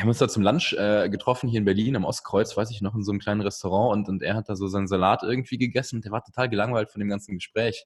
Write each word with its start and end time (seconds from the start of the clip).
wir 0.00 0.04
haben 0.04 0.08
uns 0.08 0.18
da 0.18 0.28
zum 0.28 0.42
Lunch 0.42 0.72
äh, 0.78 1.10
getroffen 1.10 1.50
hier 1.50 1.58
in 1.58 1.66
Berlin 1.66 1.94
am 1.94 2.06
Ostkreuz, 2.06 2.56
weiß 2.56 2.70
ich 2.70 2.80
noch, 2.80 2.94
in 2.94 3.02
so 3.02 3.12
einem 3.12 3.20
kleinen 3.20 3.42
Restaurant 3.42 3.92
und, 3.92 4.08
und 4.08 4.22
er 4.22 4.34
hat 4.34 4.48
da 4.48 4.56
so 4.56 4.66
seinen 4.66 4.88
Salat 4.88 5.22
irgendwie 5.22 5.58
gegessen 5.58 5.96
und 5.96 6.06
der 6.06 6.10
war 6.10 6.24
total 6.24 6.48
gelangweilt 6.48 6.90
von 6.90 7.00
dem 7.00 7.10
ganzen 7.10 7.34
Gespräch. 7.34 7.84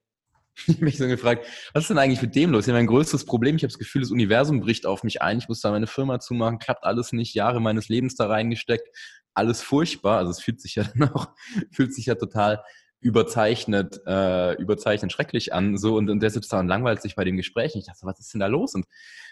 Ich 0.69 0.77
habe 0.77 0.85
mich 0.85 0.99
so 0.99 1.09
gefragt, 1.09 1.45
was 1.73 1.83
ist 1.83 1.91
denn 1.91 1.99
eigentlich 1.99 2.23
mit 2.23 2.37
dem 2.37 2.53
los? 2.53 2.67
Ich 2.67 2.69
habe 2.69 2.79
mein 2.79 2.87
größtes 2.87 3.25
Problem. 3.27 3.57
Ich 3.57 3.65
habe 3.65 3.73
das 3.73 3.81
Gefühl, 3.81 4.03
das 4.03 4.13
Universum 4.13 4.61
bricht 4.61 4.87
auf 4.87 5.03
mich 5.03 5.21
ein. 5.21 5.39
Ich 5.39 5.49
muss 5.49 5.61
da 5.61 5.73
meine 5.73 5.89
Firma 5.89 6.21
zumachen, 6.21 6.61
klappt 6.61 6.85
alles 6.85 7.11
nicht, 7.11 7.35
Jahre 7.35 7.61
meines 7.61 7.89
Lebens 7.89 8.15
da 8.15 8.29
reingesteckt, 8.29 8.89
alles 9.35 9.61
furchtbar. 9.61 10.19
Also 10.19 10.31
es 10.31 10.41
fühlt 10.41 10.61
sich 10.61 10.77
ja 10.77 10.85
auch, 11.15 11.27
fühlt 11.73 11.93
sich 11.93 12.07
ja 12.07 12.15
total 12.15 12.63
überzeichnet, 13.05 14.01
äh, 14.07 14.55
überzeichnet 14.55 15.13
schrecklich 15.13 15.53
an. 15.53 15.77
So 15.77 15.97
und, 15.97 16.09
und 16.09 16.21
der 16.21 16.31
sitzt 16.31 16.51
da 16.53 16.61
und 16.61 16.69
langweilt 16.69 17.03
sich 17.03 17.15
bei 17.15 17.25
dem 17.25 17.37
Gespräch. 17.37 17.77
Ich 17.77 17.85
dachte, 17.85 18.07
was 18.07 18.19
ist 18.19 18.33
denn 18.33 18.41
da 18.41 18.47
los? 18.47 18.75
Und 18.75 18.87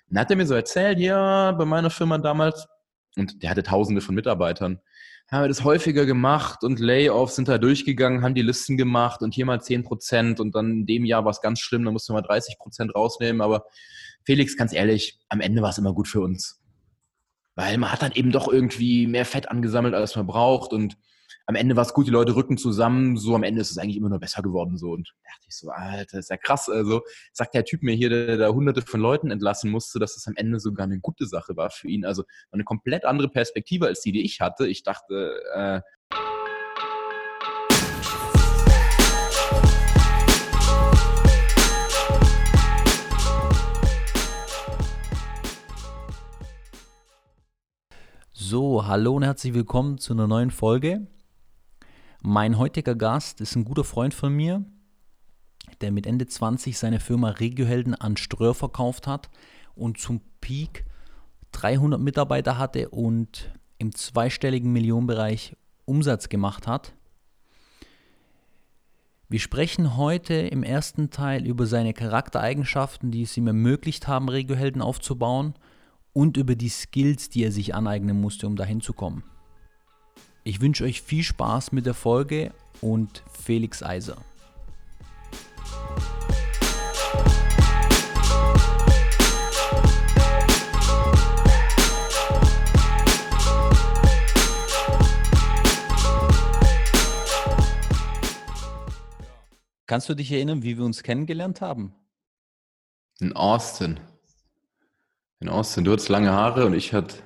dann 0.09 0.21
hat 0.21 0.31
er 0.31 0.37
mir 0.37 0.47
so 0.47 0.55
erzählt, 0.55 0.99
ja, 0.99 1.53
bei 1.53 1.65
meiner 1.65 1.89
Firma 1.89 2.19
damals, 2.19 2.69
und 3.17 3.43
der 3.43 3.49
hatte 3.49 3.63
tausende 3.63 4.03
von 4.03 4.15
Mitarbeitern, 4.15 4.81
haben 5.31 5.45
wir 5.45 5.49
das 5.49 5.65
häufiger 5.65 6.05
gemacht 6.05 6.65
und 6.65 6.81
Layoffs 6.81 7.37
sind 7.37 7.49
da 7.49 7.57
durchgegangen, 7.57 8.23
haben 8.23 8.35
die 8.35 8.43
Listen 8.43 8.77
gemacht 8.77 9.23
und 9.23 9.33
hier 9.33 9.47
mal 9.47 9.63
10 9.63 9.85
Prozent 9.85 10.39
und 10.39 10.55
dann 10.55 10.71
in 10.71 10.87
dem 10.87 11.05
Jahr 11.07 11.25
war 11.25 11.31
es 11.31 11.41
ganz 11.41 11.61
schlimm, 11.61 11.87
da 11.87 11.91
mussten 11.91 12.13
wir 12.13 12.21
mal 12.21 12.27
30 12.27 12.59
Prozent 12.59 12.95
rausnehmen. 12.95 13.41
Aber 13.41 13.65
Felix, 14.27 14.55
ganz 14.55 14.75
ehrlich, 14.75 15.19
am 15.31 15.41
Ende 15.41 15.63
war 15.63 15.71
es 15.71 15.79
immer 15.79 15.95
gut 15.95 16.09
für 16.09 16.21
uns. 16.21 16.61
Weil 17.55 17.79
man 17.79 17.91
hat 17.91 18.03
dann 18.03 18.13
eben 18.13 18.33
doch 18.33 18.53
irgendwie 18.53 19.07
mehr 19.07 19.25
Fett 19.25 19.51
angesammelt, 19.51 19.95
als 19.95 20.15
man 20.15 20.27
braucht 20.27 20.75
und 20.75 20.99
am 21.47 21.55
Ende 21.55 21.77
war 21.77 21.83
es 21.83 21.95
gut, 21.95 22.07
die 22.07 22.11
Leute 22.11 22.37
rücken 22.37 22.57
zusammen, 22.57 23.17
so 23.17 23.35
am 23.35 23.43
Ende 23.43 23.61
ist 23.61 23.71
es 23.71 23.79
eigentlich 23.79 23.97
immer 23.97 24.09
nur 24.09 24.21
besser 24.21 24.43
geworden. 24.43 24.77
So. 24.77 24.91
Und 24.93 25.13
da 25.23 25.31
dachte 25.31 25.47
ich 25.49 25.57
so, 25.57 25.71
Alter, 25.71 26.19
ist 26.19 26.31
ja 26.31 26.37
krass. 26.37 26.69
Also 26.69 27.03
sagt 27.33 27.55
der 27.55 27.65
Typ 27.65 27.83
mir 27.83 27.95
hier, 27.95 28.11
der 28.11 28.37
da 28.37 28.49
hunderte 28.49 28.83
von 28.83 29.01
Leuten 29.01 29.31
entlassen 29.31 29.71
musste, 29.71 29.99
dass 29.99 30.17
es 30.17 30.27
am 30.27 30.35
Ende 30.37 30.61
sogar 30.61 30.85
eine 30.85 31.01
gute 31.01 31.27
Sache 31.27 31.57
war 31.57 31.71
für 31.71 31.89
ihn. 31.89 32.05
Also 32.05 32.25
eine 32.51 32.65
komplett 32.65 33.05
andere 33.05 33.29
Perspektive 33.29 33.87
als 33.87 34.01
die, 34.01 34.13
die 34.13 34.23
ich 34.23 34.41
hatte. 34.41 34.67
Ich 34.67 34.83
dachte, 34.83 35.41
äh, 35.55 35.81
So, 48.35 48.87
hallo 48.87 49.15
und 49.15 49.23
herzlich 49.23 49.55
willkommen 49.55 49.97
zu 49.97 50.13
einer 50.13 50.27
neuen 50.27 50.51
Folge. 50.51 51.07
Mein 52.25 52.57
heutiger 52.57 52.95
Gast 52.95 53.41
ist 53.41 53.57
ein 53.57 53.65
guter 53.65 53.83
Freund 53.83 54.15
von 54.15 54.33
mir, 54.33 54.65
der 55.81 55.91
mit 55.91 56.07
Ende 56.07 56.29
20 56.29 56.79
seine 56.79 57.01
Firma 57.01 57.31
Regiohelden 57.31 57.97
an 57.97 58.17
Ströer 58.17 58.55
verkauft 58.55 59.09
hat 59.09 59.29
und 59.75 59.99
zum 59.99 60.21
Peak 60.41 60.85
300 61.51 62.01
Mitarbeiter 62.01 62.59
hatte 62.59 62.91
und 62.91 63.51
im 63.79 63.93
zweistelligen 63.93 64.73
Millionenbereich 64.73 65.57
Umsatz 65.85 66.29
gemacht 66.29 66.69
hat. 66.69 66.95
Wir 69.29 69.41
sprechen 69.41 69.97
heute 69.97 70.35
im 70.35 70.63
ersten 70.63 71.11
Teil 71.11 71.45
über 71.45 71.67
seine 71.67 71.93
Charaktereigenschaften, 71.93 73.11
die 73.11 73.23
es 73.23 73.37
ihm 73.37 73.49
ermöglicht 73.49 74.07
haben, 74.07 74.29
Regiohelden 74.29 74.81
aufzubauen 74.81 75.55
und 76.13 76.37
über 76.37 76.55
die 76.55 76.69
Skills, 76.69 77.31
die 77.31 77.43
er 77.43 77.51
sich 77.51 77.75
aneignen 77.75 78.21
musste, 78.21 78.47
um 78.47 78.55
dahin 78.55 78.81
zu 78.81 78.93
kommen. 78.93 79.25
Ich 80.45 80.61
wünsche 80.61 80.83
euch 80.83 81.03
viel 81.03 81.23
Spaß 81.23 81.71
mit 81.71 81.87
der 81.87 81.95
Folge 81.95 82.53
und 82.81 83.23
Felix 83.33 83.81
Eiser. 83.81 84.17
Kannst 99.87 100.09
du 100.09 100.15
dich 100.15 100.33
erinnern, 100.33 100.65
wie 100.65 100.77
wir 100.77 100.85
uns 100.85 101.05
kennengelernt 101.05 101.61
haben? 101.61 101.95
In 103.21 103.37
Austin. 103.37 104.01
In 105.39 105.49
Austin. 105.49 105.85
Du 105.85 105.93
hattest 105.93 106.09
lange 106.09 106.33
Haare 106.33 106.67
und 106.67 106.75
ich 106.75 106.93
hatte 106.93 107.17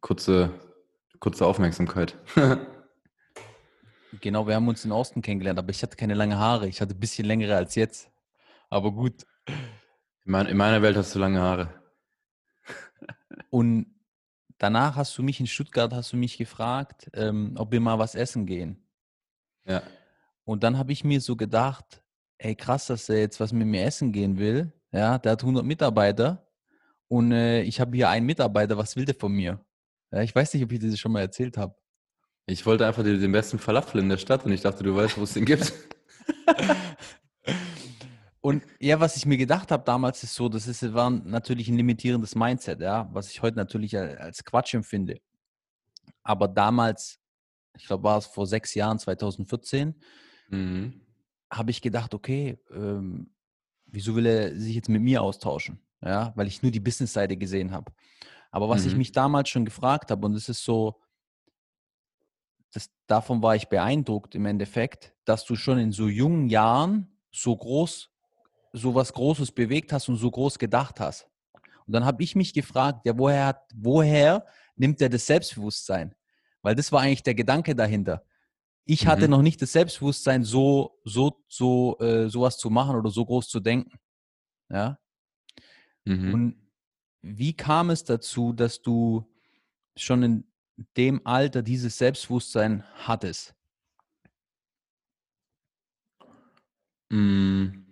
kurze 0.00 0.50
kurze 1.20 1.46
Aufmerksamkeit. 1.46 2.16
genau, 4.20 4.46
wir 4.46 4.54
haben 4.54 4.68
uns 4.68 4.84
in 4.84 4.92
Osten 4.92 5.22
kennengelernt, 5.22 5.58
aber 5.58 5.70
ich 5.70 5.82
hatte 5.82 5.96
keine 5.96 6.14
lange 6.14 6.38
Haare. 6.38 6.68
Ich 6.68 6.80
hatte 6.80 6.94
ein 6.94 7.00
bisschen 7.00 7.26
längere 7.26 7.56
als 7.56 7.74
jetzt. 7.74 8.10
Aber 8.70 8.92
gut. 8.92 9.26
In, 9.46 10.32
mein, 10.32 10.46
in 10.46 10.56
meiner 10.56 10.82
Welt 10.82 10.96
hast 10.96 11.14
du 11.14 11.18
lange 11.18 11.40
Haare. 11.40 11.72
Und 13.50 13.86
danach 14.58 14.96
hast 14.96 15.16
du 15.16 15.22
mich 15.22 15.40
in 15.40 15.46
Stuttgart, 15.46 15.92
hast 15.92 16.12
du 16.12 16.16
mich 16.16 16.38
gefragt, 16.38 17.10
ähm, 17.14 17.54
ob 17.56 17.72
wir 17.72 17.80
mal 17.80 17.98
was 17.98 18.14
essen 18.14 18.46
gehen. 18.46 18.84
Ja. 19.64 19.82
Und 20.44 20.62
dann 20.64 20.78
habe 20.78 20.92
ich 20.92 21.04
mir 21.04 21.20
so 21.20 21.36
gedacht, 21.36 22.02
ey 22.38 22.54
krass, 22.54 22.86
dass 22.86 23.08
er 23.08 23.20
jetzt 23.20 23.40
was 23.40 23.52
mit 23.52 23.66
mir 23.66 23.84
essen 23.84 24.12
gehen 24.12 24.38
will. 24.38 24.72
Ja, 24.92 25.18
der 25.18 25.32
hat 25.32 25.42
100 25.42 25.64
Mitarbeiter 25.64 26.48
und 27.08 27.32
äh, 27.32 27.62
ich 27.62 27.80
habe 27.80 27.96
hier 27.96 28.08
einen 28.08 28.26
Mitarbeiter, 28.26 28.76
was 28.76 28.96
will 28.96 29.04
der 29.04 29.14
von 29.14 29.32
mir? 29.32 29.60
Ja, 30.10 30.22
ich 30.22 30.34
weiß 30.34 30.54
nicht, 30.54 30.62
ob 30.64 30.72
ich 30.72 30.78
dir 30.78 30.90
das 30.90 30.98
schon 30.98 31.12
mal 31.12 31.20
erzählt 31.20 31.56
habe. 31.56 31.74
Ich 32.46 32.64
wollte 32.64 32.86
einfach 32.86 33.02
den 33.02 33.32
besten 33.32 33.58
Falafel 33.58 34.00
in 34.00 34.08
der 34.08 34.16
Stadt 34.16 34.44
und 34.44 34.52
ich 34.52 34.62
dachte, 34.62 34.82
du 34.82 34.94
weißt, 34.94 35.18
wo 35.18 35.24
es 35.24 35.34
den 35.34 35.44
gibt. 35.44 35.72
und 38.40 38.62
ja, 38.80 39.00
was 39.00 39.16
ich 39.16 39.26
mir 39.26 39.36
gedacht 39.36 39.70
habe 39.70 39.84
damals 39.84 40.22
ist 40.22 40.34
so, 40.34 40.48
das 40.48 40.66
ist, 40.66 40.94
war 40.94 41.10
natürlich 41.10 41.68
ein 41.68 41.76
limitierendes 41.76 42.34
Mindset, 42.34 42.80
ja, 42.80 43.08
was 43.12 43.30
ich 43.30 43.42
heute 43.42 43.58
natürlich 43.58 43.98
als 43.98 44.44
Quatsch 44.44 44.72
empfinde. 44.72 45.20
Aber 46.22 46.48
damals, 46.48 47.20
ich 47.76 47.86
glaube, 47.86 48.04
war 48.04 48.16
es 48.16 48.26
vor 48.26 48.46
sechs 48.46 48.74
Jahren, 48.74 48.98
2014, 48.98 49.94
mhm. 50.48 51.02
habe 51.50 51.70
ich 51.70 51.82
gedacht, 51.82 52.14
okay, 52.14 52.58
ähm, 52.70 53.30
wieso 53.84 54.16
will 54.16 54.24
er 54.24 54.58
sich 54.58 54.74
jetzt 54.74 54.88
mit 54.88 55.02
mir 55.02 55.22
austauschen? 55.22 55.80
Ja, 56.00 56.32
weil 56.34 56.46
ich 56.46 56.62
nur 56.62 56.72
die 56.72 56.80
Business-Seite 56.80 57.36
gesehen 57.36 57.72
habe. 57.72 57.92
Aber 58.50 58.68
was 58.68 58.82
mhm. 58.82 58.88
ich 58.88 58.96
mich 58.96 59.12
damals 59.12 59.48
schon 59.48 59.64
gefragt 59.64 60.10
habe, 60.10 60.26
und 60.26 60.34
es 60.34 60.48
ist 60.48 60.64
so, 60.64 61.00
das, 62.72 62.90
davon 63.06 63.42
war 63.42 63.56
ich 63.56 63.68
beeindruckt 63.68 64.34
im 64.34 64.46
Endeffekt, 64.46 65.14
dass 65.24 65.44
du 65.44 65.56
schon 65.56 65.78
in 65.78 65.92
so 65.92 66.08
jungen 66.08 66.48
Jahren 66.48 67.18
so 67.30 67.56
groß, 67.56 68.10
so 68.72 68.94
was 68.94 69.12
Großes 69.12 69.52
bewegt 69.52 69.92
hast 69.92 70.08
und 70.08 70.16
so 70.16 70.30
groß 70.30 70.58
gedacht 70.58 71.00
hast. 71.00 71.28
Und 71.86 71.92
dann 71.92 72.04
habe 72.04 72.22
ich 72.22 72.36
mich 72.36 72.52
gefragt, 72.52 73.06
ja, 73.06 73.16
woher, 73.16 73.46
hat, 73.46 73.62
woher 73.74 74.44
nimmt 74.76 75.00
er 75.00 75.08
das 75.08 75.26
Selbstbewusstsein? 75.26 76.14
Weil 76.62 76.74
das 76.74 76.92
war 76.92 77.00
eigentlich 77.00 77.22
der 77.22 77.34
Gedanke 77.34 77.74
dahinter. 77.74 78.24
Ich 78.84 79.06
hatte 79.06 79.24
mhm. 79.24 79.30
noch 79.32 79.42
nicht 79.42 79.60
das 79.60 79.72
Selbstbewusstsein, 79.72 80.44
so, 80.44 80.98
so, 81.04 81.44
so, 81.48 81.98
äh, 81.98 82.28
sowas 82.28 82.58
zu 82.58 82.70
machen 82.70 82.96
oder 82.96 83.10
so 83.10 83.24
groß 83.24 83.48
zu 83.48 83.60
denken. 83.60 83.98
Ja. 84.70 84.98
Mhm. 86.04 86.34
Und 86.34 86.67
wie 87.22 87.56
kam 87.56 87.90
es 87.90 88.04
dazu, 88.04 88.52
dass 88.52 88.82
du 88.82 89.30
schon 89.96 90.22
in 90.22 90.44
dem 90.96 91.26
Alter 91.26 91.62
dieses 91.62 91.98
Selbstbewusstsein 91.98 92.84
hattest? 92.94 93.54
Hm. 97.10 97.84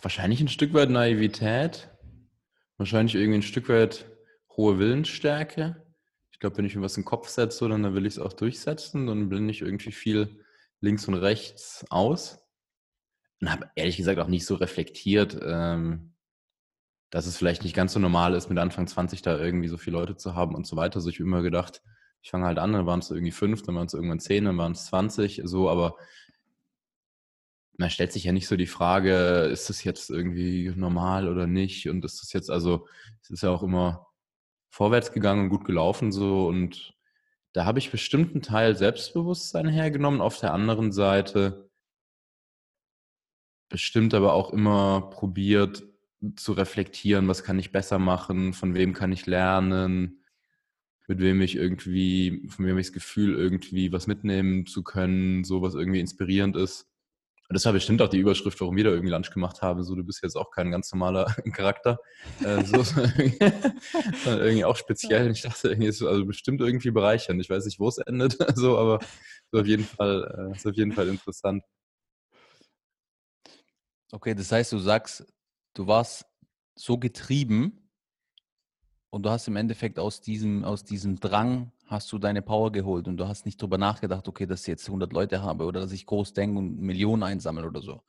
Wahrscheinlich 0.00 0.40
ein 0.40 0.48
Stück 0.48 0.74
weit 0.74 0.90
Naivität, 0.90 1.90
wahrscheinlich 2.76 3.16
irgendwie 3.16 3.38
ein 3.38 3.42
Stück 3.42 3.68
weit 3.68 4.06
hohe 4.56 4.78
Willensstärke. 4.78 5.84
Ich 6.30 6.38
glaube, 6.38 6.56
wenn 6.58 6.64
ich 6.64 6.76
mir 6.76 6.82
was 6.82 6.96
in 6.96 7.02
den 7.02 7.08
Kopf 7.08 7.28
setze, 7.28 7.68
dann 7.68 7.94
will 7.94 8.06
ich 8.06 8.14
es 8.14 8.18
auch 8.20 8.32
durchsetzen, 8.32 9.08
dann 9.08 9.28
blende 9.28 9.50
ich 9.50 9.62
irgendwie 9.62 9.90
viel 9.90 10.44
links 10.80 11.08
und 11.08 11.14
rechts 11.14 11.84
aus. 11.90 12.38
Und 13.40 13.50
habe 13.50 13.70
ehrlich 13.74 13.96
gesagt 13.96 14.20
auch 14.20 14.28
nicht 14.28 14.46
so 14.46 14.54
reflektiert, 14.54 15.36
ähm, 15.42 16.14
dass 17.10 17.26
es 17.26 17.36
vielleicht 17.36 17.62
nicht 17.64 17.74
ganz 17.74 17.92
so 17.94 17.98
normal 18.00 18.34
ist, 18.34 18.48
mit 18.48 18.58
Anfang 18.58 18.86
20 18.86 19.22
da 19.22 19.38
irgendwie 19.38 19.68
so 19.68 19.78
viele 19.78 19.96
Leute 19.98 20.16
zu 20.16 20.34
haben 20.34 20.54
und 20.54 20.66
so 20.66 20.76
weiter. 20.76 20.96
Also 20.96 21.08
ich 21.08 21.20
immer 21.20 21.42
gedacht, 21.42 21.82
ich 22.22 22.30
fange 22.30 22.46
halt 22.46 22.58
an, 22.58 22.72
dann 22.72 22.86
waren 22.86 23.00
es 23.00 23.10
irgendwie 23.10 23.32
fünf, 23.32 23.62
dann 23.62 23.76
waren 23.76 23.86
es 23.86 23.94
irgendwann 23.94 24.20
zehn, 24.20 24.44
dann 24.44 24.58
waren 24.58 24.72
es 24.72 24.86
20, 24.86 25.42
so, 25.44 25.70
aber 25.70 25.96
man 27.78 27.90
stellt 27.90 28.12
sich 28.12 28.24
ja 28.24 28.32
nicht 28.32 28.48
so 28.48 28.56
die 28.56 28.66
Frage, 28.66 29.48
ist 29.52 29.70
das 29.70 29.84
jetzt 29.84 30.10
irgendwie 30.10 30.72
normal 30.74 31.28
oder 31.28 31.46
nicht? 31.46 31.88
Und 31.88 32.04
ist 32.04 32.20
das 32.20 32.32
jetzt, 32.32 32.50
also 32.50 32.88
es 33.22 33.30
ist 33.30 33.42
ja 33.42 33.50
auch 33.50 33.62
immer 33.62 34.08
vorwärts 34.70 35.12
gegangen 35.12 35.44
und 35.44 35.48
gut 35.50 35.64
gelaufen 35.64 36.12
so 36.12 36.46
und 36.48 36.94
da 37.54 37.64
habe 37.64 37.78
ich 37.78 37.90
bestimmt 37.90 38.32
einen 38.32 38.42
Teil 38.42 38.76
Selbstbewusstsein 38.76 39.68
hergenommen. 39.68 40.20
Auf 40.20 40.38
der 40.38 40.52
anderen 40.52 40.92
Seite 40.92 41.70
bestimmt 43.68 44.14
aber 44.14 44.34
auch 44.34 44.52
immer 44.52 45.10
probiert, 45.10 45.82
zu 46.36 46.52
reflektieren, 46.52 47.28
was 47.28 47.44
kann 47.44 47.58
ich 47.58 47.72
besser 47.72 47.98
machen, 47.98 48.52
von 48.52 48.74
wem 48.74 48.92
kann 48.92 49.12
ich 49.12 49.26
lernen, 49.26 50.24
mit 51.06 51.20
wem 51.20 51.40
ich 51.40 51.56
irgendwie, 51.56 52.46
von 52.48 52.66
wem 52.66 52.78
ich 52.78 52.88
das 52.88 52.92
Gefühl, 52.92 53.34
irgendwie 53.34 53.92
was 53.92 54.06
mitnehmen 54.06 54.66
zu 54.66 54.82
können, 54.82 55.44
so 55.44 55.62
was 55.62 55.74
irgendwie 55.74 56.00
inspirierend 56.00 56.56
ist. 56.56 56.86
Und 57.48 57.54
das 57.54 57.64
war 57.64 57.72
bestimmt 57.72 58.02
auch 58.02 58.10
die 58.10 58.18
Überschrift, 58.18 58.60
warum 58.60 58.76
wir 58.76 58.84
da 58.84 58.90
irgendwie 58.90 59.10
Lunch 59.10 59.30
gemacht 59.30 59.62
haben. 59.62 59.82
So, 59.82 59.94
du 59.94 60.04
bist 60.04 60.22
jetzt 60.22 60.36
auch 60.36 60.50
kein 60.50 60.70
ganz 60.70 60.92
normaler 60.92 61.24
Charakter. 61.54 61.98
Äh, 62.44 62.62
so, 62.62 62.76
irgendwie 64.26 64.66
auch 64.66 64.76
speziell. 64.76 65.30
Ich 65.30 65.40
dachte, 65.40 65.68
irgendwie 65.68 65.88
ist 65.88 66.02
also 66.02 66.26
bestimmt 66.26 66.60
irgendwie 66.60 66.90
bereichernd. 66.90 67.40
Ich 67.40 67.48
weiß 67.48 67.64
nicht, 67.64 67.80
wo 67.80 67.88
es 67.88 67.96
endet, 67.96 68.36
so, 68.54 68.76
aber 68.76 68.98
so 69.50 69.60
auf 69.60 69.66
jeden 69.66 69.84
Fall, 69.84 70.50
äh, 70.52 70.56
ist 70.56 70.66
auf 70.66 70.74
jeden 70.74 70.92
Fall 70.92 71.08
interessant. 71.08 71.64
Okay, 74.12 74.34
das 74.34 74.52
heißt, 74.52 74.72
du 74.72 74.78
sagst, 74.78 75.26
du 75.74 75.86
warst 75.86 76.26
so 76.74 76.98
getrieben 76.98 77.90
und 79.10 79.24
du 79.24 79.30
hast 79.30 79.48
im 79.48 79.56
Endeffekt 79.56 79.98
aus 79.98 80.20
diesem, 80.20 80.64
aus 80.64 80.84
diesem 80.84 81.18
Drang 81.18 81.72
hast 81.86 82.12
du 82.12 82.18
deine 82.18 82.42
Power 82.42 82.70
geholt 82.70 83.08
und 83.08 83.16
du 83.16 83.26
hast 83.26 83.46
nicht 83.46 83.60
drüber 83.60 83.78
nachgedacht, 83.78 84.28
okay, 84.28 84.46
dass 84.46 84.62
ich 84.62 84.66
jetzt 84.68 84.86
100 84.86 85.12
Leute 85.12 85.42
habe 85.42 85.64
oder 85.64 85.80
dass 85.80 85.92
ich 85.92 86.06
groß 86.06 86.34
denke 86.34 86.58
und 86.58 86.80
Millionen 86.80 87.22
einsammle 87.22 87.66
oder 87.66 87.80
so. 87.80 88.02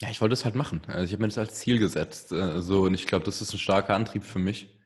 Ja, 0.00 0.10
ich 0.10 0.20
wollte 0.20 0.34
es 0.34 0.44
halt 0.44 0.54
machen. 0.54 0.82
Also 0.86 1.04
ich 1.04 1.12
habe 1.12 1.22
mir 1.22 1.28
das 1.28 1.38
als 1.38 1.54
Ziel 1.54 1.78
gesetzt. 1.78 2.30
Äh, 2.30 2.60
so, 2.60 2.82
und 2.82 2.94
ich 2.94 3.06
glaube, 3.06 3.24
das 3.24 3.42
ist 3.42 3.52
ein 3.52 3.58
starker 3.58 3.94
Antrieb 3.94 4.22
für 4.22 4.38
mich. 4.38 4.78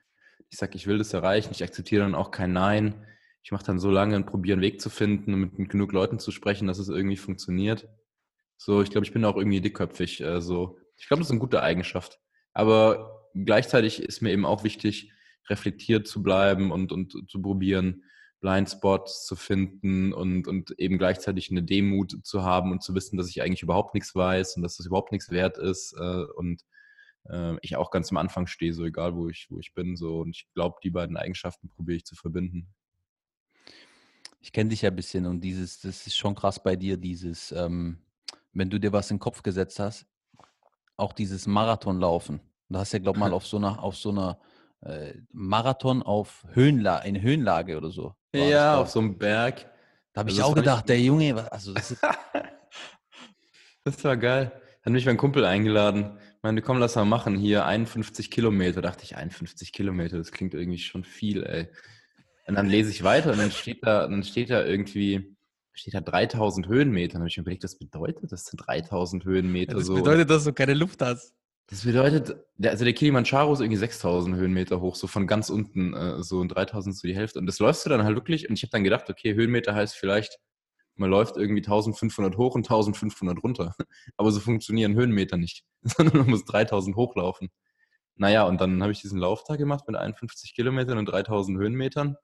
Ich 0.48 0.56
sage, 0.56 0.76
ich 0.76 0.86
will 0.86 0.98
das 0.98 1.12
erreichen. 1.12 1.50
Ich 1.52 1.62
akzeptiere 1.62 2.02
dann 2.02 2.14
auch 2.14 2.30
kein 2.30 2.52
Nein. 2.52 3.06
Ich 3.42 3.52
mache 3.52 3.64
dann 3.64 3.78
so 3.78 3.90
lange 3.90 4.16
und 4.16 4.26
probiere 4.26 4.54
einen 4.54 4.62
Weg 4.62 4.80
zu 4.80 4.88
finden, 4.88 5.34
mit, 5.34 5.58
mit 5.58 5.68
genug 5.68 5.92
Leuten 5.92 6.18
zu 6.18 6.30
sprechen, 6.30 6.66
dass 6.66 6.78
es 6.78 6.88
irgendwie 6.88 7.16
funktioniert. 7.16 7.88
So, 8.64 8.80
ich 8.80 8.90
glaube, 8.90 9.04
ich 9.04 9.12
bin 9.12 9.24
auch 9.24 9.36
irgendwie 9.36 9.60
dickköpfig. 9.60 10.20
Äh, 10.20 10.40
so. 10.40 10.78
Ich 10.96 11.08
glaube, 11.08 11.20
das 11.20 11.26
ist 11.26 11.32
eine 11.32 11.40
gute 11.40 11.62
Eigenschaft. 11.64 12.20
Aber 12.52 13.28
gleichzeitig 13.34 14.00
ist 14.00 14.20
mir 14.20 14.30
eben 14.30 14.46
auch 14.46 14.62
wichtig, 14.62 15.12
reflektiert 15.48 16.06
zu 16.06 16.22
bleiben 16.22 16.70
und, 16.70 16.92
und 16.92 17.28
zu 17.28 17.42
probieren, 17.42 18.04
Blindspots 18.40 19.26
zu 19.26 19.34
finden 19.34 20.12
und, 20.12 20.46
und 20.46 20.78
eben 20.78 20.96
gleichzeitig 20.96 21.50
eine 21.50 21.64
Demut 21.64 22.24
zu 22.24 22.44
haben 22.44 22.70
und 22.70 22.84
zu 22.84 22.94
wissen, 22.94 23.16
dass 23.16 23.28
ich 23.28 23.42
eigentlich 23.42 23.64
überhaupt 23.64 23.94
nichts 23.94 24.14
weiß 24.14 24.56
und 24.56 24.62
dass 24.62 24.76
das 24.76 24.86
überhaupt 24.86 25.10
nichts 25.10 25.30
wert 25.32 25.58
ist 25.58 25.94
äh, 25.98 26.24
und 26.36 26.62
äh, 27.30 27.56
ich 27.62 27.74
auch 27.74 27.90
ganz 27.90 28.12
am 28.12 28.16
Anfang 28.16 28.46
stehe, 28.46 28.72
so 28.72 28.84
egal 28.84 29.16
wo 29.16 29.28
ich, 29.28 29.48
wo 29.50 29.58
ich 29.58 29.74
bin. 29.74 29.96
So. 29.96 30.20
Und 30.20 30.36
ich 30.36 30.46
glaube, 30.54 30.78
die 30.84 30.90
beiden 30.90 31.16
Eigenschaften 31.16 31.68
probiere 31.68 31.96
ich 31.96 32.04
zu 32.04 32.14
verbinden. 32.14 32.68
Ich 34.40 34.52
kenne 34.52 34.70
dich 34.70 34.82
ja 34.82 34.90
ein 34.90 34.96
bisschen 34.96 35.26
und 35.26 35.40
dieses, 35.40 35.80
das 35.80 36.06
ist 36.06 36.16
schon 36.16 36.36
krass 36.36 36.62
bei 36.62 36.76
dir, 36.76 36.96
dieses, 36.96 37.50
ähm, 37.50 37.98
wenn 38.52 38.70
du 38.70 38.78
dir 38.78 38.92
was 38.92 39.10
in 39.10 39.16
den 39.16 39.20
Kopf 39.20 39.42
gesetzt 39.42 39.78
hast, 39.78 40.06
auch 40.96 41.12
dieses 41.12 41.46
Marathonlaufen. 41.46 42.40
Du 42.68 42.78
hast 42.78 42.92
ja, 42.92 42.98
glaube 42.98 43.18
ich, 43.18 43.20
mal 43.20 43.32
auf 43.34 43.46
so 43.46 43.56
einer, 43.56 43.82
auf 43.82 43.96
so 43.96 44.10
einer 44.10 44.38
äh, 44.82 45.14
Marathon 45.32 46.02
auf 46.02 46.44
Höhenla 46.52 46.98
in 46.98 47.20
Höhenlage 47.20 47.76
oder 47.76 47.90
so. 47.90 48.14
Ja, 48.34 48.78
auf 48.78 48.90
so 48.90 49.00
einem 49.00 49.18
Berg. 49.18 49.70
Da 50.12 50.20
habe 50.20 50.30
ich 50.30 50.38
also 50.38 50.50
auch 50.50 50.54
gedacht, 50.54 50.84
ich... 50.84 50.86
der 50.86 51.00
Junge, 51.00 51.50
also 51.52 51.72
das, 51.72 51.92
ist 51.92 52.02
das 53.84 54.04
war 54.04 54.16
geil. 54.16 54.52
Hat 54.84 54.92
mich 54.92 55.06
mein 55.06 55.16
Kumpel 55.16 55.44
eingeladen. 55.44 56.18
Ich 56.18 56.42
Meinte, 56.42 56.62
komm, 56.62 56.78
lass 56.78 56.96
mal 56.96 57.04
machen. 57.04 57.36
Hier 57.36 57.66
51 57.66 58.30
Kilometer. 58.30 58.82
Da 58.82 58.88
dachte 58.88 59.04
ich, 59.04 59.16
51 59.16 59.72
Kilometer, 59.72 60.18
das 60.18 60.32
klingt 60.32 60.54
irgendwie 60.54 60.78
schon 60.78 61.04
viel, 61.04 61.44
ey. 61.44 61.68
Und 62.46 62.56
dann 62.56 62.68
lese 62.68 62.90
ich 62.90 63.04
weiter 63.04 63.30
und 63.32 63.38
dann 63.38 63.52
steht 63.52 63.86
da, 63.86 64.08
dann 64.08 64.24
steht 64.24 64.50
da 64.50 64.64
irgendwie, 64.64 65.36
steht 65.72 65.94
da 65.94 66.00
3000 66.00 66.68
Höhenmeter. 66.68 67.14
Dann 67.14 67.22
habe 67.22 67.28
ich 67.28 67.36
mir 67.36 67.42
überlegt, 67.42 67.64
was 67.64 67.78
bedeutet 67.78 68.30
das 68.30 68.44
sind 68.46 68.58
3000 68.66 69.24
Höhenmeter? 69.24 69.74
das 69.74 69.86
so. 69.86 69.94
bedeutet, 69.94 70.30
dass 70.30 70.44
du 70.44 70.52
keine 70.52 70.74
Luft 70.74 71.02
hast. 71.02 71.34
Das 71.68 71.84
bedeutet, 71.84 72.36
also 72.62 72.84
der 72.84 72.92
Kilimanjaro 72.92 73.52
ist 73.52 73.60
irgendwie 73.60 73.78
6000 73.78 74.36
Höhenmeter 74.36 74.80
hoch, 74.80 74.94
so 74.94 75.06
von 75.06 75.26
ganz 75.26 75.48
unten, 75.48 75.94
äh, 75.94 76.22
so 76.22 76.40
und 76.40 76.48
3000 76.48 76.94
so 76.94 77.08
die 77.08 77.14
Hälfte. 77.14 77.38
Und 77.38 77.46
das 77.46 77.58
läufst 77.60 77.86
du 77.86 77.90
dann 77.90 78.04
halt 78.04 78.14
wirklich. 78.16 78.48
Und 78.48 78.56
ich 78.56 78.62
habe 78.62 78.72
dann 78.72 78.84
gedacht, 78.84 79.08
okay, 79.08 79.34
Höhenmeter 79.34 79.74
heißt 79.74 79.96
vielleicht, 79.96 80.38
man 80.96 81.10
läuft 81.10 81.36
irgendwie 81.36 81.62
1500 81.62 82.36
hoch 82.36 82.54
und 82.54 82.66
1500 82.66 83.42
runter. 83.42 83.74
Aber 84.16 84.30
so 84.30 84.40
funktionieren 84.40 84.94
Höhenmeter 84.94 85.36
nicht, 85.36 85.64
sondern 85.82 86.18
man 86.18 86.30
muss 86.30 86.44
3000 86.44 86.96
hochlaufen. 86.96 87.50
Naja, 88.16 88.44
und 88.44 88.60
dann 88.60 88.82
habe 88.82 88.92
ich 88.92 89.00
diesen 89.00 89.18
Lauftag 89.18 89.58
gemacht 89.58 89.84
mit 89.86 89.96
51 89.96 90.54
Kilometern 90.54 90.98
und 90.98 91.06
3000 91.06 91.58
Höhenmetern. 91.58 92.16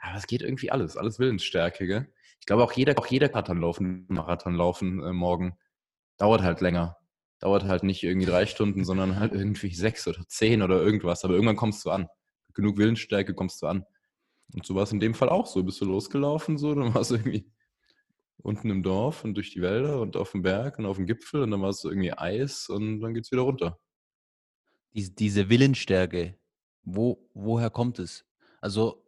Aber 0.00 0.16
es 0.16 0.26
geht 0.26 0.42
irgendwie 0.42 0.70
alles, 0.70 0.96
alles 0.96 1.18
Willensstärke, 1.18 1.86
gell? 1.86 2.12
Ich 2.40 2.46
glaube 2.46 2.62
auch 2.64 2.72
jeder, 2.72 2.98
auch 2.98 3.06
jeder 3.06 3.28
Marathon 3.28 3.60
laufen, 3.60 4.06
Marathon 4.08 4.54
laufen 4.54 5.02
äh, 5.02 5.12
morgen 5.12 5.58
dauert 6.16 6.42
halt 6.42 6.60
länger. 6.60 6.96
Dauert 7.40 7.64
halt 7.64 7.82
nicht 7.82 8.02
irgendwie 8.02 8.26
drei 8.26 8.46
Stunden, 8.46 8.84
sondern 8.84 9.18
halt 9.18 9.32
irgendwie 9.32 9.74
sechs 9.74 10.06
oder 10.08 10.26
zehn 10.28 10.62
oder 10.62 10.80
irgendwas. 10.82 11.24
Aber 11.24 11.34
irgendwann 11.34 11.56
kommst 11.56 11.84
du 11.84 11.90
an. 11.90 12.08
Genug 12.54 12.78
Willensstärke 12.78 13.34
kommst 13.34 13.60
du 13.62 13.66
an. 13.66 13.84
Und 14.54 14.64
so 14.64 14.74
war 14.74 14.84
es 14.84 14.92
in 14.92 15.00
dem 15.00 15.14
Fall 15.14 15.28
auch 15.28 15.46
so. 15.46 15.62
Bist 15.62 15.80
du 15.80 15.84
losgelaufen, 15.84 16.56
so, 16.56 16.74
dann 16.74 16.94
warst 16.94 17.10
du 17.10 17.16
irgendwie 17.16 17.50
unten 18.38 18.70
im 18.70 18.82
Dorf 18.82 19.24
und 19.24 19.34
durch 19.34 19.50
die 19.50 19.60
Wälder 19.60 20.00
und 20.00 20.16
auf 20.16 20.32
dem 20.32 20.42
Berg 20.42 20.78
und 20.78 20.86
auf 20.86 20.96
dem 20.96 21.06
Gipfel 21.06 21.42
und 21.42 21.50
dann 21.50 21.62
war 21.62 21.70
es 21.70 21.82
irgendwie 21.84 22.12
Eis 22.12 22.68
und 22.68 23.00
dann 23.00 23.12
geht 23.12 23.24
es 23.24 23.32
wieder 23.32 23.42
runter. 23.42 23.78
Diese, 24.94 25.12
diese 25.12 25.48
Willensstärke, 25.48 26.38
wo, 26.82 27.28
woher 27.34 27.70
kommt 27.70 27.98
es? 27.98 28.24
Also 28.60 29.04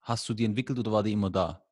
hast 0.00 0.28
du 0.28 0.34
die 0.34 0.44
entwickelt 0.44 0.78
oder 0.78 0.92
war 0.92 1.02
die 1.02 1.12
immer 1.12 1.30
da? 1.30 1.63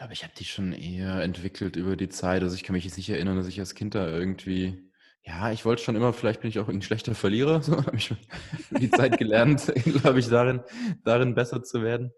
Glaube, 0.00 0.14
ich 0.14 0.22
habe 0.22 0.32
die 0.34 0.46
schon 0.46 0.72
eher 0.72 1.20
entwickelt 1.22 1.76
über 1.76 1.94
die 1.94 2.08
Zeit. 2.08 2.42
Also 2.42 2.54
ich 2.56 2.64
kann 2.64 2.72
mich 2.72 2.84
jetzt 2.84 2.96
nicht 2.96 3.10
erinnern, 3.10 3.36
dass 3.36 3.48
ich 3.48 3.60
als 3.60 3.74
Kind 3.74 3.94
da 3.94 4.08
irgendwie, 4.08 4.90
ja, 5.22 5.52
ich 5.52 5.66
wollte 5.66 5.82
schon 5.82 5.94
immer, 5.94 6.14
vielleicht 6.14 6.40
bin 6.40 6.48
ich 6.48 6.58
auch 6.58 6.68
ein 6.68 6.80
schlechter 6.80 7.14
Verlierer, 7.14 7.62
so 7.62 7.76
habe 7.76 7.98
ich 7.98 8.14
die 8.70 8.90
Zeit 8.90 9.18
gelernt, 9.18 9.70
glaube 9.84 10.20
ich, 10.20 10.28
darin, 10.28 10.62
darin 11.04 11.34
besser 11.34 11.62
zu 11.62 11.82
werden. 11.82 12.12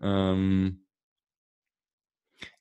Ähm, 0.00 0.86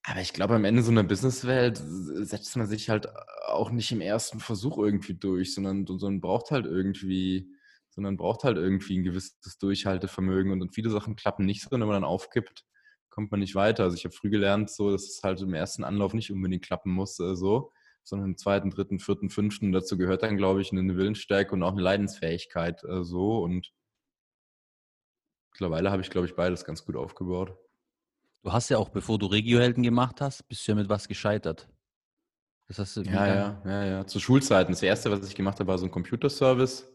aber 0.04 0.20
ich 0.20 0.34
glaube, 0.34 0.56
am 0.56 0.66
Ende 0.66 0.84
so 0.84 0.92
einer 0.92 1.04
Businesswelt 1.04 1.78
setzt 1.78 2.58
man 2.58 2.68
sich 2.68 2.90
halt 2.90 3.08
auch 3.46 3.72
nicht 3.72 3.94
im 3.94 4.02
ersten 4.02 4.42
Versuch 4.42 4.78
irgendwie 4.78 5.14
durch, 5.14 5.54
sondern, 5.54 5.86
sondern 5.88 6.20
braucht 6.20 6.52
halt 6.52 6.66
irgendwie, 6.66 7.50
sondern 7.92 8.18
braucht 8.18 8.44
halt 8.44 8.58
irgendwie 8.58 8.98
ein 8.98 9.04
gewisses 9.04 9.58
Durchhaltevermögen 9.58 10.52
und, 10.52 10.62
und 10.62 10.76
viele 10.76 10.90
Sachen 10.90 11.16
klappen 11.16 11.46
nicht 11.46 11.62
so, 11.62 11.72
wenn 11.72 11.80
man 11.80 11.92
dann 11.92 12.04
aufgibt 12.04 12.66
kommt 13.10 13.32
man 13.32 13.40
nicht 13.40 13.56
weiter. 13.56 13.84
Also 13.84 13.96
ich 13.96 14.06
habe 14.06 14.16
früh 14.16 14.30
gelernt, 14.30 14.70
so, 14.70 14.92
dass 14.92 15.04
es 15.04 15.22
halt 15.24 15.42
im 15.42 15.54
ersten 15.54 15.84
Anlauf 15.84 16.14
nicht 16.14 16.32
unbedingt 16.32 16.64
klappen 16.64 16.92
muss, 16.92 17.20
äh, 17.20 17.36
so, 17.36 17.72
sondern 18.04 18.30
im 18.30 18.38
zweiten, 18.38 18.70
dritten, 18.70 19.00
vierten, 19.00 19.30
fünften. 19.30 19.72
Dazu 19.72 19.98
gehört 19.98 20.24
dann, 20.24 20.38
glaube 20.38 20.62
ich, 20.62 20.72
eine 20.72 20.96
Willensstärke 20.96 21.54
und 21.54 21.64
auch 21.64 21.72
eine 21.72 21.82
Leidensfähigkeit 21.82 22.84
äh, 22.84 23.04
so. 23.04 23.40
Und 23.40 23.72
mittlerweile 25.52 25.92
habe 25.92 26.02
ich, 26.02 26.10
glaube 26.10 26.28
ich, 26.28 26.36
beides 26.36 26.66
ganz 26.66 26.86
gut 26.86 26.96
aufgebaut. 26.96 27.58
Du 28.44 28.54
hast 28.54 28.70
ja 28.70 28.78
auch, 28.78 28.90
bevor 28.90 29.20
du 29.20 29.26
Regiohelden 29.26 29.84
gemacht 29.84 30.22
hast, 30.22 30.48
bist 30.48 30.66
du 30.66 30.72
ja 30.72 30.76
mit 30.76 30.90
was 30.90 31.08
gescheitert. 31.08 31.68
Das 32.68 32.80
hast 32.80 32.96
du 32.96 33.02
ja, 33.02 33.28
ja, 33.28 33.62
ja, 33.66 33.86
ja. 33.86 34.08
Zu 34.08 34.20
Schulzeiten. 34.20 34.72
Das 34.72 34.84
erste, 34.84 35.12
was 35.12 35.28
ich 35.28 35.36
gemacht 35.36 35.60
habe, 35.60 35.68
war 35.68 35.78
so 35.78 35.86
ein 35.86 35.92
Computerservice 35.92 36.88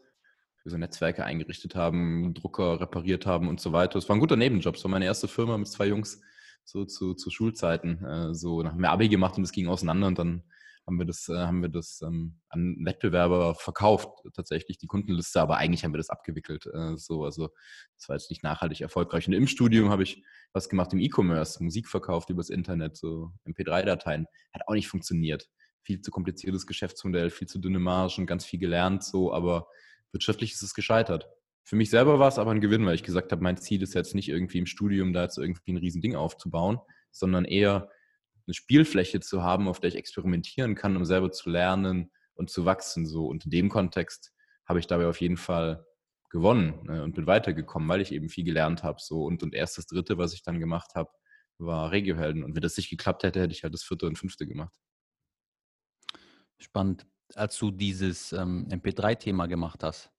wir 0.64 0.70
so 0.70 0.78
Netzwerke 0.78 1.24
eingerichtet 1.24 1.74
haben, 1.74 2.34
Drucker 2.34 2.80
repariert 2.80 3.26
haben 3.26 3.48
und 3.48 3.60
so 3.60 3.72
weiter. 3.72 3.94
Das 3.94 4.08
war 4.08 4.16
ein 4.16 4.20
guter 4.20 4.36
Nebenjob. 4.36 4.74
Das 4.74 4.84
war 4.84 4.90
meine 4.90 5.04
erste 5.04 5.28
Firma 5.28 5.58
mit 5.58 5.68
zwei 5.68 5.86
Jungs 5.86 6.20
so 6.64 6.84
zu, 6.84 7.14
zu 7.14 7.30
Schulzeiten. 7.30 8.02
Äh, 8.04 8.34
so 8.34 8.62
nach 8.62 8.74
mir 8.74 8.90
Abi 8.90 9.08
gemacht 9.08 9.36
und 9.36 9.44
es 9.44 9.52
ging 9.52 9.68
auseinander 9.68 10.06
und 10.06 10.18
dann 10.18 10.42
haben 10.86 10.98
wir 10.98 11.06
das, 11.06 11.28
äh, 11.28 11.36
haben 11.36 11.62
wir 11.62 11.68
das 11.68 12.00
ähm, 12.02 12.40
an 12.48 12.76
Wettbewerber 12.84 13.54
verkauft, 13.54 14.08
tatsächlich 14.34 14.78
die 14.78 14.86
Kundenliste, 14.86 15.40
aber 15.40 15.56
eigentlich 15.56 15.84
haben 15.84 15.92
wir 15.92 15.98
das 15.98 16.10
abgewickelt. 16.10 16.66
Äh, 16.66 16.96
so, 16.96 17.24
also 17.24 17.50
das 17.96 18.08
war 18.08 18.16
jetzt 18.16 18.30
nicht 18.30 18.42
nachhaltig 18.42 18.80
erfolgreich. 18.80 19.26
Und 19.26 19.34
im 19.34 19.46
Studium 19.46 19.90
habe 19.90 20.02
ich 20.02 20.22
was 20.52 20.68
gemacht 20.68 20.92
im 20.92 21.00
E-Commerce, 21.00 21.62
Musik 21.62 21.88
verkauft 21.88 22.30
übers 22.30 22.50
Internet, 22.50 22.96
so 22.96 23.32
MP3-Dateien. 23.46 24.26
Hat 24.52 24.62
auch 24.66 24.74
nicht 24.74 24.88
funktioniert. 24.88 25.48
Viel 25.82 26.00
zu 26.00 26.10
kompliziertes 26.10 26.66
Geschäftsmodell, 26.66 27.30
viel 27.30 27.48
zu 27.48 27.58
dünne 27.58 27.78
Margen, 27.78 28.26
ganz 28.26 28.44
viel 28.44 28.60
gelernt, 28.60 29.04
so, 29.04 29.32
aber 29.32 29.66
wirtschaftlich 30.14 30.52
ist 30.52 30.62
es 30.62 30.72
gescheitert. 30.72 31.28
Für 31.64 31.76
mich 31.76 31.90
selber 31.90 32.18
war 32.18 32.28
es 32.28 32.38
aber 32.38 32.52
ein 32.52 32.60
Gewinn, 32.60 32.86
weil 32.86 32.94
ich 32.94 33.02
gesagt 33.02 33.32
habe, 33.32 33.42
mein 33.42 33.56
Ziel 33.56 33.82
ist 33.82 33.94
jetzt 33.94 34.14
nicht 34.14 34.28
irgendwie 34.28 34.58
im 34.58 34.66
Studium 34.66 35.12
da 35.12 35.22
jetzt 35.22 35.38
irgendwie 35.38 35.72
ein 35.72 35.76
Riesending 35.76 36.14
aufzubauen, 36.14 36.78
sondern 37.10 37.44
eher 37.44 37.90
eine 38.46 38.54
Spielfläche 38.54 39.20
zu 39.20 39.42
haben, 39.42 39.68
auf 39.68 39.80
der 39.80 39.88
ich 39.88 39.96
experimentieren 39.96 40.74
kann, 40.74 40.96
um 40.96 41.04
selber 41.04 41.32
zu 41.32 41.50
lernen 41.50 42.10
und 42.34 42.50
zu 42.50 42.64
wachsen. 42.64 43.06
So. 43.06 43.26
Und 43.26 43.46
in 43.46 43.50
dem 43.50 43.68
Kontext 43.70 44.32
habe 44.66 44.78
ich 44.78 44.86
dabei 44.86 45.06
auf 45.06 45.20
jeden 45.20 45.38
Fall 45.38 45.86
gewonnen 46.30 46.80
ne, 46.84 47.02
und 47.02 47.14
bin 47.14 47.26
weitergekommen, 47.26 47.88
weil 47.88 48.00
ich 48.00 48.12
eben 48.12 48.28
viel 48.28 48.44
gelernt 48.44 48.82
habe. 48.82 48.98
So. 49.00 49.24
Und, 49.24 49.42
und 49.42 49.54
erst 49.54 49.78
das 49.78 49.86
Dritte, 49.86 50.18
was 50.18 50.34
ich 50.34 50.42
dann 50.42 50.60
gemacht 50.60 50.94
habe, 50.94 51.10
war 51.58 51.90
Regiohelden. 51.92 52.44
Und 52.44 52.54
wenn 52.54 52.62
das 52.62 52.76
nicht 52.76 52.90
geklappt 52.90 53.22
hätte, 53.22 53.40
hätte 53.40 53.54
ich 53.54 53.62
halt 53.62 53.72
das 53.72 53.84
Vierte 53.84 54.06
und 54.06 54.18
Fünfte 54.18 54.46
gemacht. 54.46 54.74
Spannend 56.58 57.06
als 57.34 57.58
du 57.58 57.70
dieses 57.70 58.32
ähm, 58.32 58.66
MP3-Thema 58.70 59.46
gemacht 59.46 59.82
hast, 59.82 60.10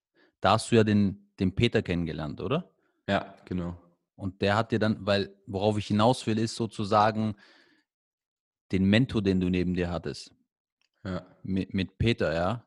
da 0.42 0.52
hast 0.52 0.72
du 0.72 0.76
ja 0.76 0.84
den, 0.84 1.30
den 1.40 1.54
Peter 1.56 1.82
kennengelernt, 1.82 2.42
oder? 2.42 2.70
Ja, 3.08 3.36
genau. 3.46 3.78
Und 4.16 4.42
der 4.42 4.56
hat 4.56 4.72
dir 4.72 4.80
dann, 4.80 5.06
weil 5.06 5.36
worauf 5.46 5.78
ich 5.78 5.88
hinaus 5.88 6.26
will, 6.26 6.38
ist 6.38 6.56
sozusagen 6.56 7.36
den 8.72 8.86
Mentor, 8.86 9.22
den 9.22 9.40
du 9.40 9.50
neben 9.50 9.74
dir 9.74 9.92
hattest. 9.92 10.34
Ja. 11.04 11.26
Mit, 11.44 11.74
mit 11.74 11.98
Peter, 11.98 12.34
ja. 12.34 12.66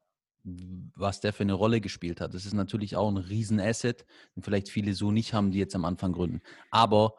Was 0.94 1.20
der 1.20 1.32
für 1.32 1.42
eine 1.42 1.52
Rolle 1.52 1.80
gespielt 1.80 2.20
hat. 2.20 2.32
Das 2.32 2.46
ist 2.46 2.54
natürlich 2.54 2.96
auch 2.96 3.10
ein 3.10 3.16
Riesenasset, 3.16 4.06
den 4.34 4.42
vielleicht 4.42 4.68
viele 4.68 4.94
so 4.94 5.10
nicht 5.10 5.34
haben, 5.34 5.50
die 5.50 5.58
jetzt 5.58 5.74
am 5.74 5.84
Anfang 5.84 6.12
gründen. 6.12 6.40
Aber 6.70 7.14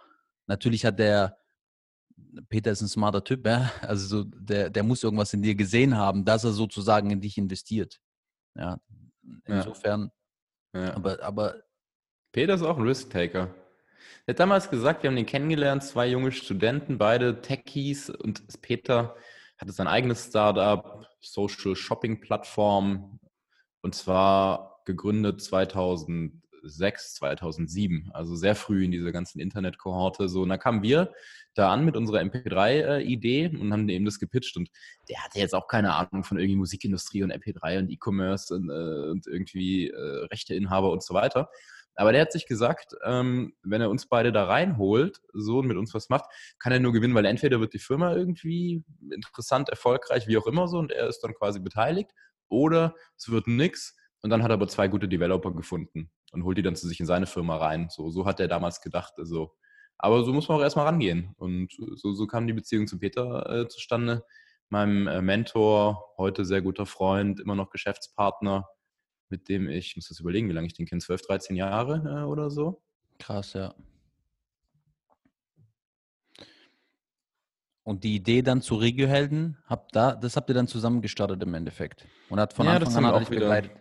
natürlich 0.47 0.85
hat 0.85 0.97
der, 0.99 1.37
Peter 2.47 2.71
ist 2.71 2.81
ein 2.81 2.87
smarter 2.87 3.23
Typ, 3.23 3.45
ja? 3.45 3.71
also 3.81 4.07
so, 4.07 4.23
der, 4.23 4.69
der 4.69 4.83
muss 4.83 5.03
irgendwas 5.03 5.33
in 5.33 5.41
dir 5.41 5.55
gesehen 5.55 5.97
haben, 5.97 6.25
dass 6.25 6.43
er 6.43 6.51
sozusagen 6.51 7.11
in 7.11 7.21
dich 7.21 7.37
investiert. 7.37 7.99
Ja, 8.55 8.79
insofern, 9.45 10.11
ja. 10.73 10.95
Aber, 10.95 11.21
aber. 11.21 11.63
Peter 12.31 12.53
ist 12.53 12.61
auch 12.61 12.77
ein 12.77 12.87
Risk-Taker. 12.87 13.53
Er 14.25 14.33
hat 14.33 14.39
damals 14.39 14.69
gesagt, 14.69 15.03
wir 15.03 15.09
haben 15.09 15.15
den 15.15 15.25
kennengelernt, 15.25 15.83
zwei 15.83 16.07
junge 16.07 16.31
Studenten, 16.31 16.97
beide 16.97 17.41
Techies 17.41 18.09
und 18.09 18.43
Peter 18.61 19.15
hatte 19.57 19.71
sein 19.71 19.87
eigenes 19.87 20.27
Startup, 20.27 21.05
Social 21.19 21.75
Shopping 21.75 22.21
Plattform 22.21 23.19
und 23.81 23.95
zwar 23.95 24.81
gegründet 24.85 25.41
2006, 26.61 27.13
2007, 27.15 28.11
also 28.13 28.35
sehr 28.35 28.55
früh 28.55 28.83
in 28.83 28.91
dieser 28.91 29.11
ganzen 29.11 29.39
Internet-Kohorte. 29.39 30.29
So, 30.29 30.41
und 30.41 30.49
da 30.49 30.57
kamen 30.57 30.83
wir 30.83 31.11
da 31.53 31.71
an 31.71 31.85
mit 31.85 31.95
unserer 31.95 32.19
MP3-Idee 32.19 33.45
äh, 33.45 33.57
und 33.57 33.73
haben 33.73 33.89
eben 33.89 34.05
das 34.05 34.19
gepitcht. 34.19 34.57
Und 34.57 34.69
der 35.09 35.23
hatte 35.23 35.39
jetzt 35.39 35.55
auch 35.55 35.67
keine 35.67 35.93
Ahnung 35.93 36.23
von 36.23 36.37
irgendwie 36.37 36.57
Musikindustrie 36.57 37.23
und 37.23 37.33
MP3 37.33 37.79
und 37.79 37.89
E-Commerce 37.89 38.53
und, 38.53 38.69
äh, 38.69 39.09
und, 39.09 39.27
irgendwie 39.27 39.89
äh, 39.89 40.25
Rechteinhaber 40.31 40.91
und 40.91 41.03
so 41.03 41.13
weiter. 41.13 41.49
Aber 41.95 42.13
der 42.13 42.21
hat 42.21 42.31
sich 42.31 42.47
gesagt, 42.47 42.95
ähm, 43.03 43.53
wenn 43.61 43.81
er 43.81 43.89
uns 43.89 44.07
beide 44.07 44.31
da 44.31 44.45
reinholt, 44.45 45.19
so 45.33 45.59
und 45.59 45.67
mit 45.67 45.75
uns 45.75 45.93
was 45.93 46.07
macht, 46.07 46.25
kann 46.57 46.71
er 46.71 46.79
nur 46.79 46.93
gewinnen, 46.93 47.13
weil 47.13 47.25
entweder 47.25 47.59
wird 47.59 47.73
die 47.73 47.79
Firma 47.79 48.15
irgendwie 48.15 48.85
interessant, 49.11 49.67
erfolgreich, 49.67 50.25
wie 50.25 50.37
auch 50.37 50.47
immer 50.47 50.69
so, 50.69 50.77
und 50.77 50.93
er 50.93 51.07
ist 51.07 51.19
dann 51.19 51.33
quasi 51.33 51.59
beteiligt, 51.59 52.11
oder 52.47 52.95
es 53.17 53.29
wird 53.29 53.47
nix. 53.47 53.95
Und 54.21 54.29
dann 54.29 54.43
hat 54.43 54.51
er 54.51 54.55
aber 54.55 54.67
zwei 54.67 54.87
gute 54.87 55.07
Developer 55.07 55.51
gefunden 55.51 56.11
und 56.31 56.43
holt 56.43 56.57
die 56.57 56.61
dann 56.61 56.75
zu 56.75 56.87
sich 56.87 56.99
in 56.99 57.05
seine 57.05 57.25
Firma 57.25 57.57
rein. 57.57 57.87
So, 57.89 58.09
so 58.09 58.25
hat 58.25 58.39
er 58.39 58.47
damals 58.47 58.81
gedacht. 58.81 59.13
Also, 59.17 59.55
aber 59.97 60.23
so 60.23 60.33
muss 60.33 60.47
man 60.47 60.57
auch 60.57 60.63
erstmal 60.63 60.85
rangehen. 60.85 61.33
Und 61.37 61.71
so, 61.95 62.13
so 62.13 62.27
kam 62.27 62.45
die 62.45 62.53
Beziehung 62.53 62.87
zu 62.87 62.99
Peter 62.99 63.49
äh, 63.49 63.67
zustande. 63.67 64.25
Meinem 64.69 65.07
äh, 65.07 65.21
Mentor, 65.21 66.13
heute 66.17 66.45
sehr 66.45 66.61
guter 66.61 66.85
Freund, 66.85 67.39
immer 67.39 67.55
noch 67.55 67.69
Geschäftspartner, 67.69 68.67
mit 69.29 69.47
dem 69.47 69.69
ich, 69.69 69.91
ich 69.91 69.95
muss 69.95 70.09
das 70.09 70.19
überlegen, 70.19 70.49
wie 70.49 70.53
lange 70.53 70.67
ich 70.67 70.73
den 70.73 70.85
kenne, 70.85 71.01
12, 71.01 71.21
13 71.21 71.55
Jahre 71.55 72.03
äh, 72.05 72.23
oder 72.25 72.49
so. 72.49 72.81
Krass, 73.17 73.53
ja. 73.53 73.73
Und 77.83 78.03
die 78.03 78.15
Idee 78.15 78.43
dann 78.43 78.61
zu 78.61 78.75
Regiohelden, 78.75 79.57
habt 79.65 79.95
da, 79.95 80.13
das 80.13 80.35
habt 80.35 80.49
ihr 80.49 80.53
dann 80.53 80.67
zusammen 80.67 81.01
gestartet 81.01 81.41
im 81.41 81.53
Endeffekt. 81.55 82.05
Und 82.29 82.39
hat 82.39 82.53
von 82.53 82.67
ja, 82.67 82.75
Anfang 82.75 83.05
an 83.05 83.15
auch 83.15 83.31
wieder, 83.31 83.39
begleitet. 83.39 83.71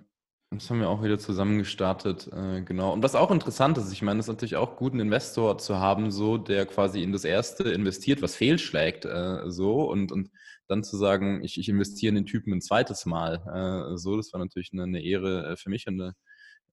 Das 0.51 0.71
haben 0.71 0.81
wir 0.81 0.89
auch 0.89 1.03
wieder 1.03 1.19
zusammen 1.19 1.59
gestartet, 1.59 2.31
äh, 2.33 2.63
genau. 2.63 2.95
Und 2.95 3.03
was 3.03 3.15
auch 3.15 3.31
interessant 3.31 3.77
ist, 3.77 3.93
ich 3.93 4.01
meine, 4.01 4.19
es 4.19 4.25
ist 4.27 4.33
natürlich 4.33 4.57
auch 4.57 4.77
gut, 4.77 4.93
einen 4.93 5.03
Investor 5.03 5.59
zu 5.59 5.79
haben, 5.79 6.11
so, 6.11 6.39
der 6.39 6.65
quasi 6.65 7.03
in 7.03 7.13
das 7.13 7.25
erste 7.25 7.65
investiert, 7.65 8.23
was 8.23 8.35
fehlschlägt, 8.35 9.05
äh, 9.05 9.51
so, 9.51 9.83
und, 9.91 10.11
und 10.11 10.31
dann 10.67 10.85
zu 10.85 10.97
sagen, 10.97 11.45
ich, 11.45 11.59
ich 11.59 11.69
investiere 11.69 12.11
in 12.11 12.15
den 12.15 12.27
Typen 12.27 12.55
ein 12.55 12.63
zweites 12.63 13.05
Mal. 13.05 13.93
Äh, 13.93 13.99
so, 13.99 14.17
das 14.17 14.33
war 14.33 14.41
natürlich 14.41 14.73
eine, 14.73 14.85
eine 14.85 15.03
Ehre 15.03 15.53
äh, 15.53 15.57
für 15.57 15.69
mich 15.69 15.87
und 15.87 16.01
eine, 16.01 16.15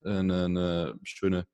äh, 0.05 0.19
eine, 0.19 0.45
eine 0.45 0.95
schöne 1.03 1.45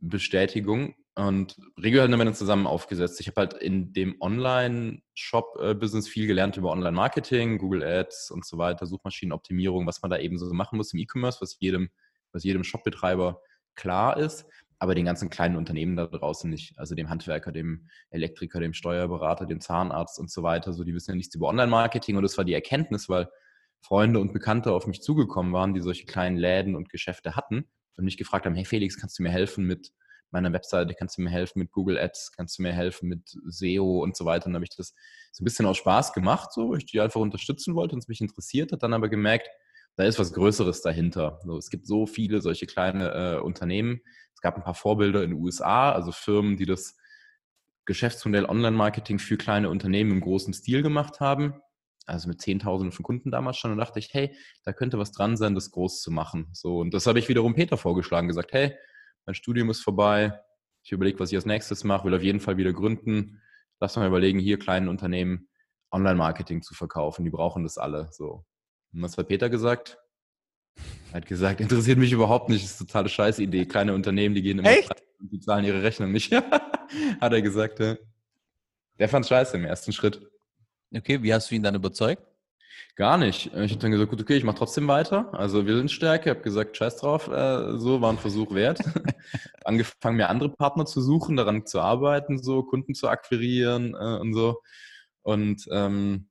Bestätigung. 0.00 0.94
Und 1.26 1.56
Regio 1.80 2.02
haben 2.02 2.12
dann 2.12 2.34
zusammen 2.34 2.66
aufgesetzt. 2.66 3.20
Ich 3.20 3.26
habe 3.26 3.40
halt 3.40 3.54
in 3.54 3.92
dem 3.92 4.16
Online-Shop-Business 4.20 6.08
viel 6.08 6.26
gelernt 6.26 6.56
über 6.56 6.70
Online-Marketing, 6.70 7.58
Google 7.58 7.82
Ads 7.82 8.30
und 8.30 8.46
so 8.46 8.58
weiter, 8.58 8.86
Suchmaschinenoptimierung, 8.86 9.86
was 9.86 10.00
man 10.02 10.10
da 10.10 10.18
eben 10.18 10.38
so 10.38 10.52
machen 10.52 10.76
muss 10.76 10.92
im 10.92 11.00
E-Commerce, 11.00 11.40
was 11.40 11.56
jedem, 11.60 11.90
was 12.32 12.44
jedem 12.44 12.64
Shop-Betreiber 12.64 13.42
klar 13.74 14.16
ist 14.16 14.46
aber 14.80 14.94
den 14.94 15.04
ganzen 15.04 15.28
kleinen 15.28 15.56
Unternehmen 15.56 15.94
da 15.94 16.06
draußen 16.06 16.48
nicht. 16.48 16.76
Also 16.78 16.94
dem 16.94 17.10
Handwerker, 17.10 17.52
dem 17.52 17.86
Elektriker, 18.08 18.60
dem 18.60 18.72
Steuerberater, 18.72 19.44
dem 19.44 19.60
Zahnarzt 19.60 20.18
und 20.18 20.30
so 20.30 20.42
weiter. 20.42 20.72
So, 20.72 20.84
die 20.84 20.94
wissen 20.94 21.10
ja 21.10 21.16
nichts 21.16 21.34
über 21.34 21.48
Online-Marketing 21.48 22.16
und 22.16 22.22
das 22.22 22.38
war 22.38 22.46
die 22.46 22.54
Erkenntnis, 22.54 23.08
weil 23.10 23.28
Freunde 23.82 24.20
und 24.20 24.32
Bekannte 24.32 24.72
auf 24.72 24.86
mich 24.86 25.02
zugekommen 25.02 25.52
waren, 25.52 25.74
die 25.74 25.82
solche 25.82 26.06
kleinen 26.06 26.38
Läden 26.38 26.74
und 26.76 26.88
Geschäfte 26.88 27.36
hatten 27.36 27.66
und 27.96 28.04
mich 28.04 28.16
gefragt 28.16 28.46
haben, 28.46 28.54
hey 28.54 28.64
Felix, 28.64 28.98
kannst 28.98 29.18
du 29.18 29.22
mir 29.22 29.30
helfen 29.30 29.66
mit 29.66 29.92
meiner 30.32 30.52
Webseite, 30.52 30.94
kannst 30.94 31.18
du 31.18 31.22
mir 31.22 31.30
helfen 31.30 31.58
mit 31.58 31.70
Google 31.72 31.98
Ads, 31.98 32.32
kannst 32.36 32.58
du 32.58 32.62
mir 32.62 32.72
helfen 32.72 33.08
mit 33.08 33.36
SEO 33.46 34.02
und 34.02 34.16
so 34.16 34.24
weiter. 34.24 34.46
Und 34.46 34.52
dann 34.52 34.56
habe 34.56 34.64
ich 34.64 34.76
das 34.76 34.94
so 35.32 35.42
ein 35.42 35.44
bisschen 35.44 35.66
aus 35.66 35.76
Spaß 35.76 36.12
gemacht, 36.12 36.52
so, 36.52 36.70
weil 36.70 36.78
ich 36.78 36.86
die 36.86 37.00
einfach 37.00 37.20
unterstützen 37.20 37.74
wollte 37.74 37.94
und 37.94 38.00
es 38.00 38.08
mich 38.08 38.20
interessiert 38.20 38.72
hat, 38.72 38.82
dann 38.82 38.92
aber 38.92 39.08
gemerkt, 39.08 39.48
da 39.96 40.04
ist 40.04 40.18
was 40.18 40.32
Größeres 40.32 40.82
dahinter. 40.82 41.40
So, 41.44 41.56
es 41.56 41.70
gibt 41.70 41.86
so 41.86 42.06
viele 42.06 42.40
solche 42.40 42.66
kleine 42.66 43.10
äh, 43.12 43.40
Unternehmen, 43.40 44.00
es 44.34 44.40
gab 44.40 44.56
ein 44.56 44.64
paar 44.64 44.74
Vorbilder 44.74 45.22
in 45.22 45.30
den 45.30 45.38
USA, 45.38 45.92
also 45.92 46.12
Firmen, 46.12 46.56
die 46.56 46.64
das 46.64 46.96
Geschäftsmodell 47.84 48.46
Online-Marketing 48.46 49.18
für 49.18 49.36
kleine 49.36 49.68
Unternehmen 49.68 50.12
im 50.12 50.20
großen 50.20 50.54
Stil 50.54 50.82
gemacht 50.82 51.20
haben. 51.20 51.60
Also 52.06 52.28
mit 52.28 52.40
Zehntausenden 52.40 52.92
von 52.92 53.02
Kunden 53.02 53.30
damals 53.30 53.58
schon. 53.58 53.70
Und 53.70 53.78
dachte 53.78 53.98
ich, 53.98 54.14
hey, 54.14 54.34
da 54.64 54.72
könnte 54.72 54.98
was 54.98 55.12
dran 55.12 55.36
sein, 55.36 55.54
das 55.54 55.70
groß 55.70 56.00
zu 56.00 56.10
machen. 56.10 56.48
So, 56.52 56.78
und 56.78 56.94
das 56.94 57.06
habe 57.06 57.18
ich 57.18 57.28
wiederum 57.28 57.54
Peter 57.54 57.76
vorgeschlagen, 57.76 58.28
gesagt, 58.28 58.52
hey, 58.52 58.74
mein 59.26 59.34
Studium 59.34 59.70
ist 59.70 59.82
vorbei. 59.82 60.38
Ich 60.82 60.92
überlege, 60.92 61.20
was 61.20 61.30
ich 61.30 61.36
als 61.36 61.46
nächstes 61.46 61.84
mache, 61.84 62.04
will 62.04 62.14
auf 62.14 62.22
jeden 62.22 62.40
Fall 62.40 62.56
wieder 62.56 62.72
gründen. 62.72 63.40
Lass 63.80 63.96
mal 63.96 64.06
überlegen, 64.06 64.38
hier 64.38 64.58
kleinen 64.58 64.88
Unternehmen 64.88 65.48
Online-Marketing 65.92 66.62
zu 66.62 66.74
verkaufen. 66.74 67.24
Die 67.24 67.30
brauchen 67.30 67.62
das 67.62 67.78
alle. 67.78 68.08
So. 68.12 68.44
Und 68.92 69.02
was 69.02 69.16
hat 69.16 69.28
Peter 69.28 69.50
gesagt? 69.50 69.98
Er 71.10 71.16
hat 71.16 71.26
gesagt, 71.26 71.60
interessiert 71.60 71.98
mich 71.98 72.12
überhaupt 72.12 72.48
nicht, 72.48 72.64
das 72.64 72.72
ist 72.72 72.80
eine 72.80 72.86
totale 72.86 73.08
Scheißidee. 73.08 73.66
Kleine 73.66 73.94
Unternehmen, 73.94 74.34
die 74.34 74.42
gehen 74.42 74.58
immer 74.60 74.70
Echt? 74.70 74.90
und 75.18 75.32
die 75.32 75.40
zahlen 75.40 75.64
ihre 75.64 75.82
Rechnung 75.82 76.12
nicht. 76.12 76.32
hat 77.20 77.32
er 77.32 77.42
gesagt, 77.42 77.80
ja. 77.80 77.96
Der 78.98 79.08
fand 79.08 79.26
scheiße 79.26 79.56
im 79.56 79.64
ersten 79.64 79.92
Schritt. 79.92 80.20
Okay, 80.94 81.22
wie 81.22 81.32
hast 81.32 81.50
du 81.50 81.54
ihn 81.54 81.62
dann 81.62 81.74
überzeugt? 81.74 82.22
Gar 82.96 83.18
nicht. 83.18 83.46
Ich 83.46 83.70
habe 83.70 83.80
dann 83.80 83.90
gesagt, 83.90 84.10
gut, 84.10 84.20
okay, 84.20 84.36
ich 84.36 84.44
mache 84.44 84.56
trotzdem 84.56 84.86
weiter. 84.88 85.32
Also 85.32 85.66
Willensstärke, 85.66 86.30
habe 86.30 86.42
gesagt, 86.42 86.76
scheiß 86.76 86.96
drauf, 86.96 87.28
äh, 87.28 87.78
so 87.78 88.00
war 88.00 88.12
ein 88.12 88.18
Versuch 88.18 88.54
wert. 88.54 88.80
Angefangen, 89.64 90.16
mir 90.16 90.28
andere 90.28 90.50
Partner 90.50 90.86
zu 90.86 91.00
suchen, 91.00 91.36
daran 91.36 91.66
zu 91.66 91.80
arbeiten, 91.80 92.42
so 92.42 92.62
Kunden 92.62 92.94
zu 92.94 93.08
akquirieren 93.08 93.94
äh, 93.94 94.18
und 94.18 94.34
so. 94.34 94.60
Und 95.22 95.66
ähm, 95.72 96.28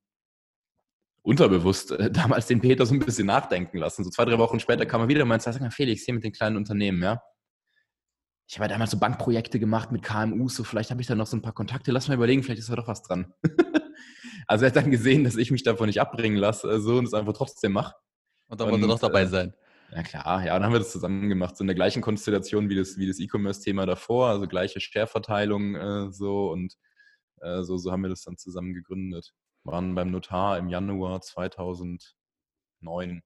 unterbewusst 1.22 1.92
äh, 1.92 2.12
damals 2.12 2.48
den 2.48 2.62
Peter 2.62 2.86
so 2.86 2.94
ein 2.94 3.00
bisschen 3.00 3.28
nachdenken 3.28 3.78
lassen. 3.78 4.04
So 4.04 4.10
zwei, 4.10 4.26
drei 4.26 4.38
Wochen 4.38 4.60
später 4.60 4.86
kam 4.86 5.02
er 5.02 5.08
wieder 5.08 5.24
und 5.24 5.30
meinte, 5.30 5.52
sag 5.52 5.62
mal, 5.62 5.72
Felix, 5.72 6.04
hier 6.04 6.14
mit 6.14 6.24
den 6.24 6.32
kleinen 6.32 6.58
Unternehmen, 6.58 7.02
ja. 7.02 7.22
Ich 8.48 8.58
habe 8.58 8.66
ja 8.66 8.70
damals 8.70 8.90
so 8.92 8.98
Bankprojekte 8.98 9.60
gemacht 9.60 9.92
mit 9.92 10.02
KMUs, 10.02 10.56
so 10.56 10.64
vielleicht 10.64 10.90
habe 10.90 11.02
ich 11.02 11.08
da 11.08 11.14
noch 11.14 11.28
so 11.28 11.38
ein 11.38 11.44
paar 11.44 11.54
Kontakte, 11.54 11.92
lass 11.92 12.08
mal 12.08 12.16
überlegen, 12.16 12.42
vielleicht 12.42 12.60
ist 12.60 12.70
da 12.70 12.76
doch 12.76 12.88
was 12.88 13.04
dran. 13.04 13.32
also 14.50 14.66
er 14.66 14.70
hat 14.70 14.76
dann 14.76 14.92
gesehen, 14.92 15.24
dass 15.24 15.38
ich 15.38 15.52
mich 15.52 15.64
davon 15.64 15.88
nicht 15.88 16.02
abbringen 16.02 16.38
lasse 16.38 16.70
äh, 16.70 16.80
so, 16.80 16.98
und 16.98 17.06
es 17.06 17.14
einfach 17.14 17.34
trotzdem 17.34 17.72
mache. 17.72 17.96
Und 18.48 18.60
dann 18.60 18.70
wollte 18.70 18.86
er 18.86 18.90
doch 18.90 19.00
dabei 19.00 19.22
äh, 19.22 19.28
sein. 19.28 19.54
Ja 19.92 20.04
klar, 20.04 20.46
ja, 20.46 20.54
dann 20.54 20.64
haben 20.64 20.74
wir 20.74 20.80
das 20.80 20.92
zusammen 20.92 21.30
gemacht, 21.30 21.58
so 21.58 21.64
in 21.64 21.68
der 21.68 21.76
gleichen 21.76 22.02
Konstellation 22.02 22.70
wie 22.70 22.76
das, 22.76 22.98
wie 22.98 23.08
das 23.08 23.20
E-Commerce-Thema 23.20 23.86
davor, 23.86 24.30
also 24.30 24.48
gleiche 24.48 24.80
Share-Verteilung 24.80 25.76
äh, 25.76 26.12
so 26.12 26.52
und 26.52 26.76
äh, 27.42 27.64
so, 27.64 27.78
so 27.78 27.92
haben 27.92 28.04
wir 28.04 28.10
das 28.10 28.24
dann 28.24 28.38
zusammen 28.38 28.74
gegründet 28.74 29.34
waren 29.64 29.96
beim 29.96 30.12
Notar 30.12 30.58
im 30.58 30.70
Januar 30.70 31.22
2009. 31.22 33.24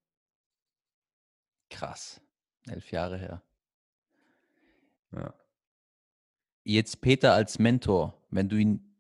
Krass. 1.70 2.22
Elf 2.68 2.92
Jahre 2.92 3.18
her. 3.18 3.44
Ja. 5.12 5.34
Jetzt 6.64 7.02
Peter 7.02 7.34
als 7.34 7.60
Mentor, 7.60 8.22
wenn 8.30 8.50
du 8.50 8.56
ihn, 8.56 8.93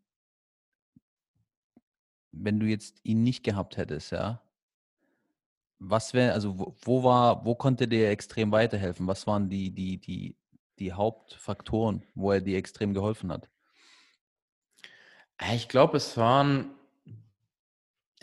wenn 2.34 2.60
du 2.60 2.66
jetzt 2.66 3.00
ihn 3.04 3.24
nicht 3.24 3.44
gehabt 3.44 3.78
hättest, 3.78 4.12
ja, 4.12 4.42
was 5.80 6.13
wäre, 6.13 6.34
also 6.34 6.60
wo, 6.60 6.75
wo, 6.82 7.04
war, 7.04 7.46
wo 7.46 7.56
konnte 7.56 7.88
der 7.88 8.12
extrem 8.12 8.52
weiterhelfen? 8.52 9.08
Was 9.08 9.28
waren 9.28 9.50
die, 9.50 9.72
die, 9.72 10.00
die, 10.00 10.36
die 10.80 10.94
Hauptfaktoren, 10.94 12.04
wo 12.16 12.32
er 12.32 12.42
dir 12.42 12.58
extrem 12.58 12.94
geholfen 12.94 13.32
hat? 13.32 13.50
Ich 15.54 15.68
glaube, 15.68 15.98
es 15.98 16.18
waren 16.18 16.72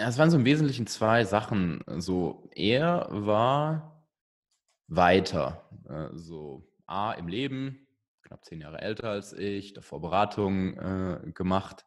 es 0.07 0.19
waren 0.19 0.31
so 0.31 0.39
im 0.39 0.45
Wesentlichen 0.45 0.87
zwei 0.87 1.25
Sachen. 1.25 1.83
So, 1.99 2.49
er 2.55 3.07
war 3.11 4.07
weiter. 4.87 5.69
Äh, 5.89 6.09
so, 6.17 6.67
A, 6.87 7.13
im 7.13 7.29
Leben, 7.29 7.87
knapp 8.23 8.45
zehn 8.45 8.61
Jahre 8.61 8.81
älter 8.81 9.11
als 9.11 9.33
ich, 9.33 9.75
davor 9.75 10.01
Beratungen 10.01 10.77
äh, 10.79 11.33
gemacht 11.33 11.85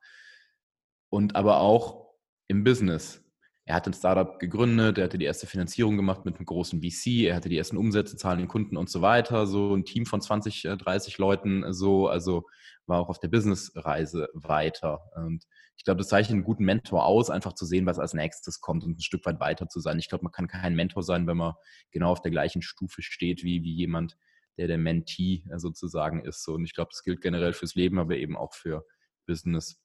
und 1.10 1.36
aber 1.36 1.60
auch 1.60 2.03
im 2.48 2.64
Business. 2.64 3.24
Er 3.66 3.76
hat 3.76 3.88
ein 3.88 3.94
Startup 3.94 4.40
gegründet, 4.40 4.98
er 4.98 5.06
hatte 5.06 5.18
die 5.18 5.26
erste 5.26 5.48
Finanzierung 5.48 5.96
gemacht 5.96 6.26
mit 6.26 6.36
einem 6.36 6.46
großen 6.46 6.82
VC, 6.82 7.28
er 7.28 7.36
hatte 7.36 7.48
die 7.48 7.58
ersten 7.58 7.78
Umsätze, 7.78 8.18
Zahlen 8.18 8.40
den 8.40 8.50
Kunden 8.50 8.76
und 8.76 8.90
so 8.90 9.02
weiter. 9.02 9.48
So 9.48 9.74
ein 9.74 9.86
Team 9.86 10.06
von 10.06 10.20
20, 10.20 10.64
30 10.78 11.14
äh, 11.14 11.22
Leuten, 11.22 11.74
so, 11.74 12.08
also 12.10 12.46
war 12.88 13.00
auch 13.00 13.08
auf 13.08 13.20
der 13.20 13.30
Businessreise 13.30 14.28
weiter. 14.34 15.00
Und 15.16 15.46
ich 15.78 15.86
glaube, 15.86 16.00
das 16.00 16.10
zeichnet 16.10 16.34
einen 16.34 16.44
guten 16.44 16.66
Mentor 16.66 17.06
aus, 17.06 17.30
einfach 17.30 17.54
zu 17.54 17.66
sehen, 17.66 17.86
was 17.86 18.00
als 18.00 18.14
nächstes 18.14 18.60
kommt 18.60 18.84
und 18.84 18.98
ein 18.98 19.02
Stück 19.02 19.26
weit 19.26 19.40
weiter 19.40 19.70
zu 19.70 19.80
sein. 19.80 19.98
Ich 19.98 20.10
glaube, 20.10 20.26
man 20.26 20.34
kann 20.34 20.48
kein 20.48 20.76
Mentor 20.76 21.02
sein, 21.02 21.26
wenn 21.26 21.38
man 21.38 21.54
genau 21.92 22.12
auf 22.12 22.22
der 22.22 22.32
gleichen 22.32 22.62
Stufe 22.62 23.02
steht 23.02 23.44
wie, 23.44 23.64
wie 23.64 23.74
jemand, 23.74 24.18
der 24.58 24.68
der 24.68 24.78
Mentee 24.78 25.46
äh, 25.50 25.58
sozusagen 25.58 26.26
ist. 26.26 26.46
Und 26.50 26.66
ich 26.66 26.74
glaube, 26.74 26.90
das 26.92 27.04
gilt 27.04 27.22
generell 27.22 27.54
fürs 27.54 27.76
Leben, 27.76 27.98
aber 27.98 28.18
eben 28.18 28.36
auch 28.36 28.54
für, 28.54 28.86
Business. 29.26 29.80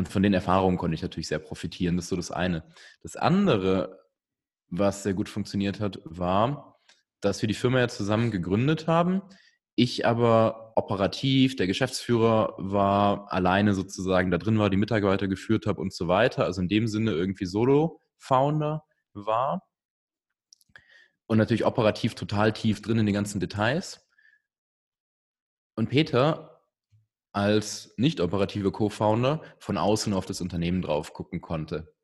Und 0.00 0.08
von 0.08 0.22
den 0.22 0.32
Erfahrungen 0.32 0.78
konnte 0.78 0.94
ich 0.94 1.02
natürlich 1.02 1.28
sehr 1.28 1.38
profitieren. 1.38 1.96
Das 1.96 2.06
ist 2.06 2.08
so 2.08 2.16
das 2.16 2.30
eine. 2.30 2.64
Das 3.02 3.16
andere, 3.16 4.00
was 4.70 5.02
sehr 5.02 5.12
gut 5.12 5.28
funktioniert 5.28 5.78
hat, 5.78 6.00
war, 6.06 6.80
dass 7.20 7.42
wir 7.42 7.48
die 7.48 7.54
Firma 7.54 7.80
ja 7.80 7.88
zusammen 7.88 8.30
gegründet 8.30 8.86
haben. 8.86 9.20
Ich 9.74 10.06
aber 10.06 10.72
operativ, 10.74 11.54
der 11.56 11.66
Geschäftsführer 11.66 12.54
war 12.56 13.30
alleine 13.30 13.74
sozusagen 13.74 14.30
da 14.30 14.38
drin 14.38 14.58
war, 14.58 14.70
die 14.70 14.78
Mitarbeiter 14.78 15.28
geführt 15.28 15.66
habe 15.66 15.82
und 15.82 15.92
so 15.92 16.08
weiter. 16.08 16.46
Also 16.46 16.62
in 16.62 16.68
dem 16.68 16.86
Sinne 16.86 17.10
irgendwie 17.10 17.44
Solo-Founder 17.44 18.82
war. 19.12 19.68
Und 21.26 21.36
natürlich 21.36 21.66
operativ 21.66 22.14
total 22.14 22.54
tief 22.54 22.80
drin 22.80 23.00
in 23.00 23.04
den 23.04 23.14
ganzen 23.14 23.38
Details. 23.38 24.08
Und 25.76 25.90
Peter 25.90 26.49
als 27.32 27.94
nicht 27.96 28.20
operative 28.20 28.72
Co-Founder 28.72 29.42
von 29.58 29.76
außen 29.76 30.12
auf 30.12 30.26
das 30.26 30.40
Unternehmen 30.40 30.82
drauf 30.82 31.12
gucken 31.12 31.40
konnte. 31.40 31.94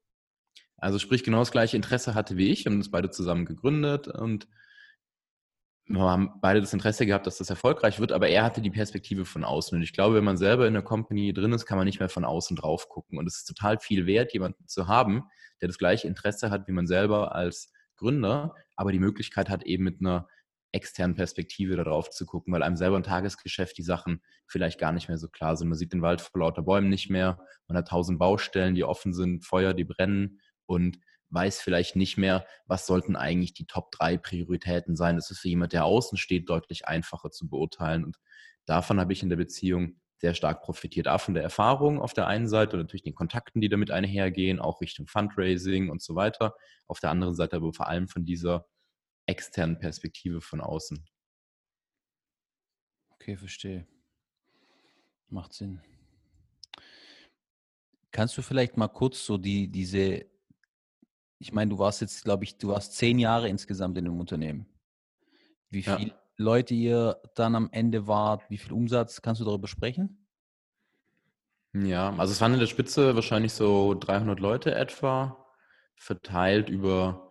Also 0.79 0.99
sprich 0.99 1.25
genau 1.25 1.39
das 1.39 1.53
gleiche 1.53 1.77
Interesse 1.77 2.15
hatte 2.15 2.37
wie 2.37 2.51
ich 2.51 2.67
und 2.67 2.75
uns 2.75 2.91
beide 2.91 3.11
zusammen 3.11 3.47
gegründet 3.47 4.09
und 4.09 4.47
wir 5.89 6.01
haben 6.01 6.33
beide 6.41 6.61
das 6.61 6.73
Interesse 6.73 7.07
gehabt, 7.07 7.27
dass 7.27 7.39
das 7.39 7.49
erfolgreich 7.49 8.01
wird, 8.01 8.11
aber 8.11 8.29
er 8.29 8.43
hatte 8.43 8.61
die 8.61 8.71
Perspektive 8.71 9.25
von 9.25 9.45
außen. 9.45 9.77
Und 9.77 9.83
ich 9.83 9.93
glaube, 9.93 10.17
wenn 10.17 10.25
man 10.25 10.37
selber 10.37 10.67
in 10.67 10.75
der 10.75 10.83
Company 10.83 11.33
drin 11.33 11.53
ist, 11.53 11.65
kann 11.65 11.79
man 11.79 11.85
nicht 11.87 12.01
mehr 12.01 12.09
von 12.09 12.25
außen 12.25 12.57
drauf 12.57 12.89
gucken. 12.89 13.19
Und 13.19 13.27
es 13.27 13.37
ist 13.37 13.45
total 13.45 13.79
viel 13.79 14.05
wert, 14.07 14.33
jemanden 14.33 14.67
zu 14.67 14.89
haben, 14.89 15.23
der 15.61 15.69
das 15.69 15.79
gleiche 15.79 16.09
Interesse 16.09 16.51
hat 16.51 16.67
wie 16.67 16.73
man 16.73 16.89
selber 16.89 17.37
als 17.37 17.73
Gründer, 17.97 18.55
aber 18.75 18.91
die 18.91 18.99
Möglichkeit 18.99 19.49
hat, 19.49 19.63
eben 19.63 19.85
mit 19.85 20.01
einer 20.01 20.29
externen 20.73 21.17
Perspektive 21.17 21.77
darauf 21.77 22.11
zu 22.11 22.27
gucken, 22.27 22.53
weil 22.53 22.63
einem 22.63 22.77
selber 22.77 22.97
im 22.97 23.03
Tagesgeschäft 23.03 23.79
die 23.79 23.83
Sachen 23.83 24.23
vielleicht 24.47 24.79
gar 24.79 24.93
nicht 24.93 25.09
mehr 25.09 25.19
so 25.19 25.29
klar 25.29 25.57
sind. 25.57 25.69
Man 25.69 25.79
sieht 25.79 25.93
den 25.93 26.03
Wald 26.03 26.21
vor 26.21 26.41
lauter 26.41 26.63
Bäumen 26.63 26.89
nicht 26.89 27.11
mehr, 27.11 27.39
man 27.69 27.79
hat 27.79 27.89
tausend 27.89 28.19
Baustellen, 28.19 28.75
die 28.75 28.85
offen 28.85 29.15
sind, 29.15 29.45
Feuer, 29.45 29.75
die 29.75 29.85
brennen 29.85 30.41
und 30.67 30.99
weiß 31.31 31.61
vielleicht 31.61 31.97
nicht 31.97 32.17
mehr, 32.17 32.47
was 32.67 32.87
sollten 32.87 33.17
eigentlich 33.17 33.55
die 33.55 33.67
Top 33.67 33.91
3 33.93 34.17
Prioritäten 34.19 34.97
sein. 34.97 35.17
Das 35.17 35.31
ist 35.31 35.41
für 35.41 35.49
jemand, 35.49 35.73
der 35.73 35.85
außen 35.85 36.19
steht, 36.19 36.49
deutlich 36.49 36.87
einfacher 36.87 37.31
zu 37.31 37.49
beurteilen. 37.49 38.05
Und 38.05 38.17
davon 38.65 39.01
habe 39.01 39.13
ich 39.13 39.23
in 39.23 39.29
der 39.29 39.37
Beziehung 39.37 40.01
sehr 40.19 40.35
stark 40.35 40.63
profitiert. 40.63 41.09
A, 41.09 41.19
von 41.19 41.35
der 41.35 41.43
Erfahrung 41.43 42.01
auf 42.01 42.15
der 42.15 42.27
einen 42.27 42.49
Seite 42.49 42.77
und 42.77 42.83
natürlich 42.83 43.03
den 43.03 43.15
Kontakten, 43.15 43.61
die 43.61 43.69
damit 43.69 43.91
einhergehen, 43.91 44.61
auch 44.61 44.81
Richtung 44.81 45.07
Fundraising 45.07 45.91
und 45.91 46.01
so 46.01 46.15
weiter. 46.15 46.55
Auf 46.87 47.01
der 47.01 47.11
anderen 47.11 47.35
Seite 47.35 47.57
aber 47.57 47.73
vor 47.73 47.89
allem 47.89 48.09
von 48.09 48.25
dieser 48.25 48.67
externen 49.27 49.79
Perspektive 49.79 50.41
von 50.41 50.61
außen. 50.61 51.05
Okay, 53.11 53.37
verstehe. 53.37 53.87
Macht 55.29 55.53
Sinn. 55.53 55.81
Kannst 58.13 58.39
du 58.39 58.43
vielleicht 58.43 58.77
mal 58.77 58.89
kurz 58.89 59.27
so 59.27 59.37
die, 59.37 59.69
diese 59.69 60.27
ich 61.39 61.53
meine, 61.53 61.71
du 61.71 61.79
warst 61.79 62.01
jetzt, 62.01 62.25
glaube 62.25 62.45
ich, 62.45 62.57
du 62.59 62.69
warst 62.69 62.95
zehn 62.97 63.19
Jahre 63.19 63.49
insgesamt 63.49 63.99
in 63.99 64.05
dem 64.05 64.19
Unternehmen. 64.19 64.67
Wie 65.71 65.83
viele 65.83 66.09
ja. 66.09 66.21
Leute 66.37 66.75
ihr 66.75 67.21
dann 67.35 67.55
am 67.55 67.69
Ende 67.73 68.07
wart, 68.07 68.49
wie 68.49 68.59
viel 68.59 68.73
Umsatz, 68.73 69.21
kannst 69.23 69.41
du 69.41 69.45
darüber 69.45 69.69
sprechen? 69.69 70.27
Ja, 71.75 72.15
also 72.17 72.33
es 72.33 72.41
waren 72.41 72.55
in 72.55 72.61
der 72.61 72.67
Spitze 72.67 73.15
wahrscheinlich 73.15 73.53
so 73.53 73.95
300 73.95 74.41
Leute 74.41 74.75
etwa, 74.75 75.45
verteilt 75.97 76.71
über 76.71 77.26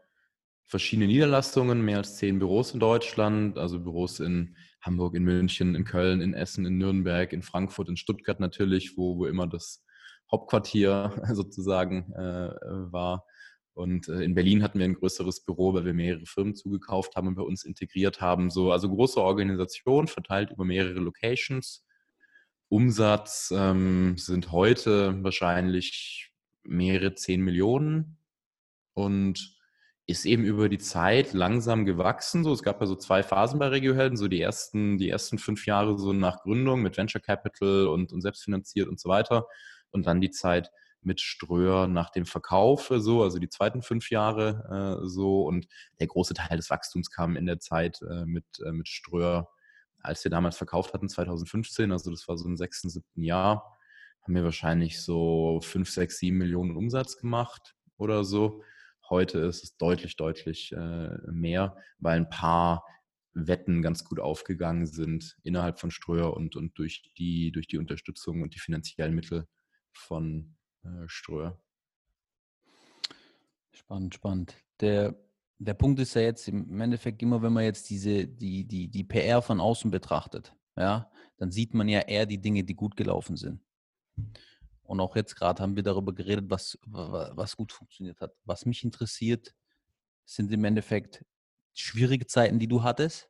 verschiedene 0.68 1.08
Niederlassungen, 1.08 1.84
mehr 1.84 1.98
als 1.98 2.18
zehn 2.18 2.40
Büros 2.40 2.74
in 2.74 2.80
Deutschland, 2.80 3.58
also 3.58 3.80
Büros 3.80 4.20
in 4.20 4.56
Hamburg, 4.82 5.16
in 5.16 5.24
München, 5.24 5.76
in 5.76 5.86
Köln, 5.86 6.22
in 6.22 6.34
Essen, 6.34 6.66
in 6.66 6.78
Nürnberg, 6.78 7.34
in 7.34 7.42
Frankfurt, 7.42 7.90
in 7.90 7.98
Stuttgart 7.98 8.40
natürlich, 8.40 8.98
wo, 8.98 9.18
wo 9.18 9.26
immer 9.26 9.48
das 9.48 9.84
Hauptquartier 10.32 11.22
sozusagen 11.34 12.12
äh, 12.14 12.54
war. 12.92 13.26
Und 13.74 14.08
äh, 14.08 14.22
in 14.24 14.36
Berlin 14.36 14.64
hatten 14.64 14.80
wir 14.80 14.86
ein 14.86 14.96
größeres 14.96 15.44
Büro, 15.44 15.74
weil 15.74 15.86
wir 15.86 15.94
mehrere 15.94 16.26
Firmen 16.26 16.56
zugekauft 16.56 17.16
haben 17.16 17.28
und 17.28 17.36
bei 17.36 17.44
uns 17.44 17.66
integriert 17.66 18.22
haben. 18.22 18.50
So, 18.50 18.72
also 18.72 18.90
große 18.90 19.22
Organisation, 19.22 20.08
verteilt 20.08 20.52
über 20.52 20.66
mehrere 20.66 21.00
Locations. 21.00 21.86
Umsatz 22.70 23.54
ähm, 23.56 24.18
sind 24.18 24.52
heute 24.52 25.24
wahrscheinlich 25.24 26.32
mehrere 26.64 27.14
zehn 27.16 27.42
Millionen 27.42 28.18
und 28.94 29.55
ist 30.08 30.26
eben 30.26 30.44
über 30.44 30.70
die 30.70 30.78
Zeit 30.78 31.34
langsam 31.34 31.86
gewachsen. 31.86 32.44
So, 32.44 32.54
es 32.54 32.62
gab 32.62 32.80
ja 32.80 32.86
so 32.86 32.96
zwei 32.96 33.24
Phasen 33.24 33.60
bei 33.60 33.68
Regiohelden, 33.68 34.18
so 34.18 34.28
die 34.28 34.42
ersten, 34.42 34.98
die 34.98 35.10
ersten 35.10 35.40
fünf 35.40 35.66
Jahre 35.66 35.98
so 35.98 36.14
nach 36.14 36.42
Gründung 36.42 36.82
mit 36.82 36.98
Venture 36.98 37.22
Capital 37.22 37.88
und, 37.88 38.14
und 38.14 38.22
selbstfinanziert 38.22 38.88
und 38.88 39.00
so 39.00 39.10
weiter. 39.10 39.48
Und 39.92 40.06
dann 40.06 40.22
die 40.22 40.30
Zeit 40.30 40.70
mit 41.02 41.22
Ströer 41.22 41.88
nach 41.88 42.10
dem 42.10 42.26
Verkauf 42.26 42.92
so, 42.98 43.24
also 43.24 43.40
die 43.40 43.50
zweiten 43.50 43.82
fünf 43.82 44.10
Jahre 44.12 45.00
äh, 45.02 45.08
so. 45.08 45.44
Und 45.44 45.68
der 46.00 46.08
große 46.08 46.34
Teil 46.36 46.58
des 46.58 46.70
Wachstums 46.70 47.10
kam 47.10 47.36
in 47.36 47.46
der 47.46 47.60
Zeit 47.60 48.00
äh, 48.02 48.26
mit, 48.26 48.46
äh, 48.64 48.72
mit 48.72 48.88
Ströer, 48.88 49.50
als 50.00 50.24
wir 50.24 50.30
damals 50.30 50.58
verkauft 50.58 50.94
hatten, 50.94 51.10
2015, 51.10 51.92
also 51.92 52.12
das 52.12 52.28
war 52.28 52.38
so 52.38 52.46
im 52.46 52.58
sechsten, 52.58 52.90
siebten 52.90 53.24
Jahr, 53.24 53.76
haben 54.22 54.36
wir 54.36 54.44
wahrscheinlich 54.44 55.02
so 55.02 55.60
fünf, 55.64 55.90
sechs, 55.90 56.20
sieben 56.20 56.38
Millionen 56.38 56.76
Umsatz 56.76 57.18
gemacht 57.18 57.76
oder 57.98 58.24
so. 58.24 58.62
Heute 59.10 59.40
ist 59.40 59.64
es 59.64 59.78
deutlich, 59.78 60.16
deutlich 60.16 60.72
äh, 60.72 61.18
mehr, 61.32 61.78
weil 62.00 62.18
ein 62.18 62.30
paar 62.30 62.84
Wetten 63.34 63.82
ganz 63.82 64.04
gut 64.04 64.20
aufgegangen 64.20 64.88
sind 64.88 65.38
innerhalb 65.44 65.80
von 65.80 65.92
Ströer 65.92 66.34
und, 66.34 66.56
und 66.56 66.78
durch, 66.78 67.12
die, 67.18 67.52
durch 67.52 67.68
die 67.68 67.78
Unterstützung 67.78 68.42
und 68.42 68.56
die 68.56 68.60
finanziellen 68.60 69.14
Mittel 69.14 69.48
von, 69.94 70.56
äh, 70.86 71.08
Ströer. 71.08 71.60
Spannend, 73.72 74.16
spannend. 74.16 74.56
Der, 74.80 75.16
der 75.58 75.74
Punkt 75.74 76.00
ist 76.00 76.14
ja 76.16 76.22
jetzt 76.22 76.48
im 76.48 76.80
Endeffekt 76.80 77.22
immer, 77.22 77.42
wenn 77.42 77.54
man 77.54 77.64
jetzt 77.64 77.90
diese, 77.90 78.28
die, 78.28 78.66
die, 78.66 78.90
die 78.90 79.04
PR 79.04 79.42
von 79.42 79.60
außen 79.60 79.92
betrachtet, 79.92 80.56
ja, 80.78 81.12
dann 81.38 81.52
sieht 81.52 81.74
man 81.74 81.90
ja 81.90 82.00
eher 82.00 82.26
die 82.26 82.42
Dinge, 82.42 82.64
die 82.64 82.76
gut 82.76 82.96
gelaufen 82.96 83.36
sind. 83.36 83.62
Und 84.86 85.00
auch 85.00 85.16
jetzt 85.16 85.36
gerade 85.36 85.62
haben 85.62 85.76
wir 85.76 85.84
darüber 85.84 86.14
geredet, 86.14 86.46
was, 86.48 86.78
was 86.86 87.56
gut 87.58 87.72
funktioniert 87.72 88.22
hat. 88.22 88.34
Was 88.46 88.66
mich 88.66 88.84
interessiert, 88.84 89.54
sind 90.26 90.52
im 90.52 90.64
Endeffekt 90.64 91.26
schwierige 91.74 92.28
Zeiten, 92.28 92.60
die 92.60 92.68
du 92.68 92.84
hattest 92.84 93.30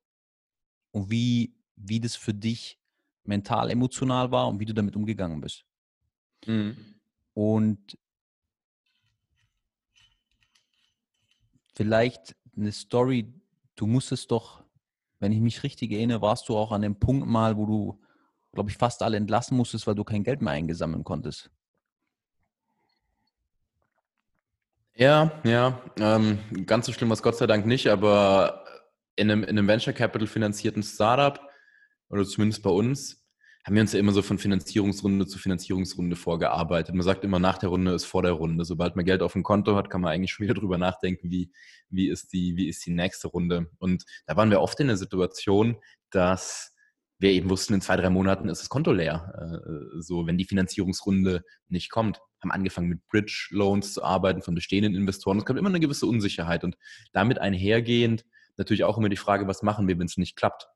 und 0.91 1.09
wie, 1.09 1.55
wie 1.75 1.99
das 1.99 2.15
für 2.15 2.33
dich 2.33 2.79
mental, 3.23 3.71
emotional 3.71 4.31
war 4.31 4.47
und 4.47 4.59
wie 4.59 4.65
du 4.65 4.73
damit 4.73 4.95
umgegangen 4.95 5.41
bist. 5.41 5.65
Mhm. 6.45 6.77
Und 7.33 7.97
vielleicht 11.75 12.35
eine 12.55 12.71
Story, 12.71 13.33
du 13.75 13.87
musstest 13.87 14.31
doch, 14.31 14.63
wenn 15.19 15.31
ich 15.31 15.39
mich 15.39 15.63
richtig 15.63 15.91
erinnere, 15.91 16.21
warst 16.21 16.49
du 16.49 16.55
auch 16.57 16.71
an 16.71 16.81
dem 16.81 16.99
Punkt 16.99 17.27
mal, 17.27 17.57
wo 17.57 17.65
du, 17.65 18.01
glaube 18.55 18.71
ich, 18.71 18.77
fast 18.77 19.03
alle 19.03 19.17
entlassen 19.17 19.55
musstest, 19.55 19.85
weil 19.85 19.95
du 19.95 20.03
kein 20.03 20.23
Geld 20.23 20.41
mehr 20.41 20.53
eingesammeln 20.53 21.03
konntest. 21.03 21.51
Ja, 24.95 25.31
ja, 25.43 25.81
ähm, 25.99 26.39
ganz 26.65 26.85
so 26.85 26.93
schlimm 26.93 27.09
war 27.09 27.15
es 27.15 27.21
Gott 27.21 27.37
sei 27.37 27.47
Dank 27.47 27.65
nicht, 27.65 27.87
aber 27.87 28.65
in 29.17 29.29
einem, 29.29 29.43
in 29.43 29.49
einem 29.49 29.67
Venture 29.67 29.93
Capital 29.93 30.27
finanzierten 30.27 30.83
Startup 30.83 31.39
oder 32.09 32.25
zumindest 32.25 32.63
bei 32.63 32.69
uns 32.69 33.25
haben 33.65 33.75
wir 33.75 33.81
uns 33.81 33.93
ja 33.93 33.99
immer 33.99 34.11
so 34.11 34.21
von 34.21 34.37
Finanzierungsrunde 34.37 35.25
zu 35.25 35.39
Finanzierungsrunde 35.39 36.15
vorgearbeitet. 36.15 36.93
Man 36.93 37.03
sagt 37.03 37.23
immer, 37.23 37.39
nach 37.39 37.57
der 37.57 37.69
Runde 37.69 37.93
ist 37.93 38.05
vor 38.05 38.21
der 38.21 38.33
Runde. 38.33 38.63
Sobald 38.63 38.95
man 38.95 39.05
Geld 39.05 39.23
auf 39.23 39.33
dem 39.33 39.41
Konto 39.41 39.75
hat, 39.75 39.89
kann 39.89 40.01
man 40.01 40.13
eigentlich 40.13 40.31
schon 40.31 40.43
wieder 40.47 40.53
drüber 40.53 40.77
nachdenken, 40.77 41.31
wie, 41.31 41.51
wie, 41.89 42.07
ist, 42.09 42.31
die, 42.31 42.55
wie 42.57 42.67
ist 42.67 42.85
die 42.85 42.91
nächste 42.91 43.27
Runde. 43.27 43.71
Und 43.79 44.05
da 44.27 44.37
waren 44.37 44.51
wir 44.51 44.61
oft 44.61 44.79
in 44.79 44.87
der 44.87 44.97
Situation, 44.97 45.77
dass 46.11 46.74
wir 47.17 47.31
eben 47.31 47.49
wussten, 47.49 47.73
in 47.73 47.81
zwei, 47.81 47.95
drei 47.95 48.09
Monaten 48.09 48.49
ist 48.49 48.61
das 48.61 48.69
Konto 48.69 48.91
leer. 48.91 49.61
Äh, 49.63 50.01
so, 50.01 50.27
wenn 50.27 50.37
die 50.37 50.45
Finanzierungsrunde 50.45 51.43
nicht 51.67 51.89
kommt. 51.89 52.19
Haben 52.41 52.51
angefangen 52.51 52.89
mit 52.89 53.07
Bridge 53.07 53.47
Loans 53.51 53.93
zu 53.93 54.03
arbeiten 54.03 54.41
von 54.41 54.55
bestehenden 54.55 54.95
Investoren. 54.95 55.37
Es 55.37 55.45
gab 55.45 55.57
immer 55.57 55.69
eine 55.69 55.79
gewisse 55.79 56.05
Unsicherheit 56.05 56.63
und 56.63 56.77
damit 57.13 57.39
einhergehend 57.39 58.25
natürlich 58.57 58.83
auch 58.83 58.97
immer 58.97 59.09
die 59.09 59.17
Frage, 59.17 59.47
was 59.47 59.63
machen 59.63 59.87
wir, 59.87 59.97
wenn 59.99 60.07
es 60.07 60.17
nicht 60.17 60.35
klappt? 60.35 60.67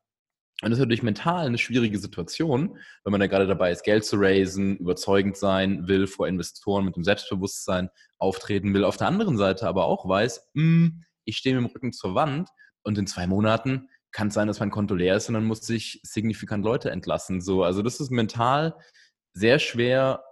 Und 0.62 0.72
das 0.72 0.78
ist 0.78 0.82
natürlich 0.82 1.04
mental 1.04 1.46
eine 1.46 1.58
schwierige 1.58 2.00
Situation, 2.00 2.78
wenn 3.04 3.12
man 3.12 3.22
da 3.22 3.28
gerade 3.28 3.48
dabei 3.48 3.72
ist, 3.72 3.84
Geld 3.84 4.04
zu 4.04 4.18
raisen, 4.18 4.76
überzeugend 4.78 5.38
sein 5.38 5.88
will 5.88 6.06
vor 6.06 6.28
Investoren, 6.28 6.84
mit 6.84 6.98
dem 6.98 7.06
Selbstbewusstsein 7.06 7.90
auftreten 8.18 8.74
will. 8.74 8.84
Auf 8.84 8.98
der 8.98 9.08
anderen 9.08 9.38
Seite 9.38 9.68
aber 9.68 9.86
auch 9.86 10.08
weiß, 10.08 10.50
mh, 10.54 10.64
hm, 10.64 11.04
ich 11.24 11.38
stehe 11.38 11.56
mit 11.56 11.64
dem 11.64 11.74
Rücken 11.74 11.94
zur 11.94 12.14
Wand 12.14 12.50
und 12.84 12.98
in 12.98 13.08
zwei 13.08 13.26
Monaten 13.26 13.88
kann 14.12 14.30
es 14.30 14.34
sein, 14.34 14.48
dass 14.48 14.60
mein 14.60 14.72
Konto 14.72 14.96
leer 14.96 15.16
ist 15.16 15.28
und 15.28 15.36
dann 15.36 15.46
muss 15.46 15.70
ich 15.70 16.00
signifikant 16.04 16.64
Leute 16.64 16.92
entlassen. 16.92 17.42
So, 17.42 17.64
also 17.64 17.82
das 17.82 18.00
ist 18.00 18.10
mental 18.10 18.76
sehr 19.34 19.60
schwer 19.60 20.24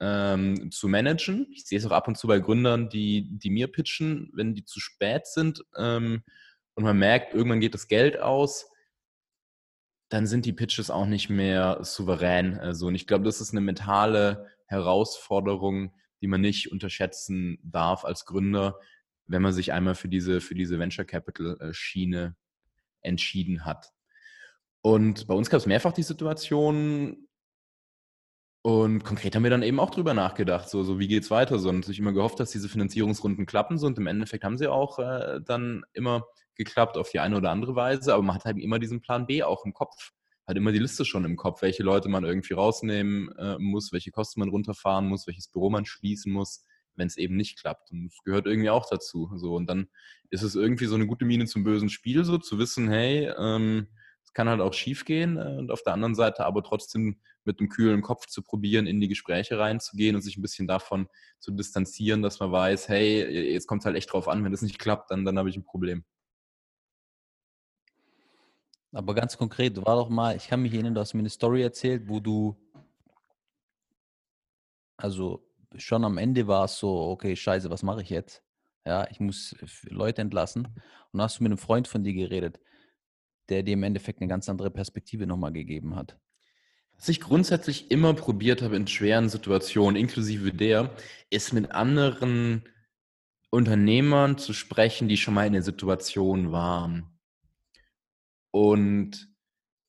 ähm, 0.00 0.70
zu 0.70 0.88
managen. 0.88 1.46
Ich 1.52 1.66
sehe 1.66 1.78
es 1.78 1.86
auch 1.86 1.90
ab 1.90 2.08
und 2.08 2.16
zu 2.16 2.26
bei 2.26 2.38
Gründern, 2.38 2.88
die, 2.88 3.28
die 3.30 3.50
mir 3.50 3.68
pitchen, 3.68 4.30
wenn 4.34 4.54
die 4.54 4.64
zu 4.64 4.80
spät 4.80 5.26
sind 5.26 5.62
ähm, 5.76 6.22
und 6.74 6.84
man 6.84 6.98
merkt, 6.98 7.34
irgendwann 7.34 7.60
geht 7.60 7.74
das 7.74 7.88
Geld 7.88 8.18
aus 8.18 8.70
dann 10.10 10.26
sind 10.26 10.44
die 10.44 10.52
Pitches 10.52 10.90
auch 10.90 11.06
nicht 11.06 11.30
mehr 11.30 11.78
souverän. 11.82 12.58
Also, 12.58 12.88
und 12.88 12.94
ich 12.96 13.06
glaube, 13.06 13.24
das 13.24 13.40
ist 13.40 13.52
eine 13.52 13.60
mentale 13.60 14.48
Herausforderung, 14.66 15.94
die 16.20 16.26
man 16.26 16.40
nicht 16.40 16.70
unterschätzen 16.70 17.58
darf 17.62 18.04
als 18.04 18.26
Gründer, 18.26 18.78
wenn 19.26 19.40
man 19.40 19.52
sich 19.52 19.72
einmal 19.72 19.94
für 19.94 20.08
diese, 20.08 20.40
für 20.40 20.54
diese 20.54 20.78
Venture 20.78 21.04
Capital 21.04 21.56
äh, 21.60 21.72
Schiene 21.72 22.36
entschieden 23.02 23.64
hat. 23.64 23.92
Und 24.82 25.26
bei 25.26 25.34
uns 25.34 25.50
gab 25.50 25.58
es 25.58 25.66
mehrfach 25.66 25.92
die 25.92 26.02
Situation, 26.02 27.28
und 28.62 29.04
konkret 29.04 29.34
haben 29.34 29.42
wir 29.42 29.50
dann 29.50 29.62
eben 29.62 29.80
auch 29.80 29.90
drüber 29.90 30.12
nachgedacht, 30.12 30.68
so, 30.68 30.82
so 30.82 30.98
wie 30.98 31.08
geht's 31.08 31.30
weiter? 31.30 31.58
So, 31.58 31.70
und 31.70 31.84
sich 31.84 31.98
immer 31.98 32.12
gehofft, 32.12 32.40
dass 32.40 32.50
diese 32.50 32.68
Finanzierungsrunden 32.68 33.46
klappen. 33.46 33.78
So, 33.78 33.86
und 33.86 33.96
im 33.98 34.06
Endeffekt 34.06 34.44
haben 34.44 34.58
sie 34.58 34.68
auch 34.68 34.98
äh, 34.98 35.40
dann 35.42 35.82
immer 35.94 36.26
geklappt 36.56 36.98
auf 36.98 37.10
die 37.10 37.20
eine 37.20 37.38
oder 37.38 37.50
andere 37.50 37.74
Weise, 37.74 38.12
aber 38.12 38.22
man 38.22 38.36
hat 38.36 38.44
halt 38.44 38.58
immer 38.58 38.78
diesen 38.78 39.00
Plan 39.00 39.26
B 39.26 39.42
auch 39.42 39.64
im 39.64 39.72
Kopf. 39.72 40.10
Hat 40.46 40.58
immer 40.58 40.72
die 40.72 40.78
Liste 40.78 41.06
schon 41.06 41.24
im 41.24 41.36
Kopf, 41.36 41.62
welche 41.62 41.82
Leute 41.82 42.10
man 42.10 42.24
irgendwie 42.24 42.52
rausnehmen 42.52 43.34
äh, 43.38 43.56
muss, 43.58 43.92
welche 43.92 44.10
Kosten 44.10 44.40
man 44.40 44.50
runterfahren 44.50 45.06
muss, 45.06 45.26
welches 45.26 45.48
Büro 45.48 45.70
man 45.70 45.86
schließen 45.86 46.30
muss, 46.30 46.66
wenn 46.96 47.06
es 47.06 47.16
eben 47.16 47.36
nicht 47.36 47.58
klappt. 47.60 47.90
Und 47.90 48.06
das 48.06 48.18
gehört 48.24 48.46
irgendwie 48.46 48.70
auch 48.70 48.88
dazu. 48.88 49.30
So, 49.36 49.54
und 49.54 49.66
dann 49.68 49.88
ist 50.30 50.42
es 50.42 50.54
irgendwie 50.54 50.86
so 50.86 50.94
eine 50.94 51.06
gute 51.06 51.24
Miene 51.24 51.46
zum 51.46 51.64
bösen 51.64 51.88
Spiel, 51.88 52.24
so 52.24 52.38
zu 52.38 52.58
wissen, 52.58 52.88
hey, 52.88 53.32
ähm, 53.38 53.88
es 54.22 54.32
kann 54.32 54.48
halt 54.48 54.60
auch 54.60 54.74
schief 54.74 55.04
gehen 55.04 55.36
äh, 55.36 55.56
und 55.58 55.70
auf 55.70 55.82
der 55.82 55.92
anderen 55.92 56.14
Seite 56.14 56.44
aber 56.44 56.62
trotzdem 56.62 57.20
mit 57.44 57.58
einem 57.58 57.68
kühlen 57.68 58.02
Kopf 58.02 58.26
zu 58.26 58.42
probieren, 58.42 58.86
in 58.86 59.00
die 59.00 59.08
Gespräche 59.08 59.58
reinzugehen 59.58 60.14
und 60.14 60.22
sich 60.22 60.36
ein 60.36 60.42
bisschen 60.42 60.68
davon 60.68 61.08
zu 61.38 61.50
distanzieren, 61.50 62.22
dass 62.22 62.38
man 62.38 62.52
weiß, 62.52 62.88
hey, 62.88 63.52
jetzt 63.52 63.66
kommt 63.66 63.82
es 63.82 63.86
halt 63.86 63.96
echt 63.96 64.12
drauf 64.12 64.28
an, 64.28 64.44
wenn 64.44 64.52
das 64.52 64.62
nicht 64.62 64.78
klappt, 64.78 65.10
dann, 65.10 65.24
dann 65.24 65.38
habe 65.38 65.48
ich 65.48 65.56
ein 65.56 65.64
Problem. 65.64 66.04
Aber 68.92 69.14
ganz 69.14 69.36
konkret, 69.36 69.76
war 69.84 69.96
doch 69.96 70.08
mal, 70.08 70.36
ich 70.36 70.48
kann 70.48 70.62
mich 70.62 70.74
erinnern, 70.74 70.94
du 70.94 71.00
hast 71.00 71.14
mir 71.14 71.20
eine 71.20 71.30
Story 71.30 71.62
erzählt, 71.62 72.08
wo 72.08 72.20
du, 72.20 72.56
also 74.96 75.49
schon 75.76 76.04
am 76.04 76.18
Ende 76.18 76.46
war 76.46 76.64
es 76.64 76.78
so, 76.78 77.10
okay, 77.10 77.36
scheiße, 77.36 77.70
was 77.70 77.82
mache 77.82 78.02
ich 78.02 78.10
jetzt? 78.10 78.42
Ja, 78.84 79.08
ich 79.10 79.20
muss 79.20 79.54
Leute 79.84 80.22
entlassen. 80.22 80.66
Und 80.66 80.74
dann 81.12 81.22
hast 81.22 81.38
du 81.38 81.42
mit 81.42 81.50
einem 81.50 81.58
Freund 81.58 81.88
von 81.88 82.02
dir 82.02 82.14
geredet 82.14 82.60
der 83.50 83.62
dir 83.62 83.74
im 83.74 83.82
Endeffekt 83.82 84.20
eine 84.20 84.28
ganz 84.28 84.48
andere 84.48 84.70
Perspektive 84.70 85.26
nochmal 85.26 85.52
gegeben 85.52 85.96
hat? 85.96 86.18
Was 86.96 87.08
ich 87.08 87.20
grundsätzlich 87.20 87.90
immer 87.90 88.14
probiert 88.14 88.62
habe 88.62 88.76
in 88.76 88.86
schweren 88.86 89.28
Situationen, 89.28 89.96
inklusive 89.96 90.52
der, 90.52 90.94
ist 91.30 91.52
mit 91.52 91.72
anderen 91.72 92.68
Unternehmern 93.50 94.38
zu 94.38 94.52
sprechen, 94.52 95.08
die 95.08 95.16
schon 95.16 95.34
mal 95.34 95.46
in 95.46 95.54
der 95.54 95.62
Situation 95.62 96.52
waren. 96.52 97.18
Und 98.52 99.28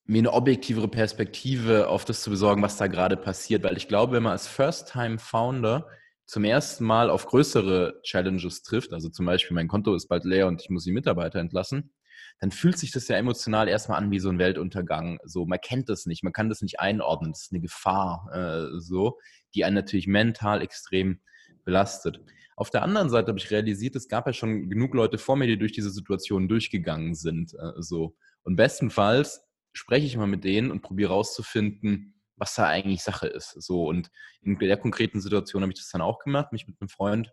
mir 0.04 0.18
eine 0.18 0.32
objektivere 0.32 0.88
Perspektive 0.88 1.88
auf 1.88 2.04
das 2.04 2.22
zu 2.22 2.30
besorgen, 2.30 2.62
was 2.62 2.76
da 2.76 2.86
gerade 2.86 3.16
passiert. 3.16 3.62
Weil 3.62 3.76
ich 3.76 3.88
glaube, 3.88 4.14
wenn 4.14 4.22
man 4.22 4.32
als 4.32 4.48
First-Time-Founder 4.48 5.86
zum 6.26 6.44
ersten 6.44 6.84
Mal 6.84 7.10
auf 7.10 7.26
größere 7.26 8.00
Challenges 8.02 8.62
trifft, 8.62 8.92
also 8.92 9.08
zum 9.08 9.26
Beispiel 9.26 9.54
mein 9.54 9.68
Konto 9.68 9.94
ist 9.94 10.08
bald 10.08 10.24
leer 10.24 10.46
und 10.48 10.62
ich 10.62 10.70
muss 10.70 10.84
die 10.84 10.92
Mitarbeiter 10.92 11.38
entlassen, 11.38 11.92
dann 12.40 12.50
fühlt 12.50 12.78
sich 12.78 12.90
das 12.90 13.06
ja 13.08 13.16
emotional 13.16 13.68
erstmal 13.68 13.98
an 13.98 14.10
wie 14.10 14.18
so 14.18 14.28
ein 14.28 14.38
Weltuntergang. 14.38 15.18
So, 15.24 15.46
man 15.46 15.60
kennt 15.60 15.88
das 15.88 16.06
nicht, 16.06 16.24
man 16.24 16.32
kann 16.32 16.48
das 16.48 16.62
nicht 16.62 16.80
einordnen. 16.80 17.32
Das 17.32 17.42
ist 17.42 17.52
eine 17.52 17.60
Gefahr, 17.60 18.28
äh, 18.32 18.80
so, 18.80 19.18
die 19.54 19.64
einen 19.64 19.76
natürlich 19.76 20.08
mental 20.08 20.62
extrem 20.62 21.20
belastet. 21.64 22.20
Auf 22.56 22.70
der 22.70 22.82
anderen 22.82 23.10
Seite 23.10 23.28
habe 23.28 23.38
ich 23.38 23.50
realisiert, 23.50 23.94
es 23.96 24.08
gab 24.08 24.26
ja 24.26 24.32
schon 24.32 24.68
genug 24.68 24.94
Leute 24.94 25.18
vor 25.18 25.36
mir, 25.36 25.46
die 25.46 25.58
durch 25.58 25.72
diese 25.72 25.90
Situation 25.90 26.48
durchgegangen 26.48 27.14
sind. 27.14 27.54
Äh, 27.54 27.80
so. 27.80 28.16
Und 28.42 28.56
bestenfalls 28.56 29.42
spreche 29.72 30.06
ich 30.06 30.16
mal 30.16 30.26
mit 30.26 30.44
denen 30.44 30.70
und 30.70 30.82
probiere 30.82 31.10
herauszufinden, 31.10 32.20
was 32.36 32.54
da 32.54 32.66
eigentlich 32.66 33.02
Sache 33.02 33.26
ist. 33.26 33.50
So. 33.62 33.86
Und 33.88 34.10
in 34.40 34.58
der 34.58 34.76
konkreten 34.76 35.20
Situation 35.20 35.62
habe 35.62 35.72
ich 35.72 35.78
das 35.78 35.90
dann 35.90 36.00
auch 36.00 36.18
gemacht, 36.18 36.52
mich 36.52 36.66
mit 36.66 36.80
einem 36.80 36.88
Freund 36.88 37.32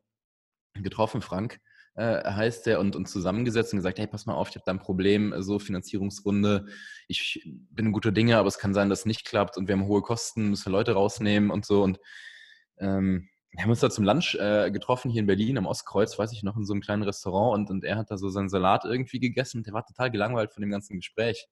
getroffen, 0.76 1.22
Frank, 1.22 1.60
äh, 1.96 2.24
heißt 2.24 2.66
der, 2.66 2.80
und, 2.80 2.96
und 2.96 3.08
zusammengesetzt 3.08 3.74
und 3.74 3.80
gesagt, 3.80 4.00
hey, 4.00 4.08
pass 4.08 4.26
mal 4.26 4.36
auf, 4.36 4.50
ich 4.50 4.56
habe 4.56 4.64
da 4.66 4.72
ein 4.72 4.80
Problem, 4.80 5.34
so 5.40 5.60
Finanzierungsrunde, 5.60 6.68
ich 7.08 7.42
bin 7.72 7.88
ein 7.88 7.92
guter 7.92 8.12
Dinge, 8.12 8.38
aber 8.38 8.48
es 8.48 8.60
kann 8.60 8.74
sein, 8.74 8.90
dass 8.90 9.00
es 9.00 9.06
nicht 9.06 9.26
klappt 9.26 9.58
und 9.58 9.68
wir 9.68 9.74
haben 9.76 9.88
hohe 9.88 10.02
Kosten, 10.02 10.52
müssen 10.52 10.72
Leute 10.72 10.94
rausnehmen 10.94 11.50
und 11.50 11.66
so. 11.66 11.84
Und 11.84 12.00
ähm, 12.78 13.28
wir 13.52 13.64
haben 13.64 13.72
uns 13.72 13.80
da 13.80 13.90
zum 13.90 14.06
Lunch 14.06 14.36
äh, 14.36 14.70
getroffen 14.72 15.10
hier 15.10 15.22
in 15.22 15.28
Berlin 15.28 15.58
am 15.58 15.66
Ostkreuz, 15.66 16.18
weiß 16.18 16.32
ich 16.34 16.44
noch, 16.44 16.56
in 16.56 16.66
so 16.66 16.74
einem 16.74 16.82
kleinen 16.82 17.04
Restaurant 17.04 17.58
und, 17.58 17.72
und 17.72 17.84
er 17.84 17.98
hat 17.98 18.12
da 18.12 18.18
so 18.18 18.30
seinen 18.30 18.50
Salat 18.50 18.86
irgendwie 18.86 19.20
gegessen 19.20 19.58
und 19.58 19.66
der 19.66 19.74
war 19.74 19.86
total 19.86 20.12
gelangweilt 20.12 20.54
von 20.54 20.62
dem 20.62 20.70
ganzen 20.70 20.98
Gespräch. 20.98 21.48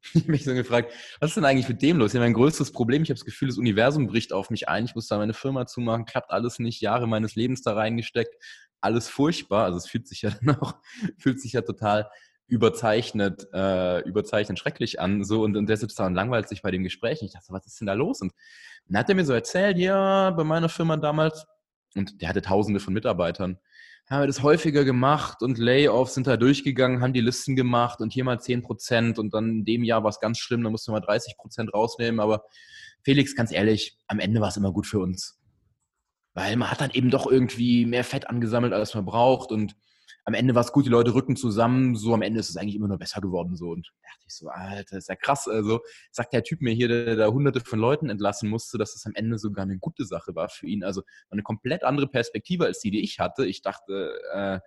Ich 0.14 0.22
habe 0.22 0.30
mich 0.30 0.44
so 0.44 0.54
gefragt, 0.54 0.92
was 1.20 1.30
ist 1.30 1.36
denn 1.36 1.44
eigentlich 1.44 1.68
mit 1.68 1.82
dem 1.82 1.98
los? 1.98 2.14
Habe 2.14 2.24
mein 2.24 2.32
größtes 2.32 2.70
Problem. 2.72 3.02
Ich 3.02 3.10
habe 3.10 3.18
das 3.18 3.24
Gefühl, 3.24 3.48
das 3.48 3.58
Universum 3.58 4.06
bricht 4.06 4.32
auf 4.32 4.48
mich 4.48 4.68
ein. 4.68 4.84
Ich 4.84 4.94
muss 4.94 5.08
da 5.08 5.18
meine 5.18 5.34
Firma 5.34 5.66
zumachen, 5.66 6.04
klappt 6.04 6.30
alles 6.30 6.60
nicht, 6.60 6.80
Jahre 6.80 7.08
meines 7.08 7.34
Lebens 7.34 7.62
da 7.62 7.74
reingesteckt 7.74 8.34
alles 8.80 9.08
furchtbar. 9.08 9.64
Also 9.64 9.78
es 9.78 9.88
fühlt 9.88 10.06
sich 10.08 10.22
ja 10.22 10.30
dann 10.42 10.56
auch, 10.56 10.74
fühlt 11.18 11.40
sich 11.40 11.52
ja 11.52 11.62
total 11.62 12.10
überzeichnet, 12.46 13.46
äh, 13.52 14.00
überzeichnet 14.08 14.58
schrecklich 14.58 15.00
an. 15.00 15.24
So, 15.24 15.42
und, 15.42 15.56
und 15.56 15.66
der 15.68 15.76
sitzt 15.76 15.98
da 15.98 16.06
und 16.06 16.14
langweilt 16.14 16.48
sich 16.48 16.62
bei 16.62 16.70
dem 16.70 16.82
Gespräch. 16.82 17.22
Ich 17.22 17.32
dachte, 17.32 17.52
was 17.52 17.66
ist 17.66 17.80
denn 17.80 17.86
da 17.86 17.92
los? 17.92 18.20
Und 18.22 18.32
dann 18.86 18.98
hat 18.98 19.08
er 19.08 19.14
mir 19.14 19.24
so 19.24 19.34
erzählt, 19.34 19.76
ja, 19.76 20.30
bei 20.30 20.44
meiner 20.44 20.70
Firma 20.70 20.96
damals, 20.96 21.46
und 21.94 22.22
der 22.22 22.28
hatte 22.30 22.40
tausende 22.42 22.80
von 22.80 22.94
Mitarbeitern, 22.94 23.58
haben 24.10 24.22
wir 24.22 24.26
das 24.26 24.42
häufiger 24.42 24.84
gemacht 24.84 25.42
und 25.42 25.58
Layoffs 25.58 26.14
sind 26.14 26.26
da 26.26 26.36
durchgegangen, 26.36 27.02
haben 27.02 27.12
die 27.12 27.20
Listen 27.20 27.56
gemacht 27.56 28.00
und 28.00 28.12
hier 28.12 28.24
mal 28.24 28.40
10 28.40 28.62
Prozent 28.62 29.18
und 29.18 29.34
dann 29.34 29.50
in 29.50 29.64
dem 29.64 29.84
Jahr 29.84 30.02
war 30.02 30.10
es 30.10 30.20
ganz 30.20 30.38
schlimm, 30.38 30.62
da 30.62 30.70
mussten 30.70 30.92
wir 30.92 31.00
mal 31.00 31.06
30 31.06 31.36
Prozent 31.36 31.74
rausnehmen. 31.74 32.20
Aber 32.20 32.44
Felix, 33.02 33.34
ganz 33.34 33.52
ehrlich, 33.52 33.98
am 34.06 34.18
Ende 34.18 34.40
war 34.40 34.48
es 34.48 34.56
immer 34.56 34.72
gut 34.72 34.86
für 34.86 35.00
uns 35.00 35.38
weil 36.38 36.54
man 36.54 36.70
hat 36.70 36.80
dann 36.80 36.92
eben 36.92 37.10
doch 37.10 37.28
irgendwie 37.28 37.84
mehr 37.84 38.04
Fett 38.04 38.30
angesammelt, 38.30 38.72
als 38.72 38.94
man 38.94 39.04
braucht 39.04 39.50
und 39.50 39.74
am 40.28 40.34
Ende 40.34 40.54
war 40.54 40.60
es 40.60 40.72
gut, 40.72 40.84
die 40.84 40.90
Leute 40.90 41.14
rücken 41.14 41.36
zusammen, 41.36 41.96
so 41.96 42.12
am 42.12 42.20
Ende 42.20 42.38
ist 42.38 42.50
es 42.50 42.58
eigentlich 42.58 42.76
immer 42.76 42.86
nur 42.86 42.98
besser 42.98 43.22
geworden 43.22 43.56
so 43.56 43.70
und 43.70 43.90
da 44.02 44.08
dachte 44.10 44.24
ich 44.26 44.34
so, 44.34 44.48
Alter, 44.48 44.98
ist 44.98 45.08
ja 45.08 45.16
krass, 45.16 45.48
also 45.48 45.80
sagt 46.10 46.34
der 46.34 46.42
Typ 46.42 46.60
mir 46.60 46.74
hier, 46.74 46.86
der 46.86 47.16
da 47.16 47.28
hunderte 47.28 47.60
von 47.60 47.78
Leuten 47.78 48.10
entlassen 48.10 48.50
musste, 48.50 48.76
dass 48.76 48.94
es 48.94 49.06
am 49.06 49.14
Ende 49.14 49.38
sogar 49.38 49.62
eine 49.62 49.78
gute 49.78 50.04
Sache 50.04 50.34
war 50.34 50.50
für 50.50 50.66
ihn, 50.66 50.84
also 50.84 51.02
eine 51.30 51.42
komplett 51.42 51.82
andere 51.82 52.08
Perspektive 52.08 52.66
als 52.66 52.80
die, 52.80 52.90
die 52.90 53.02
ich 53.02 53.20
hatte. 53.20 53.46
Ich 53.46 53.62
dachte, 53.62 54.20
äh, 54.34 54.60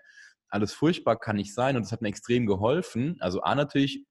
alles 0.48 0.74
furchtbar 0.74 1.20
kann 1.20 1.36
nicht 1.36 1.54
sein 1.54 1.76
und 1.76 1.84
das 1.84 1.92
hat 1.92 2.02
mir 2.02 2.10
extrem 2.10 2.48
geholfen. 2.48 3.18
Also 3.20 3.44
A 3.44 3.54
natürlich 3.54 4.04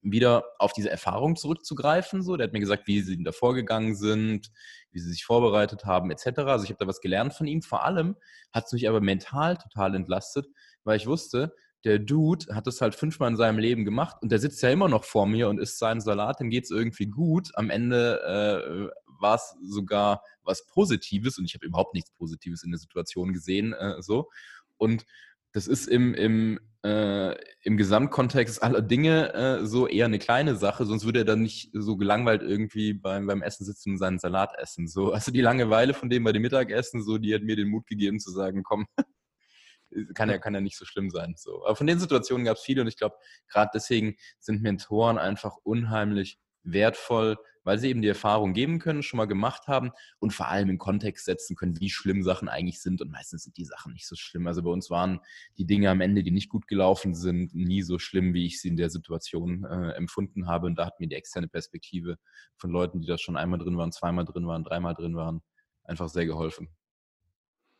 wieder 0.00 0.44
auf 0.58 0.72
diese 0.72 0.90
Erfahrung 0.90 1.36
zurückzugreifen. 1.36 2.22
So, 2.22 2.36
der 2.36 2.46
hat 2.46 2.52
mir 2.52 2.60
gesagt, 2.60 2.86
wie 2.86 3.00
sie 3.00 3.22
da 3.22 3.32
vorgegangen 3.32 3.94
sind, 3.94 4.50
wie 4.90 5.00
sie 5.00 5.10
sich 5.10 5.24
vorbereitet 5.24 5.84
haben, 5.84 6.10
etc. 6.10 6.40
Also 6.40 6.64
ich 6.64 6.70
habe 6.70 6.78
da 6.78 6.86
was 6.86 7.00
gelernt 7.00 7.34
von 7.34 7.46
ihm. 7.46 7.62
Vor 7.62 7.84
allem 7.84 8.16
hat 8.52 8.66
es 8.66 8.72
mich 8.72 8.88
aber 8.88 9.00
mental 9.00 9.56
total 9.56 9.94
entlastet, 9.94 10.46
weil 10.84 10.96
ich 10.96 11.06
wusste, 11.06 11.54
der 11.84 11.98
Dude 11.98 12.54
hat 12.54 12.66
das 12.66 12.80
halt 12.80 12.94
fünfmal 12.94 13.30
in 13.30 13.36
seinem 13.36 13.58
Leben 13.58 13.84
gemacht 13.84 14.16
und 14.22 14.30
der 14.30 14.38
sitzt 14.38 14.62
ja 14.62 14.70
immer 14.70 14.88
noch 14.88 15.04
vor 15.04 15.26
mir 15.26 15.48
und 15.48 15.58
isst 15.58 15.78
seinen 15.78 16.00
Salat, 16.00 16.38
dem 16.38 16.50
geht 16.50 16.64
es 16.64 16.70
irgendwie 16.70 17.06
gut. 17.06 17.50
Am 17.54 17.70
Ende 17.70 18.90
äh, 18.92 19.20
war 19.20 19.34
es 19.34 19.56
sogar 19.64 20.22
was 20.42 20.66
Positives 20.66 21.38
und 21.38 21.44
ich 21.44 21.54
habe 21.54 21.66
überhaupt 21.66 21.94
nichts 21.94 22.12
Positives 22.12 22.62
in 22.62 22.70
der 22.70 22.78
Situation 22.78 23.32
gesehen. 23.32 23.72
Äh, 23.72 24.00
so. 24.00 24.30
Und 24.76 25.04
das 25.52 25.66
ist 25.66 25.86
im, 25.86 26.14
im, 26.14 26.58
äh, 26.82 27.34
im 27.62 27.76
Gesamtkontext 27.76 28.62
aller 28.62 28.82
Dinge 28.82 29.34
äh, 29.34 29.66
so 29.66 29.86
eher 29.86 30.06
eine 30.06 30.18
kleine 30.18 30.56
Sache, 30.56 30.86
sonst 30.86 31.04
würde 31.04 31.20
er 31.20 31.24
dann 31.24 31.42
nicht 31.42 31.70
so 31.72 31.96
gelangweilt 31.96 32.42
irgendwie 32.42 32.94
beim, 32.94 33.26
beim 33.26 33.42
Essen 33.42 33.64
sitzen 33.64 33.92
und 33.92 33.98
seinen 33.98 34.18
Salat 34.18 34.52
essen. 34.58 34.88
So, 34.88 35.12
also 35.12 35.30
die 35.30 35.40
Langeweile 35.40 35.94
von 35.94 36.10
dem 36.10 36.24
bei 36.24 36.32
dem 36.32 36.42
Mittagessen, 36.42 37.02
so, 37.02 37.18
die 37.18 37.34
hat 37.34 37.42
mir 37.42 37.56
den 37.56 37.68
Mut 37.68 37.86
gegeben 37.86 38.18
zu 38.18 38.30
sagen, 38.30 38.62
komm, 38.62 38.86
kann 40.14 40.30
ja, 40.30 40.38
kann 40.38 40.54
ja 40.54 40.60
nicht 40.60 40.78
so 40.78 40.84
schlimm 40.84 41.10
sein. 41.10 41.34
So. 41.36 41.64
Aber 41.64 41.76
von 41.76 41.86
den 41.86 42.00
Situationen 42.00 42.44
gab 42.44 42.56
es 42.56 42.62
viele 42.62 42.80
und 42.82 42.88
ich 42.88 42.96
glaube, 42.96 43.16
gerade 43.48 43.70
deswegen 43.74 44.16
sind 44.38 44.62
Mentoren 44.62 45.18
einfach 45.18 45.56
unheimlich 45.62 46.38
wertvoll, 46.62 47.36
weil 47.64 47.78
sie 47.78 47.88
eben 47.88 48.02
die 48.02 48.08
Erfahrung 48.08 48.52
geben 48.52 48.78
können, 48.78 49.02
schon 49.02 49.18
mal 49.18 49.26
gemacht 49.26 49.68
haben 49.68 49.90
und 50.18 50.32
vor 50.32 50.48
allem 50.48 50.70
in 50.70 50.78
Kontext 50.78 51.24
setzen 51.24 51.56
können, 51.56 51.78
wie 51.80 51.90
schlimm 51.90 52.22
Sachen 52.22 52.48
eigentlich 52.48 52.80
sind. 52.80 53.00
Und 53.00 53.10
meistens 53.10 53.44
sind 53.44 53.56
die 53.56 53.64
Sachen 53.64 53.92
nicht 53.92 54.06
so 54.06 54.16
schlimm. 54.16 54.46
Also 54.46 54.62
bei 54.62 54.70
uns 54.70 54.90
waren 54.90 55.20
die 55.58 55.66
Dinge 55.66 55.90
am 55.90 56.00
Ende, 56.00 56.22
die 56.22 56.30
nicht 56.30 56.48
gut 56.48 56.66
gelaufen 56.66 57.14
sind, 57.14 57.54
nie 57.54 57.82
so 57.82 57.98
schlimm, 57.98 58.34
wie 58.34 58.46
ich 58.46 58.60
sie 58.60 58.68
in 58.68 58.76
der 58.76 58.90
Situation 58.90 59.64
äh, 59.64 59.92
empfunden 59.92 60.46
habe. 60.46 60.66
Und 60.66 60.76
da 60.76 60.86
hat 60.86 61.00
mir 61.00 61.08
die 61.08 61.16
externe 61.16 61.48
Perspektive 61.48 62.18
von 62.56 62.70
Leuten, 62.70 63.00
die 63.00 63.06
da 63.06 63.18
schon 63.18 63.36
einmal 63.36 63.58
drin 63.58 63.76
waren, 63.76 63.92
zweimal 63.92 64.24
drin 64.24 64.46
waren, 64.46 64.64
dreimal 64.64 64.94
drin 64.94 65.16
waren, 65.16 65.42
einfach 65.84 66.08
sehr 66.08 66.26
geholfen. 66.26 66.68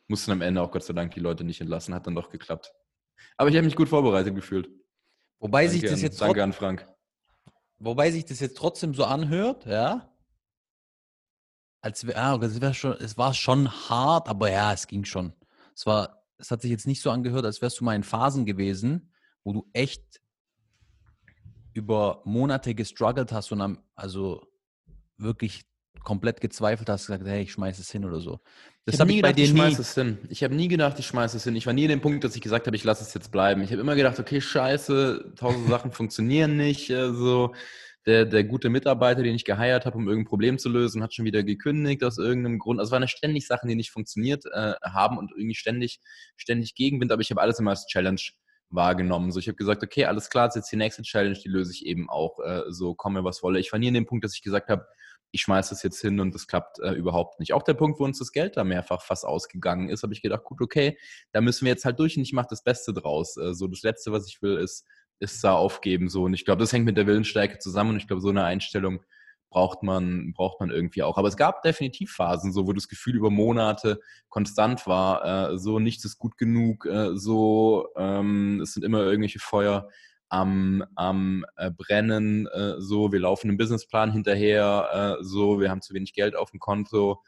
Mussten 0.09 0.33
am 0.33 0.43
Ende 0.43 0.61
auch 0.61 0.71
Gott 0.71 0.85
sei 0.85 0.93
Dank 0.93 1.15
die 1.15 1.21
Leute 1.21 1.45
nicht 1.45 1.61
entlassen, 1.61 1.95
hat 1.95 2.07
dann 2.07 2.15
doch 2.15 2.29
geklappt. 2.29 2.73
Aber 3.37 3.51
ich 3.51 3.57
habe 3.57 3.65
mich 3.65 3.77
gut 3.77 3.89
vorbereitet 3.89 4.35
gefühlt. 4.35 4.69
Wobei 5.39 5.65
danke 5.65 5.73
sich 5.73 5.83
das 5.83 5.93
an, 5.93 6.01
jetzt 6.01 6.21
danke 6.21 6.43
an 6.43 6.53
Frank. 6.53 6.87
Wobei 7.85 8.13
sich 8.13 8.25
das 8.25 8.39
jetzt 8.39 8.57
trotzdem 8.57 8.95
so 8.95 9.05
anhört, 9.05 9.67
ja. 9.67 10.09
Als 11.81 12.07
wär, 12.07 12.17
ah, 12.17 12.37
es, 12.37 12.61
wär 12.61 12.75
schon, 12.75 12.93
es 12.93 13.19
war 13.19 13.35
schon 13.35 13.69
hart, 13.89 14.29
aber 14.29 14.53
ja, 14.53 14.73
es 14.73 14.87
ging 14.87 15.05
schon. 15.05 15.33
Es 15.75 15.85
war, 15.85 16.23
es 16.39 16.53
hat 16.53 16.63
sich 16.63 16.71
jetzt 16.71 16.87
nicht 16.87 17.03
so 17.03 17.11
angehört, 17.11 17.45
als 17.45 17.61
wärst 17.61 17.81
du 17.81 17.85
mal 17.85 17.97
in 17.97 18.05
Phasen 18.05 18.47
gewesen, 18.47 19.13
wo 19.43 19.53
du 19.53 19.69
echt 19.73 20.21
über 21.73 22.23
Monate 22.25 22.77
gestruggelt 22.77 23.33
hast 23.33 23.51
und 23.51 23.61
am, 23.61 23.83
also 23.97 24.47
wirklich 25.17 25.65
komplett 26.05 26.41
gezweifelt 26.41 26.89
hast, 26.89 27.07
gesagt, 27.07 27.27
hey, 27.27 27.43
ich 27.43 27.53
schmeiße 27.53 27.81
es 27.81 27.91
hin 27.91 28.05
oder 28.05 28.21
so. 28.21 28.41
Das 28.85 28.99
habe 28.99 29.11
hab 29.11 29.17
ich 29.17 29.23
bei 29.23 29.33
dir 29.33 29.45
ich 29.45 29.53
nie. 29.53 29.61
Es 29.61 29.95
hin. 29.95 30.19
Ich 30.29 30.43
habe 30.43 30.55
nie 30.55 30.69
gedacht, 30.69 30.99
ich 30.99 31.07
schmeiße 31.07 31.37
es 31.37 31.45
hin. 31.45 31.55
Ich 31.55 31.67
war 31.67 31.73
nie 31.73 31.85
in 31.85 31.91
dem 31.91 32.01
Punkt, 32.01 32.25
dass 32.25 32.35
ich 32.35 32.43
gesagt 32.43 32.67
habe, 32.67 32.77
ich 32.77 32.85
lasse 32.85 33.05
es 33.05 33.15
jetzt 33.15 33.31
bleiben. 33.31 33.63
Ich 33.63 33.71
habe 33.71 33.81
immer 33.81 33.95
gedacht, 33.95 34.19
okay, 34.19 34.41
scheiße, 34.41 35.35
tausend 35.37 35.69
Sachen 35.69 35.93
funktionieren 35.93 36.57
nicht. 36.57 36.91
Äh, 36.91 37.13
so. 37.13 37.55
Der, 38.05 38.25
der 38.25 38.43
gute 38.43 38.69
Mitarbeiter, 38.69 39.23
den 39.23 39.37
ich 39.37 39.45
geheiert 39.45 39.87
habe, 39.87 39.97
um 39.97 40.09
irgendein 40.09 40.29
Problem 40.29 40.59
zu 40.59 40.69
lösen, 40.69 41.05
hat 41.05 41.15
schon 41.15 41.25
wieder 41.25 41.45
gekündigt 41.45 42.03
aus 42.03 42.19
irgendeinem 42.19 42.59
Grund. 42.59 42.81
Also 42.81 42.89
es 42.89 42.93
waren 42.93 43.07
ständig 43.07 43.47
Sachen, 43.47 43.69
die 43.69 43.77
nicht 43.77 43.93
funktioniert 43.93 44.45
äh, 44.53 44.73
haben 44.83 45.19
und 45.19 45.31
irgendwie 45.31 45.55
ständig, 45.55 46.01
ständig 46.37 46.75
Gegenwind, 46.75 47.13
aber 47.13 47.23
ich 47.23 47.31
habe 47.31 47.41
alles 47.41 47.61
immer 47.61 47.71
als 47.71 47.87
Challenge 47.87 48.21
wahrgenommen. 48.71 49.31
So, 49.31 49.39
ich 49.39 49.47
habe 49.47 49.57
gesagt, 49.57 49.83
okay, 49.85 50.07
alles 50.07 50.31
klar, 50.31 50.49
ist 50.49 50.57
jetzt 50.57 50.73
die 50.73 50.77
nächste 50.77 51.03
Challenge, 51.03 51.39
die 51.39 51.49
löse 51.49 51.73
ich 51.73 51.87
eben 51.87 52.11
auch 52.11 52.41
äh, 52.41 52.63
so, 52.69 52.95
komme 52.95 53.23
was 53.23 53.43
wolle. 53.43 53.61
Ich 53.61 53.71
war 53.71 53.79
nie 53.79 53.89
in 53.89 53.95
dem 53.95 54.07
Punkt, 54.07 54.25
dass 54.25 54.35
ich 54.35 54.43
gesagt 54.43 54.69
habe, 54.69 54.87
ich 55.33 55.43
schmeiße 55.43 55.71
das 55.71 55.83
jetzt 55.83 56.01
hin 56.01 56.21
und 56.21 56.35
das 56.35 56.47
klappt 56.47 56.79
äh, 56.81 56.93
überhaupt 56.93 57.41
nicht. 57.41 57.55
Auch 57.55 57.63
der 57.63 57.75
Punkt, 57.75 57.99
wo 57.99 58.05
uns 58.05 58.19
das 58.19 58.33
Geld 58.33 58.57
da 58.57 58.65
mehrfach 58.65 59.03
fast 59.03 59.25
ausgegangen 59.25 59.89
ist, 59.89 60.03
habe 60.03 60.13
ich 60.13 60.23
gedacht, 60.23 60.45
gut, 60.45 60.61
okay, 60.61 60.99
da 61.33 61.41
müssen 61.41 61.65
wir 61.65 61.73
jetzt 61.73 61.87
halt 61.87 61.99
durch 61.99 62.17
und 62.17 62.23
ich 62.23 62.35
mache 62.35 62.49
das 62.51 62.63
Beste 62.63 62.93
draus. 62.93 63.37
Äh, 63.39 63.55
so 63.55 63.67
das 63.67 63.83
Letzte, 63.83 64.13
was 64.13 64.29
ich 64.29 64.43
will, 64.43 64.59
ist, 64.59 64.87
ist 65.19 65.43
da 65.43 65.55
aufgeben. 65.55 66.09
So. 66.11 66.25
Und 66.25 66.35
ich 66.35 66.45
glaube, 66.45 66.61
das 66.61 66.73
hängt 66.73 66.85
mit 66.85 66.99
der 66.99 67.07
Willensstärke 67.07 67.59
zusammen 67.59 67.91
und 67.91 67.97
ich 67.97 68.07
glaube, 68.07 68.21
so 68.21 68.29
eine 68.29 68.45
Einstellung 68.45 69.03
braucht 69.49 69.83
man, 69.83 70.33
braucht 70.35 70.61
man 70.61 70.71
irgendwie 70.71 71.03
auch. 71.03 71.17
Aber 71.17 71.29
es 71.29 71.37
gab 71.37 71.63
definitiv 71.63 72.13
Phasen, 72.13 72.53
so 72.53 72.67
wo 72.67 72.73
das 72.73 72.89
Gefühl 72.89 73.17
über 73.17 73.31
Monate 73.31 74.01
konstant 74.29 74.87
war, 74.87 75.53
äh, 75.53 75.59
so 75.59 75.79
nichts 75.79 76.05
ist 76.05 76.19
gut 76.19 76.37
genug, 76.39 76.87
äh, 76.87 77.17
so 77.17 77.89
ähm, 77.97 78.61
es 78.63 78.73
sind 78.73 78.83
immer 78.83 79.01
irgendwelche 79.01 79.39
Feuer 79.39 79.89
am, 80.33 80.83
am 80.95 81.45
äh, 81.57 81.71
Brennen, 81.71 82.47
äh, 82.47 82.81
so, 82.81 83.13
wir 83.13 83.21
laufen 83.21 83.49
einem 83.49 83.59
Businessplan 83.59 84.13
hinterher, 84.13 85.19
äh, 85.21 85.23
so, 85.23 85.61
wir 85.61 85.71
haben 85.71 85.83
zu 85.83 85.93
wenig 85.93 86.15
Geld 86.15 86.37
auf 86.37 86.53
dem 86.53 86.59
Konto, 86.59 87.23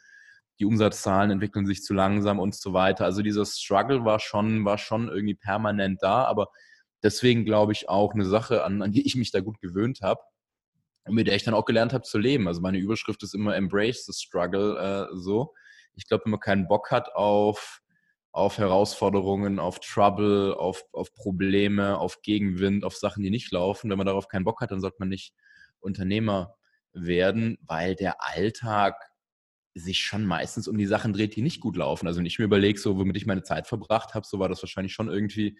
die 0.59 0.65
Umsatzzahlen 0.65 1.31
entwickeln 1.31 1.67
sich 1.67 1.83
zu 1.83 1.93
langsam 1.93 2.39
und 2.39 2.55
so 2.55 2.73
weiter. 2.73 3.05
Also 3.05 3.21
dieser 3.21 3.45
Struggle 3.45 4.07
war 4.07 4.21
schon, 4.21 4.65
war 4.65 4.79
schon 4.79 5.09
irgendwie 5.09 5.35
permanent 5.35 6.03
da, 6.03 6.25
aber 6.25 6.49
deswegen 7.03 7.45
glaube 7.45 7.73
ich 7.73 7.91
auch 7.91 8.15
eine 8.15 8.25
Sache, 8.25 8.65
an, 8.65 8.81
an 8.81 8.93
die 8.93 9.07
ich 9.07 9.17
mich 9.17 9.31
da 9.31 9.41
gut 9.41 9.61
gewöhnt 9.61 10.01
habe 10.01 10.23
und 11.05 11.15
mit 11.15 11.27
der 11.27 11.37
ich 11.37 11.45
dann 11.45 11.53
auch 11.53 11.67
gelernt 11.67 11.93
habe 11.93 12.05
zu 12.05 12.17
leben. 12.17 12.49
Also 12.49 12.63
meine 12.63 12.79
Überschrift 12.79 13.23
ist 13.23 13.35
immer 13.35 13.55
Embrace 13.55 14.07
the 14.07 14.15
Struggle 14.15 14.79
äh, 15.13 15.15
so. 15.15 15.53
Ich 15.95 16.09
glaube, 16.09 16.25
wenn 16.25 16.31
man 16.31 16.41
keinen 16.41 16.69
Bock 16.69 16.91
hat 16.91 17.15
auf 17.15 17.83
auf 18.35 18.59
Herausforderungen, 18.59 19.61
auf 19.61 19.79
Trouble, 19.79 20.57
auf, 20.59 20.85
auf 20.93 21.15
Probleme, 21.15 21.99
auf 21.99 22.21
Gegenwind, 22.21 22.85
auf 22.85 22.97
Sachen, 22.97 23.23
die 23.23 23.31
nicht 23.31 23.53
laufen. 23.53 23.89
Wenn 23.89 23.97
man 23.97 24.09
darauf 24.09 24.27
keinen 24.27 24.43
Bock 24.43 24.61
hat, 24.61 24.73
dann 24.73 24.81
sollte 24.81 24.97
man 24.99 25.09
nicht 25.09 25.33
Unternehmer 25.79 26.57
werden, 26.93 27.59
weil 27.63 27.95
der 27.95 28.25
Alltag 28.27 28.97
sich 29.75 30.01
schon 30.01 30.27
meistens 30.27 30.67
um 30.67 30.77
die 30.77 30.87
Sachen 30.87 31.13
dreht, 31.13 31.37
die 31.37 31.43
nicht 31.43 31.61
gut 31.61 31.77
laufen. 31.77 32.09
Also 32.09 32.19
wenn 32.19 32.27
ich 32.27 32.41
mir 32.41 32.47
überlege, 32.47 32.79
so 32.79 32.97
womit 32.99 33.17
ich 33.17 33.27
meine 33.27 33.45
Zeit 33.45 33.69
verbracht 33.69 34.15
habe, 34.15 34.27
so 34.27 34.41
war 34.41 34.49
das 34.49 34.61
wahrscheinlich 34.61 34.95
schon 34.95 35.09
irgendwie 35.09 35.57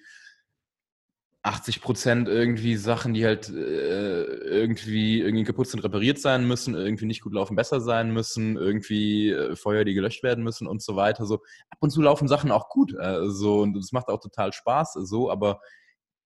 80 1.45 1.83
Prozent 1.83 2.29
irgendwie 2.29 2.77
Sachen, 2.77 3.15
die 3.15 3.25
halt 3.25 3.51
äh, 3.51 4.25
irgendwie, 4.25 5.21
irgendwie 5.21 5.45
kaputt 5.45 5.69
sind, 5.69 5.85
repariert 5.85 6.19
sein 6.19 6.49
müssen, 6.49 6.75
irgendwie 6.75 7.05
nicht 7.05 7.21
gut 7.21 7.35
laufen, 7.35 7.55
besser 7.55 7.81
sein 7.81 8.13
müssen, 8.13 8.57
irgendwie 8.57 9.31
äh, 9.31 9.55
Feuer, 9.55 9.85
die 9.85 9.95
gelöscht 9.95 10.23
werden 10.23 10.43
müssen 10.43 10.67
und 10.67 10.83
so 10.83 10.97
weiter. 10.97 11.27
So 11.27 11.37
ab 11.69 11.79
und 11.81 11.91
zu 11.91 12.01
laufen 12.01 12.29
Sachen 12.29 12.51
auch 12.51 12.71
gut, 12.71 12.95
äh, 12.99 13.29
so 13.29 13.61
und 13.61 13.75
das 13.75 13.93
macht 13.93 14.09
auch 14.09 14.21
total 14.21 14.53
Spaß, 14.53 14.95
so. 14.95 15.31
Aber 15.31 15.61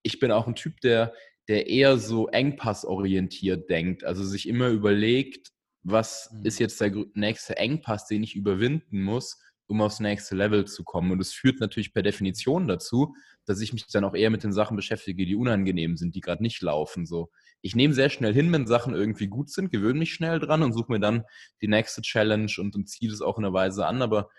ich 0.03 0.19
bin 0.19 0.31
auch 0.31 0.47
ein 0.47 0.55
Typ, 0.55 0.79
der 0.81 1.13
der 1.49 1.67
eher 1.67 1.97
so 1.97 2.27
engpassorientiert 2.27 3.69
denkt, 3.71 4.03
also 4.03 4.23
sich 4.23 4.47
immer 4.47 4.69
überlegt, 4.69 5.49
was 5.83 6.29
mhm. 6.31 6.45
ist 6.45 6.59
jetzt 6.59 6.79
der 6.79 6.93
nächste 7.15 7.57
Engpass, 7.57 8.07
den 8.07 8.23
ich 8.23 8.35
überwinden 8.35 9.01
muss, 9.01 9.41
um 9.69 9.81
aufs 9.81 9.99
nächste 9.99 10.35
Level 10.35 10.65
zu 10.65 10.83
kommen. 10.83 11.11
Und 11.11 11.21
es 11.21 11.31
führt 11.31 11.59
natürlich 11.59 11.93
per 11.93 12.01
Definition 12.01 12.67
dazu, 12.67 13.15
dass 13.45 13.61
ich 13.61 13.71
mich 13.71 13.85
dann 13.87 14.03
auch 14.03 14.15
eher 14.15 14.31
mit 14.31 14.43
den 14.43 14.51
Sachen 14.51 14.75
beschäftige, 14.75 15.25
die 15.25 15.35
unangenehm 15.35 15.95
sind, 15.95 16.15
die 16.15 16.21
gerade 16.21 16.41
nicht 16.41 16.61
laufen. 16.61 17.05
So, 17.05 17.29
ich 17.61 17.75
nehme 17.75 17.93
sehr 17.93 18.09
schnell 18.09 18.33
hin, 18.33 18.51
wenn 18.51 18.65
Sachen 18.65 18.95
irgendwie 18.95 19.27
gut 19.27 19.51
sind, 19.51 19.71
gewöhne 19.71 19.99
mich 19.99 20.13
schnell 20.13 20.39
dran 20.39 20.63
und 20.63 20.73
suche 20.73 20.91
mir 20.91 20.99
dann 20.99 21.23
die 21.61 21.67
nächste 21.67 22.01
Challenge 22.01 22.51
und, 22.57 22.75
und 22.75 22.89
ziehe 22.89 23.11
das 23.11 23.21
auch 23.21 23.37
in 23.37 23.45
einer 23.45 23.53
Weise 23.53 23.85
an, 23.85 24.01
aber 24.01 24.29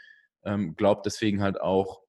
ähm, 0.45 0.75
glaube 0.75 1.03
deswegen 1.05 1.43
halt 1.43 1.61
auch, 1.61 2.03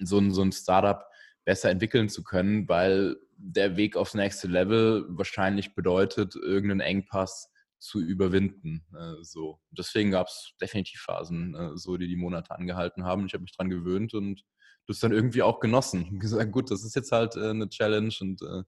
so 0.00 0.18
ein, 0.18 0.30
so 0.30 0.42
ein 0.42 0.52
Startup 0.52 1.04
besser 1.44 1.70
entwickeln 1.70 2.08
zu 2.08 2.22
können, 2.22 2.68
weil 2.68 3.16
der 3.36 3.76
Weg 3.76 3.96
aufs 3.96 4.14
nächste 4.14 4.48
Level 4.48 5.06
wahrscheinlich 5.08 5.74
bedeutet, 5.74 6.36
irgendeinen 6.36 6.80
Engpass 6.80 7.50
zu 7.78 8.00
überwinden. 8.00 8.84
Äh, 8.94 9.22
so. 9.22 9.60
Deswegen 9.70 10.10
gab 10.10 10.28
es 10.28 10.54
definitiv 10.60 11.00
Phasen, 11.00 11.54
äh, 11.54 11.76
so 11.76 11.96
die 11.96 12.08
die 12.08 12.16
Monate 12.16 12.50
angehalten 12.50 13.04
haben. 13.04 13.26
Ich 13.26 13.34
habe 13.34 13.42
mich 13.42 13.56
dran 13.56 13.70
gewöhnt 13.70 14.14
und 14.14 14.44
das 14.86 15.00
dann 15.00 15.12
irgendwie 15.12 15.42
auch 15.42 15.60
genossen. 15.60 16.08
Und 16.08 16.20
gesagt, 16.20 16.52
gut, 16.52 16.70
das 16.70 16.84
ist 16.84 16.96
jetzt 16.96 17.12
halt 17.12 17.36
äh, 17.36 17.50
eine 17.50 17.68
Challenge 17.68 18.14
und 18.20 18.42
äh, 18.42 18.62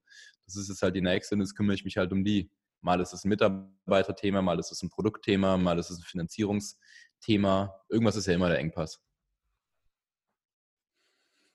das 0.46 0.56
ist 0.56 0.68
jetzt 0.68 0.82
halt 0.82 0.96
die 0.96 1.02
nächste 1.02 1.34
und 1.34 1.40
jetzt 1.40 1.54
kümmere 1.54 1.74
ich 1.74 1.84
mich 1.84 1.96
halt 1.96 2.12
um 2.12 2.24
die. 2.24 2.50
Mal 2.82 3.00
ist 3.00 3.12
es 3.12 3.24
ein 3.24 3.28
Mitarbeiterthema, 3.28 4.40
mal 4.40 4.58
ist 4.58 4.72
es 4.72 4.82
ein 4.82 4.88
Produktthema, 4.88 5.58
mal 5.58 5.78
ist 5.78 5.90
es 5.90 5.98
ein 5.98 6.04
Finanzierungsthema. 6.04 7.74
Irgendwas 7.90 8.16
ist 8.16 8.26
ja 8.26 8.34
immer 8.34 8.48
der 8.48 8.58
Engpass. 8.58 9.02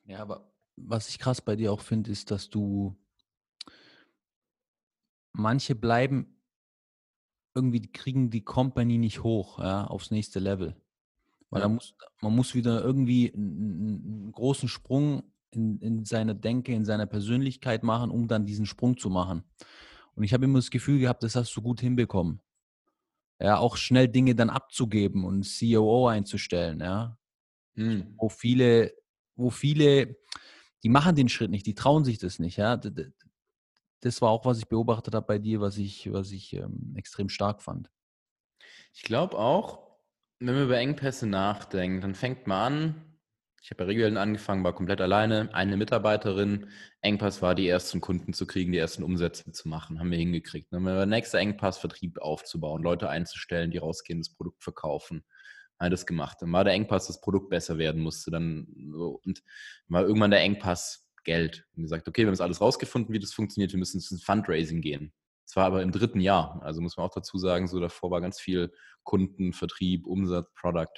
Ja, 0.03 0.19
aber 0.19 0.53
was 0.75 1.09
ich 1.09 1.17
krass 1.17 1.41
bei 1.41 1.55
dir 1.55 1.71
auch 1.71 1.81
finde, 1.81 2.11
ist, 2.11 2.29
dass 2.29 2.49
du 2.49 2.95
manche 5.33 5.73
bleiben 5.73 6.34
irgendwie, 7.55 7.81
kriegen 7.81 8.29
die 8.29 8.43
Company 8.43 8.97
nicht 8.97 9.23
hoch, 9.23 9.59
ja, 9.59 9.85
aufs 9.85 10.11
nächste 10.11 10.39
Level. 10.39 10.75
Weil 11.49 11.61
ja. 11.61 11.69
muss, 11.69 11.95
man 12.21 12.35
muss 12.35 12.53
wieder 12.53 12.83
irgendwie 12.83 13.33
einen, 13.33 14.03
einen 14.05 14.31
großen 14.31 14.67
Sprung 14.67 15.23
in, 15.51 15.79
in 15.79 16.05
seiner 16.05 16.33
Denke, 16.33 16.73
in 16.73 16.85
seiner 16.85 17.05
Persönlichkeit 17.05 17.83
machen, 17.83 18.11
um 18.11 18.27
dann 18.27 18.45
diesen 18.45 18.65
Sprung 18.65 18.97
zu 18.97 19.09
machen. 19.09 19.43
Und 20.15 20.23
ich 20.23 20.33
habe 20.33 20.45
immer 20.45 20.59
das 20.59 20.69
Gefühl 20.69 20.99
gehabt, 20.99 21.23
das 21.23 21.35
hast 21.35 21.55
du 21.55 21.61
gut 21.61 21.81
hinbekommen. 21.81 22.41
Ja, 23.39 23.57
auch 23.57 23.75
schnell 23.75 24.07
Dinge 24.07 24.35
dann 24.35 24.49
abzugeben 24.49 25.25
und 25.25 25.45
COO 25.59 26.07
einzustellen, 26.07 26.79
ja. 26.79 27.17
Hm. 27.75 28.15
Wo 28.17 28.29
viele, 28.29 28.93
wo 29.35 29.49
viele, 29.49 30.17
die 30.83 30.89
machen 30.89 31.15
den 31.15 31.27
Schritt 31.27 31.51
nicht, 31.51 31.65
die 31.65 31.75
trauen 31.75 32.05
sich 32.05 32.17
das 32.17 32.39
nicht, 32.39 32.57
ja. 32.57 32.79
Das 34.05 34.21
war 34.21 34.29
auch, 34.29 34.45
was 34.45 34.59
ich 34.59 34.67
beobachtet 34.67 35.15
habe 35.15 35.25
bei 35.25 35.39
dir, 35.39 35.61
was 35.61 35.79
ich, 35.79 36.13
was 36.13 36.31
ich 36.31 36.53
ähm, 36.53 36.93
extrem 36.95 37.27
stark 37.27 37.63
fand. 37.63 37.89
Ich 38.93 39.01
glaube 39.01 39.35
auch, 39.35 39.97
wenn 40.39 40.53
man 40.53 40.65
über 40.65 40.77
Engpässe 40.77 41.25
nachdenkt, 41.25 42.03
dann 42.03 42.13
fängt 42.13 42.45
man 42.45 42.73
an, 42.73 43.19
ich 43.63 43.71
habe 43.71 43.79
bei 43.79 43.85
Regeln 43.85 44.17
angefangen, 44.17 44.63
war 44.63 44.75
komplett 44.75 45.01
alleine, 45.01 45.51
eine 45.55 45.75
Mitarbeiterin. 45.75 46.67
Engpass 47.01 47.41
war, 47.41 47.55
die 47.55 47.67
ersten 47.67 47.99
Kunden 47.99 48.33
zu 48.33 48.45
kriegen, 48.45 48.71
die 48.71 48.77
ersten 48.77 49.01
Umsätze 49.01 49.51
zu 49.51 49.67
machen, 49.67 49.99
haben 49.99 50.11
wir 50.11 50.19
hingekriegt. 50.19 50.71
Dann 50.71 50.81
haben 50.81 50.85
wir 50.85 50.97
der 50.97 51.07
nächste 51.07 51.39
Engpass, 51.39 51.79
Vertrieb 51.79 52.19
aufzubauen, 52.19 52.83
Leute 52.83 53.09
einzustellen, 53.09 53.71
die 53.71 53.79
rausgehen, 53.79 54.19
das 54.19 54.29
Produkt 54.29 54.61
verkaufen. 54.61 55.25
Haben 55.79 55.89
das 55.89 56.05
gemacht. 56.05 56.37
Dann 56.41 56.51
war 56.51 56.63
der 56.63 56.73
Engpass, 56.75 57.07
das 57.07 57.21
Produkt 57.21 57.49
besser 57.49 57.79
werden 57.79 58.03
musste. 58.03 58.29
Dann 58.29 58.67
und 58.93 59.41
war 59.87 60.03
irgendwann 60.03 60.29
der 60.29 60.41
Engpass 60.41 61.04
Geld. 61.25 61.65
Und 61.75 61.83
gesagt, 61.83 62.07
okay, 62.07 62.21
wir 62.21 62.27
haben 62.27 62.33
jetzt 62.33 62.41
alles 62.41 62.61
rausgefunden, 62.61 63.13
wie 63.13 63.19
das 63.19 63.33
funktioniert, 63.33 63.73
wir 63.73 63.79
müssen 63.79 63.97
ins 63.97 64.23
Fundraising 64.23 64.81
gehen. 64.81 65.13
Es 65.45 65.55
war 65.55 65.65
aber 65.65 65.81
im 65.81 65.91
dritten 65.91 66.21
Jahr. 66.21 66.59
Also 66.63 66.81
muss 66.81 66.97
man 66.97 67.05
auch 67.05 67.13
dazu 67.13 67.37
sagen, 67.37 67.67
so 67.67 67.79
davor 67.79 68.09
war 68.11 68.21
ganz 68.21 68.39
viel 68.39 68.71
Kunden, 69.03 69.53
Vertrieb, 69.53 70.07
Umsatz, 70.07 70.47
Product. 70.55 70.93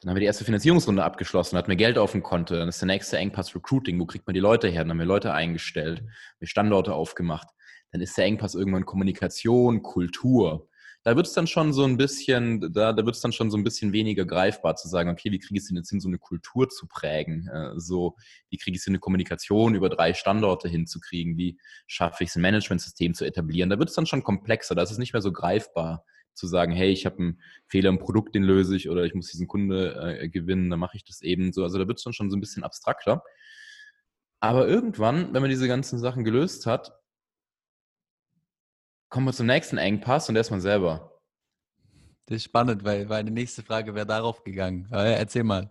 Dann 0.00 0.10
haben 0.10 0.16
wir 0.16 0.20
die 0.20 0.26
erste 0.26 0.44
Finanzierungsrunde 0.44 1.02
abgeschlossen, 1.04 1.56
hatten 1.56 1.68
wir 1.68 1.76
Geld 1.76 1.98
auf 1.98 2.12
dem 2.12 2.22
Konto. 2.22 2.56
Dann 2.56 2.68
ist 2.68 2.80
der 2.80 2.86
nächste 2.86 3.16
Engpass 3.16 3.54
Recruiting. 3.54 3.98
Wo 3.98 4.06
kriegt 4.06 4.26
man 4.26 4.34
die 4.34 4.40
Leute 4.40 4.68
her? 4.68 4.82
Dann 4.82 4.90
haben 4.90 4.98
wir 4.98 5.06
Leute 5.06 5.32
eingestellt, 5.32 6.02
wir 6.38 6.48
Standorte 6.48 6.94
aufgemacht. 6.94 7.48
Dann 7.92 8.00
ist 8.00 8.16
der 8.18 8.26
Engpass 8.26 8.54
irgendwann 8.54 8.84
Kommunikation, 8.84 9.82
Kultur 9.82 10.68
da 11.06 11.14
wird 11.14 11.28
es 11.28 11.34
dann 11.34 11.46
schon 11.46 11.72
so 11.72 11.84
ein 11.84 11.96
bisschen, 11.96 12.72
da, 12.72 12.92
da 12.92 13.06
wird 13.06 13.14
es 13.14 13.20
dann 13.20 13.30
schon 13.30 13.48
so 13.48 13.56
ein 13.56 13.62
bisschen 13.62 13.92
weniger 13.92 14.24
greifbar 14.24 14.74
zu 14.74 14.88
sagen, 14.88 15.08
okay, 15.08 15.30
wie 15.30 15.38
kriege 15.38 15.54
ich 15.54 15.60
es 15.62 15.68
denn 15.68 15.76
jetzt 15.76 15.90
hin, 15.90 16.00
so 16.00 16.08
eine 16.08 16.18
Kultur 16.18 16.68
zu 16.68 16.88
prägen? 16.88 17.46
Äh, 17.46 17.78
so, 17.78 18.16
wie 18.50 18.56
kriege 18.56 18.74
ich 18.74 18.80
es 18.80 18.86
hin, 18.86 18.90
eine 18.90 18.98
Kommunikation 18.98 19.76
über 19.76 19.88
drei 19.88 20.14
Standorte 20.14 20.68
hinzukriegen? 20.68 21.36
Wie 21.36 21.60
schaffe 21.86 22.24
ich 22.24 22.30
es, 22.30 22.34
ein 22.34 22.42
Managementsystem 22.42 23.14
zu 23.14 23.24
etablieren? 23.24 23.70
Da 23.70 23.78
wird 23.78 23.88
es 23.88 23.94
dann 23.94 24.06
schon 24.06 24.24
komplexer, 24.24 24.74
da 24.74 24.82
ist 24.82 24.90
es 24.90 24.98
nicht 24.98 25.12
mehr 25.12 25.22
so 25.22 25.30
greifbar 25.30 26.04
zu 26.34 26.48
sagen, 26.48 26.72
hey, 26.72 26.90
ich 26.90 27.06
habe 27.06 27.18
einen 27.18 27.40
Fehler 27.68 27.90
im 27.90 28.00
Produkt, 28.00 28.34
den 28.34 28.42
löse 28.42 28.74
ich 28.74 28.90
oder 28.90 29.04
ich 29.04 29.14
muss 29.14 29.28
diesen 29.30 29.46
Kunde 29.46 30.18
äh, 30.18 30.28
gewinnen, 30.28 30.70
dann 30.70 30.80
mache 30.80 30.96
ich 30.96 31.04
das 31.04 31.22
eben 31.22 31.52
so. 31.52 31.62
Also 31.62 31.78
da 31.78 31.86
wird 31.86 31.98
es 31.98 32.04
dann 32.04 32.14
schon 32.14 32.30
so 32.30 32.36
ein 32.36 32.40
bisschen 32.40 32.64
abstrakter. 32.64 33.22
Aber 34.40 34.66
irgendwann, 34.66 35.32
wenn 35.32 35.40
man 35.40 35.50
diese 35.50 35.68
ganzen 35.68 36.00
Sachen 36.00 36.24
gelöst 36.24 36.66
hat, 36.66 36.90
kommen 39.08 39.26
wir 39.26 39.32
zum 39.32 39.46
nächsten 39.46 39.78
Engpass 39.78 40.28
und 40.28 40.34
der 40.34 40.42
ist 40.42 40.50
man 40.50 40.60
selber. 40.60 41.12
Das 42.26 42.36
ist 42.36 42.44
spannend, 42.44 42.84
weil 42.84 43.06
meine 43.06 43.30
nächste 43.30 43.62
Frage 43.62 43.94
wäre 43.94 44.06
darauf 44.06 44.42
gegangen. 44.42 44.88
Aber 44.90 45.04
erzähl 45.04 45.44
mal. 45.44 45.70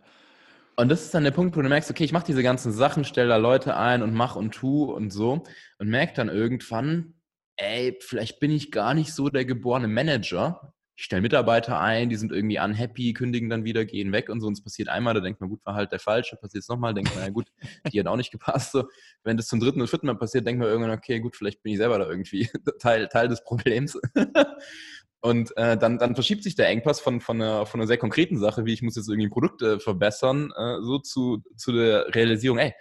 Und 0.77 0.89
das 0.89 1.03
ist 1.03 1.13
dann 1.13 1.23
der 1.23 1.31
Punkt, 1.31 1.55
wo 1.55 1.61
du 1.61 1.69
merkst, 1.69 1.89
okay, 1.89 2.03
ich 2.03 2.11
mache 2.11 2.25
diese 2.25 2.43
ganzen 2.43 2.71
Sachen, 2.71 3.05
stelle 3.05 3.29
da 3.29 3.37
Leute 3.37 3.77
ein 3.77 4.01
und 4.01 4.13
mach 4.13 4.35
und 4.35 4.53
tu 4.53 4.85
und 4.85 5.11
so 5.11 5.43
und 5.79 5.87
merke 5.87 6.13
dann 6.13 6.29
irgendwann, 6.29 7.15
ey, 7.57 7.97
vielleicht 8.01 8.39
bin 8.39 8.51
ich 8.51 8.71
gar 8.71 8.93
nicht 8.93 9.13
so 9.13 9.29
der 9.29 9.45
geborene 9.45 9.87
Manager. 9.87 10.73
Ich 10.97 11.03
stelle 11.03 11.21
Mitarbeiter 11.21 11.79
ein, 11.79 12.09
die 12.09 12.15
sind 12.15 12.31
irgendwie 12.31 12.57
unhappy, 12.57 13.13
kündigen 13.13 13.49
dann 13.49 13.65
wieder, 13.65 13.83
gehen 13.83 14.13
weg 14.13 14.29
und 14.29 14.39
so. 14.39 14.47
Und 14.47 14.53
es 14.53 14.63
passiert 14.63 14.87
einmal, 14.87 15.13
da 15.13 15.19
denkt 15.19 15.41
man, 15.41 15.49
gut, 15.49 15.65
war 15.65 15.75
halt 15.75 15.91
der 15.91 15.99
Falsche. 15.99 16.37
Passiert 16.37 16.63
es 16.63 16.69
nochmal, 16.69 16.93
denkt 16.93 17.13
man, 17.13 17.23
ja 17.25 17.29
gut, 17.31 17.47
die 17.93 17.99
hat 17.99 18.07
auch 18.07 18.15
nicht 18.15 18.31
gepasst. 18.31 18.71
So. 18.71 18.87
Wenn 19.23 19.35
das 19.35 19.47
zum 19.47 19.59
dritten 19.59 19.81
oder 19.81 19.89
vierten 19.89 20.07
Mal 20.07 20.15
passiert, 20.15 20.47
denkt 20.47 20.59
man 20.59 20.69
irgendwann, 20.69 20.97
okay, 20.97 21.19
gut, 21.19 21.35
vielleicht 21.35 21.61
bin 21.63 21.73
ich 21.73 21.79
selber 21.79 21.99
da 21.99 22.07
irgendwie 22.07 22.49
Teil, 22.79 23.07
Teil 23.09 23.27
des 23.27 23.43
Problems. 23.43 23.99
Und 25.21 25.57
äh, 25.57 25.75
dann, 25.75 25.97
dann 25.97 26.13
verschiebt 26.13 26.43
sich 26.43 26.55
der 26.55 26.67
Engpass 26.67 26.99
von, 26.99 27.19
von, 27.19 27.41
einer, 27.41 27.65
von 27.65 27.79
einer 27.79 27.87
sehr 27.87 27.97
konkreten 27.97 28.37
Sache, 28.37 28.65
wie 28.65 28.73
ich 28.73 28.83
muss 28.83 28.95
jetzt 28.95 29.09
irgendwie 29.09 29.29
Produkte 29.29 29.79
verbessern, 29.79 30.53
äh, 30.55 30.81
so 30.81 30.99
zu, 30.99 31.43
zu 31.57 31.71
der 31.71 32.13
Realisierung, 32.13 32.59
ey, 32.59 32.73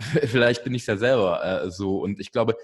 vielleicht 0.00 0.64
bin 0.64 0.74
ich 0.74 0.86
ja 0.86 0.96
selber 0.96 1.44
äh, 1.44 1.70
so. 1.70 1.98
Und 1.98 2.18
ich 2.18 2.32
glaube, 2.32 2.56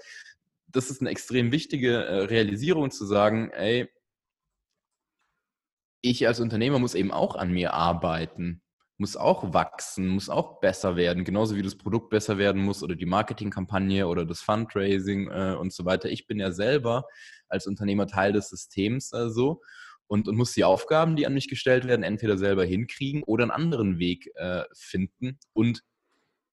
das 0.67 0.89
ist 0.89 1.01
eine 1.01 1.11
extrem 1.11 1.51
wichtige 1.51 2.03
äh, 2.03 2.23
Realisierung 2.23 2.91
zu 2.91 3.05
sagen, 3.05 3.51
ey, 3.51 3.87
ich 6.03 6.27
als 6.27 6.39
Unternehmer 6.39 6.77
muss 6.79 6.95
eben 6.95 7.11
auch 7.11 7.35
an 7.35 7.51
mir 7.51 7.73
arbeiten, 7.73 8.61
muss 8.97 9.15
auch 9.15 9.53
wachsen, 9.53 10.09
muss 10.09 10.29
auch 10.29 10.59
besser 10.59 10.95
werden, 10.95 11.23
genauso 11.23 11.55
wie 11.55 11.63
das 11.63 11.75
Produkt 11.75 12.09
besser 12.09 12.37
werden 12.37 12.61
muss 12.61 12.83
oder 12.83 12.95
die 12.95 13.05
Marketingkampagne 13.05 14.07
oder 14.07 14.25
das 14.25 14.41
Fundraising 14.41 15.31
äh, 15.31 15.55
und 15.59 15.73
so 15.73 15.85
weiter. 15.85 16.09
Ich 16.09 16.27
bin 16.27 16.39
ja 16.39 16.51
selber 16.51 17.05
als 17.47 17.65
Unternehmer 17.65 18.05
Teil 18.05 18.33
des 18.33 18.49
Systems 18.49 19.13
äh, 19.13 19.29
so 19.29 19.61
und, 20.07 20.27
und, 20.27 20.35
muss 20.35 20.51
die 20.51 20.65
Aufgaben, 20.65 21.15
die 21.15 21.25
an 21.25 21.33
mich 21.33 21.47
gestellt 21.47 21.87
werden, 21.87 22.03
entweder 22.03 22.37
selber 22.37 22.65
hinkriegen 22.65 23.23
oder 23.23 23.43
einen 23.43 23.51
anderen 23.51 23.97
Weg 23.97 24.29
äh, 24.35 24.63
finden 24.73 25.39
und 25.53 25.83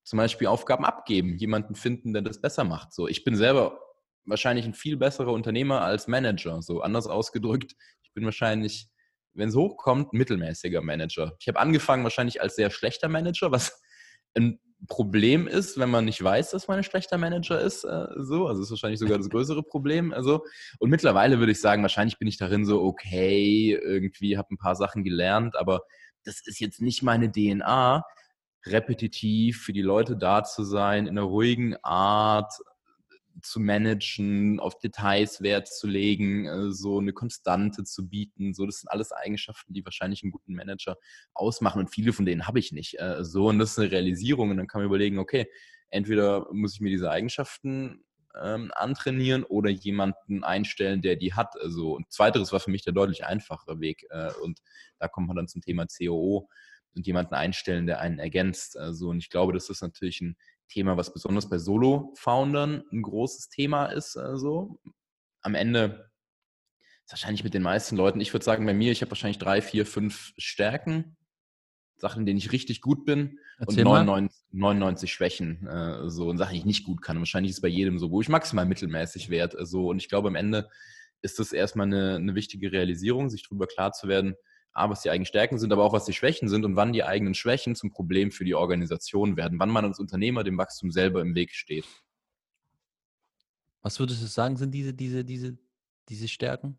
zum 0.05 0.17
Beispiel 0.17 0.47
Aufgaben 0.47 0.85
abgeben, 0.85 1.37
jemanden 1.37 1.75
finden, 1.75 2.13
der 2.13 2.23
das 2.23 2.41
besser 2.41 2.65
macht. 2.65 2.93
So, 2.95 3.09
ich 3.09 3.25
bin 3.25 3.37
selber 3.37 3.81
wahrscheinlich 4.25 4.65
ein 4.65 4.75
viel 4.75 4.97
besserer 4.97 5.33
Unternehmer 5.33 5.83
als 5.83 6.09
Manager. 6.09 6.63
So 6.63 6.81
anders 6.81 7.07
ausgedrückt, 7.09 7.75
ich 8.03 8.13
bin 8.15 8.25
wahrscheinlich, 8.25 8.89
wenn 9.35 9.49
es 9.49 9.55
hochkommt, 9.55 10.13
mittelmäßiger 10.13 10.83
Manager. 10.83 11.37
Ich 11.41 11.49
habe 11.49 11.59
angefangen 11.59 12.05
wahrscheinlich 12.05 12.41
als 12.41 12.57
sehr 12.57 12.71
schlechter 12.71 13.09
Manager, 13.09 13.53
was 13.53 13.81
ein 14.35 14.61
Problem 14.89 15.47
ist, 15.47 15.79
wenn 15.79 15.91
man 15.91 16.07
nicht 16.07 16.23
weiß, 16.23 16.51
dass 16.51 16.67
man 16.67 16.79
ein 16.79 16.85
schlechter 16.85 17.19
Manager 17.19 17.61
ist. 17.61 17.85
Äh, 17.85 18.07
so, 18.17 18.47
also 18.47 18.63
ist 18.63 18.71
wahrscheinlich 18.71 19.01
sogar 19.01 19.19
das 19.19 19.29
größere 19.31 19.63
Problem. 19.63 20.13
Also 20.13 20.45
und 20.79 20.91
mittlerweile 20.91 21.39
würde 21.39 21.53
ich 21.53 21.61
sagen, 21.61 21.83
wahrscheinlich 21.83 22.19
bin 22.19 22.29
ich 22.29 22.39
darin 22.39 22.65
so 22.65 22.83
okay, 22.83 23.79
irgendwie 23.81 24.39
habe 24.39 24.55
ein 24.55 24.59
paar 24.59 24.77
Sachen 24.77 25.05
gelernt, 25.05 25.57
aber 25.57 25.83
das 26.25 26.41
ist 26.47 26.61
jetzt 26.61 26.81
nicht 26.81 27.03
meine 27.03 27.31
DNA 27.31 28.05
repetitiv 28.67 29.63
für 29.63 29.73
die 29.73 29.83
Leute 29.83 30.17
da 30.17 30.45
zu 30.45 30.65
sein, 30.65 31.07
in 31.07 31.19
einer 31.19 31.27
ruhigen 31.27 31.77
Art, 31.83 32.53
zu 33.43 33.61
managen, 33.61 34.61
auf 34.61 34.79
Details 34.79 35.43
Wert 35.43 35.69
zu 35.69 35.87
legen, 35.87 36.47
äh, 36.47 36.71
so 36.71 36.99
eine 36.99 37.13
Konstante 37.13 37.85
zu 37.85 38.09
bieten. 38.09 38.55
So, 38.55 38.67
das 38.67 38.81
sind 38.81 38.89
alles 38.89 39.13
Eigenschaften, 39.13 39.73
die 39.73 39.85
wahrscheinlich 39.85 40.23
einen 40.23 40.33
guten 40.33 40.55
Manager 40.55 40.97
ausmachen. 41.35 41.81
Und 41.81 41.91
viele 41.91 42.13
von 42.13 42.27
denen 42.27 42.47
habe 42.47 42.59
ich 42.59 42.73
nicht. 42.73 42.99
Äh, 42.99 43.25
so, 43.25 43.49
und 43.49 43.59
das 43.59 43.73
ist 43.73 43.79
eine 43.79 43.91
Realisierung. 43.91 44.51
Und 44.51 44.57
dann 44.57 44.67
kann 44.67 44.81
man 44.81 44.87
überlegen, 44.87 45.19
okay, 45.19 45.47
entweder 45.91 46.47
muss 46.53 46.75
ich 46.75 46.81
mir 46.81 46.91
diese 46.91 47.11
Eigenschaften 47.11 48.05
ähm, 48.41 48.71
antrainieren 48.75 49.45
oder 49.45 49.71
jemanden 49.71 50.45
einstellen, 50.45 51.03
der 51.03 51.17
die 51.17 51.35
hat. 51.35 51.55
Also, 51.61 51.97
und 51.97 52.11
zweiteres 52.13 52.53
war 52.53 52.61
für 52.61 52.71
mich 52.71 52.83
der 52.83 52.93
deutlich 52.93 53.25
einfachere 53.25 53.81
Weg. 53.81 54.07
Äh, 54.11 54.33
und 54.43 54.61
da 54.99 55.09
kommt 55.09 55.27
man 55.27 55.37
dann 55.37 55.49
zum 55.49 55.63
Thema 55.63 55.87
COO 55.87 56.49
und 56.95 57.07
jemanden 57.07 57.35
einstellen, 57.35 57.87
der 57.87 58.01
einen 58.01 58.19
ergänzt. 58.19 58.77
Also, 58.77 59.09
und 59.09 59.19
ich 59.19 59.31
glaube, 59.31 59.53
das 59.53 59.69
ist 59.71 59.83
natürlich 59.83 60.21
ein 60.21 60.37
Thema, 60.71 60.97
was 60.97 61.13
besonders 61.13 61.49
bei 61.49 61.59
Solo-Foundern 61.59 62.85
ein 62.91 63.03
großes 63.03 63.49
Thema 63.49 63.87
ist. 63.87 64.17
Also 64.17 64.81
am 65.43 65.55
Ende 65.55 66.11
ist 67.05 67.13
wahrscheinlich 67.13 67.45
mit 67.45 67.55
den 67.55 67.63
meisten 67.63 67.97
Leuten, 67.97 68.21
ich 68.21 68.33
würde 68.33 68.45
sagen, 68.45 68.65
bei 68.65 68.75
mir, 68.75 68.93
ich 68.93 69.03
habe 69.03 69.11
wahrscheinlich 69.11 69.39
drei, 69.39 69.61
vier, 69.61 69.85
fünf 69.85 70.33
Stärken, 70.39 71.17
Sachen, 71.97 72.21
in 72.21 72.27
denen 72.27 72.39
ich 72.39 72.53
richtig 72.53 72.81
gut 72.81 73.05
bin 73.05 73.39
Erzähl 73.59 73.87
und 73.87 74.07
99, 74.07 74.43
99 74.53 75.13
Schwächen, 75.13 75.67
äh, 75.67 76.09
so 76.09 76.29
und 76.29 76.39
Sachen, 76.39 76.55
die 76.55 76.61
ich 76.61 76.65
nicht 76.65 76.85
gut 76.85 77.03
kann. 77.03 77.17
Und 77.17 77.23
wahrscheinlich 77.23 77.51
ist 77.51 77.59
es 77.59 77.63
bei 77.63 77.69
jedem 77.69 77.99
so, 77.99 78.11
wo 78.11 78.23
ich 78.23 78.29
maximal 78.29 78.65
mittelmäßig 78.65 79.29
werde. 79.29 79.67
So. 79.67 79.89
Und 79.89 79.99
ich 79.99 80.09
glaube, 80.09 80.29
am 80.29 80.35
Ende 80.35 80.71
ist 81.21 81.39
das 81.39 81.53
erstmal 81.53 81.87
eine, 81.87 82.17
eine 82.17 82.35
wichtige 82.35 82.73
Realisierung, 82.73 83.29
sich 83.29 83.47
darüber 83.47 83.67
klar 83.67 83.93
zu 83.93 84.09
werden, 84.09 84.35
A, 84.73 84.89
was 84.89 85.03
die 85.03 85.11
eigenen 85.11 85.27
Stärken 85.27 85.59
sind, 85.59 85.73
aber 85.73 85.85
auch 85.85 85.93
was 85.93 86.05
die 86.05 86.13
Schwächen 86.13 86.49
sind 86.49 86.65
und 86.65 86.77
wann 86.77 86.93
die 86.93 87.05
eigenen 87.05 87.35
Schwächen 87.35 87.75
zum 87.75 87.91
Problem 87.91 88.31
für 88.31 88.45
die 88.45 88.55
Organisation 88.55 89.37
werden, 89.37 89.59
wann 89.59 89.71
man 89.71 89.85
als 89.85 89.99
Unternehmer 89.99 90.45
dem 90.45 90.59
Wachstum 90.59 90.91
selber 90.91 91.21
im 91.21 91.35
Weg 91.35 91.55
steht. 91.55 91.87
Was 93.83 93.99
würdest 93.99 94.23
du 94.23 94.27
sagen, 94.27 94.57
sind 94.57 94.73
diese, 94.73 94.95
diese, 94.95 95.25
diese, 95.25 95.59
diese 96.09 96.29
Stärken, 96.29 96.79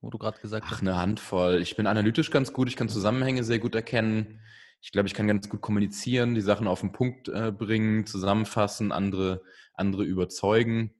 wo 0.00 0.10
du 0.10 0.18
gerade 0.18 0.40
gesagt 0.40 0.66
Ach, 0.66 0.72
hast? 0.72 0.80
eine 0.80 0.96
Handvoll. 0.96 1.62
Ich 1.62 1.76
bin 1.76 1.86
analytisch 1.86 2.30
ganz 2.30 2.52
gut, 2.52 2.68
ich 2.68 2.76
kann 2.76 2.88
Zusammenhänge 2.88 3.44
sehr 3.44 3.58
gut 3.58 3.74
erkennen. 3.74 4.40
Ich 4.82 4.92
glaube, 4.92 5.08
ich 5.08 5.14
kann 5.14 5.28
ganz 5.28 5.48
gut 5.48 5.60
kommunizieren, 5.60 6.34
die 6.34 6.40
Sachen 6.40 6.66
auf 6.66 6.80
den 6.80 6.92
Punkt 6.92 7.28
äh, 7.28 7.52
bringen, 7.52 8.06
zusammenfassen, 8.06 8.92
andere, 8.92 9.42
andere 9.74 10.04
überzeugen. 10.04 10.94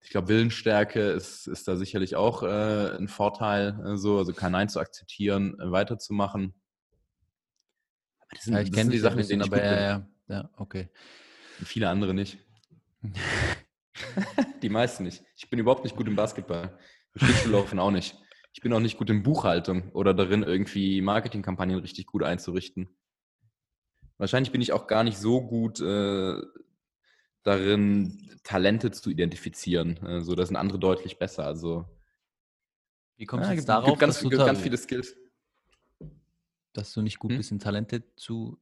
Ich 0.00 0.10
glaube, 0.10 0.28
Willensstärke 0.28 1.00
ist, 1.00 1.46
ist 1.46 1.68
da 1.68 1.76
sicherlich 1.76 2.16
auch 2.16 2.42
äh, 2.42 2.96
ein 2.96 3.08
Vorteil, 3.08 3.78
äh, 3.84 3.96
so, 3.96 4.18
also 4.18 4.32
kein 4.32 4.52
Nein 4.52 4.68
zu 4.68 4.80
akzeptieren, 4.80 5.58
äh, 5.60 5.70
weiterzumachen. 5.70 6.54
Sind, 8.38 8.54
ja, 8.54 8.60
ich 8.60 8.72
kenne 8.72 8.90
die 8.90 8.98
Sachen, 8.98 9.18
in 9.18 9.28
denen 9.28 9.42
aber, 9.42 9.64
ja, 9.64 9.80
ja, 9.80 10.08
ja, 10.28 10.50
okay. 10.56 10.88
Viele 11.64 11.88
andere 11.88 12.14
nicht. 12.14 12.38
die 14.62 14.68
meisten 14.68 15.04
nicht. 15.04 15.24
Ich 15.36 15.50
bin 15.50 15.58
überhaupt 15.58 15.84
nicht 15.84 15.96
gut 15.96 16.06
im 16.06 16.16
Basketball. 16.16 16.78
Schlittschuhlaufen 17.16 17.78
auch 17.78 17.90
nicht. 17.90 18.16
Ich 18.52 18.62
bin 18.62 18.72
auch 18.72 18.80
nicht 18.80 18.98
gut 18.98 19.10
in 19.10 19.22
Buchhaltung 19.22 19.90
oder 19.92 20.14
darin, 20.14 20.42
irgendwie 20.42 21.00
Marketingkampagnen 21.00 21.78
richtig 21.80 22.06
gut 22.06 22.22
einzurichten. 22.22 22.88
Wahrscheinlich 24.18 24.52
bin 24.52 24.60
ich 24.60 24.72
auch 24.72 24.86
gar 24.86 25.04
nicht 25.04 25.18
so 25.18 25.46
gut 25.46 25.80
äh, 25.80 26.42
darin, 27.48 28.30
Talente 28.44 28.90
zu 28.90 29.10
identifizieren. 29.10 29.98
Also 30.02 30.34
da 30.34 30.46
sind 30.46 30.56
andere 30.56 30.78
deutlich 30.78 31.18
besser. 31.18 31.44
Also 31.44 31.84
wie 33.16 33.26
kommst 33.26 33.44
ja, 33.44 33.50
du 33.50 33.56
jetzt 33.56 33.68
darauf? 33.68 33.90
Gibt 33.90 34.00
ganz, 34.00 34.20
gibt 34.20 34.36
ganz 34.36 34.60
viele 34.60 34.76
Skills. 34.76 35.16
Dass 36.72 36.92
du 36.92 37.02
nicht 37.02 37.18
gut 37.18 37.32
hm? 37.32 37.38
bist, 37.38 37.50
in 37.50 37.58
Talente 37.58 38.04
zu 38.16 38.58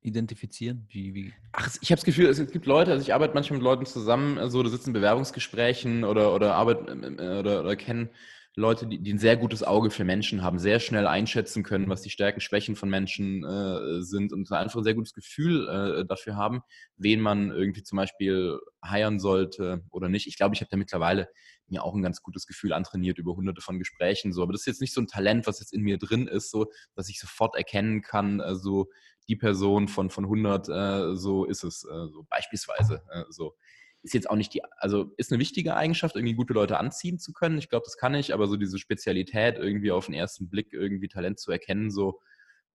identifizieren? 0.00 0.86
Wie, 0.88 1.14
wie? 1.14 1.32
Ach, 1.52 1.68
ich 1.80 1.90
habe 1.90 1.96
das 1.96 2.04
Gefühl, 2.04 2.26
es 2.26 2.38
gibt 2.50 2.66
Leute, 2.66 2.92
also 2.92 3.02
ich 3.02 3.12
arbeite 3.14 3.34
manchmal 3.34 3.58
mit 3.58 3.64
Leuten 3.64 3.86
zusammen, 3.86 4.36
so 4.36 4.40
also, 4.42 4.62
da 4.62 4.68
sitzen 4.70 4.90
in 4.90 4.94
Bewerbungsgesprächen 4.94 6.04
oder, 6.04 6.34
oder 6.34 6.54
arbeiten 6.54 7.18
äh, 7.18 7.38
oder, 7.38 7.60
oder 7.60 7.76
kennen 7.76 8.10
Leute, 8.56 8.86
die, 8.86 9.00
die, 9.00 9.12
ein 9.12 9.18
sehr 9.18 9.36
gutes 9.36 9.64
Auge 9.64 9.90
für 9.90 10.04
Menschen 10.04 10.42
haben, 10.42 10.60
sehr 10.60 10.78
schnell 10.78 11.08
einschätzen 11.08 11.64
können, 11.64 11.88
was 11.88 12.02
die 12.02 12.10
Stärken, 12.10 12.40
Schwächen 12.40 12.76
von 12.76 12.88
Menschen 12.88 13.44
äh, 13.44 14.00
sind 14.02 14.32
und 14.32 14.50
einfach 14.52 14.76
ein 14.76 14.84
sehr 14.84 14.94
gutes 14.94 15.12
Gefühl 15.12 15.68
äh, 15.68 16.06
dafür 16.06 16.36
haben, 16.36 16.62
wen 16.96 17.20
man 17.20 17.50
irgendwie 17.50 17.82
zum 17.82 17.96
Beispiel 17.96 18.58
heiern 18.84 19.18
sollte 19.18 19.82
oder 19.90 20.08
nicht. 20.08 20.28
Ich 20.28 20.36
glaube, 20.36 20.54
ich 20.54 20.60
habe 20.60 20.70
da 20.70 20.76
mittlerweile 20.76 21.28
mir 21.66 21.82
auch 21.82 21.94
ein 21.94 22.02
ganz 22.02 22.22
gutes 22.22 22.46
Gefühl 22.46 22.72
antrainiert 22.72 23.18
über 23.18 23.34
hunderte 23.34 23.60
von 23.60 23.78
Gesprächen. 23.78 24.32
So. 24.32 24.42
Aber 24.42 24.52
das 24.52 24.62
ist 24.62 24.66
jetzt 24.66 24.80
nicht 24.80 24.94
so 24.94 25.00
ein 25.00 25.08
Talent, 25.08 25.48
was 25.48 25.58
jetzt 25.58 25.72
in 25.72 25.82
mir 25.82 25.98
drin 25.98 26.28
ist, 26.28 26.50
so, 26.50 26.70
dass 26.94 27.08
ich 27.08 27.18
sofort 27.18 27.56
erkennen 27.56 28.02
kann, 28.02 28.38
äh, 28.38 28.54
so 28.54 28.88
die 29.28 29.36
Person 29.36 29.88
von, 29.88 30.10
von 30.10 30.24
100, 30.24 30.68
äh, 30.68 31.16
so 31.16 31.44
ist 31.44 31.64
es, 31.64 31.84
äh, 31.84 32.08
so 32.08 32.24
beispielsweise. 32.28 33.02
Äh, 33.10 33.24
so 33.30 33.56
ist 34.04 34.12
jetzt 34.12 34.28
auch 34.28 34.36
nicht 34.36 34.52
die, 34.52 34.62
also 34.76 35.12
ist 35.16 35.32
eine 35.32 35.40
wichtige 35.40 35.74
Eigenschaft, 35.74 36.14
irgendwie 36.14 36.34
gute 36.34 36.52
Leute 36.52 36.78
anziehen 36.78 37.18
zu 37.18 37.32
können. 37.32 37.58
Ich 37.58 37.70
glaube, 37.70 37.84
das 37.86 37.96
kann 37.96 38.14
ich, 38.14 38.34
aber 38.34 38.46
so 38.46 38.56
diese 38.56 38.78
Spezialität 38.78 39.56
irgendwie 39.58 39.90
auf 39.90 40.06
den 40.06 40.14
ersten 40.14 40.50
Blick 40.50 40.72
irgendwie 40.72 41.08
Talent 41.08 41.40
zu 41.40 41.50
erkennen, 41.50 41.90
so 41.90 42.20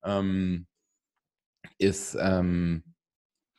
ähm, 0.04 0.66
ist, 1.78 2.18
ähm, 2.20 2.84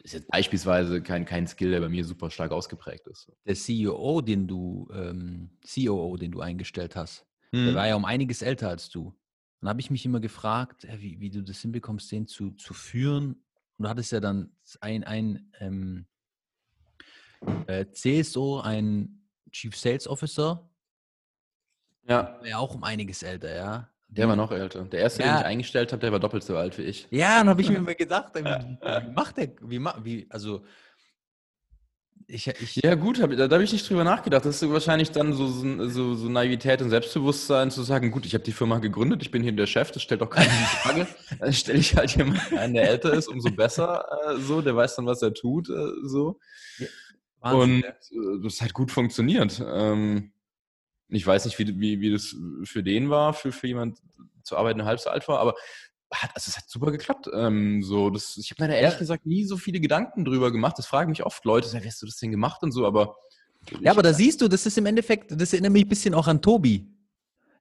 ist 0.02 0.14
jetzt 0.14 0.28
beispielsweise 0.28 1.00
kein, 1.00 1.24
kein 1.24 1.46
Skill, 1.46 1.70
der 1.70 1.80
bei 1.80 1.88
mir 1.88 2.04
super 2.04 2.30
stark 2.30 2.50
ausgeprägt 2.50 3.06
ist. 3.06 3.30
Der 3.46 3.54
CEO, 3.54 4.20
den 4.20 4.48
du, 4.48 4.88
ähm, 4.92 5.50
COO, 5.62 6.16
den 6.16 6.32
du 6.32 6.40
eingestellt 6.40 6.96
hast, 6.96 7.24
hm. 7.52 7.66
der 7.66 7.74
war 7.76 7.86
ja 7.86 7.94
um 7.94 8.04
einiges 8.04 8.42
älter 8.42 8.68
als 8.68 8.90
du. 8.90 9.16
Dann 9.60 9.68
habe 9.68 9.80
ich 9.80 9.90
mich 9.90 10.04
immer 10.04 10.20
gefragt, 10.20 10.88
wie, 10.98 11.20
wie 11.20 11.30
du 11.30 11.42
das 11.42 11.60
hinbekommst, 11.60 12.10
den 12.10 12.26
zu, 12.26 12.50
zu 12.52 12.74
führen. 12.74 13.44
Und 13.76 13.84
du 13.84 13.88
hattest 13.88 14.10
ja 14.10 14.18
dann 14.18 14.56
ein, 14.80 15.04
ein 15.04 15.52
ähm, 15.60 16.06
äh, 17.66 17.86
CSO, 17.92 18.60
ein 18.60 19.26
Chief 19.50 19.76
Sales 19.76 20.06
Officer. 20.06 20.68
Ja. 22.08 22.38
War 22.40 22.46
ja 22.46 22.58
auch 22.58 22.74
um 22.74 22.84
einiges 22.84 23.22
älter, 23.22 23.54
ja. 23.54 23.88
Der 24.08 24.28
war 24.28 24.34
noch 24.34 24.50
älter. 24.50 24.84
Der 24.84 25.00
erste, 25.00 25.22
ja. 25.22 25.34
den 25.34 25.40
ich 25.40 25.46
eingestellt 25.46 25.92
habe, 25.92 26.00
der 26.00 26.10
war 26.10 26.18
doppelt 26.18 26.42
so 26.42 26.56
alt 26.56 26.76
wie 26.78 26.82
ich. 26.82 27.06
Ja, 27.10 27.38
dann 27.38 27.48
habe 27.48 27.62
ich 27.62 27.68
mir 27.68 27.76
immer 27.76 27.94
gedacht, 27.96 28.34
wie, 28.34 28.44
wie 28.44 29.12
macht 29.12 29.36
der, 29.36 29.50
wie, 29.62 29.80
wie, 30.02 30.26
also 30.30 30.64
ich, 32.32 32.46
ich, 32.46 32.76
ja, 32.76 32.94
gut, 32.94 33.20
hab, 33.20 33.30
da, 33.30 33.48
da 33.48 33.54
habe 33.54 33.64
ich 33.64 33.72
nicht 33.72 33.88
drüber 33.88 34.04
nachgedacht. 34.04 34.44
Das 34.44 34.62
ist 34.62 34.70
wahrscheinlich 34.70 35.10
dann 35.10 35.32
so, 35.32 35.48
so, 35.48 36.14
so 36.14 36.28
Naivität 36.28 36.80
und 36.80 36.90
Selbstbewusstsein 36.90 37.70
zu 37.70 37.82
sagen, 37.82 38.10
gut, 38.10 38.24
ich 38.24 38.34
habe 38.34 38.44
die 38.44 38.52
Firma 38.52 38.78
gegründet, 38.78 39.22
ich 39.22 39.30
bin 39.30 39.42
hier 39.42 39.52
der 39.52 39.66
Chef, 39.66 39.90
das 39.90 40.02
stellt 40.02 40.20
doch 40.20 40.30
keine 40.30 40.48
Frage. 40.48 41.06
Dann 41.40 41.52
stelle 41.52 41.78
ich 41.78 41.96
halt 41.96 42.16
jemanden 42.16 42.56
ein, 42.56 42.74
der 42.74 42.88
älter 42.88 43.12
ist, 43.12 43.28
umso 43.28 43.50
besser 43.50 44.04
äh, 44.28 44.36
so, 44.40 44.62
der 44.62 44.76
weiß 44.76 44.96
dann, 44.96 45.06
was 45.06 45.22
er 45.22 45.34
tut, 45.34 45.68
äh, 45.68 45.92
so. 46.04 46.38
Ja, 46.78 46.86
und 47.40 47.84
äh, 47.84 47.92
das 48.42 48.60
hat 48.60 48.74
gut 48.74 48.90
funktioniert. 48.90 49.62
Ähm, 49.64 50.32
ich 51.08 51.26
weiß 51.26 51.44
nicht, 51.44 51.58
wie, 51.58 51.80
wie, 51.80 52.00
wie 52.00 52.12
das 52.12 52.36
für 52.64 52.82
den 52.82 53.10
war, 53.10 53.32
für, 53.34 53.52
für 53.52 53.66
jemand 53.66 53.98
zu 54.42 54.56
arbeiten, 54.56 54.78
der 54.78 54.86
halb 54.86 55.00
so 55.00 55.10
alt 55.10 55.26
war, 55.28 55.40
aber 55.40 55.54
hat, 56.12 56.30
also 56.34 56.48
es 56.48 56.56
hat 56.56 56.68
super 56.68 56.90
geklappt. 56.90 57.28
Ähm, 57.32 57.82
so, 57.82 58.10
das, 58.10 58.36
ich 58.36 58.50
habe 58.50 58.62
mir 58.62 58.68
da 58.68 58.74
ehrlich 58.74 58.94
ja. 58.94 58.98
gesagt 58.98 59.26
nie 59.26 59.44
so 59.44 59.56
viele 59.56 59.80
Gedanken 59.80 60.24
drüber 60.24 60.50
gemacht. 60.50 60.76
Das 60.78 60.86
fragen 60.86 61.10
mich 61.10 61.24
oft 61.24 61.44
Leute, 61.44 61.70
wie 61.72 61.86
hast 61.86 62.02
du 62.02 62.06
das 62.06 62.16
denn 62.16 62.30
gemacht 62.30 62.62
und 62.62 62.72
so, 62.72 62.86
aber. 62.86 63.16
Ja, 63.80 63.92
aber 63.92 64.02
da 64.02 64.14
siehst 64.14 64.40
du, 64.40 64.48
das 64.48 64.64
ist 64.66 64.78
im 64.78 64.86
Endeffekt, 64.86 65.38
das 65.38 65.52
erinnert 65.52 65.72
mich 65.72 65.84
ein 65.84 65.88
bisschen 65.88 66.14
auch 66.14 66.26
an 66.26 66.40
Tobi. 66.40 66.88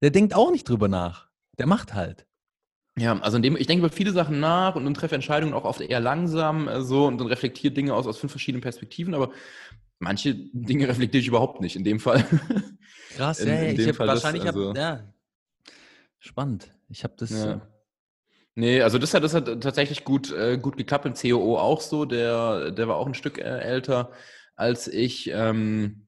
Der 0.02 0.12
denkt 0.12 0.34
auch 0.34 0.50
nicht 0.50 0.68
drüber 0.68 0.88
nach. 0.88 1.28
Der 1.58 1.68
macht 1.68 1.94
halt. 1.94 2.26
Ja, 3.00 3.18
also 3.20 3.38
in 3.38 3.44
dem, 3.44 3.56
ich 3.56 3.68
denke 3.68 3.86
über 3.86 3.94
viele 3.94 4.12
Sachen 4.12 4.40
nach 4.40 4.76
und, 4.76 4.86
und 4.86 4.94
treffe 4.94 5.16
Entscheidungen 5.16 5.54
auch 5.54 5.64
oft 5.64 5.82
eher 5.82 6.00
langsam 6.00 6.68
äh, 6.68 6.82
so 6.82 7.08
und 7.08 7.18
dann 7.20 7.28
reflektiere 7.28 7.74
Dinge 7.74 7.94
aus, 7.94 8.06
aus 8.06 8.18
fünf 8.18 8.32
verschiedenen 8.32 8.62
Perspektiven, 8.62 9.14
aber 9.14 9.32
manche 10.00 10.36
Dinge 10.36 10.88
reflektiere 10.88 11.22
ich 11.22 11.28
überhaupt 11.28 11.62
nicht 11.62 11.76
in 11.76 11.84
dem 11.84 12.00
Fall. 12.00 12.26
Krass, 13.16 13.40
in, 13.40 13.48
ja, 13.48 13.56
in 13.56 13.80
ich 13.80 13.88
habe 13.88 14.00
wahrscheinlich, 14.00 14.44
das, 14.44 14.56
also, 14.56 14.70
hab, 14.70 14.78
ja, 14.78 15.14
spannend. 16.20 16.74
Ich 16.90 17.04
habe 17.04 17.14
das. 17.18 17.32
Ja. 17.32 17.62
Nee, 18.56 18.82
also 18.82 18.98
das 18.98 19.14
hat, 19.14 19.24
das 19.24 19.34
hat 19.34 19.46
tatsächlich 19.62 20.04
gut, 20.04 20.34
äh, 20.34 20.58
gut 20.58 20.76
geklappt 20.76 21.06
im 21.06 21.14
COO 21.14 21.58
auch 21.58 21.80
so. 21.80 22.04
Der, 22.04 22.72
der 22.72 22.88
war 22.90 22.98
auch 22.98 23.08
ein 23.08 23.14
Stück 23.14 23.38
äh, 23.38 23.44
älter 23.44 24.12
als 24.56 24.88
ich. 24.88 25.30
Ähm, 25.34 26.08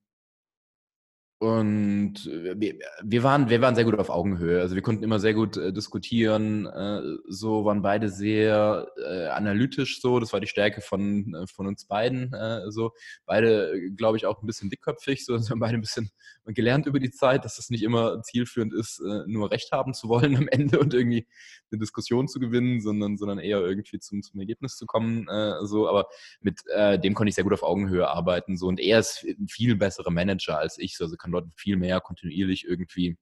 und 1.41 2.23
wir, 2.27 2.75
wir, 3.01 3.23
waren, 3.23 3.49
wir 3.49 3.61
waren 3.61 3.73
sehr 3.73 3.83
gut 3.83 3.97
auf 3.97 4.11
Augenhöhe. 4.11 4.61
Also 4.61 4.75
wir 4.75 4.83
konnten 4.83 5.03
immer 5.03 5.19
sehr 5.19 5.33
gut 5.33 5.57
äh, 5.57 5.73
diskutieren. 5.73 6.67
Äh, 6.67 7.01
so 7.29 7.65
waren 7.65 7.81
beide 7.81 8.09
sehr 8.09 8.85
äh, 9.03 9.25
analytisch 9.25 10.01
so. 10.01 10.19
Das 10.19 10.33
war 10.33 10.39
die 10.39 10.45
Stärke 10.45 10.81
von, 10.81 11.33
äh, 11.33 11.47
von 11.47 11.65
uns 11.65 11.85
beiden. 11.85 12.31
Äh, 12.31 12.69
so 12.69 12.91
beide, 13.25 13.89
glaube 13.97 14.17
ich, 14.17 14.27
auch 14.27 14.43
ein 14.43 14.45
bisschen 14.45 14.69
dickköpfig. 14.69 15.25
So, 15.25 15.33
haben 15.49 15.59
beide 15.59 15.79
ein 15.79 15.81
bisschen 15.81 16.11
gelernt 16.45 16.87
über 16.87 16.99
die 16.99 17.11
Zeit, 17.11 17.45
dass 17.45 17.59
es 17.59 17.69
nicht 17.69 17.83
immer 17.83 18.21
zielführend 18.23 18.73
ist, 18.73 18.99
äh, 18.99 19.23
nur 19.27 19.51
Recht 19.51 19.71
haben 19.71 19.93
zu 19.93 20.09
wollen 20.09 20.35
am 20.35 20.47
Ende 20.47 20.79
und 20.79 20.93
irgendwie 20.93 21.27
eine 21.71 21.79
Diskussion 21.79 22.27
zu 22.27 22.39
gewinnen, 22.39 22.81
sondern, 22.81 23.17
sondern 23.17 23.39
eher 23.39 23.59
irgendwie 23.59 23.99
zum, 23.99 24.23
zum 24.23 24.39
Ergebnis 24.39 24.75
zu 24.75 24.85
kommen. 24.85 25.27
so, 25.63 25.87
aber 25.87 26.07
mit 26.41 26.59
dem 27.03 27.13
konnte 27.13 27.29
ich 27.29 27.35
sehr 27.35 27.43
gut 27.43 27.53
auf 27.53 27.63
Augenhöhe 27.63 28.07
arbeiten. 28.07 28.57
So 28.57 28.67
und 28.67 28.79
er 28.79 28.99
ist 28.99 29.23
ein 29.23 29.47
viel 29.47 29.75
besserer 29.75 30.11
Manager 30.11 30.57
als 30.57 30.77
ich. 30.77 30.97
So, 30.97 31.05
also 31.05 31.15
kann 31.15 31.31
Leuten 31.31 31.51
viel 31.55 31.77
mehr 31.77 32.01
kontinuierlich 32.01 32.65
irgendwie 32.65 33.17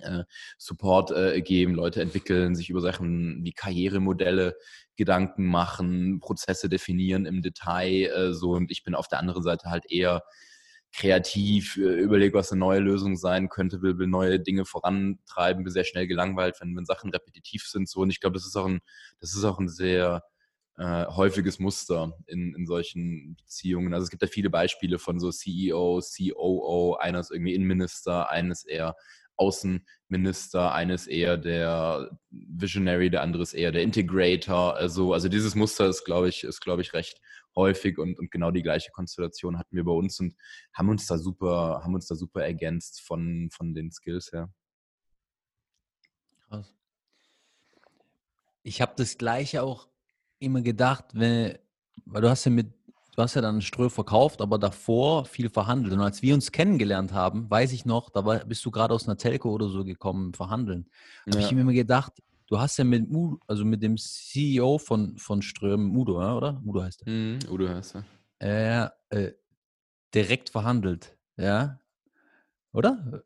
äh, 0.00 0.24
Support 0.58 1.10
äh, 1.12 1.40
geben, 1.40 1.74
Leute 1.74 2.00
entwickeln, 2.00 2.54
sich 2.54 2.70
über 2.70 2.80
Sachen 2.80 3.44
wie 3.44 3.52
Karrieremodelle 3.52 4.56
Gedanken 4.96 5.46
machen, 5.46 6.20
Prozesse 6.20 6.68
definieren 6.68 7.26
im 7.26 7.42
Detail 7.42 8.10
äh, 8.10 8.32
so 8.32 8.52
und 8.52 8.70
ich 8.70 8.84
bin 8.84 8.94
auf 8.94 9.08
der 9.08 9.18
anderen 9.18 9.42
Seite 9.42 9.70
halt 9.70 9.90
eher 9.90 10.22
kreativ, 10.94 11.76
äh, 11.76 12.00
überlege, 12.00 12.34
was 12.34 12.52
eine 12.52 12.60
neue 12.60 12.80
Lösung 12.80 13.16
sein 13.16 13.48
könnte, 13.48 13.82
will, 13.82 13.98
will 13.98 14.06
neue 14.06 14.38
Dinge 14.40 14.64
vorantreiben, 14.64 15.64
bin 15.64 15.72
sehr 15.72 15.84
schnell 15.84 16.06
gelangweilt, 16.06 16.56
wenn, 16.60 16.76
wenn 16.76 16.84
Sachen 16.86 17.10
repetitiv 17.10 17.64
sind 17.66 17.88
so 17.88 18.00
und 18.00 18.10
ich 18.10 18.20
glaube, 18.20 18.34
das 18.34 18.46
ist 18.46 18.56
auch 18.56 18.66
ein, 18.66 18.80
das 19.20 19.34
ist 19.34 19.44
auch 19.44 19.58
ein 19.58 19.68
sehr 19.68 20.22
äh, 20.76 21.06
häufiges 21.06 21.58
Muster 21.58 22.16
in, 22.26 22.54
in 22.54 22.66
solchen 22.66 23.36
Beziehungen. 23.36 23.92
Also 23.92 24.04
es 24.04 24.10
gibt 24.10 24.22
ja 24.22 24.28
viele 24.28 24.50
Beispiele 24.50 24.98
von 24.98 25.18
so 25.18 25.30
CEO, 25.30 26.00
COO, 26.00 26.96
einer 26.96 27.20
ist 27.20 27.30
irgendwie 27.30 27.54
Innenminister, 27.54 28.30
eines 28.30 28.64
eher 28.64 28.94
Außenminister, 29.36 30.72
eines 30.72 31.06
eher 31.08 31.36
der 31.36 32.10
Visionary, 32.30 33.10
der 33.10 33.22
andere 33.22 33.42
ist 33.42 33.54
eher 33.54 33.72
der 33.72 33.82
Integrator. 33.82 34.76
Also, 34.76 35.12
also 35.12 35.28
dieses 35.28 35.54
Muster 35.54 35.88
ist, 35.88 36.04
glaube 36.04 36.28
ich, 36.28 36.44
ist, 36.44 36.60
glaube 36.60 36.82
ich, 36.82 36.92
recht 36.92 37.20
häufig 37.56 37.98
und, 37.98 38.18
und 38.18 38.30
genau 38.30 38.50
die 38.50 38.62
gleiche 38.62 38.90
Konstellation 38.90 39.58
hatten 39.58 39.76
wir 39.76 39.84
bei 39.84 39.92
uns 39.92 40.20
und 40.20 40.34
haben 40.72 40.88
uns 40.88 41.06
da 41.06 41.18
super, 41.18 41.80
haben 41.82 41.94
uns 41.94 42.06
da 42.06 42.14
super 42.14 42.44
ergänzt 42.44 43.00
von, 43.00 43.48
von 43.52 43.74
den 43.74 43.90
Skills 43.90 44.32
her. 44.32 44.52
Krass. 46.48 46.74
Ich 48.62 48.80
habe 48.80 48.92
das 48.96 49.18
gleiche 49.18 49.62
auch 49.62 49.88
immer 50.38 50.62
gedacht, 50.62 51.06
wenn, 51.12 51.58
weil 52.06 52.22
du 52.22 52.30
hast 52.30 52.44
ja 52.44 52.50
mit, 52.50 52.72
du 53.14 53.22
hast 53.22 53.34
ja 53.34 53.42
dann 53.42 53.62
Strö 53.62 53.88
verkauft, 53.88 54.40
aber 54.40 54.58
davor 54.58 55.24
viel 55.24 55.48
verhandelt. 55.48 55.92
Und 55.94 56.00
als 56.00 56.22
wir 56.22 56.34
uns 56.34 56.50
kennengelernt 56.50 57.12
haben, 57.12 57.50
weiß 57.50 57.72
ich 57.72 57.84
noch, 57.84 58.10
da 58.10 58.24
war, 58.24 58.44
bist 58.44 58.64
du 58.64 58.70
gerade 58.70 58.94
aus 58.94 59.06
einer 59.06 59.16
Telco 59.16 59.50
oder 59.50 59.68
so 59.68 59.84
gekommen, 59.84 60.34
verhandeln. 60.34 60.88
Ja. 61.26 61.34
Habe 61.34 61.44
ich 61.44 61.52
mir 61.52 61.60
immer 61.60 61.72
gedacht, 61.72 62.12
du 62.54 62.60
hast 62.60 62.76
ja 62.76 62.84
mit 62.84 63.10
Udo, 63.10 63.40
also 63.48 63.64
mit 63.64 63.82
dem 63.82 63.96
CEO 63.96 64.78
von, 64.78 65.18
von 65.18 65.42
Ström, 65.42 65.96
Udo, 65.96 66.18
oder? 66.36 66.62
Udo 66.64 66.84
heißt 66.84 67.02
er. 67.04 67.12
Mhm, 67.12 67.38
Udo 67.50 67.68
heißt 67.68 67.96
er. 68.40 68.92
Äh, 69.10 69.16
äh, 69.16 69.32
direkt 70.14 70.50
verhandelt, 70.50 71.18
ja? 71.36 71.80
Oder? 72.72 73.24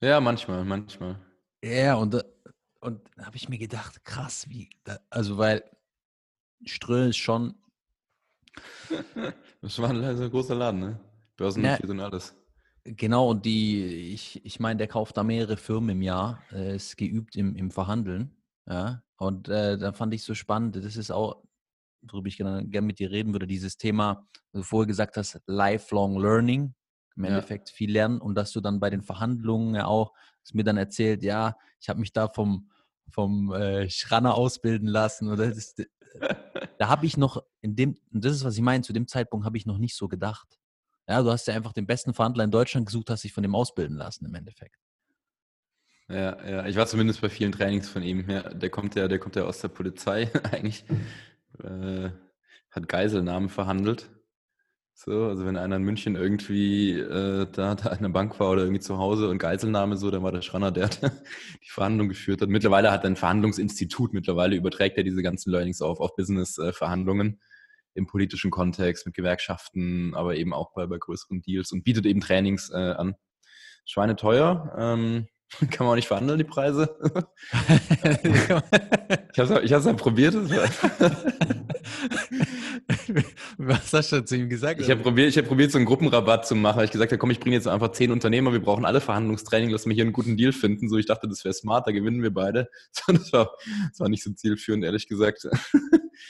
Ja, 0.00 0.20
manchmal, 0.20 0.64
manchmal. 0.64 1.20
Ja, 1.62 1.96
und, 1.96 2.24
und 2.80 3.00
da 3.16 3.26
habe 3.26 3.36
ich 3.36 3.50
mir 3.50 3.58
gedacht, 3.58 4.02
krass, 4.04 4.48
wie, 4.48 4.70
also 5.10 5.36
weil 5.36 5.62
Ströll 6.64 7.10
ist 7.10 7.18
schon. 7.18 7.56
das 9.60 9.78
war 9.78 9.90
ein 9.90 10.30
großer 10.30 10.54
Laden, 10.54 10.80
ne? 10.80 11.00
Börsennotiert 11.36 11.90
und 11.90 12.00
alles. 12.00 12.34
Genau, 12.96 13.30
und 13.30 13.44
die, 13.44 14.12
ich, 14.12 14.44
ich 14.44 14.60
meine, 14.60 14.78
der 14.78 14.88
kauft 14.88 15.16
da 15.16 15.22
mehrere 15.22 15.56
Firmen 15.56 15.90
im 15.90 16.02
Jahr, 16.02 16.42
äh, 16.52 16.76
ist 16.76 16.96
geübt 16.96 17.36
im, 17.36 17.54
im 17.56 17.70
Verhandeln. 17.70 18.36
Ja, 18.66 19.02
und 19.16 19.48
äh, 19.48 19.78
da 19.78 19.92
fand 19.92 20.14
ich 20.14 20.22
so 20.22 20.34
spannend, 20.34 20.76
das 20.76 20.96
ist 20.96 21.10
auch, 21.10 21.42
worüber 22.02 22.28
ich 22.28 22.36
gerne, 22.36 22.66
gerne 22.66 22.86
mit 22.86 22.98
dir 22.98 23.10
reden 23.10 23.32
würde, 23.32 23.46
dieses 23.46 23.76
Thema, 23.76 24.26
was 24.52 24.62
du 24.62 24.62
vorher 24.62 24.86
gesagt 24.86 25.16
hast, 25.16 25.40
Lifelong 25.46 26.20
Learning, 26.20 26.74
im 27.16 27.24
ja. 27.24 27.30
Endeffekt 27.30 27.70
viel 27.70 27.90
lernen 27.90 28.20
und 28.20 28.36
dass 28.36 28.52
du 28.52 28.60
dann 28.60 28.78
bei 28.78 28.90
den 28.90 29.02
Verhandlungen 29.02 29.74
ja 29.74 29.86
auch, 29.86 30.12
hast 30.42 30.54
mir 30.54 30.64
dann 30.64 30.76
erzählt, 30.76 31.22
ja, 31.22 31.56
ich 31.80 31.88
habe 31.88 32.00
mich 32.00 32.12
da 32.12 32.28
vom, 32.28 32.70
vom 33.10 33.52
äh, 33.52 33.90
Schranner 33.90 34.34
ausbilden 34.34 34.86
lassen 34.88 35.28
oder 35.28 35.48
das 35.48 35.74
da 36.78 36.88
habe 36.88 37.06
ich 37.06 37.16
noch 37.16 37.42
in 37.60 37.74
dem, 37.74 37.96
und 38.12 38.24
das 38.24 38.34
ist, 38.34 38.44
was 38.44 38.56
ich 38.56 38.62
meine, 38.62 38.82
zu 38.82 38.92
dem 38.92 39.08
Zeitpunkt 39.08 39.44
habe 39.44 39.56
ich 39.56 39.66
noch 39.66 39.78
nicht 39.78 39.96
so 39.96 40.08
gedacht. 40.08 40.58
Ja, 41.08 41.22
du 41.22 41.30
hast 41.30 41.46
ja 41.48 41.54
einfach 41.54 41.72
den 41.72 41.86
besten 41.86 42.12
Verhandler 42.12 42.44
in 42.44 42.50
Deutschland 42.50 42.86
gesucht, 42.86 43.08
hast 43.08 43.24
dich 43.24 43.32
von 43.32 43.42
dem 43.42 43.54
ausbilden 43.54 43.96
lassen 43.96 44.26
im 44.26 44.34
Endeffekt. 44.34 44.76
Ja, 46.08 46.46
ja, 46.46 46.66
ich 46.66 46.76
war 46.76 46.86
zumindest 46.86 47.20
bei 47.20 47.30
vielen 47.30 47.52
Trainings 47.52 47.88
von 47.88 48.02
ihm. 48.02 48.28
Ja, 48.28 48.42
der 48.42 48.70
kommt 48.70 48.94
ja, 48.94 49.08
der 49.08 49.18
kommt 49.18 49.36
ja 49.36 49.44
aus 49.44 49.60
der 49.60 49.68
Polizei 49.68 50.30
eigentlich. 50.52 50.84
Äh, 51.62 52.10
hat 52.70 52.88
Geiselnamen 52.88 53.48
verhandelt. 53.48 54.10
So, 54.94 55.26
also 55.26 55.46
wenn 55.46 55.56
einer 55.56 55.76
in 55.76 55.82
München 55.82 56.16
irgendwie 56.16 56.92
äh, 56.98 57.46
da, 57.52 57.74
da 57.74 57.90
an 57.90 58.02
der 58.02 58.08
Bank 58.08 58.38
war 58.40 58.50
oder 58.50 58.62
irgendwie 58.62 58.80
zu 58.80 58.98
Hause 58.98 59.28
und 59.28 59.38
Geiselnahme 59.38 59.96
so, 59.96 60.10
dann 60.10 60.22
war 60.22 60.32
der 60.32 60.42
Schranner, 60.42 60.72
der 60.72 60.88
die 61.64 61.70
Verhandlung 61.70 62.08
geführt 62.08 62.42
hat. 62.42 62.48
Mittlerweile 62.48 62.90
hat 62.90 63.04
er 63.04 63.10
ein 63.10 63.16
Verhandlungsinstitut, 63.16 64.12
mittlerweile 64.12 64.56
überträgt 64.56 64.98
er 64.98 65.04
diese 65.04 65.22
ganzen 65.22 65.52
Learnings 65.52 65.80
auf, 65.80 66.00
auf 66.00 66.16
Business-Verhandlungen 66.16 67.34
äh, 67.34 67.47
im 67.98 68.06
politischen 68.06 68.50
Kontext 68.50 69.04
mit 69.04 69.14
Gewerkschaften, 69.14 70.14
aber 70.14 70.36
eben 70.36 70.54
auch 70.54 70.72
bei, 70.72 70.86
bei 70.86 70.96
größeren 70.98 71.42
Deals 71.42 71.72
und 71.72 71.84
bietet 71.84 72.06
eben 72.06 72.20
Trainings 72.20 72.70
äh, 72.70 72.76
an. 72.76 73.16
Schweine 73.84 74.16
teuer, 74.16 74.74
ähm, 74.78 75.26
kann 75.70 75.86
man 75.86 75.88
auch 75.92 75.96
nicht 75.96 76.08
verhandeln, 76.08 76.38
die 76.38 76.44
Preise. 76.44 76.96
ich 79.32 79.38
habe 79.38 79.62
es 79.62 79.84
ja 79.84 79.92
probiert. 79.94 80.34
Was 83.56 83.92
hast 83.92 84.12
du 84.12 84.24
zu 84.24 84.36
ihm 84.36 84.48
gesagt? 84.50 84.80
Ich 84.80 84.90
habe 84.90 85.02
probiert, 85.02 85.34
hab 85.36 85.46
probiert, 85.46 85.72
so 85.72 85.78
einen 85.78 85.86
Gruppenrabatt 85.86 86.46
zu 86.46 86.54
machen. 86.54 86.84
Ich 86.84 86.90
gesagt 86.90 87.12
habe, 87.12 87.18
komm, 87.18 87.30
ich 87.30 87.40
bringe 87.40 87.56
jetzt 87.56 87.66
einfach 87.66 87.92
zehn 87.92 88.10
Unternehmer, 88.10 88.52
wir 88.52 88.60
brauchen 88.60 88.84
alle 88.84 89.00
Verhandlungstraining, 89.00 89.70
lass 89.70 89.86
mich 89.86 89.94
hier 89.94 90.04
einen 90.04 90.12
guten 90.12 90.36
Deal 90.36 90.52
finden. 90.52 90.88
So, 90.88 90.98
ich 90.98 91.06
dachte, 91.06 91.28
das 91.28 91.44
wäre 91.44 91.54
smart, 91.54 91.86
da 91.86 91.92
gewinnen 91.92 92.22
wir 92.22 92.32
beide. 92.32 92.68
Das 93.08 93.32
war, 93.32 93.56
das 93.90 94.00
war 94.00 94.08
nicht 94.08 94.22
so 94.22 94.30
zielführend, 94.32 94.84
ehrlich 94.84 95.08
gesagt. 95.08 95.48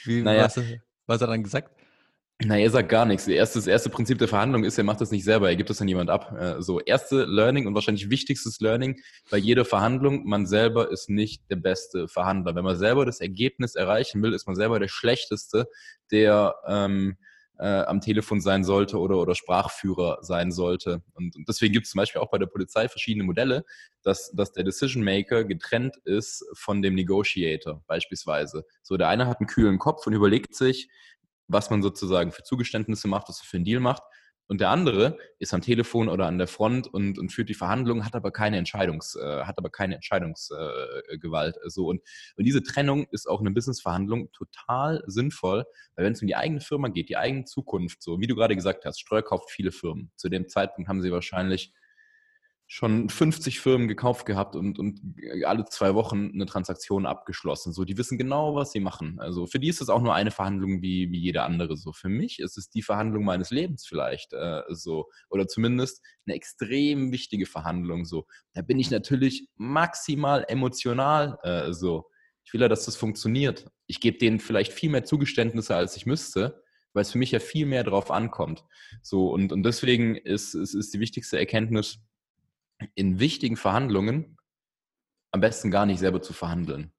Wie, 0.05 0.23
naja. 0.23 0.49
Was, 1.09 1.21
hat 1.21 1.29
er 1.29 1.33
dann 1.33 1.43
gesagt? 1.43 1.71
Na, 2.41 2.57
er 2.57 2.71
sagt 2.71 2.89
gar 2.89 3.05
nichts. 3.05 3.27
Das 3.27 3.67
erste 3.67 3.91
Prinzip 3.91 4.19
der 4.19 4.29
Verhandlung 4.29 4.63
ist, 4.63 4.79
er 4.79 4.85
macht 4.85 5.01
das 5.01 5.11
nicht 5.11 5.25
selber, 5.25 5.49
er 5.49 5.57
gibt 5.57 5.71
das 5.71 5.81
an 5.83 5.89
jemand 5.89 6.09
ab. 6.09 6.33
Äh, 6.39 6.63
so, 6.63 6.79
erste 6.79 7.25
Learning 7.25 7.67
und 7.67 7.75
wahrscheinlich 7.75 8.11
wichtigstes 8.11 8.61
Learning 8.61 9.01
bei 9.29 9.39
jeder 9.39 9.65
Verhandlung, 9.65 10.25
man 10.25 10.47
selber 10.47 10.93
ist 10.93 11.11
nicht 11.11 11.51
der 11.51 11.57
beste 11.57 12.07
Verhandler. 12.07 12.55
Wenn 12.55 12.63
man 12.63 12.77
selber 12.77 13.05
das 13.05 13.21
Ergebnis 13.21 13.75
erreichen 13.75 14.23
will, 14.23 14.35
ist 14.35 14.47
man 14.47 14.55
selber 14.55 14.79
der 14.79 14.87
Schlechteste, 14.87 15.67
der 16.13 16.55
ähm, 16.69 17.17
äh, 17.59 17.83
am 17.83 18.01
Telefon 18.01 18.41
sein 18.41 18.65
sollte 18.65 18.99
oder, 18.99 19.17
oder 19.19 19.35
Sprachführer 19.35 20.19
sein 20.23 20.53
sollte. 20.53 21.03
Und, 21.15 21.37
und 21.37 21.49
deswegen 21.49 21.73
gibt 21.73 21.87
es 21.87 21.93
zum 21.93 21.99
Beispiel 21.99 22.21
auch 22.21 22.31
bei 22.31 22.39
der 22.39 22.47
Polizei 22.47 22.89
verschiedene 22.89 23.25
Modelle, 23.25 23.65
dass, 24.03 24.31
dass 24.33 24.53
der 24.53 24.65
Decision 24.65 25.03
Maker 25.03 25.45
getrennt 25.45 25.97
ist 26.05 26.45
von 26.55 26.83
dem 26.83 26.95
Negotiator 26.95 27.83
beispielsweise. 27.87 28.65
So, 28.83 28.97
der 28.97 29.09
eine 29.09 29.27
hat 29.27 29.41
einen 29.41 29.49
kühlen 29.49 29.79
Kopf 29.79 30.07
und 30.07 30.13
überlegt 30.13 30.55
sich, 30.55 30.89
was 31.49 31.71
man 31.71 31.83
sozusagen 31.83 32.31
für 32.31 32.43
Zugeständnisse 32.43 33.09
macht, 33.09 33.29
was 33.29 33.41
man 33.41 33.47
für 33.47 33.57
einen 33.57 33.65
Deal 33.65 33.81
macht. 33.81 34.03
Und 34.49 34.63
der 34.63 34.71
andere 34.71 35.19
ist 35.39 35.53
am 35.53 35.61
Telefon 35.61 36.09
oder 36.09 36.27
an 36.27 36.39
der 36.39 36.49
Front 36.49 36.87
und, 36.89 37.19
und 37.19 37.31
führt 37.31 37.51
die 37.51 37.55
Verhandlungen, 37.55 38.05
hat 38.05 38.15
aber 38.15 38.31
keine 38.31 38.57
Entscheidungs, 38.57 39.15
äh, 39.15 39.45
hat 39.45 39.59
aber 39.59 39.71
keine 39.71 39.95
Entscheidungsgewalt. 39.95 41.57
Äh, 41.57 41.71
so 41.71 41.87
und, 41.87 42.01
und 42.37 42.45
diese 42.45 42.63
Trennung 42.63 43.07
ist 43.11 43.29
auch 43.29 43.41
in 43.41 43.47
einer 43.47 43.55
Businessverhandlung 43.55 44.33
total 44.33 45.05
sinnvoll, 45.07 45.67
weil 45.95 46.07
wenn 46.07 46.15
es 46.15 46.23
um 46.23 46.29
die 46.29 46.37
eigene 46.37 46.61
Firma 46.61 46.89
geht, 46.89 47.11
die 47.11 47.19
eigene 47.19 47.45
Zukunft, 47.45 48.03
so 48.03 48.21
wie 48.21 48.27
du 48.27 48.35
gerade 48.35 48.57
gesagt 48.57 48.87
hast, 48.87 49.01
Streuer 49.01 49.23
kauft 49.23 49.51
viele 49.51 49.71
Firmen. 49.71 50.11
Zu 50.17 50.31
dem 50.31 50.49
Zeitpunkt 50.49 50.89
haben 50.89 51.03
sie 51.03 51.13
wahrscheinlich 51.13 51.73
schon 52.71 53.09
50 53.09 53.61
Firmen 53.61 53.89
gekauft 53.89 54.27
gehabt 54.27 54.55
und, 54.55 54.79
und 54.79 55.01
alle 55.47 55.65
zwei 55.65 55.95
Wochen 55.95 56.31
eine 56.35 56.45
Transaktion 56.45 57.07
abgeschlossen. 57.07 57.73
So, 57.73 57.87
die 57.87 57.97
wissen 57.97 58.19
genau, 58.19 58.55
was 58.55 58.73
sie 58.73 58.81
machen. 58.81 59.19
Also 59.21 59.47
für 59.47 59.59
die 59.59 59.69
ist 59.69 59.81
es 59.81 59.89
auch 59.89 60.03
nur 60.03 60.15
eine 60.15 60.31
Verhandlung 60.31 60.83
wie, 60.83 61.11
wie 61.11 61.19
jede 61.19 61.43
andere. 61.45 61.79
So, 61.79 61.93
für 61.93 62.11
mich 62.11 62.41
ist 62.41 62.59
es 62.59 62.69
die 62.69 62.83
Verhandlung 62.83 63.25
meines 63.25 63.51
Lebens 63.51 63.87
vielleicht 63.87 64.35
äh, 64.35 64.61
so. 64.69 65.09
Oder 65.31 65.49
zumindest 65.49 66.05
eine 66.27 66.37
extrem 66.37 67.11
wichtige 67.11 67.47
Verhandlung. 67.47 68.05
So, 68.05 68.27
da 68.53 68.61
bin 68.61 68.79
ich 68.79 68.91
natürlich 68.91 69.49
maximal 69.57 70.45
emotional 70.47 71.39
äh, 71.45 71.73
so. 71.73 72.11
Ich 72.45 72.53
will 72.53 72.61
ja, 72.61 72.69
dass 72.69 72.85
das 72.85 72.97
funktioniert. 72.97 73.67
Ich 73.87 74.01
gebe 74.01 74.19
denen 74.19 74.41
vielleicht 74.41 74.75
viel 74.75 74.91
mehr 74.91 75.05
Zugeständnisse, 75.05 75.75
als 75.75 75.97
ich 75.97 76.05
müsste, 76.05 76.63
weil 76.93 77.01
es 77.01 77.13
für 77.13 77.19
mich 77.19 77.31
ja 77.31 77.41
viel 77.41 77.65
mehr 77.65 77.85
drauf 77.85 78.11
ankommt. 78.11 78.67
So, 79.03 79.31
und, 79.31 79.53
und 79.53 79.63
deswegen 79.63 80.17
ist, 80.17 80.55
ist, 80.55 80.75
ist 80.75 80.93
die 80.93 81.01
wichtigste 81.01 81.39
Erkenntnis, 81.39 82.01
in 82.95 83.19
wichtigen 83.19 83.57
Verhandlungen 83.57 84.37
am 85.33 85.41
besten 85.41 85.71
gar 85.71 85.87
nicht 85.87 85.99
selber 85.99 86.23
zu 86.23 86.33
verhandeln. 86.33 86.93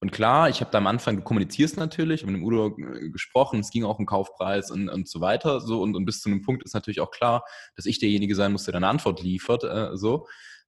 Und 0.00 0.12
klar, 0.12 0.50
ich 0.50 0.60
habe 0.60 0.70
da 0.70 0.78
am 0.78 0.86
Anfang, 0.86 1.16
du 1.16 1.22
kommunizierst 1.22 1.78
natürlich, 1.78 2.24
mit 2.24 2.34
dem 2.34 2.44
Udo 2.44 2.76
äh, 2.78 3.08
gesprochen, 3.08 3.60
es 3.60 3.70
ging 3.70 3.84
auch 3.84 3.98
um 3.98 4.04
Kaufpreis 4.04 4.70
und, 4.70 4.88
und 4.90 5.08
so 5.08 5.20
weiter. 5.20 5.60
So, 5.60 5.80
und, 5.80 5.96
und 5.96 6.04
bis 6.04 6.20
zu 6.20 6.28
einem 6.28 6.42
Punkt 6.42 6.62
ist 6.64 6.74
natürlich 6.74 7.00
auch 7.00 7.10
klar, 7.10 7.44
dass 7.76 7.86
ich 7.86 7.98
derjenige 7.98 8.34
sein 8.34 8.52
muss, 8.52 8.64
der 8.64 8.72
dann 8.72 8.84
eine 8.84 8.90
Antwort 8.90 9.22
liefert. 9.22 9.64
Äh, 9.64 9.96
so. 9.96 10.26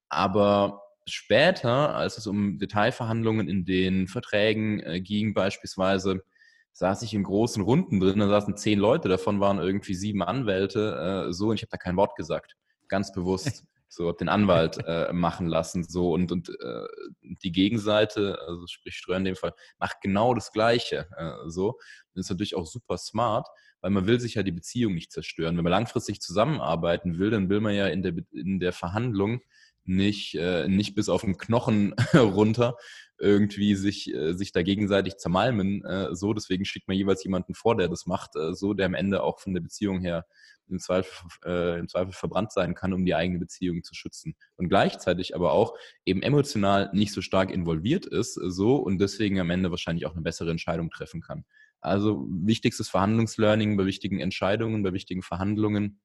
Aber 0.09 0.82
später, 1.06 1.94
als 1.94 2.16
es 2.16 2.26
um 2.26 2.59
Detailverhandlungen 2.59 3.48
in 3.48 3.66
den 3.66 4.09
Verträgen 4.09 4.80
äh, 4.80 5.00
ging, 5.00 5.34
beispielsweise, 5.34 6.24
saß 6.72 7.02
ich 7.02 7.12
in 7.12 7.24
großen 7.24 7.62
Runden 7.62 8.00
drin, 8.00 8.20
da 8.20 8.28
saßen 8.28 8.56
zehn 8.56 8.78
Leute, 8.78 9.09
davon 9.09 9.40
waren 9.40 9.59
irgendwie 9.59 9.94
sieben 9.94 10.22
Anwälte, 10.22 11.26
äh, 11.28 11.32
so, 11.32 11.48
und 11.48 11.56
ich 11.56 11.62
habe 11.62 11.70
da 11.70 11.76
kein 11.76 11.96
Wort 11.96 12.16
gesagt. 12.16 12.56
Ganz 12.88 13.12
bewusst. 13.12 13.64
so 13.89 14.12
den 14.12 14.28
Anwalt 14.28 14.78
äh, 14.86 15.12
machen 15.12 15.47
lassen 15.47 15.84
so 15.84 16.12
und 16.12 16.30
und 16.30 16.49
äh, 16.49 16.86
die 17.22 17.53
Gegenseite 17.53 18.39
also 18.47 18.66
sprich 18.66 18.95
Ströer 18.95 19.16
in 19.16 19.24
dem 19.24 19.36
Fall 19.36 19.55
macht 19.78 20.01
genau 20.03 20.34
das 20.34 20.53
Gleiche 20.53 21.09
äh, 21.16 21.49
so. 21.49 21.78
Das 22.14 22.26
ist 22.26 22.30
natürlich 22.30 22.55
auch 22.55 22.66
super 22.66 22.99
smart 22.99 23.49
weil 23.80 23.91
man 23.91 24.07
will 24.07 24.18
sich 24.20 24.34
ja 24.34 24.43
die 24.43 24.53
Beziehung 24.53 24.95
nicht 24.95 25.12
zerstören. 25.12 25.57
Wenn 25.57 25.62
man 25.62 25.70
langfristig 25.70 26.20
zusammenarbeiten 26.20 27.18
will 27.18 27.30
dann 27.30 27.49
will 27.49 27.61
man 27.61 27.74
ja 27.74 27.86
in 27.86 28.03
der 28.03 28.14
in 28.32 28.61
der 28.61 28.72
Verhandlung 28.72 29.41
nicht 29.84 30.34
äh, 30.34 30.68
nicht 30.68 30.95
bis 30.95 31.09
auf 31.09 31.22
den 31.22 31.39
Knochen 31.39 31.95
runter 32.14 32.76
irgendwie 33.19 33.75
sich 33.75 34.12
äh, 34.14 34.35
sich 34.35 34.53
da 34.53 34.62
gegenseitig 34.62 35.16
zermalmen 35.16 35.85
äh, 35.85 36.14
so 36.14 36.33
deswegen 36.33 36.64
schickt 36.64 36.89
man 36.89 36.97
jeweils 36.97 37.25
jemanden 37.25 37.55
vor 37.55 37.77
der 37.77 37.89
das 37.89 38.07
macht 38.07 38.37
äh, 38.37 38.55
so 38.55 38.75
der 38.75 38.87
am 38.87 38.95
Ende 38.95 39.23
auch 39.23 39.41
von 39.41 39.55
der 39.55 39.61
Beziehung 39.61 40.01
her 40.01 40.25
im 40.71 40.79
Zweifel, 40.79 41.29
äh, 41.45 41.79
im 41.79 41.89
Zweifel 41.89 42.12
verbrannt 42.12 42.53
sein 42.53 42.75
kann, 42.75 42.93
um 42.93 43.05
die 43.05 43.14
eigene 43.14 43.39
Beziehung 43.39 43.83
zu 43.83 43.95
schützen. 43.95 44.37
Und 44.57 44.69
gleichzeitig 44.69 45.35
aber 45.35 45.53
auch 45.53 45.75
eben 46.05 46.23
emotional 46.23 46.91
nicht 46.93 47.12
so 47.12 47.23
stark 47.23 47.51
involviert 47.51 48.07
ist, 48.07 48.35
so 48.35 48.77
und 48.77 48.99
deswegen 48.99 49.41
am 49.41 49.51
Ende 49.51 49.71
wahrscheinlich 49.71 50.07
auch 50.07 50.12
eine 50.12 50.23
bessere 50.23 50.51
Entscheidung 50.51 50.91
treffen 50.91 51.21
kann. 51.21 51.45
Also 51.81 52.27
wichtigstes 52.31 52.89
Verhandlungslearning 52.89 53.77
bei 53.77 53.87
wichtigen 53.87 54.21
Entscheidungen, 54.21 54.83
bei 54.83 54.93
wichtigen 54.93 55.23
Verhandlungen 55.23 56.01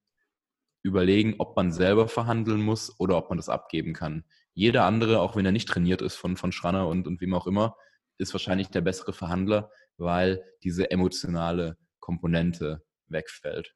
überlegen, 0.83 1.35
ob 1.39 1.55
man 1.55 1.71
selber 1.71 2.07
verhandeln 2.07 2.61
muss 2.61 2.99
oder 2.99 3.17
ob 3.17 3.29
man 3.29 3.37
das 3.37 3.49
abgeben 3.49 3.93
kann. 3.93 4.25
Jeder 4.53 4.85
andere, 4.85 5.19
auch 5.19 5.35
wenn 5.35 5.45
er 5.45 5.51
nicht 5.51 5.67
trainiert 5.67 6.01
ist 6.01 6.15
von, 6.15 6.37
von 6.37 6.51
Schranner 6.51 6.87
und, 6.87 7.07
und 7.07 7.21
wem 7.21 7.33
auch 7.33 7.47
immer, 7.47 7.75
ist 8.17 8.33
wahrscheinlich 8.33 8.69
der 8.69 8.81
bessere 8.81 9.13
Verhandler, 9.13 9.71
weil 9.97 10.43
diese 10.63 10.91
emotionale 10.91 11.77
Komponente 11.99 12.83
wegfällt. 13.07 13.75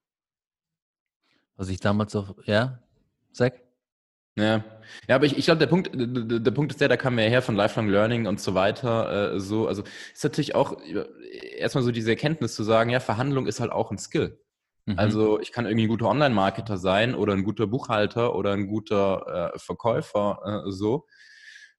Was 1.55 1.70
ich 1.70 1.80
damals 1.80 2.16
auch, 2.16 2.36
ja, 2.45 2.84
sag. 3.32 3.62
Ja, 4.36 4.64
ja, 5.08 5.16
aber 5.16 5.26
ich, 5.26 5.36
ich 5.36 5.45
glaube, 5.45 5.58
der 5.58 5.66
Punkt, 5.66 5.89
der, 5.95 6.39
der, 6.39 6.51
Punkt 6.51 6.72
ist 6.72 6.80
der, 6.80 6.89
da 6.89 6.97
kam 6.97 7.18
ja 7.18 7.26
her 7.26 7.41
von 7.41 7.55
Lifelong 7.55 7.89
Learning 7.89 8.28
und 8.28 8.39
so 8.39 8.53
weiter. 8.53 9.34
Äh, 9.34 9.39
so, 9.39 9.68
also 9.68 9.84
ist 10.14 10.24
natürlich 10.24 10.53
auch 10.53 10.80
erstmal 11.58 11.84
so 11.84 11.91
diese 11.91 12.12
Erkenntnis 12.12 12.53
zu 12.53 12.64
sagen, 12.64 12.91
ja, 12.91 12.99
Verhandlung 12.99 13.47
ist 13.47 13.60
halt 13.60 13.72
auch 13.72 13.89
ein 13.89 13.97
Skill. 13.97 14.39
Mhm. 14.88 14.98
Also 14.98 15.40
ich 15.40 15.52
kann 15.52 15.66
irgendwie 15.66 15.86
ein 15.86 15.90
guter 15.90 16.10
Online-Marketer 16.10 16.78
sein 16.78 17.14
oder 17.14 17.34
ein 17.34 17.44
guter 17.44 17.68
Buchhalter 17.68 18.36
oder 18.36 18.54
ein 18.54 18.68
guter 18.68 19.54
äh, 19.54 19.60
Verkäufer, 19.60 20.64
äh, 20.66 20.72
so 20.72 21.06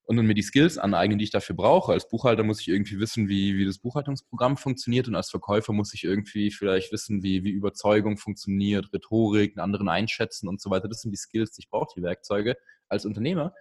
und 0.09 0.17
dann 0.17 0.27
mir 0.27 0.35
die 0.35 0.43
Skills 0.43 0.79
aneignen, 0.79 1.19
die 1.19 1.25
ich 1.25 1.31
dafür 1.31 1.55
brauche. 1.55 1.93
Als 1.93 2.09
Buchhalter 2.09 2.43
muss 2.43 2.63
ich 2.63 2.69
irgendwie 2.69 2.99
wissen, 2.99 3.29
wie, 3.29 3.59
wie 3.59 3.67
das 3.67 3.79
Buchhaltungsprogramm 3.79 4.57
funktioniert 4.57 5.07
und 5.07 5.15
als 5.15 5.29
Verkäufer 5.29 5.75
muss 5.75 5.93
ich 5.93 6.03
irgendwie 6.03 6.51
vielleicht 6.51 6.93
wissen, 6.93 7.23
wie, 7.23 7.45
wie 7.45 7.51
Überzeugung 7.51 8.17
funktioniert, 8.17 8.91
Rhetorik, 8.95 9.53
einen 9.53 9.65
anderen 9.65 9.91
einschätzen 9.91 10.49
und 10.49 10.63
so 10.63 10.71
weiter. 10.71 10.89
Das 10.89 11.03
sind 11.03 11.11
die 11.11 11.19
Skills, 11.19 11.53
die 11.53 11.61
ich 11.61 11.69
brauche, 11.69 11.93
die 11.95 12.03
Werkzeuge. 12.03 12.57
Als 12.89 13.05
Unternehmer 13.05 13.53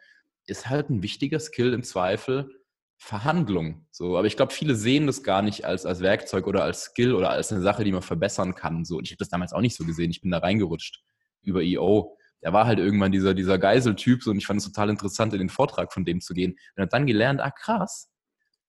ist 0.45 0.69
halt 0.69 0.89
ein 0.89 1.03
wichtiger 1.03 1.41
Skill 1.41 1.73
im 1.73 1.83
Zweifel 1.83 2.49
Verhandlung. 2.97 3.87
So, 3.91 4.17
aber 4.17 4.27
ich 4.27 4.35
glaube, 4.35 4.53
viele 4.53 4.75
sehen 4.75 5.07
das 5.07 5.23
gar 5.23 5.41
nicht 5.41 5.65
als, 5.65 5.85
als 5.85 6.01
Werkzeug 6.01 6.47
oder 6.47 6.63
als 6.63 6.83
Skill 6.85 7.13
oder 7.13 7.29
als 7.29 7.51
eine 7.51 7.61
Sache, 7.61 7.83
die 7.83 7.91
man 7.91 8.01
verbessern 8.01 8.55
kann. 8.55 8.85
So, 8.85 8.97
und 8.97 9.05
ich 9.05 9.11
habe 9.11 9.19
das 9.19 9.29
damals 9.29 9.53
auch 9.53 9.61
nicht 9.61 9.75
so 9.75 9.85
gesehen. 9.85 10.11
Ich 10.11 10.21
bin 10.21 10.31
da 10.31 10.39
reingerutscht 10.39 11.03
über 11.43 11.61
EO 11.61 12.17
der 12.43 12.53
war 12.53 12.65
halt 12.65 12.79
irgendwann 12.79 13.11
dieser, 13.11 13.33
dieser 13.33 13.57
Geiseltyp 13.57 14.23
so, 14.23 14.31
und 14.31 14.37
ich 14.37 14.45
fand 14.45 14.59
es 14.59 14.65
total 14.65 14.89
interessant, 14.89 15.33
in 15.33 15.39
den 15.39 15.49
Vortrag 15.49 15.91
von 15.91 16.05
dem 16.05 16.21
zu 16.21 16.33
gehen. 16.33 16.51
Und 16.51 16.81
habe 16.81 16.89
dann 16.89 17.07
gelernt, 17.07 17.41
ah 17.41 17.51
krass, 17.51 18.09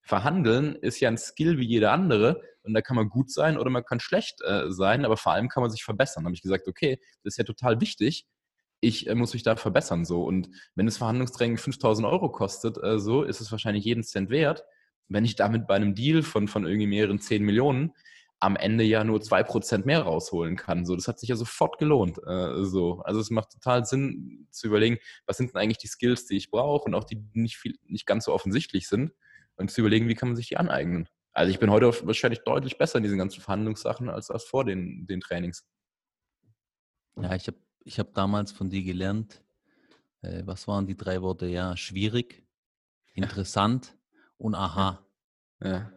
Verhandeln 0.01 0.75
ist 0.75 0.99
ja 0.99 1.09
ein 1.09 1.17
Skill 1.17 1.59
wie 1.59 1.67
jeder 1.67 1.91
andere 1.91 2.41
und 2.63 2.73
da 2.73 2.81
kann 2.81 2.95
man 2.95 3.09
gut 3.09 3.31
sein 3.31 3.57
oder 3.57 3.69
man 3.69 3.83
kann 3.83 3.99
schlecht 3.99 4.41
äh, 4.41 4.71
sein, 4.71 5.05
aber 5.05 5.17
vor 5.17 5.33
allem 5.33 5.49
kann 5.49 5.61
man 5.61 5.69
sich 5.69 5.83
verbessern. 5.83 6.23
Da 6.23 6.27
habe 6.27 6.35
ich 6.35 6.41
gesagt, 6.41 6.67
okay, 6.67 6.99
das 7.23 7.33
ist 7.33 7.37
ja 7.37 7.43
total 7.43 7.79
wichtig. 7.79 8.25
Ich 8.81 9.07
äh, 9.07 9.15
muss 9.15 9.33
mich 9.33 9.43
da 9.43 9.55
verbessern 9.55 10.05
so 10.05 10.23
und 10.23 10.49
wenn 10.75 10.85
das 10.85 10.97
Verhandlungstraining 10.97 11.57
5000 11.57 12.07
Euro 12.07 12.29
kostet, 12.29 12.77
äh, 12.81 12.99
so 12.99 13.23
ist 13.23 13.41
es 13.41 13.51
wahrscheinlich 13.51 13.85
jeden 13.85 14.03
Cent 14.03 14.29
wert. 14.29 14.63
Wenn 15.07 15.25
ich 15.25 15.35
damit 15.35 15.67
bei 15.67 15.75
einem 15.75 15.95
Deal 15.95 16.21
von, 16.21 16.47
von 16.47 16.65
irgendwie 16.65 16.87
mehreren 16.87 17.19
10 17.19 17.43
Millionen 17.43 17.93
am 18.39 18.55
Ende 18.55 18.83
ja 18.83 19.03
nur 19.03 19.21
zwei 19.21 19.43
Prozent 19.43 19.85
mehr 19.85 20.01
rausholen 20.01 20.55
kann. 20.55 20.85
So, 20.85 20.95
das 20.95 21.07
hat 21.07 21.19
sich 21.19 21.29
ja 21.29 21.35
sofort 21.35 21.77
gelohnt. 21.77 22.19
Äh, 22.25 22.63
so. 22.63 23.01
Also 23.01 23.19
es 23.19 23.29
macht 23.29 23.51
total 23.51 23.85
Sinn 23.85 24.47
zu 24.49 24.67
überlegen, 24.67 24.97
was 25.25 25.37
sind 25.37 25.53
denn 25.53 25.61
eigentlich 25.61 25.77
die 25.77 25.87
Skills, 25.87 26.25
die 26.25 26.37
ich 26.37 26.49
brauche 26.49 26.85
und 26.85 26.95
auch 26.95 27.03
die 27.03 27.21
nicht 27.33 27.57
viel, 27.57 27.75
nicht 27.85 28.05
ganz 28.05 28.25
so 28.25 28.33
offensichtlich 28.33 28.87
sind 28.87 29.11
und 29.57 29.71
zu 29.71 29.81
überlegen, 29.81 30.07
wie 30.07 30.15
kann 30.15 30.29
man 30.29 30.35
sich 30.37 30.47
die 30.47 30.57
aneignen. 30.57 31.09
Also 31.33 31.51
ich 31.51 31.59
bin 31.59 31.69
heute 31.69 31.87
wahrscheinlich 32.07 32.41
deutlich 32.45 32.77
besser 32.77 32.97
in 32.97 33.03
diesen 33.03 33.17
ganzen 33.17 33.41
Verhandlungssachen 33.41 34.09
als, 34.09 34.31
als 34.31 34.45
vor 34.45 34.63
den, 34.63 35.05
den 35.05 35.19
Trainings. 35.19 35.67
Ja, 37.17 37.35
ich 37.35 37.47
habe 37.47 37.57
ich 37.83 37.99
hab 37.99 38.13
damals 38.13 38.51
von 38.51 38.69
dir 38.69 38.83
gelernt, 38.83 39.41
äh, 40.21 40.43
was 40.45 40.67
waren 40.67 40.87
die 40.87 40.97
drei 40.97 41.21
Worte? 41.21 41.47
Ja, 41.47 41.77
schwierig, 41.77 42.43
interessant 43.13 43.97
und 44.37 44.55
aha. 44.55 45.05
Ja. 45.63 45.91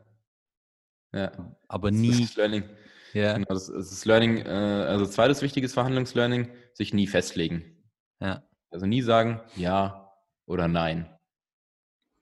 Ja. 1.12 1.56
Aber 1.68 1.90
nie. 1.90 2.10
Das 2.10 2.20
ist 2.20 2.36
Learning. 2.36 2.64
Ja. 3.12 3.34
Genau, 3.34 3.48
das, 3.48 3.66
das 3.66 3.92
ist 3.92 4.04
Learning, 4.06 4.38
äh, 4.38 4.48
also 4.48 5.06
zweites 5.06 5.42
wichtiges 5.42 5.74
Verhandlungslearning, 5.74 6.50
sich 6.72 6.94
nie 6.94 7.06
festlegen. 7.06 7.84
Ja. 8.20 8.42
Also 8.70 8.86
nie 8.86 9.02
sagen 9.02 9.40
ja 9.56 10.10
oder 10.46 10.68
nein. 10.68 11.08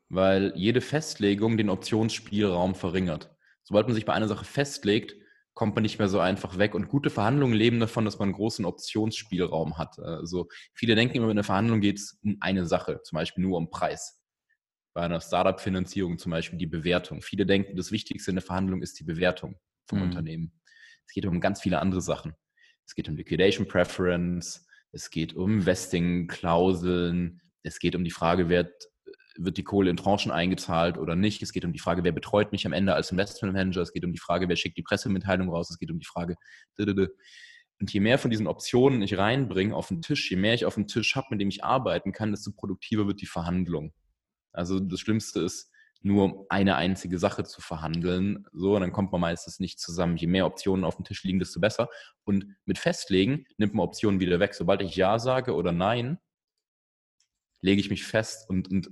Weil 0.09 0.53
jede 0.57 0.81
Festlegung 0.81 1.57
den 1.57 1.71
Optionsspielraum 1.71 2.75
verringert. 2.75 3.31
Sobald 3.63 3.87
man 3.87 3.95
sich 3.95 4.05
bei 4.05 4.13
einer 4.13 4.27
Sache 4.27 4.45
festlegt, 4.45 5.15
kommt 5.61 5.75
man 5.75 5.83
nicht 5.83 5.99
mehr 5.99 6.09
so 6.09 6.21
einfach 6.21 6.57
weg. 6.57 6.75
Und 6.75 6.89
gute 6.89 7.11
Verhandlungen 7.11 7.53
leben 7.53 7.81
davon, 7.81 8.07
dass 8.07 8.19
man 8.19 8.29
einen 8.29 8.35
großen 8.35 8.65
Optionsspielraum 8.65 9.77
hat. 9.77 9.99
Also 9.99 10.49
viele 10.73 10.95
denken 10.95 11.19
immer, 11.19 11.29
in 11.29 11.37
der 11.37 11.45
Verhandlung 11.45 11.83
geht 11.83 11.99
es 11.99 12.19
um 12.25 12.39
eine 12.41 12.65
Sache, 12.65 13.03
zum 13.03 13.17
Beispiel 13.17 13.45
nur 13.45 13.59
um 13.59 13.69
Preis 13.69 14.23
bei 14.95 15.03
einer 15.03 15.21
Startup-Finanzierung 15.21 16.17
zum 16.17 16.31
Beispiel 16.31 16.59
die 16.59 16.67
Bewertung. 16.67 17.21
Viele 17.21 17.45
denken, 17.45 17.77
das 17.77 17.93
Wichtigste 17.93 18.31
in 18.31 18.37
der 18.37 18.43
Verhandlung 18.43 18.81
ist 18.81 18.99
die 19.01 19.05
Bewertung 19.05 19.61
vom 19.87 19.99
mhm. 19.99 20.05
Unternehmen. 20.05 20.61
Es 21.07 21.13
geht 21.13 21.27
um 21.27 21.43
ganz 21.43 21.61
viele 21.61 21.79
andere 21.79 22.01
Sachen. 22.01 22.33
Es 22.87 22.95
geht 22.95 23.11
um 23.11 23.17
Liquidation 23.17 23.69
Preference, 23.69 24.67
es 24.93 25.11
geht 25.11 25.35
um 25.35 25.67
Vesting-Klauseln, 25.67 27.43
es 27.63 27.81
geht 27.81 27.95
um 27.95 28.03
die 28.03 28.11
Frage, 28.11 28.49
wird, 28.49 28.73
wird 29.37 29.57
die 29.57 29.64
Kohle 29.64 29.91
in 29.91 29.97
Tranchen 29.97 30.31
eingezahlt 30.31 30.99
oder 30.99 31.16
nicht. 31.16 31.43
Es 31.43 31.53
geht 31.53 31.64
um 31.64 31.72
die 31.72 31.78
Frage, 31.78 32.05
wer 32.05 32.12
betreut 32.12 32.53
mich 32.53 32.66
am 32.66 32.72
Ende 32.72 32.95
als 32.95 33.11
Investment 33.11 33.55
Manager. 33.55 33.83
Es 33.83 33.93
geht 33.93 34.05
um 34.05 34.12
die 34.12 34.18
Frage, 34.18 34.49
wer 34.49 34.57
schickt 34.57 34.76
die 34.76 34.83
Pressemitteilung 34.83 35.49
raus. 35.51 35.70
Es 35.70 35.78
geht 35.78 35.91
um 35.91 35.99
die 35.99 36.07
Frage. 36.07 36.37
Und 36.76 37.93
je 37.93 38.01
mehr 38.01 38.18
von 38.18 38.31
diesen 38.31 38.47
Optionen 38.47 39.03
ich 39.03 39.16
reinbringe 39.16 39.74
auf 39.74 39.89
den 39.89 40.03
Tisch, 40.03 40.31
je 40.31 40.37
mehr 40.37 40.55
ich 40.55 40.66
auf 40.66 40.74
dem 40.74 40.87
Tisch 40.87 41.16
habe, 41.16 41.28
mit 41.31 41.41
dem 41.41 41.49
ich 41.49 41.64
arbeiten 41.64 42.12
kann, 42.12 42.31
desto 42.31 42.53
produktiver 42.53 43.07
wird 43.07 43.20
die 43.20 43.26
Verhandlung. 43.26 43.93
Also 44.53 44.81
das 44.81 45.01
Schlimmste 45.01 45.41
ist, 45.41 45.70
nur 46.03 46.47
eine 46.49 46.76
einzige 46.76 47.18
Sache 47.18 47.45
zu 47.45 47.61
verhandeln. 47.61 48.47
So, 48.53 48.74
und 48.74 48.81
dann 48.81 48.93
kommt 48.93 49.12
man 49.12 49.20
meistens 49.20 49.61
nicht 49.61 49.78
zusammen. 49.78 50.16
Je 50.16 50.26
mehr 50.26 50.47
Optionen 50.47 50.85
auf 50.85 50.97
dem 50.97 51.05
Tisch 51.05 51.24
liegen, 51.24 51.39
desto 51.39 51.61
besser. 51.61 51.89
Und 52.24 52.47
mit 52.64 52.78
Festlegen 52.78 53.45
nimmt 53.59 53.74
man 53.74 53.85
Optionen 53.85 54.18
wieder 54.18 54.41
weg. 54.41 54.55
Sobald 54.55 54.81
ich 54.83 54.97
Ja 54.97 55.18
sage 55.18 55.55
oder 55.55 55.72
Nein, 55.72 56.18
lege 57.61 57.81
ich 57.81 57.91
mich 57.91 58.05
fest 58.05 58.49
und, 58.49 58.70
und 58.70 58.91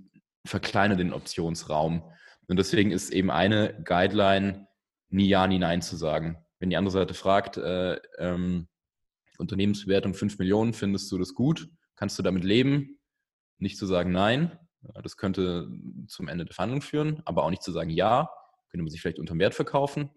verkleine 0.49 0.97
den 0.97 1.13
Optionsraum. 1.13 2.03
Und 2.49 2.57
deswegen 2.57 2.91
ist 2.91 3.11
eben 3.11 3.31
eine 3.31 3.81
Guideline, 3.85 4.67
nie 5.11 5.29
Ja, 5.29 5.47
nie 5.47 5.59
Nein 5.59 5.83
zu 5.83 5.97
sagen. 5.97 6.45
Wenn 6.59 6.71
die 6.71 6.77
andere 6.77 6.93
Seite 6.93 7.15
fragt, 7.15 7.57
äh, 7.57 8.01
ähm, 8.19 8.69
Unternehmensbewertung 9.39 10.15
5 10.15 10.39
Millionen, 10.39 10.73
findest 10.73 11.11
du 11.13 11.19
das 11.19 11.35
gut? 11.35 11.69
Kannst 11.95 12.19
du 12.19 12.23
damit 12.23 12.45
leben? 12.45 12.99
Nicht 13.59 13.79
zu 13.79 13.87
sagen 13.87 14.13
Nein, 14.13 14.59
das 15.03 15.17
könnte 15.17 15.69
zum 16.07 16.29
Ende 16.29 16.45
der 16.45 16.55
Verhandlung 16.55 16.83
führen, 16.83 17.23
aber 17.25 17.45
auch 17.45 17.51
nicht 17.51 17.63
zu 17.63 17.73
sagen 17.73 17.91
ja, 17.91 18.31
könnte 18.71 18.83
man 18.83 18.91
sich 18.91 19.01
vielleicht 19.01 19.19
unter 19.19 19.39
Wert 19.39 19.55
verkaufen, 19.55 20.11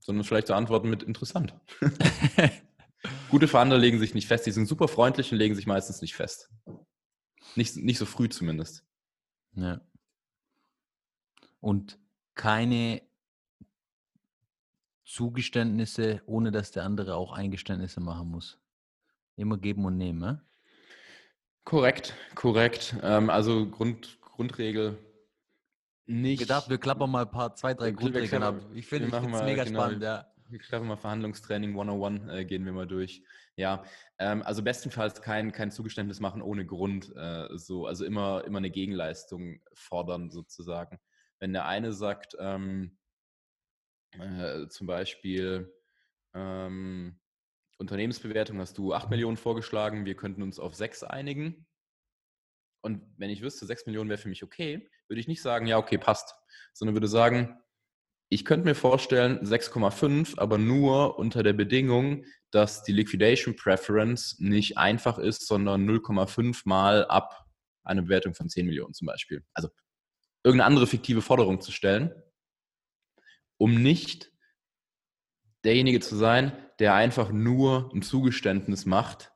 sondern 0.00 0.24
vielleicht 0.24 0.46
zu 0.46 0.54
antworten 0.54 0.90
mit 0.90 1.02
interessant. 1.02 1.54
Gute 3.30 3.48
Verhandler 3.48 3.78
legen 3.78 3.98
sich 3.98 4.14
nicht 4.14 4.26
fest, 4.26 4.46
die 4.46 4.50
sind 4.50 4.66
super 4.66 4.88
freundlich 4.88 5.32
und 5.32 5.38
legen 5.38 5.54
sich 5.54 5.66
meistens 5.66 6.02
nicht 6.02 6.14
fest. 6.14 6.50
Nicht, 7.56 7.76
nicht 7.76 7.98
so 7.98 8.06
früh 8.06 8.28
zumindest. 8.28 8.84
Ja. 9.54 9.80
Und 11.60 11.98
keine 12.34 13.02
Zugeständnisse, 15.04 16.22
ohne 16.26 16.50
dass 16.50 16.70
der 16.70 16.84
andere 16.84 17.16
auch 17.16 17.32
Eingeständnisse 17.32 18.00
machen 18.00 18.30
muss. 18.30 18.58
Immer 19.36 19.56
geben 19.56 19.84
und 19.84 19.96
nehmen, 19.96 20.18
ne? 20.18 20.44
Korrekt, 21.64 22.14
korrekt. 22.34 22.96
Ähm, 23.02 23.30
also 23.30 23.68
Grund, 23.68 24.18
Grundregel 24.20 24.98
nicht. 26.06 26.40
Gedacht, 26.40 26.70
wir 26.70 26.78
klappern 26.78 27.10
mal 27.10 27.24
ein 27.24 27.30
paar, 27.30 27.54
zwei, 27.54 27.74
drei 27.74 27.90
Grundregeln 27.90 28.42
ab. 28.42 28.56
Ich 28.72 28.86
finde 28.86 29.14
es 29.14 29.42
mega 29.42 29.64
genau, 29.64 29.80
spannend, 29.80 30.02
ja. 30.02 30.26
Wir 30.48 30.58
klappen 30.58 30.86
mal 30.86 30.96
Verhandlungstraining 30.96 31.70
101, 31.70 32.32
äh, 32.32 32.44
gehen 32.46 32.64
wir 32.64 32.72
mal 32.72 32.86
durch. 32.86 33.22
Ja, 33.58 33.82
ähm, 34.20 34.42
also 34.42 34.62
bestenfalls 34.62 35.20
kein, 35.20 35.50
kein 35.50 35.72
Zugeständnis 35.72 36.20
machen 36.20 36.42
ohne 36.42 36.64
Grund. 36.64 37.12
Äh, 37.16 37.48
so, 37.58 37.86
also 37.86 38.04
immer, 38.04 38.44
immer 38.44 38.58
eine 38.58 38.70
Gegenleistung 38.70 39.60
fordern 39.74 40.30
sozusagen. 40.30 41.00
Wenn 41.40 41.52
der 41.52 41.66
eine 41.66 41.92
sagt, 41.92 42.36
ähm, 42.38 42.96
äh, 44.12 44.68
zum 44.68 44.86
Beispiel, 44.86 45.74
ähm, 46.34 47.18
Unternehmensbewertung 47.78 48.60
hast 48.60 48.78
du 48.78 48.94
8 48.94 49.10
Millionen 49.10 49.36
vorgeschlagen, 49.36 50.04
wir 50.04 50.14
könnten 50.14 50.42
uns 50.42 50.60
auf 50.60 50.76
6 50.76 51.02
einigen. 51.02 51.66
Und 52.80 53.02
wenn 53.16 53.30
ich 53.30 53.42
wüsste, 53.42 53.66
6 53.66 53.86
Millionen 53.86 54.08
wäre 54.08 54.18
für 54.18 54.28
mich 54.28 54.44
okay, 54.44 54.88
würde 55.08 55.20
ich 55.20 55.26
nicht 55.26 55.42
sagen, 55.42 55.66
ja, 55.66 55.78
okay, 55.78 55.98
passt, 55.98 56.32
sondern 56.74 56.94
würde 56.94 57.08
sagen, 57.08 57.58
ich 58.30 58.44
könnte 58.44 58.66
mir 58.66 58.74
vorstellen 58.74 59.40
6,5, 59.40 60.38
aber 60.38 60.58
nur 60.58 61.18
unter 61.18 61.42
der 61.42 61.54
Bedingung, 61.54 62.24
dass 62.50 62.82
die 62.82 62.92
Liquidation 62.92 63.56
Preference 63.56 64.36
nicht 64.38 64.76
einfach 64.76 65.18
ist, 65.18 65.46
sondern 65.46 65.88
0,5 65.88 66.62
mal 66.64 67.06
ab 67.06 67.46
eine 67.84 68.02
Bewertung 68.02 68.34
von 68.34 68.48
10 68.48 68.66
Millionen 68.66 68.92
zum 68.92 69.06
Beispiel. 69.06 69.44
Also 69.54 69.70
irgendeine 70.44 70.66
andere 70.66 70.86
fiktive 70.86 71.22
Forderung 71.22 71.60
zu 71.60 71.72
stellen, 71.72 72.14
um 73.56 73.82
nicht 73.82 74.30
derjenige 75.64 76.00
zu 76.00 76.16
sein, 76.16 76.52
der 76.78 76.94
einfach 76.94 77.30
nur 77.30 77.90
ein 77.94 78.02
Zugeständnis 78.02 78.86
macht, 78.86 79.32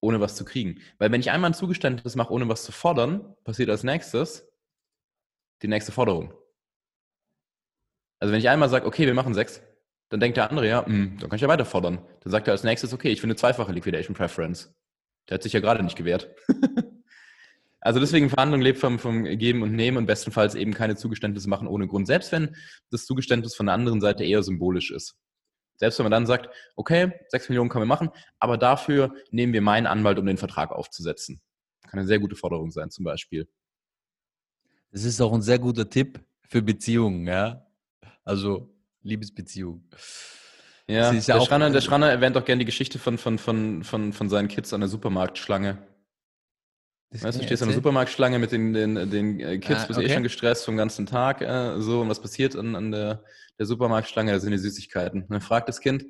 ohne 0.00 0.20
was 0.20 0.36
zu 0.36 0.44
kriegen. 0.44 0.80
Weil 0.98 1.10
wenn 1.10 1.20
ich 1.20 1.30
einmal 1.30 1.50
ein 1.50 1.54
Zugeständnis 1.54 2.16
mache, 2.16 2.32
ohne 2.32 2.48
was 2.48 2.64
zu 2.64 2.72
fordern, 2.72 3.34
passiert 3.44 3.70
als 3.70 3.82
nächstes 3.82 4.46
die 5.62 5.68
nächste 5.68 5.90
Forderung. 5.90 6.32
Also 8.18 8.32
wenn 8.32 8.40
ich 8.40 8.48
einmal 8.48 8.68
sage, 8.68 8.86
okay, 8.86 9.06
wir 9.06 9.14
machen 9.14 9.34
sechs, 9.34 9.62
dann 10.08 10.20
denkt 10.20 10.36
der 10.36 10.50
andere, 10.50 10.66
ja, 10.66 10.80
mh, 10.82 10.86
hm, 10.86 11.18
dann 11.18 11.28
kann 11.28 11.36
ich 11.36 11.42
ja 11.42 11.48
weiter 11.48 11.64
fordern. 11.64 11.98
Dann 12.20 12.30
sagt 12.30 12.48
er 12.48 12.52
als 12.52 12.64
nächstes, 12.64 12.92
okay, 12.92 13.10
ich 13.10 13.20
finde 13.20 13.36
zweifache 13.36 13.72
Liquidation 13.72 14.16
Preference. 14.16 14.74
Der 15.28 15.34
hat 15.34 15.42
sich 15.42 15.52
ja 15.52 15.60
gerade 15.60 15.82
nicht 15.82 15.96
gewehrt. 15.96 16.34
also 17.80 18.00
deswegen 18.00 18.30
Verhandlung 18.30 18.62
lebt 18.62 18.78
vom, 18.78 18.98
vom 18.98 19.24
Geben 19.24 19.62
und 19.62 19.72
Nehmen 19.72 19.98
und 19.98 20.06
bestenfalls 20.06 20.54
eben 20.54 20.72
keine 20.72 20.96
Zugeständnisse 20.96 21.48
machen 21.48 21.68
ohne 21.68 21.86
Grund, 21.86 22.06
selbst 22.06 22.32
wenn 22.32 22.56
das 22.90 23.04
Zugeständnis 23.04 23.54
von 23.54 23.66
der 23.66 23.74
anderen 23.74 24.00
Seite 24.00 24.24
eher 24.24 24.42
symbolisch 24.42 24.90
ist. 24.90 25.16
Selbst 25.76 25.98
wenn 25.98 26.04
man 26.04 26.12
dann 26.12 26.26
sagt, 26.26 26.48
okay, 26.74 27.12
6 27.28 27.50
Millionen 27.50 27.70
können 27.70 27.82
wir 27.82 27.86
machen, 27.86 28.10
aber 28.40 28.56
dafür 28.56 29.14
nehmen 29.30 29.52
wir 29.52 29.62
meinen 29.62 29.86
Anwalt, 29.86 30.18
um 30.18 30.26
den 30.26 30.38
Vertrag 30.38 30.72
aufzusetzen. 30.72 31.40
Kann 31.82 32.00
eine 32.00 32.08
sehr 32.08 32.18
gute 32.18 32.34
Forderung 32.34 32.70
sein, 32.70 32.90
zum 32.90 33.04
Beispiel. 33.04 33.48
Das 34.90 35.04
ist 35.04 35.20
auch 35.20 35.32
ein 35.32 35.42
sehr 35.42 35.58
guter 35.58 35.88
Tipp 35.88 36.20
für 36.48 36.62
Beziehungen, 36.62 37.26
ja. 37.26 37.67
Also 38.28 38.68
Liebesbeziehungen. 39.02 39.88
Ja, 40.86 41.12
ja 41.12 41.20
der, 41.20 41.40
Schranner, 41.40 41.70
der 41.70 41.80
Schranner 41.80 42.10
erwähnt 42.10 42.36
auch 42.36 42.44
gerne 42.44 42.60
die 42.60 42.66
Geschichte 42.66 42.98
von, 42.98 43.16
von, 43.16 43.38
von, 43.38 43.82
von, 43.82 44.12
von 44.12 44.28
seinen 44.28 44.48
Kids 44.48 44.72
an 44.74 44.80
der 44.80 44.88
Supermarktschlange. 44.88 45.78
Das 47.10 47.22
weißt 47.22 47.40
du, 47.40 47.44
stehst 47.44 47.62
an 47.62 47.68
der 47.68 47.76
Supermarktschlange 47.76 48.38
mit 48.38 48.52
den, 48.52 48.74
den, 48.74 49.10
den 49.10 49.40
äh, 49.40 49.58
Kids, 49.58 49.84
ah, 49.84 49.86
bist 49.86 49.98
eh 49.98 50.02
okay. 50.02 50.10
eh 50.10 50.14
schon 50.14 50.22
gestresst 50.24 50.66
vom 50.66 50.76
ganzen 50.76 51.06
Tag, 51.06 51.40
äh, 51.40 51.80
so, 51.80 52.02
und 52.02 52.10
was 52.10 52.20
passiert 52.20 52.54
an, 52.54 52.76
an 52.76 52.92
der, 52.92 53.24
der 53.58 53.64
Supermarktschlange? 53.64 54.30
Da 54.30 54.40
sind 54.40 54.50
die 54.52 54.58
Süßigkeiten. 54.58 55.22
Und 55.22 55.30
dann 55.30 55.40
fragt 55.40 55.70
das 55.70 55.80
Kind, 55.80 56.04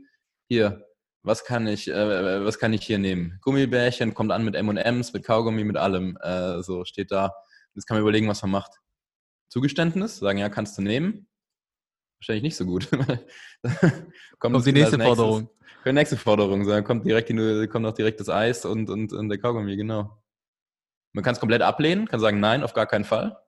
hier, 0.49 0.85
was 1.23 1.45
kann 1.45 1.69
ich, 1.69 1.87
äh, 1.87 2.45
was 2.45 2.59
kann 2.59 2.73
ich 2.73 2.85
hier 2.85 2.99
nehmen? 2.99 3.39
Gummibärchen, 3.43 4.13
kommt 4.13 4.33
an 4.33 4.45
mit 4.45 4.57
M&M's, 4.57 5.13
mit 5.13 5.25
Kaugummi, 5.25 5.63
mit 5.63 5.77
allem, 5.77 6.19
äh, 6.21 6.63
so, 6.63 6.85
steht 6.85 7.13
da. 7.13 7.33
Jetzt 7.77 7.87
kann 7.87 7.97
man 7.97 8.03
überlegen, 8.03 8.27
was 8.27 8.43
man 8.43 8.51
macht. 8.51 8.73
Zugeständnis, 9.51 10.19
sagen, 10.19 10.39
ja, 10.39 10.49
kannst 10.49 10.77
du 10.79 10.83
nehmen. 10.83 11.28
Wahrscheinlich 12.21 12.43
nicht 12.43 12.57
so 12.57 12.67
gut. 12.67 12.89
kommt, 12.91 13.27
kommt 14.39 14.67
die 14.67 14.73
nächste 14.73 14.99
Forderung. 14.99 15.47
Kommt 15.47 15.87
die 15.87 15.93
nächste 15.93 16.17
Forderung, 16.17 16.67
dann 16.67 16.85
kommt 16.85 17.07
direkt 17.07 17.29
die, 17.29 17.69
kommt 17.69 17.87
auch 17.87 17.95
direkt 17.95 18.21
das 18.21 18.29
Eis 18.29 18.65
und, 18.65 18.91
und, 18.91 19.13
und 19.13 19.29
der 19.29 19.39
Kaugummi, 19.39 19.77
genau. 19.77 20.19
Man 21.13 21.25
kann 21.25 21.35
es 21.35 21.41
komplett 21.41 21.63
ablehnen, 21.63 22.07
kann 22.07 22.21
sagen, 22.21 22.41
nein, 22.41 22.63
auf 22.63 22.75
gar 22.75 22.87
keinen 22.87 23.05
Fall. 23.05 23.39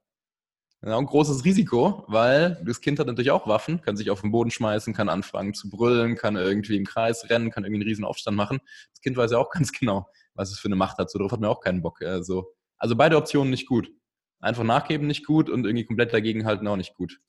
Ja, 0.83 0.97
ein 0.97 1.05
großes 1.05 1.45
Risiko, 1.45 2.05
weil 2.09 2.59
das 2.65 2.81
Kind 2.81 2.99
hat 2.99 3.07
natürlich 3.07 3.31
auch 3.31 3.47
Waffen, 3.47 3.83
kann 3.83 3.99
sich 3.99 4.11
auf 4.11 4.23
den 4.23 4.31
Boden 4.31 4.51
schmeißen, 4.51 4.95
kann 4.95 5.11
anfangen 5.11 5.53
zu 5.53 5.69
brüllen, 5.69 6.17
kann 6.17 6.37
irgendwie 6.37 6.77
im 6.77 6.87
Kreis 6.87 7.29
rennen, 7.29 7.51
kann 7.51 7.65
irgendwie 7.65 7.83
einen 7.83 7.89
riesen 7.89 8.05
Aufstand 8.05 8.35
machen. 8.35 8.61
Das 8.93 9.03
Kind 9.03 9.17
weiß 9.17 9.33
ja 9.33 9.39
auch 9.39 9.51
ganz 9.53 9.73
genau, 9.73 10.09
was 10.35 10.51
es 10.51 10.59
für 10.59 10.69
eine 10.69 10.77
Macht 10.77 10.97
hat. 10.97 11.11
So 11.11 11.19
darauf 11.19 11.33
hat 11.33 11.41
man 11.41 11.51
auch 11.51 11.61
keinen 11.61 11.83
Bock. 11.83 12.01
Also, 12.01 12.55
also 12.79 12.97
beide 12.97 13.19
Optionen 13.19 13.51
nicht 13.51 13.67
gut. 13.67 13.91
Einfach 14.39 14.65
nachgeben 14.65 15.07
nicht 15.07 15.27
gut 15.27 15.51
und 15.51 15.67
irgendwie 15.67 15.85
komplett 15.85 16.15
dagegen 16.15 16.47
halten 16.47 16.67
auch 16.67 16.77
nicht 16.77 16.95
gut. 16.95 17.21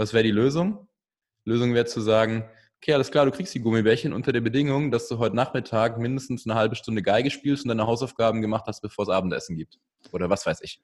Was 0.00 0.14
wäre 0.14 0.24
die 0.24 0.30
Lösung? 0.30 0.88
Lösung 1.44 1.74
wäre 1.74 1.84
zu 1.84 2.00
sagen, 2.00 2.48
okay, 2.78 2.94
alles 2.94 3.10
klar, 3.10 3.26
du 3.26 3.32
kriegst 3.32 3.54
die 3.54 3.60
Gummibärchen 3.60 4.14
unter 4.14 4.32
der 4.32 4.40
Bedingung, 4.40 4.90
dass 4.90 5.08
du 5.08 5.18
heute 5.18 5.36
Nachmittag 5.36 5.98
mindestens 5.98 6.46
eine 6.46 6.54
halbe 6.54 6.74
Stunde 6.74 7.02
Geige 7.02 7.30
spielst 7.30 7.64
und 7.64 7.68
deine 7.68 7.86
Hausaufgaben 7.86 8.40
gemacht 8.40 8.64
hast, 8.66 8.80
bevor 8.80 9.02
es 9.02 9.10
Abendessen 9.10 9.58
gibt. 9.58 9.78
Oder 10.10 10.30
was 10.30 10.46
weiß 10.46 10.62
ich. 10.62 10.80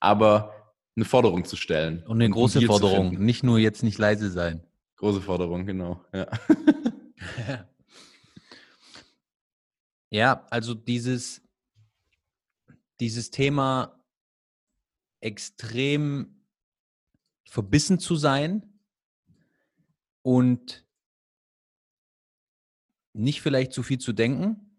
Aber 0.00 0.72
eine 0.96 1.04
Forderung 1.04 1.44
zu 1.44 1.56
stellen. 1.56 2.04
Und 2.06 2.22
eine 2.22 2.30
große 2.30 2.62
Forderung, 2.62 3.18
nicht 3.18 3.42
nur 3.42 3.58
jetzt 3.58 3.82
nicht 3.82 3.98
leise 3.98 4.30
sein. 4.30 4.64
Große 4.96 5.20
Forderung, 5.20 5.66
genau, 5.66 6.02
ja. 6.14 6.26
ja, 10.10 10.46
also 10.48 10.72
dieses, 10.72 11.42
dieses 12.98 13.30
Thema 13.30 14.00
extrem 15.20 16.35
verbissen 17.48 17.98
zu 17.98 18.16
sein 18.16 18.80
und 20.22 20.84
nicht 23.12 23.40
vielleicht 23.40 23.72
zu 23.72 23.82
viel 23.82 23.98
zu 23.98 24.12
denken, 24.12 24.78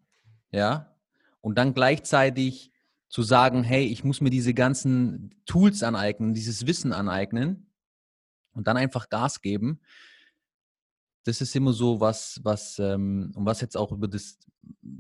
ja, 0.52 0.96
und 1.42 1.58
dann 1.58 1.74
gleichzeitig 1.74 2.72
zu 3.10 3.24
sagen, 3.24 3.64
hey, 3.64 3.86
ich 3.86 4.04
muss 4.04 4.22
mir 4.22 4.30
diese 4.30 4.54
ganzen 4.54 5.34
Tools 5.46 5.82
aneignen, 5.82 6.34
dieses 6.34 6.68
Wissen 6.68 6.92
aneignen 6.92 7.72
und 8.52 8.68
dann 8.68 8.78
einfach 8.78 9.10
Gas 9.10 9.42
geben. 9.42 9.80
Das 11.24 11.42
ist 11.42 11.56
immer 11.56 11.74
so 11.74 12.00
was, 12.00 12.42
was, 12.44 12.80
ähm, 12.80 13.32
und 13.36 13.46
was 13.46 13.62
jetzt 13.62 13.78
auch 13.78 13.92
über 13.92 14.08
das 14.08 14.40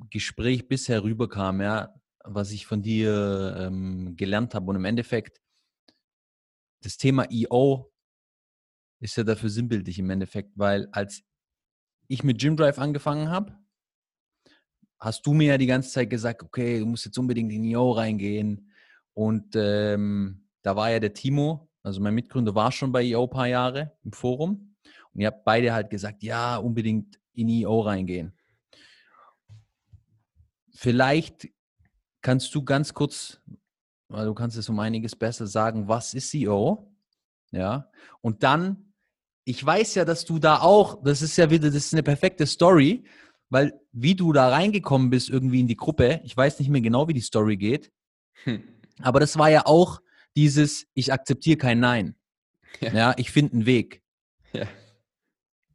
Gespräch 0.09 0.67
bisher 0.67 1.03
rüberkam, 1.03 1.61
ja, 1.61 1.93
was 2.23 2.51
ich 2.51 2.65
von 2.65 2.81
dir 2.81 3.55
ähm, 3.59 4.15
gelernt 4.15 4.53
habe. 4.53 4.69
Und 4.69 4.75
im 4.77 4.85
Endeffekt, 4.85 5.41
das 6.81 6.97
Thema 6.97 7.27
EO 7.31 7.91
ist 8.99 9.15
ja 9.17 9.23
dafür 9.23 9.49
sinnbildlich 9.49 9.99
im 9.99 10.09
Endeffekt, 10.09 10.51
weil 10.55 10.87
als 10.91 11.23
ich 12.07 12.23
mit 12.23 12.39
Gym 12.39 12.55
Drive 12.55 12.79
angefangen 12.79 13.29
habe, 13.29 13.57
hast 14.99 15.25
du 15.25 15.33
mir 15.33 15.49
ja 15.49 15.57
die 15.57 15.67
ganze 15.67 15.91
Zeit 15.91 16.09
gesagt, 16.09 16.43
okay, 16.43 16.79
du 16.79 16.85
musst 16.85 17.05
jetzt 17.05 17.17
unbedingt 17.17 17.51
in 17.51 17.63
EO 17.63 17.91
reingehen. 17.91 18.71
Und 19.13 19.55
ähm, 19.55 20.47
da 20.61 20.75
war 20.75 20.91
ja 20.91 20.99
der 20.99 21.13
Timo, 21.13 21.69
also 21.83 22.01
mein 22.01 22.15
Mitgründer, 22.15 22.55
war 22.55 22.71
schon 22.71 22.91
bei 22.91 23.03
EO 23.03 23.23
ein 23.23 23.29
paar 23.29 23.47
Jahre 23.47 23.97
im 24.03 24.11
Forum. 24.11 24.75
Und 25.13 25.21
ihr 25.21 25.27
habt 25.27 25.45
beide 25.45 25.73
halt 25.73 25.89
gesagt, 25.89 26.23
ja, 26.23 26.57
unbedingt 26.57 27.19
in 27.33 27.49
EO 27.49 27.81
reingehen. 27.81 28.33
Vielleicht 30.73 31.49
kannst 32.21 32.53
du 32.53 32.63
ganz 32.63 32.93
kurz 32.93 33.41
weil 34.09 34.25
du 34.25 34.33
kannst 34.33 34.57
es 34.57 34.69
um 34.69 34.79
einiges 34.79 35.15
besser 35.15 35.47
sagen, 35.47 35.87
was 35.87 36.13
ist 36.13 36.29
CEO? 36.29 36.93
Ja. 37.51 37.89
Und 38.21 38.43
dann, 38.43 38.93
ich 39.45 39.63
weiß 39.65 39.95
ja, 39.95 40.05
dass 40.05 40.25
du 40.25 40.39
da 40.39 40.59
auch, 40.59 41.03
das 41.03 41.21
ist 41.21 41.37
ja 41.37 41.49
wieder, 41.49 41.67
das 41.67 41.85
ist 41.85 41.93
eine 41.93 42.03
perfekte 42.03 42.45
Story, 42.45 43.05
weil 43.49 43.79
wie 43.91 44.15
du 44.15 44.33
da 44.33 44.49
reingekommen 44.49 45.09
bist 45.09 45.29
irgendwie 45.29 45.61
in 45.61 45.67
die 45.67 45.77
Gruppe, 45.77 46.21
ich 46.23 46.35
weiß 46.35 46.59
nicht 46.59 46.69
mehr 46.69 46.81
genau, 46.81 47.07
wie 47.07 47.13
die 47.13 47.21
Story 47.21 47.57
geht, 47.57 47.91
hm. 48.43 48.61
aber 49.01 49.19
das 49.19 49.37
war 49.37 49.49
ja 49.49 49.65
auch 49.65 50.01
dieses, 50.35 50.85
ich 50.93 51.11
akzeptiere 51.11 51.57
kein 51.57 51.79
Nein. 51.79 52.15
Ja, 52.81 52.93
ja 52.93 53.13
ich 53.17 53.31
finde 53.31 53.53
einen 53.53 53.65
Weg. 53.65 54.03
Ja. 54.53 54.67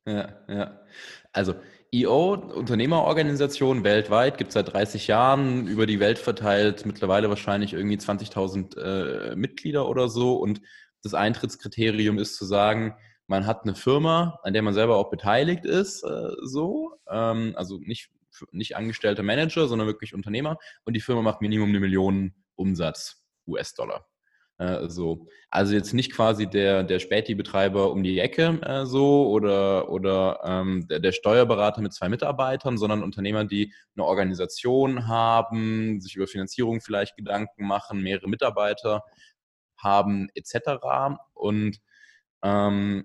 Ja, 0.06 0.38
ja. 0.48 0.80
Also 1.32 1.54
EO, 1.94 2.34
Unternehmerorganisation 2.34 3.84
weltweit, 3.84 4.38
gibt 4.38 4.48
es 4.48 4.54
seit 4.54 4.72
30 4.72 5.08
Jahren, 5.08 5.66
über 5.66 5.84
die 5.84 6.00
Welt 6.00 6.18
verteilt, 6.18 6.86
mittlerweile 6.86 7.28
wahrscheinlich 7.28 7.74
irgendwie 7.74 7.98
20.000 7.98 8.78
äh, 8.78 9.36
Mitglieder 9.36 9.86
oder 9.86 10.08
so. 10.08 10.36
Und 10.36 10.62
das 11.02 11.12
Eintrittskriterium 11.12 12.18
ist 12.18 12.36
zu 12.36 12.46
sagen, 12.46 12.94
man 13.26 13.46
hat 13.46 13.64
eine 13.64 13.74
Firma, 13.74 14.38
an 14.42 14.54
der 14.54 14.62
man 14.62 14.72
selber 14.72 14.96
auch 14.96 15.10
beteiligt 15.10 15.66
ist, 15.66 16.02
äh, 16.02 16.30
so, 16.42 16.94
ähm, 17.10 17.52
also 17.56 17.78
nicht, 17.78 18.10
nicht 18.52 18.74
angestellter 18.74 19.22
Manager, 19.22 19.68
sondern 19.68 19.86
wirklich 19.86 20.14
Unternehmer. 20.14 20.56
Und 20.84 20.94
die 20.94 21.00
Firma 21.00 21.20
macht 21.20 21.42
Minimum 21.42 21.68
eine 21.68 21.80
Million 21.80 22.34
Umsatz 22.54 23.22
US-Dollar. 23.46 24.06
Äh, 24.62 24.88
so. 24.88 25.26
Also 25.50 25.74
jetzt 25.74 25.92
nicht 25.92 26.12
quasi 26.12 26.46
der, 26.48 26.84
der 26.84 27.00
Späti-Betreiber 27.00 27.90
um 27.90 28.02
die 28.02 28.20
Ecke 28.20 28.60
äh, 28.62 28.86
so 28.86 29.28
oder, 29.28 29.90
oder 29.90 30.40
ähm, 30.44 30.86
der, 30.88 31.00
der, 31.00 31.12
Steuerberater 31.12 31.80
mit 31.82 31.92
zwei 31.92 32.08
Mitarbeitern, 32.08 32.78
sondern 32.78 33.02
Unternehmer, 33.02 33.44
die 33.44 33.72
eine 33.96 34.04
Organisation 34.04 35.08
haben, 35.08 36.00
sich 36.00 36.14
über 36.14 36.28
Finanzierung 36.28 36.80
vielleicht 36.80 37.16
Gedanken 37.16 37.66
machen, 37.66 38.02
mehrere 38.02 38.28
Mitarbeiter 38.28 39.02
haben 39.76 40.28
etc. 40.34 41.18
und 41.34 41.78
ähm, 42.44 43.04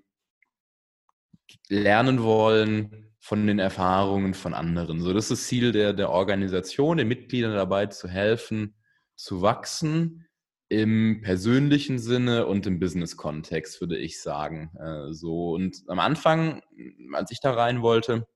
lernen 1.68 2.22
wollen 2.22 3.12
von 3.18 3.46
den 3.48 3.58
Erfahrungen 3.58 4.34
von 4.34 4.54
anderen. 4.54 5.00
So, 5.00 5.12
das 5.12 5.24
ist 5.24 5.40
das 5.42 5.48
Ziel 5.48 5.72
der, 5.72 5.92
der 5.92 6.10
Organisation, 6.10 6.98
den 6.98 7.08
Mitgliedern 7.08 7.54
dabei 7.54 7.86
zu 7.86 8.08
helfen, 8.08 8.76
zu 9.16 9.42
wachsen 9.42 10.27
im 10.68 11.22
persönlichen 11.22 11.98
Sinne 11.98 12.46
und 12.46 12.66
im 12.66 12.78
Business-Kontext, 12.78 13.80
würde 13.80 13.96
ich 13.96 14.20
sagen. 14.20 14.70
Äh, 14.78 15.12
so. 15.14 15.52
Und 15.52 15.82
am 15.88 15.98
Anfang, 15.98 16.62
als 17.12 17.30
ich 17.30 17.40
da 17.40 17.52
rein 17.52 17.80
wollte, 17.82 18.26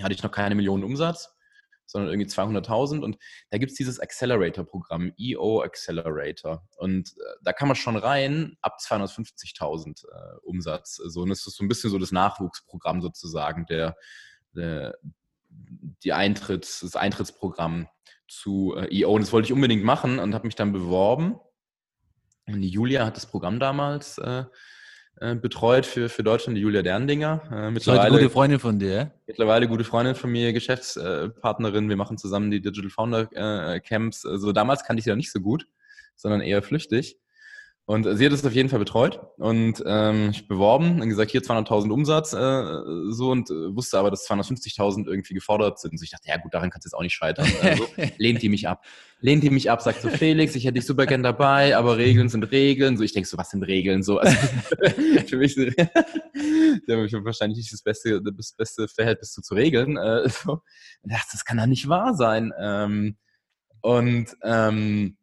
hatte 0.00 0.14
ich 0.14 0.22
noch 0.22 0.30
keine 0.30 0.54
Millionen 0.54 0.84
Umsatz, 0.84 1.34
sondern 1.84 2.10
irgendwie 2.10 2.30
200.000. 2.30 3.00
Und 3.00 3.18
da 3.50 3.58
gibt 3.58 3.72
es 3.72 3.76
dieses 3.76 3.98
Accelerator-Programm, 3.98 5.12
EO 5.18 5.62
Accelerator. 5.62 6.64
Und 6.76 7.08
äh, 7.08 7.34
da 7.42 7.52
kann 7.52 7.66
man 7.66 7.76
schon 7.76 7.96
rein 7.96 8.56
ab 8.60 8.78
250.000 8.80 10.04
äh, 10.06 10.38
Umsatz. 10.42 10.96
So. 10.96 11.22
Und 11.22 11.30
das 11.30 11.44
ist 11.46 11.56
so 11.56 11.64
ein 11.64 11.68
bisschen 11.68 11.90
so 11.90 11.98
das 11.98 12.12
Nachwuchsprogramm 12.12 13.02
sozusagen, 13.02 13.66
der, 13.66 13.96
der 14.54 14.96
die 16.04 16.12
Eintritts, 16.12 16.80
das 16.80 16.94
Eintrittsprogramm 16.94 17.88
zu 18.28 18.76
äh, 18.76 19.00
EO. 19.00 19.14
Und 19.14 19.22
das 19.22 19.32
wollte 19.32 19.46
ich 19.46 19.52
unbedingt 19.52 19.82
machen 19.82 20.20
und 20.20 20.32
habe 20.32 20.46
mich 20.46 20.54
dann 20.54 20.72
beworben 20.72 21.40
die 22.46 22.68
Julia 22.68 23.06
hat 23.06 23.16
das 23.16 23.26
Programm 23.26 23.60
damals 23.60 24.18
äh, 24.18 24.44
äh, 25.20 25.34
betreut 25.34 25.86
für, 25.86 26.08
für 26.08 26.22
Deutschland, 26.22 26.56
die 26.56 26.62
Julia 26.62 26.82
Derndinger. 26.82 27.42
Äh, 27.52 27.70
mittlerweile 27.70 28.10
gute 28.10 28.30
Freundin 28.30 28.58
von 28.58 28.78
dir. 28.78 29.12
Mittlerweile 29.26 29.68
gute 29.68 29.84
Freundin 29.84 30.14
von 30.14 30.30
mir, 30.30 30.52
Geschäftspartnerin. 30.52 31.88
Wir 31.88 31.96
machen 31.96 32.18
zusammen 32.18 32.50
die 32.50 32.60
Digital 32.60 32.90
Founder 32.90 33.28
äh, 33.32 33.80
Camps. 33.80 34.24
Also 34.26 34.52
damals 34.52 34.84
kannte 34.84 34.98
ich 34.98 35.04
sie 35.04 35.10
ja 35.10 35.16
nicht 35.16 35.30
so 35.30 35.40
gut, 35.40 35.66
sondern 36.16 36.40
eher 36.40 36.62
flüchtig. 36.62 37.18
Und 37.84 38.04
sie 38.16 38.24
hat 38.24 38.32
es 38.32 38.44
auf 38.46 38.52
jeden 38.52 38.68
Fall 38.68 38.78
betreut 38.78 39.20
und 39.38 39.82
ähm, 39.84 40.30
ich 40.30 40.46
beworben 40.46 41.00
und 41.00 41.08
gesagt, 41.08 41.32
hier 41.32 41.42
200.000 41.42 41.90
Umsatz 41.90 42.32
äh, 42.32 43.12
so 43.12 43.32
und 43.32 43.50
äh, 43.50 43.74
wusste 43.74 43.98
aber, 43.98 44.08
dass 44.12 44.24
250.000 44.30 45.08
irgendwie 45.08 45.34
gefordert 45.34 45.80
sind. 45.80 45.98
So 45.98 46.04
ich 46.04 46.12
dachte, 46.12 46.28
ja 46.28 46.36
gut, 46.36 46.54
daran 46.54 46.70
kannst 46.70 46.84
du 46.84 46.88
jetzt 46.88 46.94
auch 46.94 47.02
nicht 47.02 47.14
scheitern. 47.14 47.48
Also, 47.60 47.84
lehnt 48.18 48.40
die 48.40 48.48
mich 48.48 48.68
ab. 48.68 48.84
Lehnt 49.18 49.42
die 49.42 49.50
mich 49.50 49.68
ab, 49.68 49.82
sagt 49.82 50.00
so, 50.00 50.10
Felix, 50.10 50.54
ich 50.54 50.64
hätte 50.64 50.74
dich 50.74 50.86
super 50.86 51.06
gern 51.06 51.24
dabei, 51.24 51.76
aber 51.76 51.96
Regeln 51.96 52.28
sind 52.28 52.44
Regeln. 52.52 52.96
So, 52.96 53.02
ich 53.02 53.12
denke 53.12 53.28
so, 53.28 53.36
was 53.36 53.50
sind 53.50 53.64
Regeln? 53.64 54.04
So, 54.04 54.18
also, 54.18 54.36
für 55.26 55.36
mich 55.38 55.54
sind 55.54 55.76
wahrscheinlich 57.24 57.58
nicht 57.58 57.72
das 57.72 57.82
beste, 57.82 58.22
das 58.22 58.52
beste 58.52 58.86
Verhältnis 58.86 59.32
zu, 59.32 59.42
zu 59.42 59.54
Regeln. 59.54 59.96
Äh, 59.96 60.28
so. 60.28 60.62
Und 61.02 61.12
dachte, 61.12 61.30
das 61.32 61.44
kann 61.44 61.56
doch 61.56 61.66
nicht 61.66 61.88
wahr 61.88 62.14
sein. 62.14 62.52
Ähm, 62.60 63.16
und 63.80 64.36
ähm, 64.44 65.16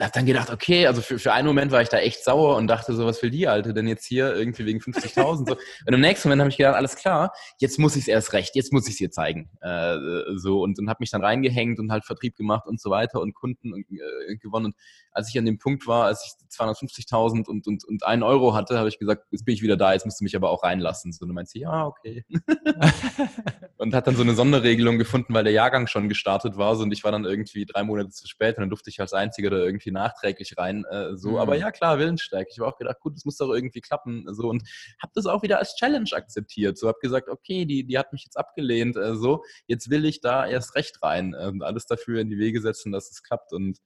habe 0.00 0.12
dann 0.12 0.26
gedacht, 0.26 0.50
okay, 0.50 0.86
also 0.86 1.00
für, 1.00 1.18
für 1.18 1.32
einen 1.32 1.46
Moment 1.46 1.72
war 1.72 1.82
ich 1.82 1.88
da 1.88 1.98
echt 1.98 2.24
sauer 2.24 2.56
und 2.56 2.66
dachte 2.66 2.94
so, 2.94 3.06
was 3.06 3.22
will 3.22 3.30
die 3.30 3.48
Alte 3.48 3.74
denn 3.74 3.86
jetzt 3.86 4.04
hier 4.04 4.34
irgendwie 4.34 4.66
wegen 4.66 4.80
50.000? 4.80 5.48
so. 5.48 5.56
Und 5.86 5.94
im 5.94 6.00
nächsten 6.00 6.28
Moment 6.28 6.40
habe 6.40 6.50
ich 6.50 6.56
gedacht, 6.56 6.74
alles 6.74 6.96
klar, 6.96 7.32
jetzt 7.58 7.78
muss 7.78 7.96
ich 7.96 8.02
es 8.02 8.08
erst 8.08 8.32
recht, 8.32 8.54
jetzt 8.54 8.72
muss 8.72 8.86
ich 8.86 8.94
es 8.94 9.00
ihr 9.00 9.10
zeigen. 9.10 9.50
Äh, 9.60 9.96
so 10.36 10.62
und, 10.62 10.78
und 10.78 10.88
habe 10.88 10.98
mich 11.00 11.10
dann 11.10 11.22
reingehängt 11.22 11.78
und 11.78 11.90
halt 11.90 12.04
Vertrieb 12.04 12.36
gemacht 12.36 12.66
und 12.66 12.80
so 12.80 12.90
weiter 12.90 13.20
und 13.20 13.34
Kunden 13.34 13.72
äh, 13.74 14.36
gewonnen. 14.36 14.66
Und 14.66 14.76
als 15.12 15.28
ich 15.28 15.38
an 15.38 15.44
dem 15.44 15.58
Punkt 15.58 15.86
war, 15.86 16.04
als 16.04 16.24
ich 16.24 16.58
250.000 16.58 17.46
und, 17.48 17.66
und, 17.66 17.84
und 17.84 18.04
einen 18.04 18.22
Euro 18.22 18.54
hatte, 18.54 18.78
habe 18.78 18.88
ich 18.88 18.98
gesagt, 18.98 19.26
jetzt 19.30 19.44
bin 19.44 19.54
ich 19.54 19.62
wieder 19.62 19.76
da, 19.76 19.92
jetzt 19.92 20.04
musst 20.04 20.20
du 20.20 20.24
mich 20.24 20.36
aber 20.36 20.50
auch 20.50 20.62
reinlassen. 20.62 21.12
So, 21.12 21.22
und 21.22 21.28
du 21.28 21.34
meinst, 21.34 21.54
ja, 21.54 21.86
okay. 21.86 22.24
und 23.78 23.94
hat 23.94 24.06
dann 24.06 24.16
so 24.16 24.22
eine 24.22 24.34
Sonderregelung 24.34 24.98
gefunden, 24.98 25.34
weil 25.34 25.44
der 25.44 25.52
Jahrgang 25.52 25.86
schon 25.86 26.08
gestartet 26.08 26.56
war 26.56 26.76
so, 26.76 26.82
und 26.82 26.92
ich 26.92 27.04
war 27.04 27.12
dann 27.12 27.24
irgendwie 27.24 27.66
drei 27.66 27.82
Monate 27.82 28.10
zu 28.10 28.26
spät 28.28 28.56
und 28.56 28.62
dann 28.62 28.70
durfte 28.70 28.90
ich 28.90 29.00
als 29.00 29.12
Einziger 29.12 29.50
da 29.50 29.58
irgendwie 29.68 29.92
nachträglich 29.92 30.58
rein. 30.58 30.84
Äh, 30.90 31.16
so, 31.16 31.30
mhm. 31.30 31.36
aber 31.36 31.56
ja 31.56 31.70
klar, 31.70 31.98
Willenstärke. 31.98 32.50
Ich 32.50 32.58
habe 32.58 32.68
auch 32.68 32.76
gedacht, 32.76 32.98
gut, 33.00 33.14
das 33.14 33.24
muss 33.24 33.36
doch 33.36 33.52
irgendwie 33.52 33.80
klappen. 33.80 34.24
So 34.34 34.48
und 34.48 34.62
habe 35.00 35.12
das 35.14 35.26
auch 35.26 35.42
wieder 35.42 35.58
als 35.58 35.76
Challenge 35.76 36.10
akzeptiert. 36.12 36.76
So 36.78 36.88
habe 36.88 36.98
gesagt, 37.00 37.28
okay, 37.28 37.64
die, 37.64 37.84
die 37.84 37.98
hat 37.98 38.12
mich 38.12 38.24
jetzt 38.24 38.36
abgelehnt. 38.36 38.96
Äh, 38.96 39.14
so, 39.14 39.44
jetzt 39.66 39.90
will 39.90 40.04
ich 40.04 40.20
da 40.20 40.46
erst 40.46 40.74
recht 40.74 41.02
rein 41.02 41.34
äh, 41.34 41.46
und 41.46 41.62
alles 41.62 41.86
dafür 41.86 42.20
in 42.20 42.30
die 42.30 42.38
Wege 42.38 42.60
setzen, 42.60 42.90
dass 42.90 43.10
es 43.10 43.22
klappt. 43.22 43.52
Und 43.52 43.78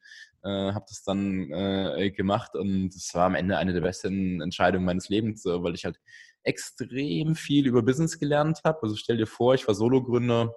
äh, 0.43 0.72
habe 0.72 0.85
das 0.89 1.03
dann 1.05 1.51
äh, 1.53 2.11
gemacht 2.11 2.55
und 2.55 2.95
es 2.95 3.14
war 3.14 3.26
am 3.26 3.35
Ende 3.35 3.59
eine 3.59 3.72
der 3.72 3.80
besten 3.80 4.41
Entscheidungen 4.41 4.85
meines 4.85 5.09
Lebens, 5.09 5.43
so, 5.43 5.62
weil 5.62 5.74
ich 5.74 5.85
halt 5.85 6.01
extrem 6.45 7.37
viel 7.37 7.66
über 7.66 7.83
Business 7.83 8.18
gelernt 8.18 8.61
habe. 8.64 8.80
Also 8.83 8.97
stell 8.97 9.16
dir 9.16 9.26
vor, 9.26 9.55
ich 9.55 9.66
war 9.68 9.74
Solo-Gründer 9.74 10.53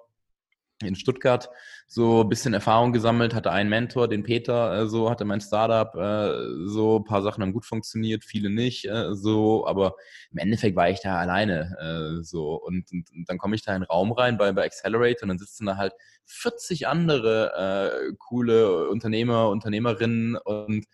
in 0.83 0.95
Stuttgart 0.95 1.49
so 1.87 2.21
ein 2.21 2.29
bisschen 2.29 2.53
Erfahrung 2.53 2.91
gesammelt, 2.91 3.33
hatte 3.33 3.51
einen 3.51 3.69
Mentor, 3.69 4.07
den 4.07 4.23
Peter, 4.23 4.81
äh, 4.81 4.87
so 4.87 5.09
hatte 5.09 5.23
mein 5.23 5.39
Startup, 5.41 5.93
äh, 5.95 6.67
so 6.67 6.99
ein 6.99 7.03
paar 7.03 7.21
Sachen 7.21 7.43
haben 7.43 7.53
gut 7.53 7.65
funktioniert, 7.65 8.25
viele 8.25 8.49
nicht, 8.49 8.85
äh, 8.85 9.13
so, 9.13 9.65
aber 9.67 9.95
im 10.31 10.39
Endeffekt 10.39 10.75
war 10.75 10.89
ich 10.89 11.01
da 11.01 11.17
alleine, 11.17 12.21
so. 12.21 12.55
Und, 12.55 12.91
und, 12.91 13.11
und 13.11 13.29
dann 13.29 13.37
komme 13.37 13.55
ich 13.55 13.63
da 13.63 13.75
in 13.75 13.81
den 13.81 13.87
Raum 13.87 14.11
rein 14.11 14.37
bei, 14.37 14.51
bei 14.51 14.65
Accelerator 14.65 15.23
und 15.23 15.29
dann 15.29 15.39
sitzen 15.39 15.65
da 15.65 15.77
halt 15.77 15.93
40 16.25 16.87
andere 16.87 18.09
äh, 18.09 18.13
coole 18.17 18.89
Unternehmer, 18.89 19.49
Unternehmerinnen 19.49 20.35
und 20.37 20.85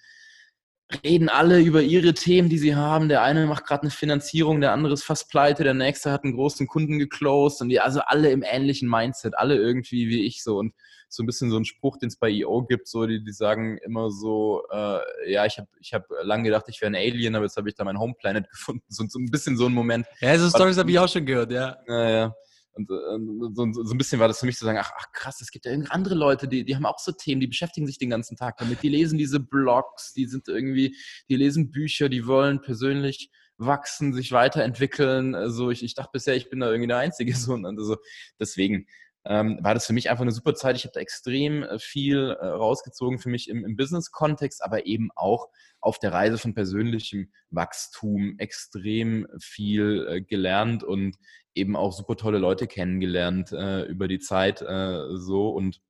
reden 1.04 1.30
alle 1.30 1.60
über 1.60 1.82
ihre 1.82 2.14
Themen, 2.14 2.50
die 2.50 2.58
sie 2.58 2.76
haben. 2.76 3.10
Der 3.10 3.24
eine 3.24 3.46
macht 3.46 3.66
gerade 3.66 3.84
eine 3.84 3.92
Finanzierung, 3.92 4.62
der 4.62 4.72
andere 4.72 4.94
ist 4.94 5.04
fast 5.04 5.30
pleite, 5.30 5.64
der 5.64 5.74
nächste 5.74 6.12
hat 6.12 6.24
einen 6.24 6.34
großen 6.34 6.68
Kunden 6.68 7.00
geclosed 7.00 7.62
und 7.62 7.70
die, 7.70 7.80
also 7.80 8.02
alle 8.02 8.32
im 8.32 8.44
ähnlichen 8.44 8.90
Mindset, 8.90 9.38
alle 9.38 9.56
irgendwie 9.56 10.10
wie 10.10 10.26
ich 10.26 10.44
so 10.44 10.58
und 10.58 10.74
so 11.12 11.24
ein 11.24 11.26
bisschen 11.26 11.52
so 11.52 11.58
ein 11.58 11.66
Spruch, 11.66 11.98
den 11.98 12.08
es 12.08 12.16
bei 12.16 12.30
EO 12.32 12.64
gibt, 12.64 12.88
so 12.88 13.06
die, 13.06 13.24
die 13.24 13.34
sagen 13.34 13.78
immer 13.80 14.12
so, 14.12 14.64
äh, 14.72 15.00
ja, 15.30 15.46
ich 15.46 15.58
habe 15.58 15.68
ich 15.80 15.94
hab 15.94 16.06
lange 16.24 16.44
gedacht, 16.44 16.66
ich 16.70 16.80
wäre 16.82 16.92
ein 16.92 16.96
Alien, 16.96 17.36
aber 17.36 17.46
jetzt 17.46 17.58
habe 17.58 17.68
ich 17.68 17.76
da 17.76 17.84
mein 17.84 18.00
Home 18.00 18.14
Planet 18.18 18.50
gefunden. 18.50 18.86
So, 18.88 19.06
so 19.08 19.20
ein 19.20 19.30
bisschen 19.30 19.58
so 19.58 19.66
ein 19.66 19.74
Moment. 19.74 20.06
Ja, 20.22 20.38
so 20.38 20.50
Stories 20.50 20.78
habe 20.78 20.90
ich 20.90 21.00
auch 21.00 21.10
schon 21.10 21.26
gehört, 21.26 21.52
ja. 21.52 21.78
Ja, 21.88 22.10
ja. 22.10 22.36
Und 22.74 22.90
äh, 22.90 23.54
so, 23.54 23.84
so, 23.84 23.94
ein 23.94 23.98
bisschen 23.98 24.20
war 24.20 24.28
das 24.28 24.40
für 24.40 24.46
mich 24.46 24.58
zu 24.58 24.66
sagen, 24.66 24.80
ach, 24.80 24.92
ach 24.98 25.12
krass, 25.12 25.42
es 25.42 25.52
gibt 25.52 25.66
ja 25.66 25.72
irgendwie 25.72 25.92
andere 25.92 26.16
Leute, 26.16 26.48
die, 26.48 26.64
die 26.64 26.76
haben 26.76 26.86
auch 26.86 27.00
so 27.00 27.12
Themen, 27.12 27.42
die 27.42 27.48
beschäftigen 27.48 27.86
sich 27.86 27.98
den 27.98 28.10
ganzen 28.10 28.38
Tag 28.38 28.58
damit, 28.58 28.82
die 28.82 28.90
lesen 28.90 29.18
diese 29.18 29.40
Blogs, 29.40 30.14
die 30.14 30.26
sind 30.26 30.48
irgendwie, 30.48 30.96
die 31.30 31.36
lesen 31.36 31.72
Bücher, 31.72 32.08
die 32.08 32.28
wollen 32.28 32.62
persönlich 32.62 33.30
wachsen, 33.58 34.14
sich 34.14 34.32
weiterentwickeln. 34.32 35.36
Also 35.36 35.70
ich, 35.70 35.84
ich 35.84 35.96
dachte 35.96 36.12
bisher, 36.14 36.36
ich 36.36 36.50
bin 36.50 36.60
da 36.60 36.70
irgendwie 36.70 36.88
der 36.88 36.98
Einzige. 36.98 37.34
So, 37.42 37.54
und 37.54 37.66
also 37.66 37.98
deswegen 38.40 38.88
ähm, 39.26 39.60
war 39.62 39.74
das 39.74 39.86
für 39.86 39.94
mich 39.94 40.10
einfach 40.10 40.24
eine 40.24 40.32
super 40.32 40.56
Zeit. 40.56 40.76
Ich 40.76 40.84
habe 40.84 40.94
da 40.94 41.00
extrem 41.00 41.64
äh, 41.64 41.78
viel 41.80 42.36
äh, 42.40 42.46
rausgezogen 42.46 43.20
für 43.20 43.30
mich 43.30 43.50
im, 43.50 43.64
im 43.64 43.76
Business-Kontext, 43.76 44.64
aber 44.64 44.86
eben 44.86 45.10
auch 45.16 45.50
auf 45.80 46.00
der 46.00 46.12
Reise 46.14 46.38
von 46.38 46.54
persönlichem 46.54 47.32
Wachstum 47.50 48.36
extrem 48.40 49.28
viel 49.40 50.08
äh, 50.10 50.22
gelernt 50.22 50.84
und 50.84 51.18
eben 51.56 51.76
auch 51.76 51.94
super 51.94 52.16
tolle 52.16 52.38
Leute 52.38 52.68
kennengelernt 52.68 53.52
äh, 53.52 53.84
über 53.84 54.08
die 54.08 54.20
Zeit 54.20 54.62
äh, 54.62 55.16
so 55.16 55.50
und 55.50 55.82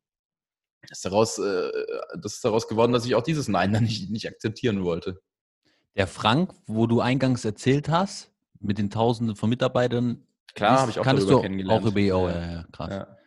ist 0.89 1.05
daraus, 1.05 1.37
äh, 1.37 1.71
das 2.19 2.35
ist 2.35 2.45
daraus 2.45 2.67
geworden, 2.67 2.91
dass 2.91 3.05
ich 3.05 3.15
auch 3.15 3.23
dieses 3.23 3.47
Nein 3.47 3.73
dann 3.73 3.83
nicht, 3.83 4.09
nicht 4.09 4.27
akzeptieren 4.27 4.83
wollte. 4.83 5.21
Der 5.95 6.07
Frank, 6.07 6.53
wo 6.65 6.87
du 6.87 7.01
eingangs 7.01 7.45
erzählt 7.45 7.89
hast, 7.89 8.31
mit 8.59 8.77
den 8.77 8.89
Tausenden 8.89 9.35
von 9.35 9.49
Mitarbeitern, 9.49 10.25
klar, 10.53 10.79
habe 10.79 10.91
ich 10.91 10.99
auch 10.99 11.05
darüber 11.05 11.31
du 11.31 11.41
kennengelernt. 11.41 11.83
Auch 11.83 11.87
über 11.87 11.99
EO, 11.99 12.29
ja, 12.29 12.39
ja, 12.39 12.51
ja 12.51 12.65
krass. 12.71 12.93
Ja. 12.93 13.17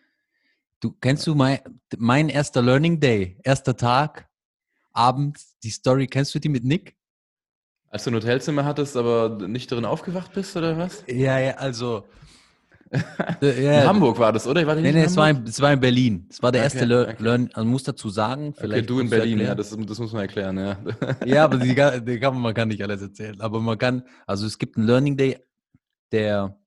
Du 0.81 0.93
kennst 0.93 1.27
du 1.27 1.35
mein, 1.35 1.61
mein 1.97 2.29
erster 2.29 2.63
Learning 2.63 3.01
Day, 3.01 3.39
erster 3.43 3.77
Tag, 3.77 4.29
abends 4.93 5.59
die 5.63 5.71
Story, 5.71 6.07
kennst 6.07 6.35
du 6.35 6.39
die 6.39 6.49
mit 6.49 6.65
Nick? 6.65 6.97
Als 7.89 8.05
du 8.05 8.11
ein 8.11 8.17
Hotelzimmer 8.17 8.65
hattest, 8.65 8.97
aber 8.97 9.47
nicht 9.47 9.71
darin 9.71 9.85
aufgewacht 9.85 10.33
bist, 10.33 10.57
oder 10.57 10.77
was? 10.77 11.05
Ja, 11.07 11.39
ja, 11.39 11.55
also. 11.57 12.05
In 13.41 13.87
Hamburg 13.87 14.19
war 14.19 14.33
das, 14.33 14.47
oder? 14.47 14.61
Ich 14.61 14.67
war 14.67 14.75
nee, 14.77 14.93
nee, 14.93 15.03
es 15.03 15.17
war, 15.17 15.31
in, 15.31 15.45
es 15.45 15.61
war 15.61 15.73
in 15.73 15.81
Berlin. 15.81 16.27
Es 16.31 16.43
war 16.43 16.53
der 16.53 16.63
erste 16.63 16.79
Okay, 16.81 16.87
Learn. 16.89 17.09
okay. 17.11 17.23
Learn 17.23 17.51
man 17.57 17.67
muss 17.67 17.83
dazu 17.83 18.09
sagen, 18.09 18.49
Okay, 18.49 18.59
vielleicht. 18.61 18.91
du 18.91 19.01
in 19.01 19.11
Berlin, 19.11 19.41
ja, 19.41 19.55
das, 19.55 19.71
das 19.71 19.99
muss 19.99 20.13
man 20.13 20.23
erklären, 20.23 20.59
ja. 20.59 20.79
Ja, 21.27 21.45
aber 21.45 21.59
die, 21.59 21.69
die 21.69 22.21
kann, 22.21 22.35
man 22.35 22.43
man 22.43 22.55
kann 22.55 22.69
nicht 22.69 22.83
alles 22.83 23.03
erzählen. 23.03 23.41
Aber 23.41 23.61
man 23.61 23.79
kann, 23.79 24.05
also 24.27 24.47
es 24.47 24.59
gibt 24.59 24.77
einen 24.77 24.87
Learning 24.87 25.17
Day, 25.17 25.39
der 26.13 26.59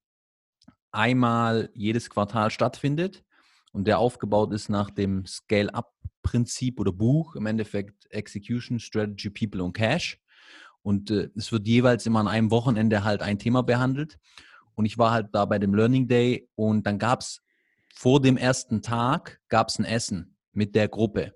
einmal 0.92 1.70
jedes 1.74 2.10
Quartal 2.10 2.52
stattfindet 2.52 3.24
und 3.72 3.86
der 3.88 4.00
aufgebaut 4.00 4.54
ist 4.54 4.70
nach 4.70 4.90
dem 4.90 5.26
Scale-Up-Prinzip 5.26 6.80
oder 6.80 6.92
Buch, 6.92 7.36
im 7.36 7.46
Endeffekt 7.46 8.08
Execution, 8.10 8.80
Strategy, 8.80 9.30
People 9.30 9.64
und 9.64 9.74
Cash. 9.74 10.20
Und 10.82 11.12
äh, 11.12 11.30
es 11.36 11.52
wird 11.52 11.68
jeweils 11.68 12.06
immer 12.06 12.20
an 12.20 12.28
einem 12.28 12.50
Wochenende 12.50 13.04
halt 13.04 13.22
ein 13.22 13.40
Thema 13.40 13.62
behandelt. 13.62 14.18
Und 14.78 14.86
ich 14.86 14.98
war 14.98 15.12
halt 15.12 15.30
da 15.34 15.44
bei 15.46 15.58
dem 15.58 15.74
Learning 15.74 16.08
Day 16.08 16.48
und 16.56 16.86
dann 16.86 17.00
gab 17.00 17.22
es 17.22 17.42
vor 17.94 18.22
dem 18.22 18.38
ersten 18.38 18.84
Tag 18.84 19.40
gab 19.50 19.70
es 19.70 19.80
ein 19.80 19.86
Essen 19.86 20.38
mit 20.54 20.76
der 20.76 20.88
Gruppe. 20.88 21.34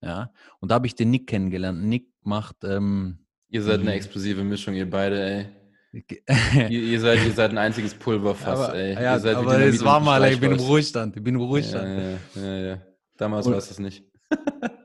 Ja, 0.00 0.32
und 0.60 0.70
da 0.70 0.76
habe 0.76 0.86
ich 0.86 0.94
den 0.94 1.10
Nick 1.10 1.26
kennengelernt. 1.26 1.82
Nick 1.82 2.06
macht 2.22 2.56
ähm, 2.62 3.26
Ihr 3.48 3.62
seid 3.62 3.80
eine 3.80 3.94
explosive 3.94 4.44
Mischung, 4.44 4.74
ihr 4.74 4.88
beide, 4.88 5.20
ey. 5.20 5.46
Ihr, 6.70 6.82
ihr, 6.82 7.00
seid, 7.00 7.26
ihr 7.26 7.32
seid 7.32 7.50
ein 7.50 7.58
einziges 7.58 7.94
Pulverfass, 7.94 8.60
aber, 8.60 8.74
ey. 8.76 8.94
ja, 8.94 9.14
aber 9.14 9.58
es 9.58 9.84
war 9.84 9.98
mal, 9.98 10.32
ich 10.32 10.38
bin 10.38 10.52
im. 10.52 10.60
Ruhestand. 10.60 11.16
Ich 11.16 11.22
bin 11.24 11.34
im 11.34 11.40
Ruhestand. 11.40 12.20
Ja, 12.36 12.40
ja, 12.40 12.56
ja. 12.58 12.82
Damals 13.16 13.46
war 13.46 13.56
es 13.56 13.68
das 13.68 13.80
nicht. 13.80 14.04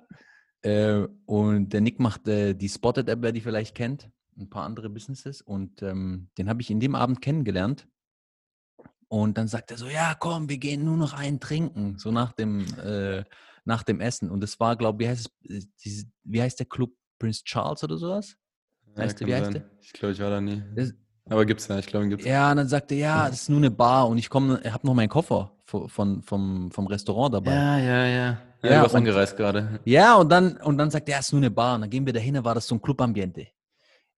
Äh, 0.63 1.07
und 1.27 1.69
der 1.69 1.81
Nick 1.81 1.99
macht 1.99 2.27
äh, 2.27 2.55
die 2.55 2.69
Spotted-App, 2.69 3.19
wer 3.21 3.31
die 3.31 3.41
vielleicht 3.41 3.75
kennt, 3.75 4.09
ein 4.37 4.49
paar 4.49 4.63
andere 4.65 4.89
Businesses. 4.89 5.41
Und 5.41 5.81
ähm, 5.81 6.29
den 6.37 6.49
habe 6.49 6.61
ich 6.61 6.69
in 6.69 6.79
dem 6.79 6.95
Abend 6.95 7.21
kennengelernt. 7.21 7.87
Und 9.07 9.37
dann 9.37 9.47
sagt 9.47 9.71
er 9.71 9.77
so, 9.77 9.87
ja, 9.87 10.15
komm, 10.19 10.49
wir 10.49 10.57
gehen 10.57 10.83
nur 10.83 10.97
noch 10.97 11.13
einen 11.13 11.39
trinken, 11.39 11.97
so 11.97 12.11
nach 12.11 12.31
dem, 12.33 12.65
äh, 12.83 13.23
nach 13.63 13.83
dem 13.83 14.01
Essen. 14.01 14.29
Und 14.31 14.41
das 14.41 14.59
war, 14.59 14.75
glaube 14.75 15.03
ich, 15.03 15.07
wie 15.07 15.11
heißt, 15.11 15.29
es, 15.49 16.03
äh, 16.03 16.05
wie 16.23 16.41
heißt 16.41 16.59
der 16.59 16.65
Club 16.65 16.91
Prince 17.19 17.43
Charles 17.43 17.83
oder 17.83 17.97
sowas? 17.97 18.35
Heißt 18.97 19.19
der- 19.19 19.27
wie 19.27 19.33
heißt 19.35 19.45
sein. 19.45 19.53
der? 19.53 19.69
Ich 19.81 19.93
glaube, 19.93 20.13
ich 20.13 20.19
war 20.19 20.29
da 20.29 20.41
nie. 20.41 20.61
Das- 20.75 20.93
Aber 21.29 21.45
gibt's 21.45 21.67
ja, 21.67 21.77
ich 21.79 21.85
glaube, 21.87 22.07
gibt's. 22.09 22.25
Ja, 22.25 22.51
und 22.51 22.57
dann 22.57 22.67
sagt 22.67 22.91
er, 22.91 22.97
ja, 22.97 23.29
das 23.29 23.43
ist 23.43 23.49
nur 23.49 23.57
eine 23.59 23.71
Bar 23.71 24.07
und 24.09 24.17
ich 24.17 24.29
komme, 24.29 24.59
ich 24.63 24.71
habe 24.71 24.85
noch 24.85 24.93
meinen 24.93 25.09
Koffer 25.09 25.51
von, 25.65 25.87
von, 25.89 26.21
vom, 26.23 26.71
vom 26.71 26.87
Restaurant 26.87 27.33
dabei. 27.35 27.53
Ja, 27.53 27.77
ja, 27.77 28.05
ja. 28.05 28.41
Ja, 28.63 28.69
Ja, 28.71 28.75
du 28.77 28.81
warst 28.83 28.95
angereist 28.95 29.37
gerade. 29.37 29.79
Ja, 29.85 30.15
und 30.15 30.29
dann, 30.29 30.57
und 30.57 30.77
dann 30.77 30.89
sagt 30.91 31.07
er, 31.09 31.13
ja, 31.13 31.19
ist 31.19 31.31
nur 31.31 31.39
eine 31.41 31.51
Bar. 31.51 31.75
Und 31.75 31.81
dann 31.81 31.89
gehen 31.89 32.05
wir 32.05 32.13
dahin, 32.13 32.33
da 32.33 32.43
war 32.43 32.55
das 32.55 32.67
so 32.67 32.75
ein 32.75 32.81
Clubambiente. 32.81 33.47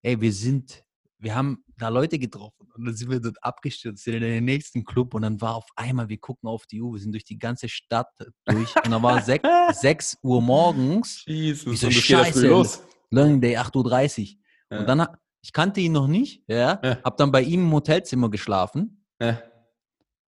Ey, 0.08 0.22
wir 0.22 0.32
sind, 0.32 0.86
wir 1.20 1.36
haben 1.36 1.66
da 1.78 1.90
Leute 1.90 2.18
getroffen 2.18 2.66
und 2.74 2.86
dann 2.86 2.96
sind 2.96 3.10
wir 3.12 3.20
dort 3.20 3.44
abgestürzt, 3.44 4.06
sind 4.06 4.14
in 4.14 4.22
den 4.22 4.46
nächsten 4.46 4.86
Club 4.86 5.14
und 5.14 5.24
dann 5.24 5.42
war 5.42 5.56
auf 5.56 5.68
einmal, 5.76 6.08
wir 6.08 6.18
gucken 6.18 6.48
auf 6.48 6.66
die 6.66 6.82
Uhr, 6.82 6.94
wir 6.94 7.02
sind 7.02 7.12
durch 7.12 7.26
die 7.26 7.38
ganze 7.38 7.68
Stadt 7.68 8.08
durch 8.46 8.74
und 8.86 8.90
dann 8.92 9.04
war 9.04 9.22
6, 9.22 9.46
6 9.74 10.18
Uhr 10.24 10.42
morgens, 10.42 11.24
Jesus, 11.26 11.74
Wie 11.74 11.76
so 11.76 11.88
und 11.88 11.92
Scheiße. 11.94 12.48
los. 12.48 12.82
Learning 13.12 13.42
Day 13.42 13.58
8.30 13.58 14.36
Uhr. 14.36 14.38
Ja. 14.72 14.80
Und 14.80 14.88
dann, 14.88 15.08
ich 15.42 15.52
kannte 15.52 15.82
ihn 15.82 15.92
noch 15.92 16.08
nicht, 16.08 16.42
ja, 16.48 16.80
Ja. 16.82 17.00
hab 17.04 17.18
dann 17.18 17.30
bei 17.30 17.42
ihm 17.42 17.64
im 17.66 17.72
Hotelzimmer 17.74 18.30
geschlafen, 18.32 19.04
Ja. 19.22 19.42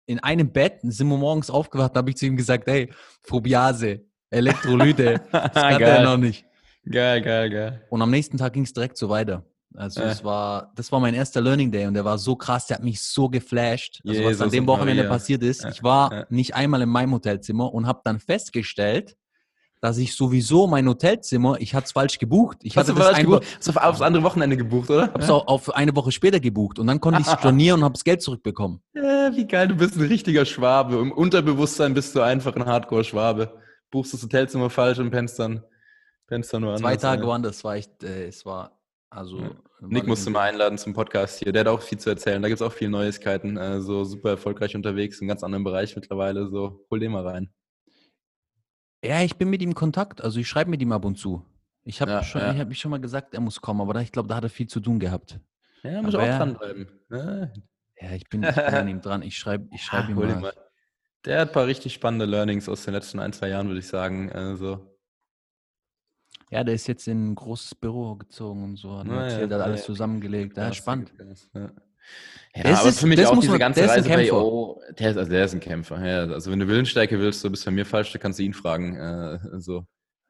in 0.07 0.19
einem 0.19 0.51
Bett, 0.51 0.79
sind 0.83 1.07
wir 1.07 1.17
morgens 1.17 1.49
aufgewacht, 1.49 1.95
habe 1.95 2.09
ich 2.09 2.17
zu 2.17 2.25
ihm 2.25 2.35
gesagt, 2.35 2.67
hey, 2.67 2.91
Phobiase, 3.23 4.05
Elektrolyte, 4.29 5.21
das 5.31 5.53
kannte 5.53 5.85
er 5.85 6.03
noch 6.03 6.09
geil. 6.11 6.17
nicht. 6.17 6.45
geil, 6.83 7.21
geil, 7.21 7.49
geil. 7.49 7.87
Und 7.89 8.01
am 8.01 8.09
nächsten 8.11 8.37
Tag 8.37 8.51
ging 8.51 8.63
es 8.63 8.73
direkt 8.73 8.97
so 8.97 9.07
weiter. 9.07 9.45
Also 9.75 10.01
Ja. 10.01 10.07
es 10.07 10.23
war, 10.23 10.71
das 10.75 10.91
war 10.91 10.99
mein 10.99 11.13
erster 11.13 11.41
Learning 11.41 11.71
Day 11.71 11.85
und 11.85 11.93
der 11.93 12.03
war 12.05 12.17
so 12.17 12.35
krass, 12.35 12.67
der 12.67 12.77
hat 12.77 12.83
mich 12.83 13.01
so 13.01 13.29
geflasht. 13.29 14.01
Also 14.07 14.21
was 14.23 14.29
Jesus 14.31 14.41
an 14.41 14.49
dem 14.49 14.63
und 14.63 14.67
Wochenende 14.67 15.03
Maria. 15.03 15.09
passiert 15.15 15.43
ist, 15.43 15.63
Ja, 15.63 15.69
ich 15.69 15.83
war 15.83 16.11
ja. 16.13 16.25
nicht 16.29 16.55
einmal 16.55 16.81
in 16.81 16.89
meinem 16.89 17.13
Hotelzimmer 17.13 17.71
und 17.73 17.85
habe 17.87 18.01
dann 18.03 18.19
festgestellt, 18.19 19.15
dass 19.81 19.97
ich 19.97 20.13
sowieso 20.15 20.67
mein 20.67 20.85
Hotelzimmer, 20.89 21.55
ich 21.61 21.73
hatte 21.73 21.85
es 21.85 21.91
falsch 21.93 22.17
gebucht. 22.19 22.57
Ich 22.63 22.75
Hast 22.75 22.89
hatte 22.89 22.99
das 22.99 23.17
gebucht? 23.17 23.43
Hast 23.57 23.67
du 23.67 23.71
auf, 23.71 23.77
aufs 23.77 24.01
andere 24.01 24.23
Wochenende 24.23 24.57
gebucht, 24.57 24.89
oder? 24.89 25.03
hab's 25.13 25.29
auch 25.29 25.47
auf 25.47 25.73
eine 25.73 25.95
Woche 25.95 26.11
später 26.11 26.39
gebucht 26.41 26.79
und 26.79 26.87
dann 26.87 26.99
konnte 26.99 27.21
ich 27.21 27.27
es 27.27 27.33
stornieren 27.39 27.79
und 27.79 27.85
habe 27.85 27.93
das 27.93 28.03
Geld 28.03 28.21
zurückbekommen. 28.21 28.81
Ja, 28.93 29.33
wie 29.35 29.45
geil, 29.47 29.69
du 29.69 29.75
bist 29.75 29.95
ein 29.95 30.01
richtiger 30.07 30.43
Schwabe. 30.45 30.97
Im 30.97 31.11
Unterbewusstsein 31.13 31.93
bist 31.93 32.13
du 32.15 32.21
einfach 32.21 32.55
ein 32.55 32.65
Hardcore-Schwabe. 32.65 33.53
Buchst 33.91 34.13
das 34.13 34.21
Hotelzimmer 34.23 34.69
falsch 34.69 34.99
und 34.99 35.11
pennst 35.11 35.39
dann, 35.39 35.63
pennst 36.27 36.51
dann 36.53 36.63
nur 36.63 36.75
Zwei 36.75 36.87
anders, 36.89 37.01
Tage 37.01 37.21
ja. 37.21 37.27
waren 37.29 37.43
das, 37.43 37.63
war 37.63 37.75
echt, 37.75 38.03
äh, 38.03 38.27
es 38.27 38.45
war, 38.45 38.78
also. 39.09 39.37
Ja. 39.39 39.49
war 39.49 39.89
Nick 39.89 40.07
musst 40.07 40.25
du 40.25 40.29
legendär. 40.29 40.31
mal 40.31 40.49
einladen 40.49 40.77
zum 40.77 40.93
Podcast 40.93 41.39
hier. 41.39 41.51
Der 41.51 41.61
hat 41.61 41.67
auch 41.67 41.81
viel 41.81 41.97
zu 41.99 42.09
erzählen. 42.09 42.41
Da 42.41 42.47
gibt 42.47 42.59
es 42.61 42.65
auch 42.67 42.73
viele 42.73 42.91
Neuigkeiten. 42.91 43.57
Äh, 43.57 43.81
so 43.81 44.03
super 44.03 44.31
erfolgreich 44.31 44.75
unterwegs, 44.75 45.19
im 45.21 45.27
ganz 45.27 45.43
anderen 45.43 45.63
Bereich 45.63 45.95
mittlerweile. 45.95 46.49
So, 46.49 46.85
hol 46.89 46.99
den 46.99 47.11
mal 47.11 47.25
rein. 47.27 47.49
Ja, 49.03 49.21
ich 49.21 49.37
bin 49.37 49.49
mit 49.49 49.61
ihm 49.61 49.69
in 49.69 49.75
Kontakt. 49.75 50.21
Also 50.21 50.39
ich 50.39 50.47
schreibe 50.47 50.69
mit 50.69 50.81
ihm 50.81 50.91
ab 50.91 51.05
und 51.05 51.17
zu. 51.17 51.45
Ich 51.83 52.01
habe 52.01 52.11
Ja, 52.11 52.23
schon, 52.23 52.41
ja. 52.41 52.53
ich 52.53 52.59
hab 52.59 52.67
mich 52.67 52.79
schon 52.79 52.91
mal 52.91 52.99
gesagt, 52.99 53.33
er 53.33 53.39
muss 53.39 53.61
kommen, 53.61 53.79
aber 53.81 53.99
ich 54.01 54.11
glaube, 54.11 54.27
da 54.27 54.35
hat 54.35 54.43
er 54.43 54.49
viel 54.49 54.67
zu 54.67 54.79
tun 54.81 54.99
gehabt. 54.99 55.39
Ja, 55.83 56.01
muss 56.01 56.13
Aber 56.13 56.23
auch 56.23 56.27
ja. 56.27 56.37
dranbleiben. 56.37 56.87
Ja, 57.09 57.49
Ja, 58.01 58.11
ich 58.15 58.27
bin, 58.29 58.43
ich 58.43 58.53
bin 58.55 58.63
an 58.65 58.87
ihm 58.89 59.01
dran. 59.01 59.21
Ich 59.21 59.37
schreibe 59.37 59.69
ich 59.73 59.81
schreib 59.83 60.09
ihm 60.09 60.15
mal. 60.15 60.35
mal. 60.39 60.53
Der 61.25 61.39
hat 61.41 61.49
ein 61.49 61.53
paar 61.53 61.65
richtig 61.67 61.93
spannende 61.93 62.25
Learnings 62.25 62.67
aus 62.69 62.83
den 62.83 62.93
letzten 62.93 63.19
ein, 63.19 63.31
zwei 63.33 63.47
Jahren, 63.49 63.67
würde 63.67 63.79
ich 63.79 63.87
sagen. 63.87 64.31
Also, 64.31 64.98
Ja, 66.49 66.63
der 66.63 66.73
ist 66.73 66.87
jetzt 66.87 67.07
in 67.07 67.31
ein 67.31 67.35
großes 67.35 67.75
Büro 67.75 68.15
gezogen 68.15 68.63
und 68.63 68.75
so. 68.77 68.97
Hat 68.97 69.05
mir 69.07 69.13
Ah, 69.19 69.27
ja, 69.29 69.41
hat 69.43 69.51
ja, 69.51 69.57
alles 69.57 69.81
ja. 69.81 69.85
zusammengelegt. 69.85 70.57
Ja, 70.57 70.73
spannend. 70.73 71.11
Ja, 71.53 71.61
ja 72.55 72.63
Das 72.63 72.79
aber 72.79 72.89
ist- 72.89 72.99
für 72.99 73.07
mich 73.07 73.25
auch 73.25 73.37
diese 73.39 73.51
man- 73.51 73.59
ganze 73.59 73.81
der 73.81 73.89
Reise 73.89 74.09
bei. 74.09 74.25
EO, 74.27 74.81
der 74.97 75.11
ist, 75.11 75.17
also 75.17 75.31
der 75.31 75.45
ist 75.45 75.53
ein 75.53 75.59
Kämpfer. 75.59 76.03
Ja, 76.05 76.21
also 76.33 76.51
wenn 76.51 76.59
du 76.59 76.67
Willensstärke 76.67 77.19
willst, 77.19 77.41
so 77.41 77.49
bist 77.51 77.65
du 77.65 77.69
bei 77.69 77.75
mir 77.75 77.85
falsch, 77.85 78.11
dann 78.13 78.21
kannst 78.21 78.39
du 78.39 78.43
ihn 78.43 78.53
fragen. 78.55 78.95
Äh, 78.95 79.39
so. 79.59 79.85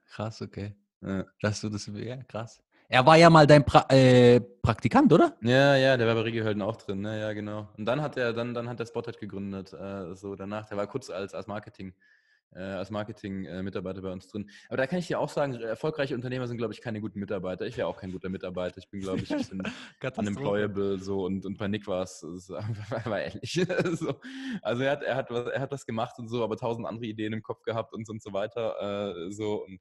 Krass, 0.07 0.41
okay. 0.41 0.75
Ja. 1.01 1.23
Dass 1.41 1.61
du 1.61 1.69
das, 1.69 1.89
ja, 1.93 2.17
krass. 2.23 2.59
Er 2.89 3.05
war 3.05 3.15
ja 3.15 3.29
mal 3.29 3.45
dein 3.47 3.63
pra 3.63 3.85
äh, 3.89 4.41
Praktikant, 4.41 5.13
oder? 5.13 5.37
Ja, 5.41 5.75
ja, 5.77 5.95
der 5.95 6.07
war 6.07 6.15
bei 6.15 6.21
Regiohölden 6.21 6.61
auch 6.63 6.75
drin, 6.75 7.01
ne? 7.01 7.19
ja, 7.19 7.31
genau. 7.33 7.69
Und 7.77 7.85
dann 7.85 8.01
hat 8.01 8.17
er, 8.17 8.33
dann, 8.33 8.53
dann 8.55 8.67
hat 8.67 8.79
er 8.79 8.87
Spothead 8.87 9.19
gegründet, 9.19 9.71
äh, 9.73 10.15
so 10.15 10.35
danach. 10.35 10.67
Der 10.67 10.75
war 10.75 10.87
kurz 10.87 11.09
als, 11.11 11.33
als 11.35 11.45
Marketing, 11.47 11.93
äh, 12.51 12.59
als 12.59 12.89
Marketing-Mitarbeiter 12.89 14.01
bei 14.01 14.11
uns 14.11 14.27
drin. 14.27 14.49
Aber 14.67 14.77
da 14.77 14.87
kann 14.87 14.99
ich 14.99 15.07
dir 15.07 15.19
auch 15.19 15.29
sagen, 15.29 15.53
erfolgreiche 15.55 16.15
Unternehmer 16.15 16.47
sind, 16.47 16.57
glaube 16.57 16.73
ich, 16.73 16.81
keine 16.81 17.01
guten 17.01 17.19
Mitarbeiter. 17.19 17.65
Ich 17.65 17.77
wäre 17.77 17.87
auch 17.87 17.97
kein 17.97 18.11
guter 18.11 18.29
Mitarbeiter. 18.29 18.77
Ich 18.77 18.89
bin, 18.89 19.01
glaube 19.01 19.19
ich, 19.19 19.31
ein 19.31 19.37
bisschen 19.37 19.61
unemployable 20.17 20.99
so 20.99 21.25
und, 21.25 21.45
und 21.45 21.57
bei 21.57 21.67
Nick 21.67 21.87
war 21.87 22.03
es 22.03 22.23
war, 22.23 23.21
ähnlich. 23.21 23.53
so. 23.93 24.19
Also 24.61 24.83
er 24.83 24.91
hat, 24.91 25.03
er, 25.03 25.15
hat 25.15 25.29
was, 25.29 25.47
er 25.47 25.61
hat 25.61 25.71
was 25.71 25.85
gemacht 25.85 26.17
und 26.19 26.27
so, 26.27 26.43
aber 26.43 26.57
tausend 26.57 26.87
andere 26.87 27.05
Ideen 27.05 27.33
im 27.33 27.43
Kopf 27.43 27.63
gehabt 27.63 27.93
und, 27.93 28.05
so 28.05 28.13
und 28.13 28.21
so 28.21 28.33
weiter. 28.33 29.15
Äh, 29.27 29.31
so 29.31 29.63
und 29.65 29.79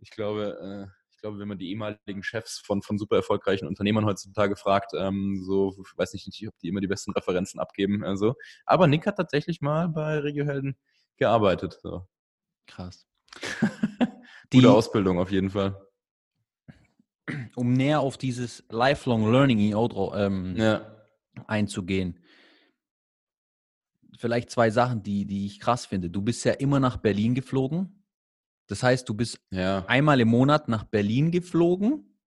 ich 0.00 0.10
glaube, 0.10 0.88
äh, 0.88 0.98
ich 1.10 1.22
glaube, 1.22 1.40
wenn 1.40 1.48
man 1.48 1.58
die 1.58 1.70
ehemaligen 1.70 2.22
Chefs 2.22 2.60
von, 2.60 2.80
von 2.80 2.96
super 2.96 3.16
erfolgreichen 3.16 3.66
Unternehmern 3.66 4.06
heutzutage 4.06 4.54
fragt, 4.54 4.92
ähm, 4.94 5.42
so, 5.42 5.74
ich 5.76 5.98
weiß 5.98 6.12
nicht, 6.14 6.46
ob 6.46 6.56
die 6.60 6.68
immer 6.68 6.80
die 6.80 6.86
besten 6.86 7.10
Referenzen 7.10 7.58
abgeben. 7.58 8.04
Also. 8.04 8.36
Aber 8.64 8.86
Nick 8.86 9.04
hat 9.04 9.16
tatsächlich 9.16 9.60
mal 9.60 9.88
bei 9.88 10.20
Regiohelden 10.20 10.76
gearbeitet. 11.18 11.78
So. 11.82 12.06
Krass. 12.66 13.06
Gute 14.50 14.62
Die, 14.62 14.66
Ausbildung 14.66 15.18
auf 15.18 15.30
jeden 15.30 15.50
Fall. 15.50 15.76
um 17.54 17.72
näher 17.74 18.00
auf 18.00 18.16
dieses 18.16 18.64
Lifelong 18.70 19.30
Learning 19.30 19.58
in 19.58 19.74
Outro, 19.74 20.14
ähm, 20.14 20.56
Ja. 20.56 20.96
einzugehen. 21.46 22.18
Vielleicht 24.16 24.50
zwei 24.50 24.70
Sachen, 24.70 25.02
die, 25.02 25.26
die 25.26 25.46
ich 25.46 25.60
krass 25.60 25.86
finde. 25.86 26.10
Du 26.10 26.22
bist 26.22 26.44
ja 26.44 26.52
immer 26.52 26.80
nach 26.80 26.96
Berlin 26.96 27.34
geflogen. 27.34 28.02
Das 28.66 28.82
heißt, 28.82 29.08
du 29.08 29.14
bist 29.14 29.38
Ja. 29.50 29.84
einmal 29.86 30.20
im 30.20 30.28
Monat 30.28 30.68
nach 30.68 30.84
Berlin 30.84 31.30
geflogen. 31.30 32.18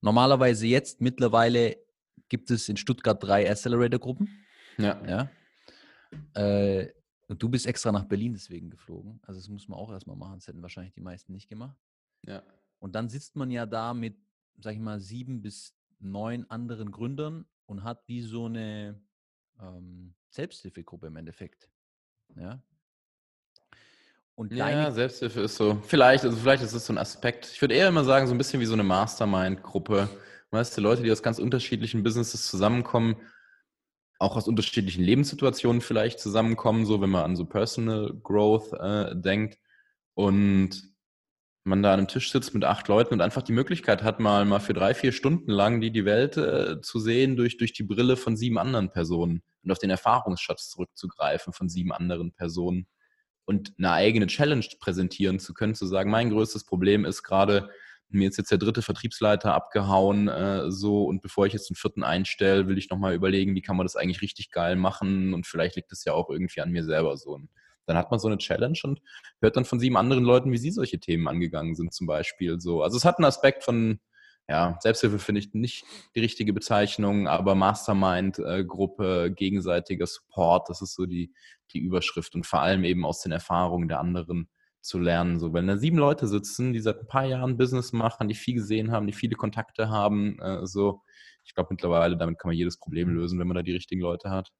Normalerweise 0.00 0.66
jetzt, 0.66 1.00
mittlerweile 1.00 1.76
gibt 2.28 2.50
es 2.50 2.68
in 2.68 2.76
Stuttgart 2.76 3.22
drei 3.22 3.48
Accelerator-Gruppen. 3.48 4.28
Ja. 4.78 5.00
Ja. 5.06 6.40
Äh, 6.40 6.92
und 7.32 7.42
du 7.42 7.48
bist 7.48 7.66
extra 7.66 7.90
nach 7.92 8.04
Berlin 8.04 8.34
deswegen 8.34 8.68
geflogen. 8.68 9.18
Also 9.22 9.40
das 9.40 9.48
muss 9.48 9.66
man 9.66 9.78
auch 9.78 9.90
erstmal 9.90 10.16
machen. 10.16 10.34
Das 10.34 10.48
hätten 10.48 10.60
wahrscheinlich 10.60 10.92
die 10.92 11.00
meisten 11.00 11.32
nicht 11.32 11.48
gemacht. 11.48 11.78
Ja. 12.26 12.42
Und 12.78 12.94
dann 12.94 13.08
sitzt 13.08 13.36
man 13.36 13.50
ja 13.50 13.64
da 13.64 13.94
mit, 13.94 14.18
sag 14.58 14.74
ich 14.74 14.80
mal, 14.80 15.00
sieben 15.00 15.40
bis 15.40 15.74
neun 15.98 16.44
anderen 16.50 16.90
Gründern 16.90 17.46
und 17.64 17.84
hat 17.84 18.06
wie 18.06 18.20
so 18.20 18.44
eine 18.44 19.00
ähm, 19.58 20.14
Selbsthilfegruppe 20.28 21.06
im 21.06 21.16
Endeffekt. 21.16 21.70
Ja. 22.36 22.62
Und 24.34 24.52
Ja, 24.52 24.92
Selbsthilfe 24.92 25.40
ist 25.40 25.56
so. 25.56 25.80
Vielleicht, 25.86 26.24
also 26.24 26.36
vielleicht 26.36 26.62
ist 26.62 26.74
es 26.74 26.84
so 26.84 26.92
ein 26.92 26.98
Aspekt. 26.98 27.46
Ich 27.46 27.62
würde 27.62 27.72
eher 27.72 27.88
immer 27.88 28.04
sagen, 28.04 28.26
so 28.26 28.34
ein 28.34 28.38
bisschen 28.38 28.60
wie 28.60 28.66
so 28.66 28.74
eine 28.74 28.84
Mastermind-Gruppe. 28.84 30.10
Weißt 30.50 30.76
du, 30.76 30.82
Leute, 30.82 31.02
die 31.02 31.10
aus 31.10 31.22
ganz 31.22 31.38
unterschiedlichen 31.38 32.02
Businesses 32.02 32.46
zusammenkommen, 32.46 33.16
auch 34.22 34.36
aus 34.36 34.48
unterschiedlichen 34.48 35.02
Lebenssituationen 35.02 35.82
vielleicht 35.82 36.20
zusammenkommen, 36.20 36.86
so 36.86 37.00
wenn 37.00 37.10
man 37.10 37.24
an 37.24 37.36
so 37.36 37.44
Personal 37.44 38.14
Growth 38.22 38.72
äh, 38.72 39.14
denkt. 39.14 39.58
Und 40.14 40.92
man 41.64 41.82
da 41.82 41.92
an 41.92 42.00
einem 42.00 42.08
Tisch 42.08 42.32
sitzt 42.32 42.54
mit 42.54 42.64
acht 42.64 42.88
Leuten 42.88 43.14
und 43.14 43.20
einfach 43.20 43.42
die 43.42 43.52
Möglichkeit 43.52 44.02
hat, 44.02 44.20
mal, 44.20 44.44
mal 44.44 44.58
für 44.58 44.74
drei, 44.74 44.94
vier 44.94 45.12
Stunden 45.12 45.50
lang 45.50 45.80
die, 45.80 45.92
die 45.92 46.04
Welt 46.04 46.36
äh, 46.36 46.80
zu 46.80 46.98
sehen 46.98 47.36
durch, 47.36 47.56
durch 47.56 47.72
die 47.72 47.84
Brille 47.84 48.16
von 48.16 48.36
sieben 48.36 48.58
anderen 48.58 48.90
Personen 48.90 49.42
und 49.62 49.70
auf 49.70 49.78
den 49.78 49.90
Erfahrungsschatz 49.90 50.70
zurückzugreifen 50.70 51.52
von 51.52 51.68
sieben 51.68 51.92
anderen 51.92 52.32
Personen 52.32 52.86
und 53.44 53.74
eine 53.78 53.92
eigene 53.92 54.26
Challenge 54.26 54.66
präsentieren 54.80 55.38
zu 55.38 55.54
können, 55.54 55.74
zu 55.74 55.86
sagen, 55.86 56.10
mein 56.10 56.30
größtes 56.30 56.64
Problem 56.64 57.04
ist 57.04 57.22
gerade, 57.22 57.70
mir 58.14 58.28
ist 58.28 58.38
jetzt 58.38 58.50
der 58.50 58.58
dritte 58.58 58.82
Vertriebsleiter 58.82 59.54
abgehauen, 59.54 60.28
äh, 60.28 60.70
so, 60.70 61.04
und 61.04 61.22
bevor 61.22 61.46
ich 61.46 61.52
jetzt 61.52 61.70
den 61.70 61.76
vierten 61.76 62.02
einstelle, 62.02 62.68
will 62.68 62.78
ich 62.78 62.90
nochmal 62.90 63.14
überlegen, 63.14 63.54
wie 63.54 63.62
kann 63.62 63.76
man 63.76 63.86
das 63.86 63.96
eigentlich 63.96 64.22
richtig 64.22 64.50
geil 64.50 64.76
machen 64.76 65.34
und 65.34 65.46
vielleicht 65.46 65.76
liegt 65.76 65.92
es 65.92 66.04
ja 66.04 66.12
auch 66.12 66.30
irgendwie 66.30 66.60
an 66.60 66.70
mir 66.70 66.84
selber 66.84 67.16
so. 67.16 67.30
Und 67.30 67.48
dann 67.86 67.96
hat 67.96 68.10
man 68.10 68.20
so 68.20 68.28
eine 68.28 68.38
Challenge 68.38 68.78
und 68.84 69.00
hört 69.40 69.56
dann 69.56 69.64
von 69.64 69.80
sieben 69.80 69.96
anderen 69.96 70.24
Leuten, 70.24 70.52
wie 70.52 70.58
sie 70.58 70.70
solche 70.70 71.00
Themen 71.00 71.28
angegangen 71.28 71.74
sind, 71.74 71.92
zum 71.92 72.06
Beispiel. 72.06 72.60
So. 72.60 72.82
Also 72.82 72.96
es 72.96 73.04
hat 73.04 73.18
einen 73.18 73.24
Aspekt 73.24 73.64
von, 73.64 74.00
ja, 74.48 74.76
Selbsthilfe 74.80 75.18
finde 75.18 75.40
ich 75.40 75.52
nicht 75.54 75.84
die 76.14 76.20
richtige 76.20 76.52
Bezeichnung, 76.52 77.28
aber 77.28 77.54
Mastermind-Gruppe, 77.54 79.32
gegenseitiger 79.34 80.06
Support, 80.06 80.68
das 80.68 80.82
ist 80.82 80.94
so 80.94 81.06
die, 81.06 81.32
die 81.72 81.78
Überschrift 81.78 82.34
und 82.34 82.46
vor 82.46 82.60
allem 82.60 82.84
eben 82.84 83.04
aus 83.04 83.20
den 83.20 83.32
Erfahrungen 83.32 83.88
der 83.88 84.00
anderen 84.00 84.48
zu 84.82 84.98
lernen. 84.98 85.38
So, 85.38 85.52
wenn 85.52 85.66
da 85.66 85.78
sieben 85.78 85.96
Leute 85.96 86.26
sitzen, 86.26 86.72
die 86.72 86.80
seit 86.80 87.00
ein 87.00 87.06
paar 87.06 87.24
Jahren 87.24 87.56
Business 87.56 87.92
machen, 87.92 88.28
die 88.28 88.34
viel 88.34 88.54
gesehen 88.54 88.90
haben, 88.90 89.06
die 89.06 89.12
viele 89.12 89.36
Kontakte 89.36 89.88
haben, 89.88 90.38
äh, 90.40 90.66
so, 90.66 91.02
ich 91.44 91.54
glaube 91.54 91.68
mittlerweile, 91.70 92.16
damit 92.16 92.38
kann 92.38 92.48
man 92.48 92.56
jedes 92.56 92.78
Problem 92.78 93.08
lösen, 93.08 93.38
wenn 93.38 93.46
man 93.46 93.54
da 93.54 93.62
die 93.62 93.72
richtigen 93.72 94.02
Leute 94.02 94.30
hat. 94.30 94.50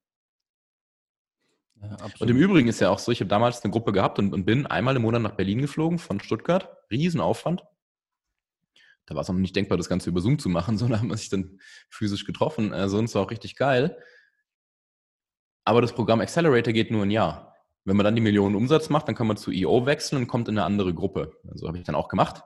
Ja, 1.83 1.97
und 2.20 2.31
im 2.31 2.37
Übrigen 2.37 2.68
ist 2.68 2.81
ja 2.81 2.91
auch 2.91 3.01
so, 3.01 3.11
ich 3.11 3.20
habe 3.20 3.29
damals 3.29 3.62
eine 3.62 3.73
Gruppe 3.73 3.93
gehabt 3.93 4.20
und, 4.20 4.33
und, 4.33 4.45
bin 4.45 4.66
einmal 4.66 4.95
im 4.95 5.03
Monat 5.03 5.20
nach 5.20 5.35
Berlin 5.35 5.61
geflogen 5.61 5.99
von 5.99 6.20
Stuttgart. 6.20 6.68
Riesenaufwand. 6.93 7.64
Da 9.07 9.16
war 9.16 9.23
es 9.23 9.29
auch 9.29 9.35
noch 9.35 9.41
nicht 9.41 9.57
denkbar, 9.57 9.79
das 9.79 9.89
Ganze 9.89 10.11
über 10.11 10.20
Zoom 10.20 10.39
zu 10.39 10.49
machen, 10.49 10.79
sondern 10.79 11.01
haben 11.01 11.09
wir 11.09 11.16
sich 11.16 11.31
dann 11.31 11.59
physisch 11.91 12.25
getroffen. 12.25 12.73
Äh, 12.73 12.89
sonst 12.89 13.16
war 13.16 13.23
auch 13.23 13.31
richtig 13.33 13.57
geil. 13.57 13.99
Aber 15.64 15.81
das 15.81 15.93
Programm 15.93 16.20
Accelerator 16.20 16.73
geht 16.73 16.93
nur 16.93 17.03
ein 17.03 17.11
Jahr. 17.11 17.51
Wenn 17.85 17.97
man 17.97 18.05
dann 18.05 18.14
die 18.14 18.20
Millionen 18.20 18.55
Umsatz 18.55 18.91
macht, 18.91 19.09
dann 19.09 19.14
kann 19.14 19.26
man 19.26 19.37
zu 19.37 19.51
EO 19.51 19.87
wechseln 19.87 20.22
und 20.22 20.28
kommt 20.28 20.49
in 20.49 20.57
eine 20.57 20.64
andere 20.64 20.95
Gruppe. 20.95 21.33
So 21.43 21.51
also 21.51 21.68
habe 21.68 21.78
ich 21.78 21.85
dann 21.85 21.95
auch 21.95 22.09
gemacht. 22.09 22.43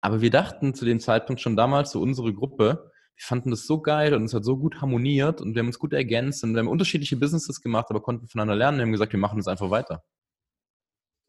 Aber 0.00 0.20
wir 0.22 0.30
dachten 0.30 0.74
zu 0.74 0.84
dem 0.84 1.00
Zeitpunkt 1.00 1.40
schon 1.40 1.56
damals, 1.56 1.90
so 1.90 2.00
unsere 2.00 2.32
Gruppe, 2.32 2.90
wir 3.16 3.24
fanden 3.24 3.50
das 3.50 3.66
so 3.66 3.82
geil 3.82 4.14
und 4.14 4.24
es 4.24 4.32
hat 4.32 4.44
so 4.44 4.56
gut 4.56 4.80
harmoniert 4.80 5.42
und 5.42 5.54
wir 5.54 5.60
haben 5.60 5.66
uns 5.66 5.78
gut 5.78 5.92
ergänzt 5.92 6.42
und 6.42 6.54
wir 6.54 6.60
haben 6.60 6.68
unterschiedliche 6.68 7.16
Businesses 7.16 7.60
gemacht, 7.60 7.86
aber 7.90 8.00
konnten 8.00 8.26
voneinander 8.26 8.56
lernen 8.56 8.78
und 8.78 8.86
haben 8.86 8.92
gesagt, 8.92 9.12
wir 9.12 9.20
machen 9.20 9.36
das 9.36 9.48
einfach 9.48 9.70
weiter. 9.70 10.02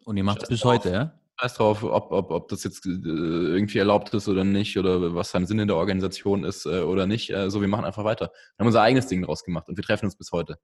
Und 0.06 0.16
ihr 0.16 0.24
macht 0.24 0.43
es 0.43 0.49
bis 0.49 0.64
heute, 0.64 0.91
ja? 0.91 1.20
Scheiß 1.39 1.56
drauf, 1.56 1.84
ob, 1.84 2.12
ob, 2.12 2.32
ob 2.32 2.47
das 2.49 2.64
jetzt 2.64 2.86
äh, 2.86 2.89
irgendwie 2.89 3.80
erlaubt 3.80 4.14
ist 4.14 4.28
oder 4.28 4.43
nicht 4.43 4.78
oder 4.78 5.16
was 5.16 5.32
sein 5.32 5.47
Sinn 5.47 5.60
in 5.60 5.68
der 5.68 5.78
Organisation 5.78 6.43
ist 6.43 6.66
äh, 6.66 6.82
oder 6.82 7.08
nicht. 7.08 7.30
Äh, 7.32 7.49
so, 7.49 7.62
wir 7.62 7.68
machen 7.68 7.86
einfach 7.86 8.04
weiter. 8.04 8.32
Wir 8.56 8.64
haben 8.64 8.68
unser 8.68 8.82
eigenes 8.82 9.08
Ding 9.08 9.24
draus 9.24 9.43
gemacht 9.43 9.68
und 9.68 9.76
wir 9.76 9.84
treffen 9.84 10.06
uns 10.06 10.16
bis 10.16 10.32
heute. 10.32 10.60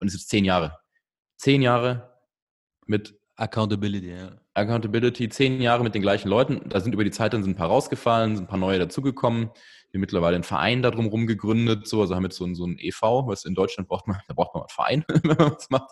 Und 0.00 0.08
es 0.08 0.14
ist 0.14 0.20
jetzt 0.20 0.30
zehn 0.30 0.44
Jahre. 0.44 0.78
Zehn 1.36 1.60
Jahre 1.60 2.11
mit 2.86 3.14
Accountability, 3.36 4.10
ja. 4.10 4.32
Accountability, 4.54 5.28
zehn 5.28 5.60
Jahre 5.60 5.82
mit 5.82 5.94
den 5.94 6.02
gleichen 6.02 6.28
Leuten. 6.28 6.68
Da 6.68 6.80
sind 6.80 6.92
über 6.92 7.04
die 7.04 7.10
Zeit 7.10 7.32
dann 7.32 7.42
sind 7.42 7.52
ein 7.52 7.56
paar 7.56 7.68
rausgefallen, 7.68 8.36
sind 8.36 8.44
ein 8.44 8.48
paar 8.48 8.58
neue 8.58 8.78
dazugekommen 8.78 9.50
wir 9.92 10.00
mittlerweile 10.00 10.36
einen 10.36 10.44
Verein 10.44 10.82
darum 10.82 11.06
rum 11.06 11.26
gegründet, 11.26 11.86
so, 11.86 12.00
also 12.00 12.14
haben 12.14 12.24
jetzt 12.24 12.36
so 12.36 12.46
ein, 12.46 12.54
so 12.54 12.66
ein 12.66 12.78
EV, 12.78 13.26
was 13.26 13.44
in 13.44 13.54
Deutschland 13.54 13.88
braucht 13.88 14.06
man, 14.08 14.16
da 14.28 14.34
braucht 14.34 14.54
man 14.54 14.62
einen 14.62 14.70
Verein, 14.70 15.04
wenn 15.08 15.36
man 15.36 15.52
was 15.54 15.68
macht. 15.70 15.90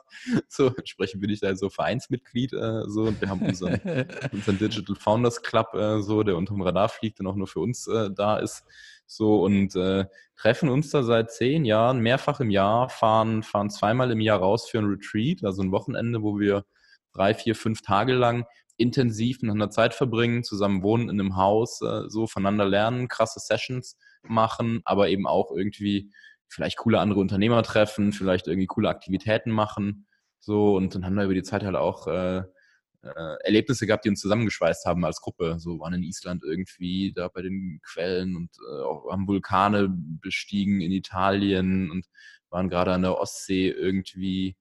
So, 0.49 0.69
entsprechend 0.69 1.21
bin 1.21 1.31
ich 1.31 1.41
da 1.41 1.55
so 1.55 1.69
Vereinsmitglied, 1.69 2.55
äh, 2.55 2.83
so, 2.87 3.03
und 3.03 3.21
wir 3.21 3.29
haben 3.29 3.43
unseren, 3.43 3.75
unseren 4.33 4.59
Digital 4.59 4.97
Founders 4.97 5.43
Club, 5.43 5.75
äh, 5.75 6.01
so, 6.01 6.23
der 6.23 6.37
unter 6.37 6.55
dem 6.55 6.63
Radar 6.63 6.89
fliegt 6.89 7.21
und 7.21 7.27
auch 7.27 7.37
nur 7.37 7.47
für 7.47 7.61
uns 7.61 7.87
äh, 7.87 8.11
da 8.11 8.39
ist. 8.39 8.65
So, 9.07 9.43
und 9.45 9.77
äh, 9.77 10.07
treffen 10.37 10.71
uns 10.71 10.91
da 10.91 11.03
seit 11.03 11.31
zehn 11.31 11.67
Jahren, 11.67 11.99
mehrfach 11.99 12.41
im 12.41 12.51
Jahr, 12.51 12.89
fahren, 12.89 13.43
fahren 13.43 13.69
zweimal 13.69 14.11
im 14.13 14.21
Jahr 14.21 14.39
raus 14.39 14.69
für 14.69 14.79
ein 14.79 14.87
Retreat, 14.87 15.45
also 15.45 15.63
ein 15.63 15.73
Wochenende, 15.73 16.23
wo 16.23 16.39
wir 16.39 16.65
drei, 17.21 17.35
vier, 17.35 17.55
fünf 17.55 17.83
Tage 17.83 18.15
lang 18.15 18.47
intensiv 18.79 19.43
miteinander 19.43 19.69
Zeit 19.69 19.93
verbringen, 19.95 20.43
zusammen 20.43 20.83
wohnen 20.83 21.11
in 21.11 21.21
einem 21.21 21.37
Haus, 21.37 21.83
äh, 21.83 22.09
so 22.09 22.27
voneinander 22.27 22.65
lernen, 22.65 23.09
krasse 23.09 23.39
Sessions 23.41 23.99
machen, 24.23 24.81
aber 24.85 25.11
eben 25.11 25.27
auch 25.27 25.51
irgendwie 25.55 26.11
vielleicht 26.49 26.79
coole 26.79 26.99
andere 26.99 27.21
Unternehmer 27.21 27.63
treffen, 27.63 28.13
vielleicht 28.13 28.47
irgendwie 28.47 28.67
coole 28.67 28.89
Aktivitäten 28.89 29.51
machen. 29.51 30.07
So, 30.39 30.77
und 30.77 30.95
dann 30.95 31.05
haben 31.05 31.15
wir 31.15 31.25
über 31.25 31.35
die 31.35 31.43
Zeit 31.43 31.63
halt 31.63 31.77
auch 31.77 32.07
äh, 32.07 32.39
äh, 33.03 33.37
Erlebnisse 33.45 33.87
gehabt, 33.87 34.07
die 34.07 34.09
uns 34.09 34.21
zusammengeschweißt 34.21 34.87
haben 34.87 35.05
als 35.05 35.21
Gruppe. 35.21 35.57
So 35.59 35.79
waren 35.79 35.93
in 35.93 36.03
Island 36.03 36.43
irgendwie 36.43 37.13
da 37.15 37.29
bei 37.29 37.43
den 37.43 37.81
Quellen 37.85 38.35
und 38.35 38.51
äh, 38.67 39.13
haben 39.13 39.29
Vulkane 39.29 39.89
bestiegen 39.91 40.81
in 40.81 40.91
Italien 40.91 41.91
und 41.91 42.07
waren 42.49 42.71
gerade 42.71 42.93
an 42.95 43.03
der 43.03 43.19
Ostsee 43.19 43.69
irgendwie 43.69 44.57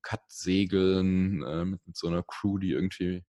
äh, 0.00 0.02
Cut-Segeln 0.02 1.42
äh, 1.42 1.64
mit, 1.64 1.86
mit, 1.86 1.96
so 1.96 2.08
einer 2.08 2.22
Crew, 2.22 2.58
die 2.58 2.70
irgendwie 2.70 3.24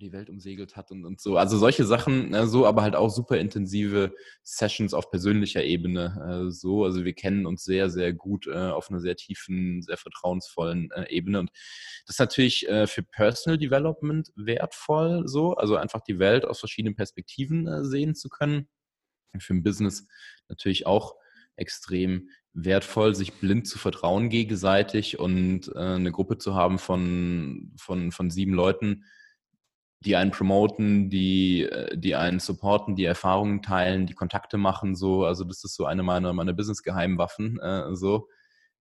die 0.00 0.12
Welt 0.12 0.30
umsegelt 0.30 0.76
hat 0.76 0.90
und, 0.90 1.04
und 1.04 1.20
so. 1.20 1.36
Also 1.36 1.58
solche 1.58 1.84
Sachen, 1.84 2.32
äh, 2.34 2.46
so, 2.46 2.66
aber 2.66 2.82
halt 2.82 2.96
auch 2.96 3.10
super 3.10 3.38
intensive 3.38 4.14
Sessions 4.42 4.94
auf 4.94 5.10
persönlicher 5.10 5.62
Ebene. 5.62 6.46
Äh, 6.48 6.50
so, 6.50 6.84
also 6.84 7.04
wir 7.04 7.12
kennen 7.12 7.46
uns 7.46 7.64
sehr, 7.64 7.90
sehr 7.90 8.12
gut 8.12 8.46
äh, 8.46 8.54
auf 8.54 8.90
einer 8.90 9.00
sehr 9.00 9.16
tiefen, 9.16 9.82
sehr 9.82 9.96
vertrauensvollen 9.96 10.90
äh, 10.92 11.08
Ebene. 11.10 11.40
Und 11.40 11.50
das 12.06 12.16
ist 12.16 12.20
natürlich 12.20 12.68
äh, 12.68 12.86
für 12.86 13.02
Personal 13.02 13.58
Development 13.58 14.30
wertvoll, 14.36 15.28
so, 15.28 15.54
also 15.54 15.76
einfach 15.76 16.00
die 16.00 16.18
Welt 16.18 16.44
aus 16.44 16.60
verschiedenen 16.60 16.96
Perspektiven 16.96 17.84
sehen 17.84 18.14
zu 18.14 18.28
können. 18.28 18.68
Für 19.38 19.54
ein 19.54 19.62
Business 19.62 20.06
natürlich 20.48 20.86
auch 20.86 21.14
extrem 21.60 22.28
wertvoll, 22.52 23.14
sich 23.14 23.34
blind 23.34 23.68
zu 23.68 23.78
vertrauen 23.78 24.28
gegenseitig 24.28 25.18
und 25.18 25.68
äh, 25.74 25.78
eine 25.78 26.10
Gruppe 26.10 26.38
zu 26.38 26.54
haben 26.54 26.78
von, 26.78 27.72
von, 27.76 28.10
von 28.10 28.30
sieben 28.30 28.54
Leuten, 28.54 29.04
die 30.00 30.16
einen 30.16 30.30
promoten, 30.30 31.10
die, 31.10 31.62
äh, 31.64 31.96
die 31.96 32.16
einen 32.16 32.40
supporten, 32.40 32.96
die 32.96 33.04
Erfahrungen 33.04 33.62
teilen, 33.62 34.06
die 34.06 34.14
Kontakte 34.14 34.56
machen, 34.56 34.96
so. 34.96 35.24
Also 35.24 35.44
das 35.44 35.62
ist 35.62 35.74
so 35.74 35.84
eine 35.84 36.02
meiner, 36.02 36.32
meiner 36.32 36.54
Business-Geheimwaffen, 36.54 37.60
äh, 37.60 37.94
so. 37.94 38.28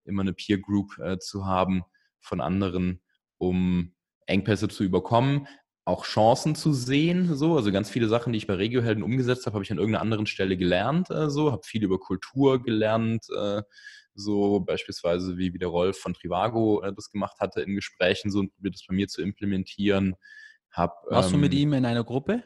Immer 0.05 0.21
eine 0.21 0.33
Peer 0.33 0.59
Group 0.59 0.97
äh, 0.97 1.19
zu 1.19 1.45
haben 1.45 1.83
von 2.21 2.41
anderen, 2.41 3.01
um 3.37 3.93
Engpässe 4.25 4.67
zu 4.69 4.83
überkommen, 4.83 5.47
auch 5.89 6.05
Chancen 6.05 6.55
zu 6.55 6.73
sehen, 6.73 7.35
so. 7.35 7.55
Also 7.55 7.71
ganz 7.71 7.89
viele 7.89 8.07
Sachen, 8.07 8.31
die 8.31 8.37
ich 8.37 8.47
bei 8.47 8.53
Regiohelden 8.53 9.03
umgesetzt 9.03 9.45
habe, 9.45 9.55
habe 9.55 9.63
ich 9.63 9.71
an 9.71 9.77
irgendeiner 9.77 10.01
anderen 10.01 10.25
Stelle 10.25 10.55
gelernt, 10.55 11.09
äh, 11.09 11.29
so. 11.29 11.51
Habe 11.51 11.63
viel 11.63 11.83
über 11.83 11.99
Kultur 11.99 12.63
gelernt, 12.63 13.25
äh, 13.35 13.61
so 14.13 14.59
beispielsweise 14.61 15.37
wie, 15.37 15.53
wie 15.53 15.59
der 15.59 15.69
Rolf 15.69 15.97
von 15.97 16.13
Trivago 16.13 16.81
äh, 16.81 16.93
das 16.93 17.09
gemacht 17.09 17.39
hatte 17.39 17.61
in 17.61 17.75
Gesprächen, 17.75 18.31
so 18.31 18.39
und 18.39 18.53
probiert 18.53 18.75
das 18.75 18.85
bei 18.87 18.95
mir 18.95 19.07
zu 19.07 19.21
implementieren. 19.21 20.15
Hab, 20.71 21.03
Warst 21.09 21.29
ähm, 21.29 21.35
du 21.35 21.39
mit 21.39 21.53
ähm, 21.53 21.59
ihm 21.59 21.73
in 21.73 21.85
einer 21.85 22.03
Gruppe? 22.03 22.43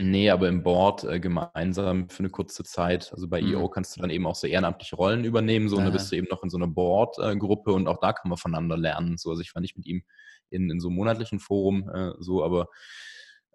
Nee, 0.00 0.30
aber 0.30 0.48
im 0.48 0.62
Board 0.62 1.02
äh, 1.02 1.18
gemeinsam 1.18 2.08
für 2.08 2.20
eine 2.20 2.30
kurze 2.30 2.62
Zeit. 2.62 3.12
Also 3.12 3.26
bei 3.26 3.42
mhm. 3.42 3.54
EO 3.54 3.68
kannst 3.68 3.96
du 3.96 4.00
dann 4.00 4.10
eben 4.10 4.28
auch 4.28 4.36
so 4.36 4.46
ehrenamtliche 4.46 4.94
Rollen 4.94 5.24
übernehmen. 5.24 5.68
So, 5.68 5.76
und 5.76 5.84
dann 5.84 5.92
bist 5.92 6.12
du 6.12 6.16
eben 6.16 6.28
noch 6.30 6.44
in 6.44 6.50
so 6.50 6.56
einer 6.56 6.68
Board-Gruppe 6.68 7.72
und 7.72 7.88
auch 7.88 7.98
da 7.98 8.12
kann 8.12 8.28
man 8.28 8.38
voneinander 8.38 8.76
lernen. 8.76 9.18
So, 9.18 9.30
also 9.30 9.42
ich 9.42 9.52
war 9.56 9.60
nicht 9.60 9.76
mit 9.76 9.86
ihm 9.86 10.04
in, 10.50 10.70
in 10.70 10.78
so 10.78 10.86
einem 10.86 10.96
monatlichen 10.96 11.40
Forum 11.40 11.90
äh, 11.92 12.12
so, 12.20 12.44
aber 12.44 12.68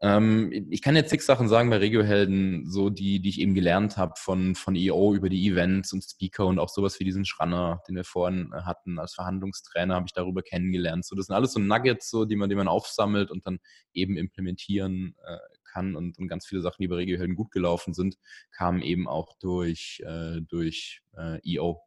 ähm, 0.02 0.68
ich 0.70 0.82
kann 0.82 0.98
jetzt 0.98 1.12
sechs 1.12 1.26
Sachen 1.26 1.48
sagen 1.48 1.70
bei 1.70 1.78
Regiohelden, 1.78 2.70
so 2.70 2.89
die, 2.89 3.22
die 3.22 3.30
ich 3.30 3.39
eben 3.39 3.54
gelernt 3.54 3.96
habe 3.96 4.16
von, 4.18 4.54
von 4.54 4.76
EO 4.76 5.14
über 5.14 5.30
die 5.30 5.48
Events 5.48 5.94
und 5.94 6.04
Speaker 6.04 6.46
und 6.46 6.60
auch 6.60 6.68
sowas 6.68 7.00
wie 7.00 7.06
diesen 7.06 7.24
Schranner, 7.24 7.82
den 7.88 7.96
wir 7.96 8.04
vorhin 8.04 8.52
äh, 8.54 8.64
hatten 8.64 9.00
als 9.00 9.14
Verhandlungstrainer, 9.14 9.96
habe 9.96 10.08
ich 10.08 10.14
darüber 10.14 10.41
kennengelernt. 10.41 11.06
So, 11.06 11.16
das 11.16 11.28
sind 11.28 11.36
alles 11.38 11.54
so 11.54 11.62
Nuggets, 11.62 12.10
so, 12.10 12.26
die 12.26 12.36
man, 12.36 12.50
die 12.50 12.56
man 12.58 12.68
aufsammelt 12.68 13.32
und 13.32 13.48
dann 13.48 13.60
eben 13.94 14.18
implementieren 14.18 15.16
äh, 15.26 15.38
kann. 15.74 15.95
Und, 15.95 16.17
und 16.19 16.28
ganz 16.28 16.45
viele 16.45 16.61
Sachen, 16.61 16.82
die 16.82 16.88
bei 16.88 16.95
Regiohelden 16.95 17.36
gut 17.36 17.51
gelaufen 17.51 17.93
sind, 17.93 18.17
kamen 18.51 18.82
eben 18.82 19.07
auch 19.07 19.34
durch, 19.39 20.01
äh, 20.05 20.41
durch 20.41 21.01
äh, 21.17 21.39
EO. 21.43 21.82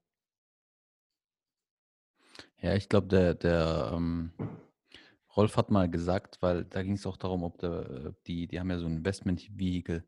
Ja, 2.61 2.75
ich 2.75 2.89
glaube, 2.89 3.07
der, 3.09 3.35
der 3.35 3.93
ähm 3.95 4.33
Rolf 5.37 5.57
hat 5.59 5.71
mal 5.71 5.91
gesagt, 5.91 6.39
weil 6.41 6.65
da 6.65 6.83
ging 6.83 6.95
es 6.95 7.07
auch 7.07 7.19
darum, 7.19 7.45
ob 7.45 7.59
der, 7.59 8.15
die, 8.27 8.47
die 8.47 8.59
haben 8.59 8.71
ja 8.71 8.79
so 8.79 8.87
ein 8.87 8.97
Investment-Vehicle, 8.97 10.05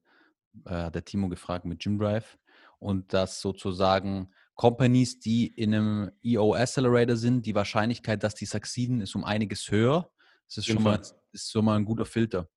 äh, 0.64 0.70
hat 0.70 0.94
der 0.94 1.04
Timo 1.04 1.28
gefragt 1.28 1.66
mit 1.66 1.84
Jim 1.84 1.98
Drive 1.98 2.38
und 2.78 3.12
dass 3.12 3.40
sozusagen 3.40 4.32
Companies, 4.54 5.20
die 5.20 5.46
in 5.46 5.74
einem 5.74 6.10
EO 6.24 6.54
Accelerator 6.54 7.16
sind, 7.16 7.44
die 7.44 7.54
Wahrscheinlichkeit, 7.54 8.22
dass 8.22 8.34
die 8.34 8.46
succeeden, 8.46 9.00
ist 9.02 9.14
um 9.14 9.24
einiges 9.24 9.70
höher. 9.70 10.10
Das 10.46 10.58
ist 10.58 10.66
schon 10.66 10.82
mal, 10.82 11.00
ist 11.32 11.52
schon 11.52 11.64
mal 11.64 11.76
ein 11.76 11.84
guter 11.84 12.06
Filter. 12.06 12.48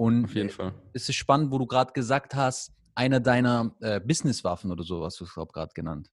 Und 0.00 0.24
Auf 0.24 0.34
jeden 0.34 0.48
Fall. 0.48 0.72
es 0.94 1.08
ist 1.08 1.16
spannend, 1.16 1.52
wo 1.52 1.58
du 1.58 1.66
gerade 1.66 1.92
gesagt 1.92 2.34
hast, 2.34 2.72
einer 2.94 3.20
deiner 3.20 3.74
äh, 3.80 4.00
Businesswaffen 4.00 4.72
oder 4.72 4.82
so, 4.82 5.04
hast 5.04 5.20
du 5.20 5.24
es 5.24 5.34
gerade 5.34 5.72
genannt. 5.74 6.10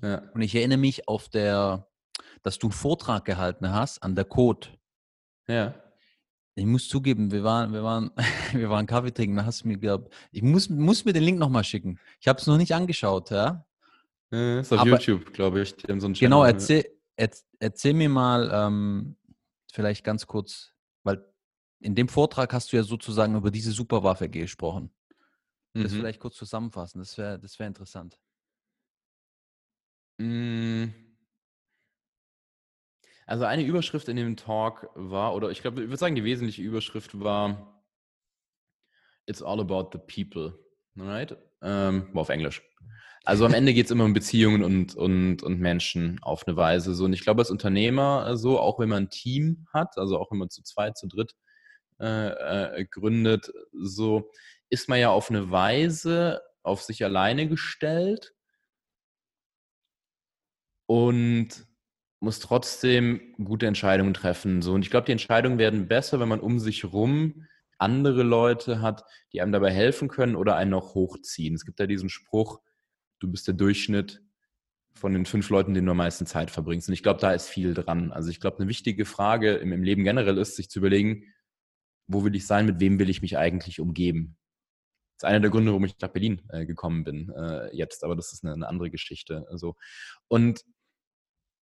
Ja. 0.00 0.22
Und 0.32 0.40
ich 0.40 0.54
erinnere 0.54 0.78
mich 0.78 1.08
auf 1.08 1.28
der, 1.28 1.88
dass 2.42 2.58
du 2.58 2.68
einen 2.68 2.72
Vortrag 2.72 3.24
gehalten 3.24 3.70
hast 3.70 4.02
an 4.02 4.14
der 4.14 4.24
Code 4.24 4.68
ja. 5.48 5.74
Ich 6.54 6.66
muss 6.66 6.88
zugeben, 6.88 7.30
wir 7.30 7.44
waren, 7.44 7.72
wir 7.72 7.82
waren, 7.82 8.10
wir 8.52 8.68
waren 8.68 8.86
Kaffee 8.86 9.12
trinken, 9.12 9.36
da 9.36 9.44
hast 9.44 9.64
du 9.64 9.68
mir 9.68 9.78
gehabt. 9.78 10.12
Ich 10.30 10.42
muss, 10.42 10.68
muss 10.68 11.04
mir 11.04 11.12
den 11.12 11.22
Link 11.22 11.38
nochmal 11.38 11.64
schicken. 11.64 11.98
Ich 12.20 12.28
habe 12.28 12.38
es 12.38 12.46
noch 12.46 12.58
nicht 12.58 12.74
angeschaut, 12.74 13.30
ja. 13.30 13.64
Äh, 14.32 14.60
ist 14.60 14.72
auf 14.72 14.80
Aber, 14.80 14.90
YouTube, 14.90 15.32
glaube 15.32 15.62
ich. 15.62 15.74
Die 15.74 15.90
haben 15.90 16.00
so 16.00 16.06
einen 16.06 16.14
genau, 16.14 16.44
erzähl, 16.44 16.84
erzähl 17.16 17.94
mir 17.94 18.08
mal 18.08 18.50
ähm, 18.52 19.16
vielleicht 19.72 20.04
ganz 20.04 20.26
kurz, 20.26 20.72
in 21.80 21.94
dem 21.94 22.08
Vortrag 22.08 22.52
hast 22.52 22.72
du 22.72 22.76
ja 22.76 22.82
sozusagen 22.82 23.36
über 23.36 23.50
diese 23.50 23.72
Superwaffe 23.72 24.28
gesprochen. 24.28 24.90
Das 25.74 25.92
mhm. 25.92 25.98
vielleicht 25.98 26.20
kurz 26.20 26.36
zusammenfassen, 26.36 26.98
das 26.98 27.16
wäre 27.18 27.38
das 27.38 27.58
wär 27.58 27.66
interessant. 27.66 28.18
Mhm. 30.18 30.94
Also 33.26 33.44
eine 33.44 33.62
Überschrift 33.62 34.08
in 34.08 34.16
dem 34.16 34.36
Talk 34.36 34.88
war, 34.94 35.34
oder 35.34 35.50
ich 35.50 35.60
glaube, 35.60 35.82
ich 35.82 35.88
würde 35.88 35.98
sagen, 35.98 36.14
die 36.14 36.24
wesentliche 36.24 36.62
Überschrift 36.62 37.20
war 37.20 37.74
It's 39.26 39.42
all 39.42 39.60
about 39.60 39.90
the 39.92 39.98
people. 39.98 40.58
Right? 40.96 41.36
Ähm, 41.60 42.08
war 42.14 42.22
auf 42.22 42.30
Englisch. 42.30 42.62
Also 43.24 43.44
am 43.44 43.52
Ende 43.52 43.74
geht 43.74 43.84
es 43.84 43.90
immer 43.90 44.06
um 44.06 44.14
Beziehungen 44.14 44.64
und, 44.64 44.94
und, 44.96 45.42
und 45.42 45.60
Menschen 45.60 46.18
auf 46.22 46.48
eine 46.48 46.56
Weise. 46.56 46.94
So. 46.94 47.04
Und 47.04 47.12
ich 47.12 47.20
glaube, 47.20 47.42
als 47.42 47.50
Unternehmer 47.50 48.38
so, 48.38 48.58
auch 48.58 48.78
wenn 48.78 48.88
man 48.88 49.04
ein 49.04 49.10
Team 49.10 49.66
hat, 49.74 49.98
also 49.98 50.18
auch 50.18 50.30
wenn 50.30 50.38
man 50.38 50.48
zu 50.48 50.62
zweit, 50.62 50.96
zu 50.96 51.06
dritt 51.06 51.34
äh, 52.00 52.80
äh, 52.80 52.84
gründet, 52.84 53.52
so 53.72 54.30
ist 54.70 54.88
man 54.88 54.98
ja 55.00 55.10
auf 55.10 55.30
eine 55.30 55.50
Weise 55.50 56.42
auf 56.62 56.82
sich 56.82 57.04
alleine 57.04 57.48
gestellt 57.48 58.34
und 60.86 61.66
muss 62.20 62.40
trotzdem 62.40 63.34
gute 63.42 63.66
Entscheidungen 63.66 64.14
treffen. 64.14 64.62
So. 64.62 64.72
Und 64.72 64.82
ich 64.82 64.90
glaube, 64.90 65.06
die 65.06 65.12
Entscheidungen 65.12 65.58
werden 65.58 65.88
besser, 65.88 66.20
wenn 66.20 66.28
man 66.28 66.40
um 66.40 66.58
sich 66.58 66.82
herum 66.82 67.46
andere 67.78 68.24
Leute 68.24 68.80
hat, 68.82 69.04
die 69.32 69.40
einem 69.40 69.52
dabei 69.52 69.72
helfen 69.72 70.08
können 70.08 70.34
oder 70.34 70.56
einen 70.56 70.72
noch 70.72 70.94
hochziehen. 70.94 71.54
Es 71.54 71.64
gibt 71.64 71.78
ja 71.78 71.86
diesen 71.86 72.08
Spruch, 72.08 72.60
du 73.20 73.30
bist 73.30 73.46
der 73.46 73.54
Durchschnitt 73.54 74.20
von 74.94 75.12
den 75.12 75.26
fünf 75.26 75.48
Leuten, 75.48 75.74
denen 75.74 75.86
du 75.86 75.92
am 75.92 75.98
meisten 75.98 76.26
Zeit 76.26 76.50
verbringst. 76.50 76.88
Und 76.88 76.94
ich 76.94 77.04
glaube, 77.04 77.20
da 77.20 77.32
ist 77.32 77.48
viel 77.48 77.74
dran. 77.74 78.10
Also 78.10 78.30
ich 78.30 78.40
glaube, 78.40 78.58
eine 78.58 78.68
wichtige 78.68 79.04
Frage 79.04 79.54
im, 79.54 79.82
Leben 79.84 80.02
generell 80.02 80.38
ist, 80.38 80.56
sich 80.56 80.68
zu 80.68 80.80
überlegen, 80.80 81.22
wo 82.08 82.24
will 82.24 82.34
ich 82.34 82.46
sein, 82.46 82.66
mit 82.66 82.80
wem 82.80 82.98
will 82.98 83.08
ich 83.08 83.22
mich 83.22 83.38
eigentlich 83.38 83.80
umgeben. 83.80 84.36
Das 85.16 85.24
ist 85.24 85.28
einer 85.28 85.40
der 85.40 85.50
Gründe, 85.50 85.70
warum 85.70 85.84
ich 85.84 85.98
nach 86.00 86.08
Berlin 86.08 86.42
äh, 86.48 86.66
gekommen 86.66 87.04
bin 87.04 87.30
äh, 87.30 87.74
jetzt, 87.76 88.04
aber 88.04 88.16
das 88.16 88.32
ist 88.32 88.44
eine, 88.44 88.54
eine 88.54 88.68
andere 88.68 88.90
Geschichte. 88.90 89.46
Also. 89.50 89.76
Und 90.28 90.64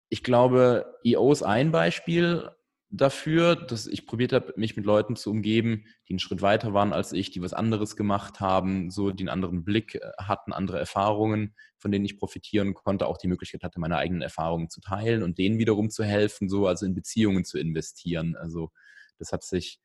ich 0.08 0.22
glaube, 0.22 0.98
EO 1.04 1.32
ist 1.32 1.42
ein 1.42 1.72
Beispiel, 1.72 2.50
dafür, 2.90 3.56
dass 3.56 3.86
ich 3.86 4.06
probiert 4.06 4.32
habe, 4.32 4.52
mich 4.56 4.76
mit 4.76 4.86
Leuten 4.86 5.16
zu 5.16 5.30
umgeben, 5.30 5.84
die 6.08 6.12
einen 6.12 6.18
Schritt 6.18 6.42
weiter 6.42 6.72
waren 6.72 6.92
als 6.92 7.12
ich, 7.12 7.30
die 7.30 7.42
was 7.42 7.52
anderes 7.52 7.96
gemacht 7.96 8.40
haben, 8.40 8.90
so 8.90 9.10
die 9.10 9.22
einen 9.22 9.28
anderen 9.28 9.64
Blick 9.64 9.96
äh, 9.96 10.00
hatten, 10.18 10.52
andere 10.52 10.78
Erfahrungen, 10.78 11.54
von 11.78 11.90
denen 11.90 12.04
ich 12.04 12.18
profitieren 12.18 12.74
konnte, 12.74 13.06
auch 13.06 13.18
die 13.18 13.28
Möglichkeit 13.28 13.62
hatte, 13.62 13.80
meine 13.80 13.96
eigenen 13.96 14.22
Erfahrungen 14.22 14.70
zu 14.70 14.80
teilen 14.80 15.22
und 15.22 15.38
denen 15.38 15.58
wiederum 15.58 15.90
zu 15.90 16.04
helfen, 16.04 16.48
so 16.48 16.66
also 16.66 16.86
in 16.86 16.94
Beziehungen 16.94 17.44
zu 17.44 17.58
investieren. 17.58 18.36
Also 18.36 18.70
das 19.18 19.32
hat 19.32 19.42
sich 19.42 19.80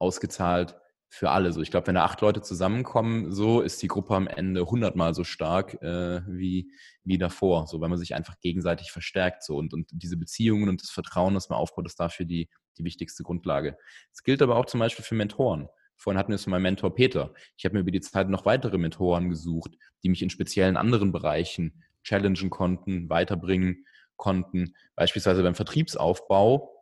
ausgezahlt 0.00 0.76
für 1.08 1.30
alle. 1.30 1.52
So, 1.52 1.60
ich 1.60 1.70
glaube, 1.70 1.88
wenn 1.88 1.96
da 1.96 2.04
acht 2.04 2.20
Leute 2.20 2.40
zusammenkommen, 2.40 3.32
so 3.32 3.60
ist 3.60 3.82
die 3.82 3.88
Gruppe 3.88 4.14
am 4.14 4.28
Ende 4.28 4.64
hundertmal 4.64 5.12
so 5.12 5.24
stark 5.24 5.74
äh, 5.82 6.22
wie, 6.26 6.72
wie 7.04 7.18
davor. 7.18 7.66
So, 7.66 7.80
weil 7.80 7.88
man 7.88 7.98
sich 7.98 8.14
einfach 8.14 8.38
gegenseitig 8.40 8.92
verstärkt. 8.92 9.42
So 9.42 9.56
und, 9.56 9.74
und 9.74 9.88
diese 9.92 10.16
Beziehungen 10.16 10.68
und 10.68 10.82
das 10.82 10.90
Vertrauen, 10.90 11.34
das 11.34 11.48
man 11.48 11.58
aufbaut, 11.58 11.86
ist 11.86 11.98
dafür 11.98 12.26
die, 12.26 12.48
die 12.78 12.84
wichtigste 12.84 13.24
Grundlage. 13.24 13.76
Es 14.12 14.22
gilt 14.22 14.40
aber 14.40 14.56
auch 14.56 14.66
zum 14.66 14.78
Beispiel 14.80 15.04
für 15.04 15.16
Mentoren. 15.16 15.68
Vorhin 15.96 16.18
hatten 16.18 16.30
wir 16.30 16.36
es 16.36 16.44
von 16.44 16.52
meinem 16.52 16.62
Mentor 16.62 16.94
Peter. 16.94 17.34
Ich 17.58 17.64
habe 17.64 17.74
mir 17.74 17.80
über 17.80 17.90
die 17.90 18.00
Zeit 18.00 18.28
noch 18.28 18.46
weitere 18.46 18.78
Mentoren 18.78 19.28
gesucht, 19.28 19.76
die 20.02 20.08
mich 20.08 20.22
in 20.22 20.30
speziellen 20.30 20.76
anderen 20.76 21.12
Bereichen 21.12 21.82
challengen 22.04 22.48
konnten, 22.48 23.10
weiterbringen 23.10 23.84
konnten. 24.16 24.74
Beispielsweise 24.94 25.42
beim 25.42 25.54
Vertriebsaufbau 25.54 26.79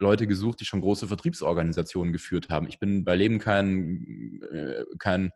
Leute 0.00 0.26
gesucht, 0.26 0.60
die 0.60 0.64
schon 0.64 0.80
große 0.80 1.08
Vertriebsorganisationen 1.08 2.12
geführt 2.12 2.48
haben. 2.48 2.68
Ich 2.68 2.78
bin 2.78 3.04
bei 3.04 3.14
Leben 3.14 3.38
kein, 3.38 4.40
äh, 4.52 4.84
kein 4.98 5.30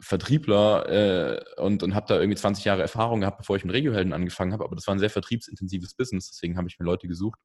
Vertriebler 0.00 0.88
äh, 0.88 1.60
und, 1.60 1.82
und 1.82 1.94
habe 1.94 2.06
da 2.08 2.18
irgendwie 2.18 2.38
20 2.38 2.64
Jahre 2.64 2.82
Erfahrung 2.82 3.20
gehabt, 3.20 3.38
bevor 3.38 3.56
ich 3.56 3.64
mit 3.64 3.74
Regiohelden 3.74 4.12
angefangen 4.12 4.52
habe, 4.52 4.64
aber 4.64 4.74
das 4.74 4.86
war 4.86 4.94
ein 4.94 5.00
sehr 5.00 5.10
vertriebsintensives 5.10 5.94
Business, 5.94 6.30
deswegen 6.30 6.56
habe 6.56 6.68
ich 6.68 6.78
mir 6.78 6.86
Leute 6.86 7.08
gesucht, 7.08 7.38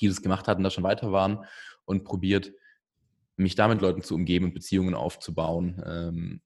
die 0.00 0.08
das 0.08 0.22
gemacht 0.22 0.48
hatten, 0.48 0.64
da 0.64 0.70
schon 0.70 0.84
weiter 0.84 1.12
waren 1.12 1.44
und 1.84 2.04
probiert, 2.04 2.52
mich 3.36 3.54
damit 3.54 3.80
Leuten 3.80 4.02
zu 4.02 4.14
umgeben 4.14 4.46
und 4.46 4.54
Beziehungen 4.54 4.94
aufzubauen. 4.94 5.82
Ähm, 5.86 6.42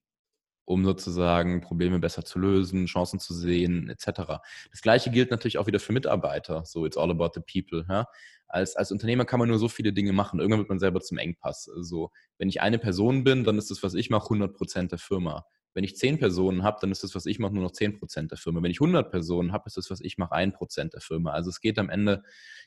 um 0.66 0.84
sozusagen 0.84 1.62
Probleme 1.62 1.98
besser 1.98 2.24
zu 2.24 2.38
lösen, 2.38 2.86
Chancen 2.86 3.20
zu 3.20 3.32
sehen, 3.32 3.88
etc. 3.88 4.42
Das 4.70 4.82
gleiche 4.82 5.10
gilt 5.10 5.30
natürlich 5.30 5.58
auch 5.58 5.66
wieder 5.66 5.78
für 5.78 5.92
Mitarbeiter. 5.92 6.64
So, 6.66 6.84
it's 6.84 6.96
all 6.96 7.10
about 7.10 7.30
the 7.34 7.40
people. 7.40 7.86
Ja? 7.88 8.06
Als, 8.48 8.76
als 8.76 8.92
Unternehmer 8.92 9.24
kann 9.24 9.38
man 9.38 9.48
nur 9.48 9.58
so 9.58 9.68
viele 9.68 9.92
Dinge 9.92 10.12
machen. 10.12 10.40
Irgendwann 10.40 10.60
wird 10.60 10.68
man 10.68 10.80
selber 10.80 11.00
zum 11.00 11.18
Engpass. 11.18 11.64
So, 11.64 12.10
wenn 12.36 12.48
ich 12.48 12.60
eine 12.60 12.78
Person 12.78 13.24
bin, 13.24 13.44
dann 13.44 13.58
ist 13.58 13.70
das, 13.70 13.82
was 13.82 13.94
ich 13.94 14.10
mache, 14.10 14.24
100 14.24 14.54
Prozent 14.54 14.92
der 14.92 14.98
Firma. 14.98 15.46
Wenn 15.76 15.84
ich 15.84 15.94
zehn 15.94 16.18
Personen 16.18 16.62
habe, 16.62 16.78
dann 16.80 16.90
ist 16.90 17.04
das, 17.04 17.14
was 17.14 17.26
ich 17.26 17.38
mache, 17.38 17.52
nur 17.52 17.62
noch 17.62 17.70
zehn 17.70 17.98
Prozent 17.98 18.30
der 18.30 18.38
Firma. 18.38 18.62
Wenn 18.62 18.70
ich 18.70 18.80
100 18.80 19.10
Personen 19.10 19.52
habe, 19.52 19.64
ist 19.66 19.76
das, 19.76 19.90
was 19.90 20.00
ich 20.00 20.16
mache, 20.16 20.32
ein 20.32 20.54
Prozent 20.54 20.94
der 20.94 21.02
Firma. 21.02 21.32
Also 21.32 21.50
es 21.50 21.60
geht 21.60 21.78
am 21.78 21.90
Ende, 21.90 22.22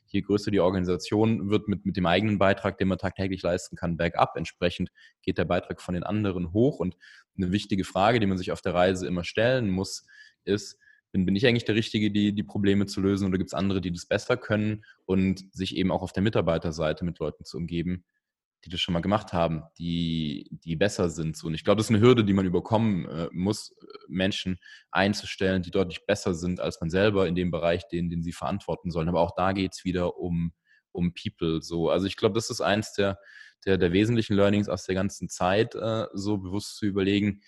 je 0.05 0.21
größer 0.21 0.51
die 0.51 0.59
Organisation 0.59 1.49
wird, 1.49 1.67
mit, 1.67 1.87
mit 1.87 1.97
dem 1.97 2.05
eigenen 2.05 2.37
Beitrag, 2.37 2.77
den 2.77 2.87
man 2.87 2.99
tagtäglich 2.99 3.41
leisten 3.41 3.75
kann, 3.75 3.97
bergab. 3.97 4.37
Entsprechend 4.37 4.91
geht 5.23 5.39
der 5.39 5.45
Beitrag 5.45 5.81
von 5.81 5.95
den 5.95 6.03
anderen 6.03 6.53
hoch. 6.53 6.77
Und 6.77 6.97
eine 7.35 7.51
wichtige 7.51 7.83
Frage, 7.83 8.19
die 8.19 8.27
man 8.27 8.37
sich 8.37 8.51
auf 8.51 8.61
der 8.61 8.75
Reise 8.75 9.07
immer 9.07 9.23
stellen 9.23 9.71
muss, 9.71 10.05
ist, 10.43 10.77
bin, 11.11 11.25
bin 11.25 11.35
ich 11.35 11.47
eigentlich 11.47 11.65
der 11.65 11.73
Richtige, 11.73 12.11
die, 12.11 12.35
die 12.35 12.43
Probleme 12.43 12.85
zu 12.85 13.01
lösen 13.01 13.27
oder 13.27 13.39
gibt 13.39 13.49
es 13.49 13.55
andere, 13.55 13.81
die 13.81 13.91
das 13.91 14.05
besser 14.05 14.37
können 14.37 14.85
und 15.07 15.43
sich 15.51 15.75
eben 15.75 15.91
auch 15.91 16.03
auf 16.03 16.13
der 16.13 16.21
Mitarbeiterseite 16.21 17.03
mit 17.05 17.17
Leuten 17.17 17.43
zu 17.43 17.57
umgeben, 17.57 18.05
die 18.65 18.69
das 18.69 18.81
schon 18.81 18.93
mal 18.93 19.01
gemacht 19.01 19.31
haben, 19.31 19.63
die, 19.77 20.49
die 20.51 20.75
besser 20.75 21.09
sind. 21.09 21.41
Und 21.43 21.53
ich 21.53 21.63
glaube, 21.63 21.77
das 21.77 21.87
ist 21.87 21.95
eine 21.95 22.01
Hürde, 22.01 22.25
die 22.25 22.33
man 22.33 22.45
überkommen 22.45 23.07
äh, 23.07 23.29
muss, 23.31 23.75
Menschen 24.07 24.59
einzustellen, 24.91 25.61
die 25.61 25.71
deutlich 25.71 26.05
besser 26.05 26.33
sind 26.33 26.59
als 26.59 26.81
man 26.81 26.89
selber 26.89 27.27
in 27.27 27.35
dem 27.35 27.51
Bereich, 27.51 27.87
den, 27.87 28.09
den 28.09 28.21
sie 28.21 28.33
verantworten 28.33 28.91
sollen. 28.91 29.07
Aber 29.07 29.21
auch 29.21 29.33
da 29.35 29.53
geht 29.53 29.73
es 29.73 29.85
wieder 29.85 30.17
um, 30.17 30.51
um 30.91 31.13
People. 31.13 31.61
So. 31.61 31.89
Also 31.89 32.05
ich 32.05 32.17
glaube, 32.17 32.35
das 32.35 32.49
ist 32.49 32.61
eins 32.61 32.93
der, 32.93 33.17
der, 33.65 33.77
der 33.77 33.93
wesentlichen 33.93 34.35
Learnings 34.35 34.69
aus 34.69 34.85
der 34.85 34.95
ganzen 34.95 35.29
Zeit, 35.29 35.75
äh, 35.75 36.05
so 36.13 36.37
bewusst 36.37 36.77
zu 36.77 36.85
überlegen, 36.85 37.41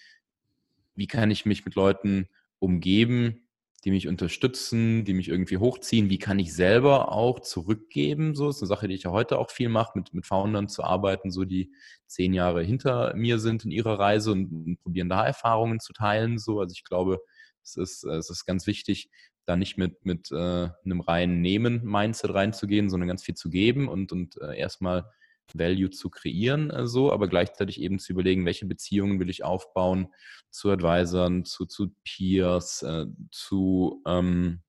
wie 0.96 1.08
kann 1.08 1.32
ich 1.32 1.46
mich 1.46 1.66
mit 1.66 1.76
Leuten 1.76 2.28
umgeben, 2.60 3.48
die 3.84 3.92
mich 3.92 4.08
unterstützen, 4.08 5.06
die 5.06 5.14
mich 5.14 5.28
irgendwie 5.28 5.58
hochziehen. 5.58 6.10
Wie 6.10 6.20
kann 6.20 6.38
ich 6.38 6.54
selber 6.54 7.12
auch 7.12 7.40
zurückgeben? 7.40 8.36
So 8.36 8.50
ist 8.50 8.62
eine 8.62 8.68
Sache, 8.68 8.88
die 8.88 8.94
ich 8.94 9.04
ja 9.04 9.12
heute 9.12 9.40
auch 9.40 9.50
viel 9.50 9.70
mache, 9.70 9.94
mit, 9.96 10.14
mit 10.14 10.26
Foundern 10.26 10.68
zu 10.68 10.84
arbeiten, 10.84 11.32
so 11.32 11.46
die 11.46 11.72
zehn 12.06 12.34
Jahre 12.34 12.64
hinter 12.64 13.16
mir 13.16 13.40
sind 13.40 13.66
in 13.66 13.72
ihrer 13.72 13.98
Reise 13.98 14.32
und, 14.32 14.52
und 14.52 14.78
probieren 14.84 15.10
da 15.10 15.26
Erfahrungen 15.26 15.80
zu 15.80 15.94
teilen. 15.94 16.38
So, 16.38 16.60
also 16.60 16.74
ich 16.74 16.84
glaube, 16.84 17.20
es 17.64 17.76
ist, 17.76 18.04
es 18.04 18.30
ist 18.30 18.46
ganz 18.46 18.68
wichtig, 18.68 19.10
da 19.46 19.56
nicht 19.56 19.78
mit, 19.78 20.06
mit 20.06 20.32
äh, 20.32 20.70
einem 20.86 21.02
reinen 21.02 21.42
Nehmen-Mindset 21.42 22.34
reinzugehen, 22.34 22.90
sondern 22.90 23.08
ganz 23.08 23.24
viel 23.24 23.36
zu 23.36 23.50
geben 23.50 23.88
und, 23.88 24.12
und 24.12 24.40
äh, 24.42 24.58
erstmal 24.58 25.10
Value 25.54 25.90
zu 25.90 26.10
kreieren, 26.10 26.70
äh, 26.70 26.88
so, 26.88 27.12
aber 27.12 27.28
gleichzeitig 27.28 27.82
eben 27.82 28.00
zu 28.00 28.14
überlegen, 28.14 28.46
welche 28.46 28.66
Beziehungen 28.66 29.20
will 29.20 29.30
ich 29.30 29.44
aufbauen 29.44 30.08
zu 30.50 30.70
Advisern, 30.70 31.46
zu, 31.46 31.66
zu 31.66 31.96
Peers, 32.04 32.84
äh, 32.84 33.06
zu 33.32 34.02
ähm, 34.06 34.62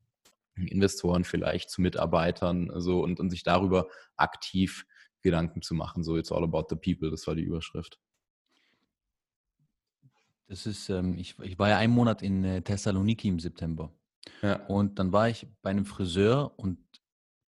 Investoren 0.57 1.25
vielleicht, 1.25 1.71
zu 1.71 1.81
Mitarbeitern, 1.81 2.71
so 2.77 3.03
und, 3.03 3.21
und 3.21 3.31
sich 3.31 3.43
darüber 3.43 3.89
aktiv 4.17 4.87
Gedanken 5.23 5.63
zu 5.63 5.75
machen. 5.75 6.03
So, 6.03 6.17
it's 6.17 6.33
all 6.33 6.45
about 6.45 6.67
the 6.69 6.77
people, 6.77 7.11
das 7.11 7.27
war 7.27 7.35
die 7.35 7.43
Überschrift. 7.43 7.99
Das 10.49 10.67
ist, 10.67 10.91
ähm, 10.91 11.17
ich, 11.17 11.39
ich 11.39 11.59
war 11.59 11.71
ja 11.71 11.79
einen 11.79 11.95
Monat 11.95 12.21
in 12.21 12.45
äh, 12.45 12.61
Thessaloniki 12.61 13.29
im 13.29 13.39
September. 13.39 13.93
Ja. 14.43 14.67
Und 14.67 14.99
dann 14.99 15.13
war 15.13 15.29
ich 15.29 15.47
bei 15.63 15.71
einem 15.71 15.87
Friseur 15.87 16.53
und 16.59 16.79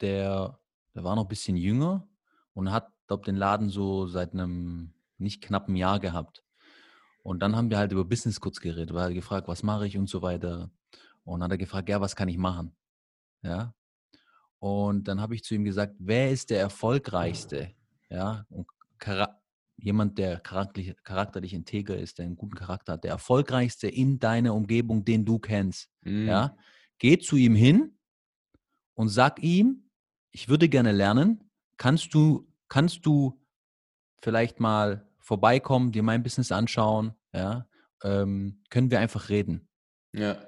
der, 0.00 0.58
der 0.94 1.04
war 1.04 1.14
noch 1.14 1.24
ein 1.24 1.28
bisschen 1.28 1.56
jünger 1.56 2.08
und 2.54 2.72
hat 2.72 2.92
glaube, 3.08 3.24
den 3.24 3.36
Laden 3.36 3.68
so 3.68 4.06
seit 4.06 4.32
einem 4.32 4.94
nicht 5.18 5.42
knappen 5.42 5.74
Jahr 5.74 5.98
gehabt. 5.98 6.44
Und 7.22 7.40
dann 7.40 7.56
haben 7.56 7.70
wir 7.70 7.78
halt 7.78 7.92
über 7.92 8.04
Business 8.04 8.40
kurz 8.40 8.60
geredet, 8.60 8.94
weil 8.94 9.08
er 9.08 9.14
gefragt, 9.14 9.48
was 9.48 9.62
mache 9.62 9.86
ich 9.86 9.98
und 9.98 10.08
so 10.08 10.22
weiter. 10.22 10.70
Und 11.24 11.40
dann 11.40 11.44
hat 11.46 11.52
er 11.52 11.58
gefragt, 11.58 11.88
ja, 11.88 12.00
was 12.00 12.16
kann 12.16 12.28
ich 12.28 12.38
machen? 12.38 12.76
Ja. 13.42 13.74
Und 14.60 15.08
dann 15.08 15.20
habe 15.20 15.34
ich 15.34 15.44
zu 15.44 15.54
ihm 15.54 15.64
gesagt, 15.64 15.94
wer 15.98 16.30
ist 16.30 16.50
der 16.50 16.60
erfolgreichste? 16.60 17.74
Ja, 18.10 18.46
und 18.48 18.66
jemand, 19.76 20.18
der 20.18 20.40
charakterlich, 20.40 20.96
charakterlich 21.04 21.54
integer 21.54 21.96
ist, 21.96 22.18
der 22.18 22.26
einen 22.26 22.36
guten 22.36 22.56
Charakter 22.56 22.94
hat, 22.94 23.04
der 23.04 23.12
erfolgreichste 23.12 23.88
in 23.88 24.18
deiner 24.18 24.54
Umgebung, 24.54 25.04
den 25.04 25.24
du 25.24 25.38
kennst. 25.38 25.90
Mhm. 26.02 26.26
Ja, 26.26 26.56
geh 26.98 27.18
zu 27.18 27.36
ihm 27.36 27.54
hin 27.54 27.98
und 28.94 29.08
sag 29.08 29.42
ihm, 29.42 29.90
ich 30.32 30.48
würde 30.48 30.68
gerne 30.68 30.92
lernen, 30.92 31.50
kannst 31.76 32.12
du 32.14 32.47
kannst 32.68 33.06
du 33.06 33.40
vielleicht 34.20 34.60
mal 34.60 35.06
vorbeikommen, 35.18 35.92
dir 35.92 36.02
mein 36.02 36.22
Business 36.22 36.52
anschauen, 36.52 37.12
ja, 37.32 37.66
ähm, 38.02 38.62
können 38.70 38.90
wir 38.90 39.00
einfach 39.00 39.28
reden. 39.28 39.68
Ja. 40.12 40.38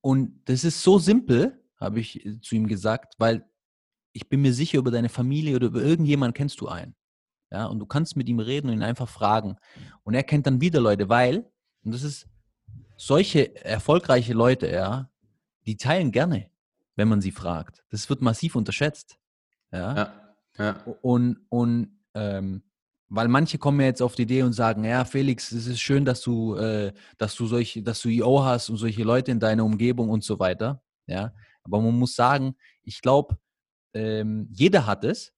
Und 0.00 0.42
das 0.44 0.64
ist 0.64 0.82
so 0.82 0.98
simpel, 0.98 1.64
habe 1.80 2.00
ich 2.00 2.24
äh, 2.24 2.40
zu 2.40 2.54
ihm 2.54 2.66
gesagt, 2.66 3.14
weil 3.18 3.48
ich 4.12 4.28
bin 4.28 4.42
mir 4.42 4.52
sicher, 4.52 4.78
über 4.78 4.90
deine 4.90 5.08
Familie 5.08 5.56
oder 5.56 5.68
über 5.68 5.82
irgendjemanden 5.82 6.34
kennst 6.34 6.60
du 6.60 6.68
einen. 6.68 6.94
Ja, 7.50 7.66
und 7.66 7.78
du 7.78 7.86
kannst 7.86 8.16
mit 8.16 8.28
ihm 8.28 8.40
reden 8.40 8.68
und 8.68 8.74
ihn 8.74 8.82
einfach 8.82 9.08
fragen. 9.08 9.56
Und 10.02 10.14
er 10.14 10.22
kennt 10.22 10.46
dann 10.46 10.60
wieder 10.60 10.80
Leute, 10.80 11.08
weil, 11.08 11.50
und 11.82 11.94
das 11.94 12.02
ist 12.02 12.28
solche 12.96 13.54
erfolgreiche 13.64 14.34
Leute, 14.34 14.68
ja, 14.68 15.10
die 15.66 15.76
teilen 15.76 16.12
gerne, 16.12 16.50
wenn 16.96 17.08
man 17.08 17.20
sie 17.20 17.32
fragt. 17.32 17.84
Das 17.90 18.08
wird 18.10 18.20
massiv 18.20 18.54
unterschätzt. 18.54 19.18
Ja. 19.72 19.96
Ja. 19.96 20.27
Ja. 20.58 20.82
Und, 21.02 21.38
und 21.48 21.98
ähm, 22.14 22.62
weil 23.08 23.28
manche 23.28 23.58
kommen 23.58 23.80
ja 23.80 23.86
jetzt 23.86 24.02
auf 24.02 24.14
die 24.14 24.22
Idee 24.22 24.42
und 24.42 24.52
sagen, 24.52 24.84
ja, 24.84 25.04
Felix, 25.04 25.50
es 25.52 25.66
ist 25.66 25.80
schön, 25.80 26.04
dass 26.04 26.20
du, 26.20 26.56
äh, 26.56 26.92
dass 27.16 27.34
du 27.34 27.46
solche, 27.46 27.82
dass 27.82 28.02
du 28.02 28.08
IO 28.08 28.44
hast 28.44 28.68
und 28.68 28.76
solche 28.76 29.02
Leute 29.02 29.30
in 29.30 29.40
deiner 29.40 29.64
Umgebung 29.64 30.10
und 30.10 30.22
so 30.24 30.38
weiter. 30.38 30.82
Ja. 31.06 31.32
Aber 31.62 31.80
man 31.80 31.98
muss 31.98 32.14
sagen, 32.14 32.54
ich 32.82 33.00
glaube, 33.00 33.38
ähm, 33.94 34.48
jeder 34.52 34.86
hat 34.86 35.04
es. 35.04 35.32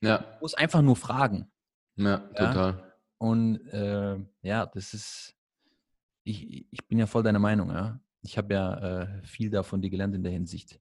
Ja. 0.00 0.20
Man 0.20 0.40
muss 0.40 0.54
einfach 0.54 0.82
nur 0.82 0.96
fragen. 0.96 1.50
Ja, 1.96 2.18
total. 2.18 2.94
Und 3.18 3.66
äh, 3.68 4.16
ja, 4.42 4.66
das 4.66 4.94
ist, 4.94 5.34
ich, 6.22 6.72
ich 6.72 6.86
bin 6.86 6.98
ja 6.98 7.06
voll 7.06 7.24
deiner 7.24 7.40
Meinung, 7.40 7.70
ja. 7.70 8.00
Ich 8.22 8.38
habe 8.38 8.54
ja 8.54 8.74
äh, 9.02 9.22
viel 9.24 9.50
davon 9.50 9.80
dir 9.80 9.90
gelernt 9.90 10.14
in 10.14 10.22
der 10.22 10.32
Hinsicht. 10.32 10.80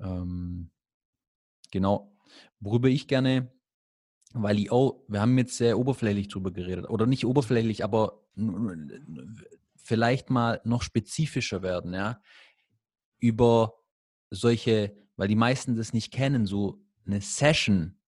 Ähm, 0.00 0.70
genau. 1.70 2.11
Worüber 2.60 2.88
ich 2.88 3.08
gerne, 3.08 3.52
weil 4.32 4.58
ich 4.58 4.70
auch, 4.70 5.02
wir 5.08 5.20
haben 5.20 5.36
jetzt 5.38 5.56
sehr 5.56 5.78
oberflächlich 5.78 6.28
drüber 6.28 6.50
geredet, 6.50 6.88
oder 6.88 7.06
nicht 7.06 7.26
oberflächlich, 7.26 7.84
aber 7.84 8.22
vielleicht 9.76 10.30
mal 10.30 10.60
noch 10.64 10.82
spezifischer 10.82 11.62
werden, 11.62 11.92
ja, 11.92 12.20
über 13.18 13.74
solche, 14.30 14.96
weil 15.16 15.28
die 15.28 15.36
meisten 15.36 15.76
das 15.76 15.92
nicht 15.92 16.12
kennen, 16.12 16.46
so 16.46 16.80
eine 17.06 17.20
Session, 17.20 17.98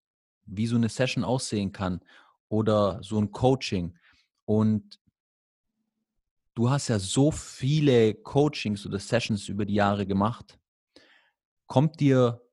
wie 0.47 0.67
so 0.67 0.77
eine 0.77 0.89
Session 0.89 1.25
aussehen 1.25 1.73
kann 1.73 2.01
oder 2.49 3.03
so 3.03 3.19
ein 3.19 3.31
Coaching. 3.31 3.97
Und 4.45 5.01
du 6.55 6.71
hast 6.71 6.89
ja 6.89 6.99
so 6.99 7.31
viele 7.31 8.15
Coachings 8.15 8.87
oder 8.87 8.99
Sessions 8.99 9.49
über 9.49 9.65
die 9.65 9.75
Jahre 9.75 10.07
gemacht. 10.07 10.59
Kommt 11.67 12.01
dir 12.01 12.44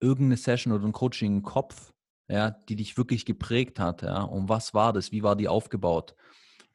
irgendeine 0.00 0.36
Session 0.36 0.72
oder 0.72 0.84
ein 0.84 0.92
Coaching 0.92 1.28
in 1.28 1.38
den 1.38 1.42
Kopf, 1.42 1.92
ja, 2.28 2.50
die 2.50 2.76
dich 2.76 2.96
wirklich 2.96 3.24
geprägt 3.26 3.80
hat? 3.80 4.02
Ja? 4.02 4.22
Und 4.22 4.48
was 4.48 4.74
war 4.74 4.92
das? 4.92 5.12
Wie 5.12 5.22
war 5.22 5.36
die 5.36 5.48
aufgebaut? 5.48 6.14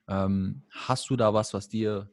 Ähm, 0.07 0.63
hast 0.69 1.09
du 1.09 1.15
da 1.15 1.33
was, 1.33 1.53
was 1.53 1.69
dir, 1.69 2.09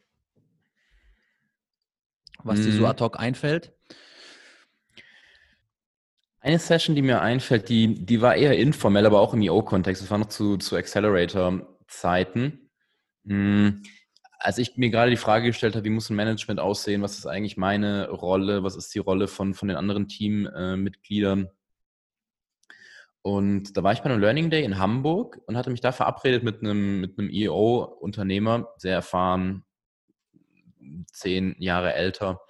was 2.43 2.61
mhm. 2.61 2.65
dir 2.65 2.73
so 2.73 2.81
mhm. 2.81 2.87
ad 2.87 3.03
hoc 3.03 3.19
einfällt? 3.19 3.73
Eine 6.43 6.59
Session, 6.59 6.97
die 6.97 7.03
mir 7.03 7.21
einfällt, 7.21 7.69
die, 7.69 8.07
die 8.07 8.23
war 8.23 8.35
eher 8.35 8.57
informell, 8.57 9.05
aber 9.05 9.21
auch 9.21 9.35
im 9.35 9.43
EO-Kontext. 9.43 10.03
Das 10.03 10.11
war 10.11 10.17
noch 10.17 10.29
zu, 10.29 10.57
zu 10.57 10.75
Accelerator-Zeiten. 10.77 12.71
Hm, 13.27 13.83
als 14.41 14.57
ich 14.57 14.77
mir 14.77 14.91
gerade 14.91 15.11
die 15.11 15.17
Frage 15.19 15.49
gestellt 15.49 15.77
habe, 15.77 15.85
wie 15.85 15.91
muss 15.91 16.09
ein 16.09 16.17
Management 16.17 16.61
aussehen, 16.61 17.03
was 17.03 17.19
ist 17.19 17.27
eigentlich 17.27 17.59
meine 17.59 18.09
Rolle, 18.09 18.65
was 18.65 18.75
ist 18.75 18.95
die 18.95 18.99
Rolle 18.99 19.29
von, 19.29 19.53
von 19.55 19.69
den 19.69 19.77
anderen 19.77 20.09
Teammitgliedern. 20.09 21.49
und 23.23 23.77
da 23.77 23.83
war 23.83 23.93
ich 23.93 24.01
bei 24.01 24.11
einem 24.11 24.21
Learning 24.21 24.49
Day 24.49 24.65
in 24.65 24.79
Hamburg 24.79 25.41
und 25.47 25.59
hatte 25.59 25.71
mich 25.71 25.83
da 25.83 25.93
verabredet 25.93 26.43
mit 26.43 26.63
einem, 26.63 27.03
mit 27.03 27.19
einem 27.19 27.29
EO-Unternehmer, 27.31 28.69
sehr 28.79 28.95
erfahren, 28.95 29.65
zehn 31.13 31.55
Jahre 31.59 31.93
älter 31.93 32.41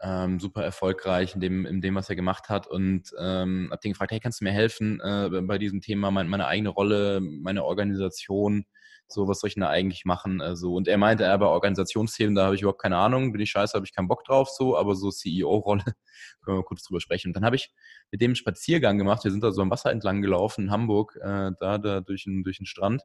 ähm, 0.00 0.38
super 0.40 0.62
erfolgreich 0.62 1.34
in 1.34 1.40
dem, 1.40 1.66
in 1.66 1.80
dem, 1.80 1.94
was 1.94 2.08
er 2.08 2.16
gemacht 2.16 2.48
hat 2.48 2.66
und 2.66 3.12
ähm, 3.18 3.68
habe 3.70 3.80
den 3.82 3.92
gefragt, 3.92 4.12
hey, 4.12 4.20
kannst 4.20 4.40
du 4.40 4.44
mir 4.44 4.52
helfen 4.52 5.00
äh, 5.00 5.28
bei 5.42 5.58
diesem 5.58 5.80
Thema, 5.80 6.10
meine, 6.10 6.28
meine 6.28 6.46
eigene 6.46 6.68
Rolle, 6.70 7.20
meine 7.20 7.64
Organisation, 7.64 8.64
so, 9.08 9.26
was 9.28 9.40
soll 9.40 9.48
ich 9.48 9.54
denn 9.54 9.62
da 9.62 9.70
eigentlich 9.70 10.04
machen? 10.04 10.40
Also, 10.40 10.74
und 10.74 10.88
er 10.88 10.98
meinte, 10.98 11.24
er 11.24 11.38
bei 11.38 11.46
Organisationsthemen, 11.46 12.34
da 12.34 12.44
habe 12.44 12.54
ich 12.54 12.62
überhaupt 12.62 12.82
keine 12.82 12.98
Ahnung, 12.98 13.32
bin 13.32 13.40
ich 13.40 13.50
scheiße, 13.50 13.74
habe 13.74 13.86
ich 13.86 13.94
keinen 13.94 14.08
Bock 14.08 14.24
drauf, 14.24 14.50
so, 14.50 14.76
aber 14.76 14.94
so 14.94 15.10
CEO-Rolle, 15.10 15.84
können 16.44 16.58
wir 16.58 16.64
kurz 16.64 16.84
drüber 16.84 17.00
sprechen. 17.00 17.28
Und 17.28 17.34
dann 17.34 17.44
habe 17.44 17.56
ich 17.56 17.72
mit 18.10 18.20
dem 18.20 18.28
einen 18.30 18.36
Spaziergang 18.36 18.98
gemacht, 18.98 19.24
wir 19.24 19.30
sind 19.30 19.42
da 19.42 19.50
so 19.52 19.62
am 19.62 19.70
Wasser 19.70 19.90
entlang 19.90 20.22
gelaufen 20.22 20.64
in 20.64 20.70
Hamburg, 20.70 21.16
äh, 21.16 21.52
da, 21.58 21.78
da 21.78 22.00
durch 22.00 22.24
den, 22.24 22.42
durch 22.44 22.58
den 22.58 22.66
Strand 22.66 23.02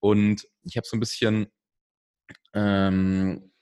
und 0.00 0.46
ich 0.62 0.76
habe 0.76 0.86
so 0.86 0.96
ein 0.96 1.00
bisschen 1.00 1.46
ähm, 2.54 3.52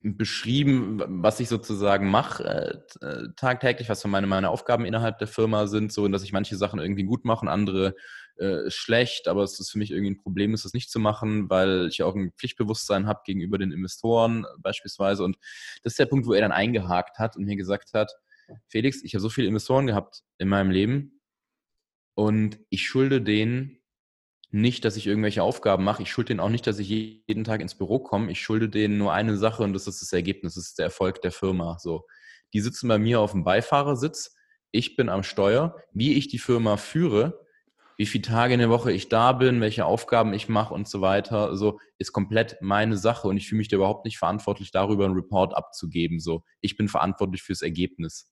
beschrieben, 0.00 1.00
was 1.22 1.38
ich 1.40 1.48
sozusagen 1.48 2.10
mache 2.10 2.82
äh, 3.00 3.06
äh, 3.06 3.28
tagtäglich, 3.36 3.88
was 3.88 4.00
so 4.00 4.08
meine, 4.08 4.26
meine 4.26 4.50
Aufgaben 4.50 4.84
innerhalb 4.84 5.18
der 5.18 5.28
Firma 5.28 5.66
sind, 5.66 5.92
so 5.92 6.06
dass 6.08 6.24
ich 6.24 6.32
manche 6.32 6.56
Sachen 6.56 6.80
irgendwie 6.80 7.04
gut 7.04 7.24
mache 7.24 7.42
und 7.42 7.48
andere 7.48 7.94
äh, 8.38 8.70
schlecht, 8.70 9.28
aber 9.28 9.42
es 9.42 9.58
ist 9.60 9.70
für 9.70 9.78
mich 9.78 9.90
irgendwie 9.90 10.12
ein 10.12 10.22
Problem, 10.22 10.52
das 10.52 10.72
nicht 10.72 10.90
zu 10.90 10.98
machen, 10.98 11.50
weil 11.50 11.88
ich 11.88 12.02
auch 12.02 12.14
ein 12.14 12.32
Pflichtbewusstsein 12.38 13.06
habe 13.06 13.20
gegenüber 13.24 13.58
den 13.58 13.72
Investoren 13.72 14.46
beispielsweise. 14.58 15.24
Und 15.24 15.36
das 15.82 15.92
ist 15.92 15.98
der 15.98 16.06
Punkt, 16.06 16.26
wo 16.26 16.32
er 16.32 16.40
dann 16.40 16.52
eingehakt 16.52 17.18
hat 17.18 17.36
und 17.36 17.44
mir 17.44 17.56
gesagt 17.56 17.94
hat, 17.94 18.12
Felix, 18.68 19.02
ich 19.02 19.14
habe 19.14 19.20
so 19.20 19.28
viele 19.28 19.48
Investoren 19.48 19.86
gehabt 19.86 20.22
in 20.38 20.48
meinem 20.48 20.70
Leben 20.70 21.20
und 22.14 22.58
ich 22.70 22.86
schulde 22.86 23.22
denen 23.22 23.78
nicht, 24.50 24.84
dass 24.84 24.96
ich 24.96 25.06
irgendwelche 25.06 25.42
Aufgaben 25.42 25.82
mache. 25.82 26.02
Ich 26.02 26.10
schulde 26.10 26.28
denen 26.28 26.40
auch 26.40 26.50
nicht, 26.50 26.66
dass 26.66 26.78
ich 26.78 26.88
jeden 26.88 27.44
Tag 27.44 27.62
ins 27.62 27.74
Büro 27.74 27.98
komme. 27.98 28.30
Ich 28.30 28.40
schulde 28.42 28.68
denen 28.68 28.98
nur 28.98 29.12
eine 29.12 29.36
Sache 29.38 29.62
und 29.62 29.72
das 29.72 29.86
ist 29.86 30.02
das 30.02 30.12
Ergebnis, 30.12 30.54
das 30.54 30.68
ist 30.68 30.78
der 30.78 30.86
Erfolg 30.86 31.22
der 31.22 31.32
Firma. 31.32 31.78
So, 31.78 32.06
die 32.52 32.60
sitzen 32.60 32.88
bei 32.88 32.98
mir 32.98 33.20
auf 33.20 33.32
dem 33.32 33.44
Beifahrersitz. 33.44 34.36
Ich 34.70 34.96
bin 34.96 35.08
am 35.08 35.22
Steuer. 35.22 35.76
Wie 35.92 36.14
ich 36.14 36.28
die 36.28 36.38
Firma 36.38 36.76
führe, 36.76 37.41
wie 38.02 38.06
viele 38.06 38.22
Tage 38.22 38.52
in 38.54 38.58
der 38.58 38.68
Woche 38.68 38.90
ich 38.90 39.08
da 39.08 39.30
bin, 39.30 39.60
welche 39.60 39.86
Aufgaben 39.86 40.34
ich 40.34 40.48
mache 40.48 40.74
und 40.74 40.88
so 40.88 41.00
weiter, 41.02 41.56
so 41.56 41.78
ist 41.98 42.12
komplett 42.12 42.56
meine 42.60 42.96
Sache 42.96 43.28
und 43.28 43.36
ich 43.36 43.48
fühle 43.48 43.58
mich 43.58 43.68
da 43.68 43.76
überhaupt 43.76 44.04
nicht 44.04 44.18
verantwortlich 44.18 44.72
darüber, 44.72 45.04
einen 45.04 45.14
Report 45.14 45.56
abzugeben. 45.56 46.18
So, 46.18 46.42
ich 46.60 46.76
bin 46.76 46.88
verantwortlich 46.88 47.44
fürs 47.44 47.62
Ergebnis. 47.62 48.28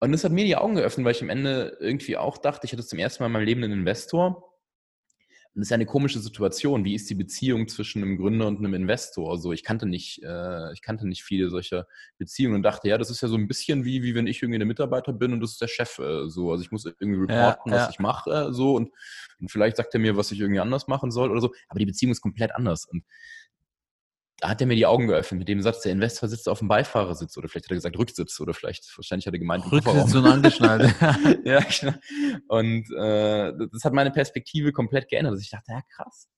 Und 0.00 0.10
das 0.10 0.24
hat 0.24 0.32
mir 0.32 0.44
die 0.44 0.56
Augen 0.56 0.74
geöffnet, 0.74 1.04
weil 1.04 1.12
ich 1.12 1.22
am 1.22 1.30
Ende 1.30 1.76
irgendwie 1.78 2.16
auch 2.16 2.36
dachte, 2.36 2.66
ich 2.66 2.72
hatte 2.72 2.84
zum 2.84 2.98
ersten 2.98 3.22
Mal 3.22 3.28
in 3.28 3.32
meinem 3.32 3.44
Leben 3.44 3.62
einen 3.62 3.74
Investor 3.74 4.47
das 5.54 5.66
ist 5.66 5.70
ja 5.70 5.74
eine 5.74 5.86
komische 5.86 6.20
Situation. 6.20 6.84
Wie 6.84 6.94
ist 6.94 7.10
die 7.10 7.14
Beziehung 7.14 7.66
zwischen 7.68 8.02
einem 8.02 8.16
Gründer 8.16 8.46
und 8.46 8.58
einem 8.58 8.74
Investor? 8.74 9.30
Also 9.30 9.52
ich 9.52 9.64
kannte 9.64 9.86
nicht, 9.86 10.22
äh, 10.22 10.72
ich 10.72 10.82
kannte 10.82 11.06
nicht 11.06 11.24
viele 11.24 11.50
solcher 11.50 11.86
Beziehungen 12.18 12.56
und 12.56 12.62
dachte, 12.62 12.88
ja, 12.88 12.96
das 12.96 13.10
ist 13.10 13.20
ja 13.22 13.28
so 13.28 13.36
ein 13.36 13.48
bisschen 13.48 13.84
wie, 13.84 14.02
wie 14.02 14.14
wenn 14.14 14.26
ich 14.26 14.42
irgendwie 14.42 14.58
der 14.58 14.66
Mitarbeiter 14.66 15.12
bin 15.12 15.32
und 15.32 15.40
das 15.40 15.52
ist 15.52 15.60
der 15.60 15.68
Chef 15.68 15.98
äh, 15.98 16.28
so. 16.28 16.52
Also 16.52 16.62
ich 16.62 16.70
muss 16.70 16.84
irgendwie 16.84 17.20
reporten, 17.20 17.72
ja, 17.72 17.78
ja. 17.78 17.82
was 17.84 17.90
ich 17.90 17.98
mache 17.98 18.30
äh, 18.30 18.52
so 18.52 18.74
und, 18.74 18.90
und, 19.40 19.50
vielleicht 19.50 19.76
sagt 19.76 19.94
er 19.94 20.00
mir, 20.00 20.16
was 20.16 20.30
ich 20.30 20.40
irgendwie 20.40 20.60
anders 20.60 20.86
machen 20.86 21.10
soll 21.10 21.30
oder 21.30 21.40
so. 21.40 21.52
Aber 21.68 21.78
die 21.78 21.86
Beziehung 21.86 22.12
ist 22.12 22.20
komplett 22.20 22.54
anders. 22.54 22.84
Und 22.84 23.04
da 24.38 24.48
hat 24.50 24.60
er 24.60 24.66
mir 24.66 24.76
die 24.76 24.86
Augen 24.86 25.08
geöffnet 25.08 25.40
mit 25.40 25.48
dem 25.48 25.62
Satz, 25.62 25.82
der 25.82 25.92
Investor 25.92 26.28
sitzt 26.28 26.48
auf 26.48 26.60
dem 26.60 26.68
Beifahrersitz 26.68 27.36
oder 27.36 27.48
vielleicht 27.48 27.66
hat 27.66 27.72
er 27.72 27.76
gesagt 27.76 27.98
Rücksitz 27.98 28.38
oder 28.40 28.54
vielleicht, 28.54 28.84
wahrscheinlich 28.96 29.26
hat 29.26 29.34
er 29.34 29.40
gemeint 29.40 29.70
Rücksitz 29.70 30.14
und 30.14 30.26
angeschnallt. 30.26 30.94
ja, 31.44 31.60
genau. 31.60 31.94
Und 32.48 32.90
äh, 32.96 33.52
das 33.72 33.84
hat 33.84 33.92
meine 33.92 34.12
Perspektive 34.12 34.72
komplett 34.72 35.08
geändert. 35.08 35.32
Also 35.32 35.42
ich 35.42 35.50
dachte, 35.50 35.72
ja 35.72 35.80
krass, 35.94 36.28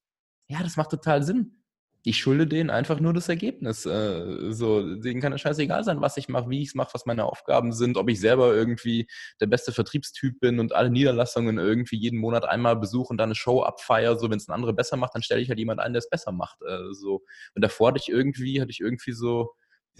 ja, 0.49 0.63
das 0.63 0.77
macht 0.77 0.91
total 0.91 1.23
Sinn 1.23 1.60
ich 2.03 2.19
schulde 2.19 2.47
denen 2.47 2.71
einfach 2.71 3.01
nur 3.01 3.13
das 3.13 3.29
Ergebnis. 3.29 3.85
Äh, 3.87 4.53
so, 4.53 4.97
denen 4.97 5.21
kann 5.21 5.33
es 5.33 5.41
scheißegal 5.43 5.85
sein, 5.85 6.01
was 6.01 6.17
ich 6.17 6.29
mache, 6.29 6.49
wie 6.51 6.63
ich 6.63 6.69
es 6.69 6.75
mache, 6.75 6.95
was 6.95 7.07
meine 7.07 7.25
Aufgaben 7.25 7.73
sind, 7.73 7.97
ob 7.97 8.09
ich 8.09 8.21
selber 8.21 8.55
irgendwie 8.55 9.07
der 9.41 9.47
beste 9.47 9.73
Vertriebstyp 9.73 10.41
bin 10.41 10.61
und 10.61 10.75
alle 10.75 10.91
Niederlassungen 10.91 11.59
irgendwie 11.59 11.97
jeden 11.97 12.19
Monat 12.19 12.45
einmal 12.47 12.77
besuche 12.77 13.09
und 13.11 13.19
dann 13.19 13.29
eine 13.29 13.35
Show 13.35 13.63
abfeier. 13.63 14.17
So, 14.19 14.31
wenn 14.31 14.39
es 14.39 14.49
ein 14.49 14.55
anderer 14.55 14.73
besser 14.73 14.97
macht, 14.97 15.15
dann 15.15 15.23
stelle 15.23 15.41
ich 15.43 15.49
halt 15.49 15.59
jemand 15.59 15.81
ein, 15.81 15.93
der 15.93 15.99
es 15.99 16.09
besser 16.09 16.33
macht. 16.33 16.59
Äh, 16.63 16.93
so. 16.93 17.23
Und 17.55 17.63
davor 17.63 17.89
hatte 17.89 17.99
ich 17.99 18.09
irgendwie, 18.09 18.61
hatte 18.61 18.71
ich 18.71 18.81
irgendwie 18.81 19.13
so 19.13 19.51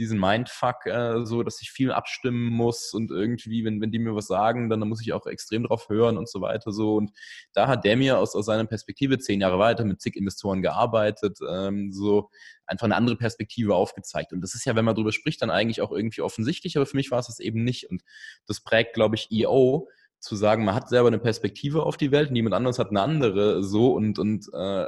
diesen 0.01 0.19
Mindfuck, 0.19 0.87
äh, 0.87 1.25
so 1.25 1.43
dass 1.43 1.63
ich 1.63 1.71
viel 1.71 1.93
abstimmen 1.93 2.47
muss 2.47 2.93
und 2.93 3.11
irgendwie, 3.11 3.65
wenn, 3.65 3.81
wenn 3.81 3.93
die 3.93 3.99
mir 3.99 4.15
was 4.17 4.27
sagen, 4.27 4.69
dann, 4.69 4.81
dann 4.81 4.89
muss 4.89 5.03
ich 5.03 5.13
auch 5.13 5.27
extrem 5.27 5.65
drauf 5.65 5.89
hören 5.89 6.19
und 6.19 6.29
so 6.29 6.41
weiter. 6.41 6.73
So. 6.73 6.97
Und 6.97 7.13
da 7.53 7.69
hat 7.69 7.85
der 7.85 7.97
mir 7.97 8.19
aus, 8.19 8.35
aus 8.35 8.47
seiner 8.47 8.65
Perspektive 8.65 9.19
zehn 9.19 9.41
Jahre 9.41 9.59
weiter 9.59 9.85
mit 9.85 10.01
zig 10.01 10.17
Investoren 10.17 10.63
gearbeitet, 10.63 11.39
ähm, 11.49 11.93
so 11.93 12.31
einfach 12.67 12.87
eine 12.87 12.97
andere 12.97 13.17
Perspektive 13.17 13.75
aufgezeigt. 13.75 14.33
Und 14.33 14.41
das 14.41 14.55
ist 14.55 14.65
ja, 14.65 14.75
wenn 14.75 14.85
man 14.85 14.95
darüber 14.95 15.13
spricht, 15.13 15.43
dann 15.43 15.51
eigentlich 15.51 15.83
auch 15.83 15.93
irgendwie 15.93 16.23
offensichtlich, 16.23 16.77
aber 16.77 16.87
für 16.87 16.97
mich 16.97 17.11
war 17.11 17.19
es 17.19 17.27
das 17.27 17.39
eben 17.39 17.63
nicht. 17.63 17.91
Und 17.91 18.03
das 18.47 18.61
prägt, 18.61 18.95
glaube 18.95 19.17
ich, 19.17 19.29
EO, 19.31 19.89
zu 20.21 20.37
sagen, 20.37 20.65
man 20.65 20.75
hat 20.75 20.89
selber 20.89 21.09
eine 21.09 21.19
Perspektive 21.19 21.85
auf 21.85 21.97
die 21.97 22.13
Welt, 22.13 22.31
niemand 22.31 22.55
anderes 22.55 22.79
hat 22.79 22.91
eine 22.91 23.03
andere 23.03 23.65
so 23.65 23.93
und, 23.95 24.19
und 24.19 24.47
äh, 24.53 24.87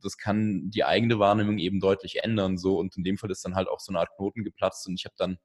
das 0.00 0.16
kann 0.16 0.70
die 0.70 0.84
eigene 0.84 1.18
Wahrnehmung 1.18 1.58
eben 1.58 1.80
deutlich 1.80 2.22
ändern 2.22 2.56
so 2.56 2.78
und 2.78 2.96
in 2.96 3.04
dem 3.04 3.18
Fall 3.18 3.30
ist 3.30 3.44
dann 3.44 3.56
halt 3.56 3.68
auch 3.68 3.80
so 3.80 3.92
eine 3.92 3.98
Art 4.00 4.14
Knoten 4.16 4.44
geplatzt 4.44 4.86
und 4.88 4.94
ich 4.94 5.04
habe 5.04 5.14
dann 5.18 5.38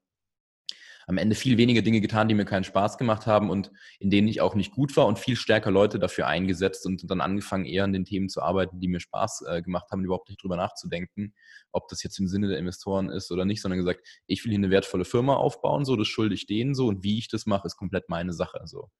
am 1.06 1.18
Ende 1.18 1.34
viel 1.34 1.58
weniger 1.58 1.82
Dinge 1.82 2.00
getan, 2.00 2.28
die 2.28 2.34
mir 2.34 2.44
keinen 2.44 2.64
Spaß 2.64 2.98
gemacht 2.98 3.26
haben 3.26 3.50
und 3.50 3.70
in 3.98 4.10
denen 4.10 4.28
ich 4.28 4.40
auch 4.40 4.54
nicht 4.54 4.72
gut 4.72 4.96
war 4.96 5.06
und 5.06 5.18
viel 5.18 5.36
stärker 5.36 5.70
Leute 5.70 5.98
dafür 5.98 6.26
eingesetzt 6.26 6.86
und 6.86 7.10
dann 7.10 7.20
angefangen, 7.20 7.64
eher 7.64 7.84
an 7.84 7.92
den 7.92 8.04
Themen 8.04 8.28
zu 8.28 8.42
arbeiten, 8.42 8.80
die 8.80 8.88
mir 8.88 9.00
Spaß 9.00 9.44
äh, 9.48 9.62
gemacht 9.62 9.90
haben, 9.90 10.04
überhaupt 10.04 10.28
nicht 10.28 10.42
drüber 10.42 10.56
nachzudenken, 10.56 11.34
ob 11.72 11.88
das 11.88 12.02
jetzt 12.02 12.18
im 12.18 12.28
Sinne 12.28 12.48
der 12.48 12.58
Investoren 12.58 13.10
ist 13.10 13.30
oder 13.30 13.44
nicht, 13.44 13.60
sondern 13.60 13.78
gesagt, 13.78 14.00
ich 14.26 14.44
will 14.44 14.50
hier 14.50 14.58
eine 14.58 14.70
wertvolle 14.70 15.04
Firma 15.04 15.34
aufbauen, 15.34 15.84
so, 15.84 15.96
das 15.96 16.08
schulde 16.08 16.34
ich 16.34 16.46
denen 16.46 16.74
so 16.74 16.86
und 16.86 17.02
wie 17.02 17.18
ich 17.18 17.28
das 17.28 17.46
mache, 17.46 17.66
ist 17.66 17.76
komplett 17.76 18.08
meine 18.08 18.32
Sache. 18.32 18.60
So. 18.64 18.90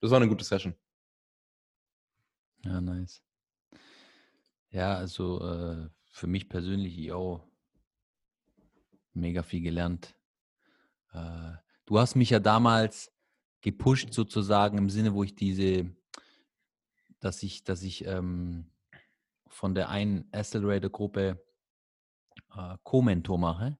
Das 0.00 0.10
war 0.10 0.16
eine 0.16 0.28
gute 0.28 0.44
Session. 0.44 0.74
Ja, 2.64 2.80
nice. 2.80 3.22
Ja, 4.70 4.94
also 4.94 5.40
äh, 5.40 5.88
für 6.10 6.26
mich 6.26 6.48
persönlich 6.48 7.12
auch 7.12 7.46
mega 9.12 9.42
viel 9.42 9.62
gelernt. 9.62 10.16
Äh, 11.12 11.52
du 11.86 11.98
hast 11.98 12.14
mich 12.14 12.30
ja 12.30 12.38
damals 12.38 13.12
gepusht 13.60 14.12
sozusagen 14.12 14.78
im 14.78 14.90
Sinne, 14.90 15.14
wo 15.14 15.24
ich 15.24 15.34
diese, 15.34 15.94
dass 17.18 17.42
ich, 17.42 17.64
dass 17.64 17.82
ich 17.82 18.06
ähm, 18.06 18.70
von 19.48 19.74
der 19.74 19.90
einen 19.90 20.28
Accelerator-Gruppe 20.32 21.44
äh, 22.56 22.76
Co-Mentor 22.82 23.38
mache. 23.38 23.78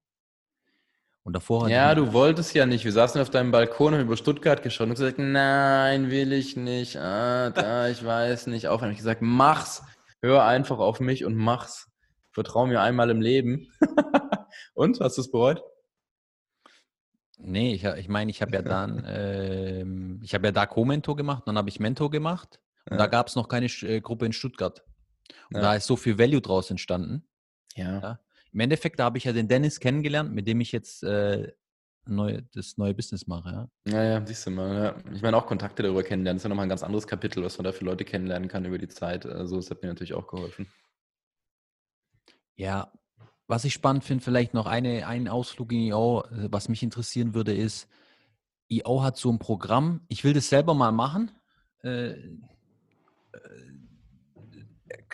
Und 1.22 1.34
davor 1.34 1.68
Ja, 1.68 1.94
du 1.94 2.12
wolltest 2.12 2.54
ja 2.54 2.66
nicht. 2.66 2.84
Wir 2.84 2.92
saßen 2.92 3.20
auf 3.20 3.30
deinem 3.30 3.50
Balkon 3.50 3.94
und 3.94 4.00
über 4.00 4.16
Stuttgart 4.16 4.62
geschaut 4.62 4.88
und 4.88 4.94
gesagt, 4.94 5.18
nein, 5.18 6.10
will 6.10 6.32
ich 6.32 6.56
nicht. 6.56 6.96
Ah, 6.96 7.50
da, 7.50 7.88
ich 7.88 8.04
weiß 8.04 8.46
nicht. 8.46 8.68
Auch 8.68 8.82
habe 8.82 8.92
ich 8.92 8.98
gesagt, 8.98 9.20
mach's. 9.22 9.82
Hör 10.22 10.44
einfach 10.44 10.78
auf 10.78 11.00
mich 11.00 11.24
und 11.24 11.36
mach's. 11.36 11.88
Vertrau 12.32 12.66
mir 12.66 12.80
einmal 12.80 13.10
im 13.10 13.20
Leben. 13.20 13.68
und, 14.74 15.00
hast 15.00 15.18
du 15.18 15.22
es 15.22 15.30
bereut? 15.30 15.62
Nee, 17.42 17.74
ich, 17.74 17.84
ich 17.84 18.08
meine, 18.08 18.30
ich 18.30 18.42
habe 18.42 18.52
ja 18.52 18.62
dann, 18.62 19.04
ähm, 19.08 20.20
ich 20.22 20.34
habe 20.34 20.46
ja 20.46 20.52
da 20.52 20.66
Co-Mentor 20.66 21.16
gemacht, 21.16 21.44
dann 21.46 21.56
habe 21.56 21.68
ich 21.68 21.80
Mentor 21.80 22.10
gemacht 22.10 22.60
und 22.84 22.92
ja. 22.92 22.98
da 22.98 23.06
gab 23.06 23.28
es 23.28 23.36
noch 23.36 23.48
keine 23.48 23.66
äh, 23.66 24.00
Gruppe 24.00 24.26
in 24.26 24.32
Stuttgart. 24.32 24.84
Und 25.50 25.56
ja. 25.56 25.62
da 25.62 25.74
ist 25.74 25.86
so 25.86 25.96
viel 25.96 26.18
Value 26.18 26.40
draus 26.40 26.70
entstanden. 26.70 27.24
Ja. 27.74 28.00
ja. 28.00 28.20
Im 28.52 28.60
Endeffekt, 28.60 28.98
da 28.98 29.04
habe 29.04 29.18
ich 29.18 29.24
ja 29.24 29.32
den 29.32 29.48
Dennis 29.48 29.80
kennengelernt, 29.80 30.32
mit 30.32 30.46
dem 30.46 30.60
ich 30.60 30.72
jetzt 30.72 31.02
äh, 31.02 31.52
neu, 32.06 32.42
das 32.52 32.76
neue 32.76 32.94
Business 32.94 33.26
mache. 33.26 33.68
Ja, 33.86 33.92
ja, 33.92 34.04
ja 34.04 34.26
siehst 34.26 34.46
du 34.46 34.50
mal. 34.50 34.74
Ja. 34.74 35.12
Ich 35.12 35.22
meine, 35.22 35.36
auch 35.36 35.46
Kontakte 35.46 35.82
darüber 35.82 36.02
kennenlernen, 36.02 36.36
das 36.36 36.42
ist 36.42 36.44
ja 36.44 36.48
nochmal 36.48 36.66
ein 36.66 36.70
ganz 36.70 36.82
anderes 36.82 37.06
Kapitel, 37.06 37.44
was 37.44 37.58
man 37.58 37.64
da 37.64 37.72
für 37.72 37.84
Leute 37.84 38.04
kennenlernen 38.04 38.48
kann 38.48 38.64
über 38.64 38.78
die 38.78 38.88
Zeit. 38.88 39.26
Also, 39.26 39.56
das 39.56 39.70
hat 39.70 39.82
mir 39.82 39.88
natürlich 39.88 40.14
auch 40.14 40.26
geholfen. 40.26 40.66
Ja, 42.56 42.92
was 43.46 43.64
ich 43.64 43.72
spannend 43.72 44.04
finde, 44.04 44.22
vielleicht 44.22 44.54
noch 44.54 44.66
eine, 44.66 45.06
einen 45.06 45.28
Ausflug 45.28 45.72
in 45.72 45.80
EO, 45.80 46.22
äh, 46.22 46.48
was 46.50 46.68
mich 46.68 46.82
interessieren 46.82 47.34
würde, 47.34 47.54
ist, 47.54 47.88
EO 48.68 49.02
hat 49.02 49.16
so 49.16 49.30
ein 49.30 49.38
Programm, 49.38 50.02
ich 50.08 50.22
will 50.24 50.32
das 50.32 50.48
selber 50.48 50.74
mal 50.74 50.92
machen. 50.92 51.32
Äh, 51.82 52.10
äh, 52.10 52.36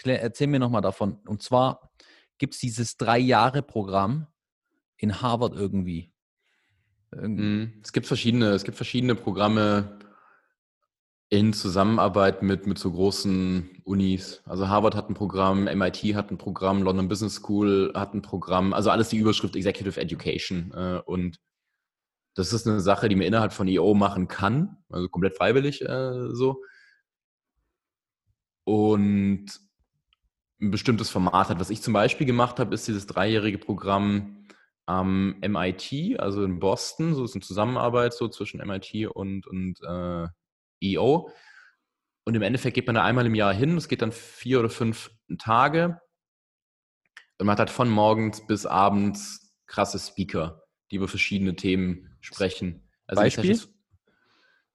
erzähl 0.05 0.47
mir 0.47 0.59
nochmal 0.59 0.83
davon. 0.83 1.19
Und 1.27 1.43
zwar 1.43 1.91
gibt 2.39 2.55
es 2.55 2.61
dieses 2.61 2.97
Drei-Jahre-Programm 2.97 4.27
in 4.97 5.21
Harvard 5.21 5.55
irgendwie. 5.55 6.13
Mhm. 7.13 7.81
Es 7.83 7.93
gibt 7.93 8.07
verschiedene, 8.07 8.51
es 8.51 8.65
gibt 8.65 8.77
verschiedene 8.77 9.15
Programme, 9.15 9.99
in 11.29 11.53
Zusammenarbeit 11.53 12.43
mit, 12.43 12.67
mit 12.67 12.79
so 12.79 12.93
großen 12.93 13.83
Unis. 13.85 14.43
Also 14.45 14.69
Harvard 14.69 14.95
hat 14.95 15.11
ein 15.11 15.15
Programm, 15.15 15.65
MIT 15.65 16.15
hat 16.15 16.31
ein 16.31 16.39
Programm, 16.39 16.83
London 16.83 17.09
Business 17.09 17.35
School 17.35 17.93
hat 17.95 18.15
ein 18.15 18.23
Programm, 18.23 18.73
also 18.73 18.91
alles 18.91 19.09
die 19.09 19.17
Überschrift 19.17 19.57
Executive 19.57 20.01
Education. 20.01 20.73
Äh, 20.73 21.01
und 21.05 21.39
das 22.35 22.53
ist 22.53 22.67
eine 22.67 22.81
Sache, 22.81 23.09
die 23.09 23.17
man 23.17 23.27
innerhalb 23.27 23.53
von 23.53 23.67
EO 23.67 23.95
machen 23.95 24.29
kann, 24.29 24.77
also 24.89 25.09
komplett 25.09 25.37
freiwillig 25.37 25.83
äh, 25.83 26.29
so. 26.33 26.63
Und 28.65 29.47
ein 30.61 30.71
bestimmtes 30.71 31.11
Format 31.11 31.49
hat. 31.49 31.61
Was 31.61 31.71
ich 31.71 31.83
zum 31.83 31.93
Beispiel 31.93 32.27
gemacht 32.27 32.59
habe, 32.59 32.75
ist 32.75 32.89
dieses 32.89 33.07
dreijährige 33.07 33.59
Programm 33.59 34.47
am 34.87 35.37
MIT, 35.41 36.19
also 36.19 36.45
in 36.45 36.59
Boston. 36.59 37.15
So 37.15 37.25
ist 37.25 37.35
eine 37.35 37.43
Zusammenarbeit 37.43 38.15
so 38.15 38.29
zwischen 38.29 38.61
MIT 38.61 39.09
und, 39.09 39.47
und 39.47 39.81
äh, 39.83 40.29
EO. 40.81 41.31
Und 42.25 42.35
im 42.35 42.43
Endeffekt 42.43 42.75
geht 42.75 42.87
man 42.87 42.95
da 42.95 43.05
einmal 43.05 43.27
im 43.27 43.35
Jahr 43.35 43.53
hin. 43.53 43.77
Es 43.77 43.89
geht 43.89 44.03
dann 44.03 44.13
vier 44.13 44.61
oder 44.61 44.71
fünf 44.71 45.11
Tage. 45.39 46.01
Und 47.39 47.47
man 47.47 47.53
hat 47.53 47.59
halt 47.59 47.71
von 47.71 47.91
morgens 47.91 48.47
bis 48.47 48.65
abends 48.67 49.55
krasse 49.67 49.99
Speaker, 49.99 50.63
die 50.91 50.97
über 50.97 51.09
verschiedene 51.09 51.55
Themen 51.55 52.17
sprechen. 52.21 52.89
Also 53.07 53.23
Beispiel? 53.23 53.61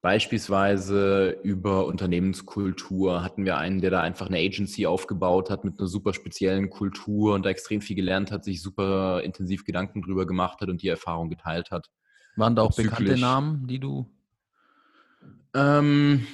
Beispielsweise 0.02 1.38
über 1.44 1.86
Unternehmenskultur 1.86 3.24
hatten 3.24 3.46
wir 3.46 3.58
einen, 3.58 3.82
der 3.82 3.92
da 3.92 4.02
einfach 4.02 4.28
eine 4.28 4.40
Agency 4.40 4.88
aufgebaut 4.88 5.50
hat 5.52 5.64
mit 5.64 5.80
einer 5.80 5.88
super 5.88 6.14
speziellen 6.14 6.72
Kultur 6.72 7.36
und 7.36 7.46
da 7.46 7.50
extrem 7.50 7.82
viel 7.82 7.96
gelernt 7.96 8.32
hat, 8.32 8.44
sich 8.44 8.62
super 8.62 9.22
intensiv 9.24 9.64
Gedanken 9.64 10.02
drüber 10.02 10.26
gemacht 10.26 10.60
hat 10.62 10.70
und 10.70 10.82
die 10.82 10.88
Erfahrung 10.88 11.30
geteilt 11.30 11.70
hat. 11.70 11.92
Waren 12.36 12.56
da 12.56 12.64
auch 12.64 12.76
bekannte 12.76 13.18
Namen, 13.18 13.68
die 13.68 13.80
du 13.80 14.10
ähm, 15.54 16.26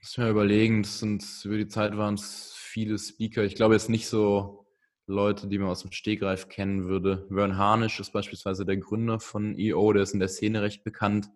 muss 0.00 0.18
mir 0.18 0.28
überlegen, 0.28 0.82
das 0.82 0.98
sind, 0.98 1.24
über 1.44 1.56
die 1.56 1.68
Zeit 1.68 1.96
waren 1.96 2.14
es 2.14 2.54
viele 2.56 2.98
Speaker. 2.98 3.44
Ich 3.44 3.54
glaube 3.54 3.74
jetzt 3.74 3.88
nicht 3.88 4.06
so 4.06 4.66
Leute, 5.06 5.48
die 5.48 5.58
man 5.58 5.68
aus 5.68 5.82
dem 5.82 5.92
Stegreif 5.92 6.48
kennen 6.48 6.86
würde. 6.86 7.26
Vern 7.28 7.56
Harnisch 7.56 7.98
ist 8.00 8.12
beispielsweise 8.12 8.64
der 8.64 8.76
Gründer 8.76 9.20
von 9.20 9.56
EO, 9.58 9.92
der 9.92 10.02
ist 10.02 10.14
in 10.14 10.20
der 10.20 10.28
Szene 10.28 10.62
recht 10.62 10.84
bekannt. 10.84 11.28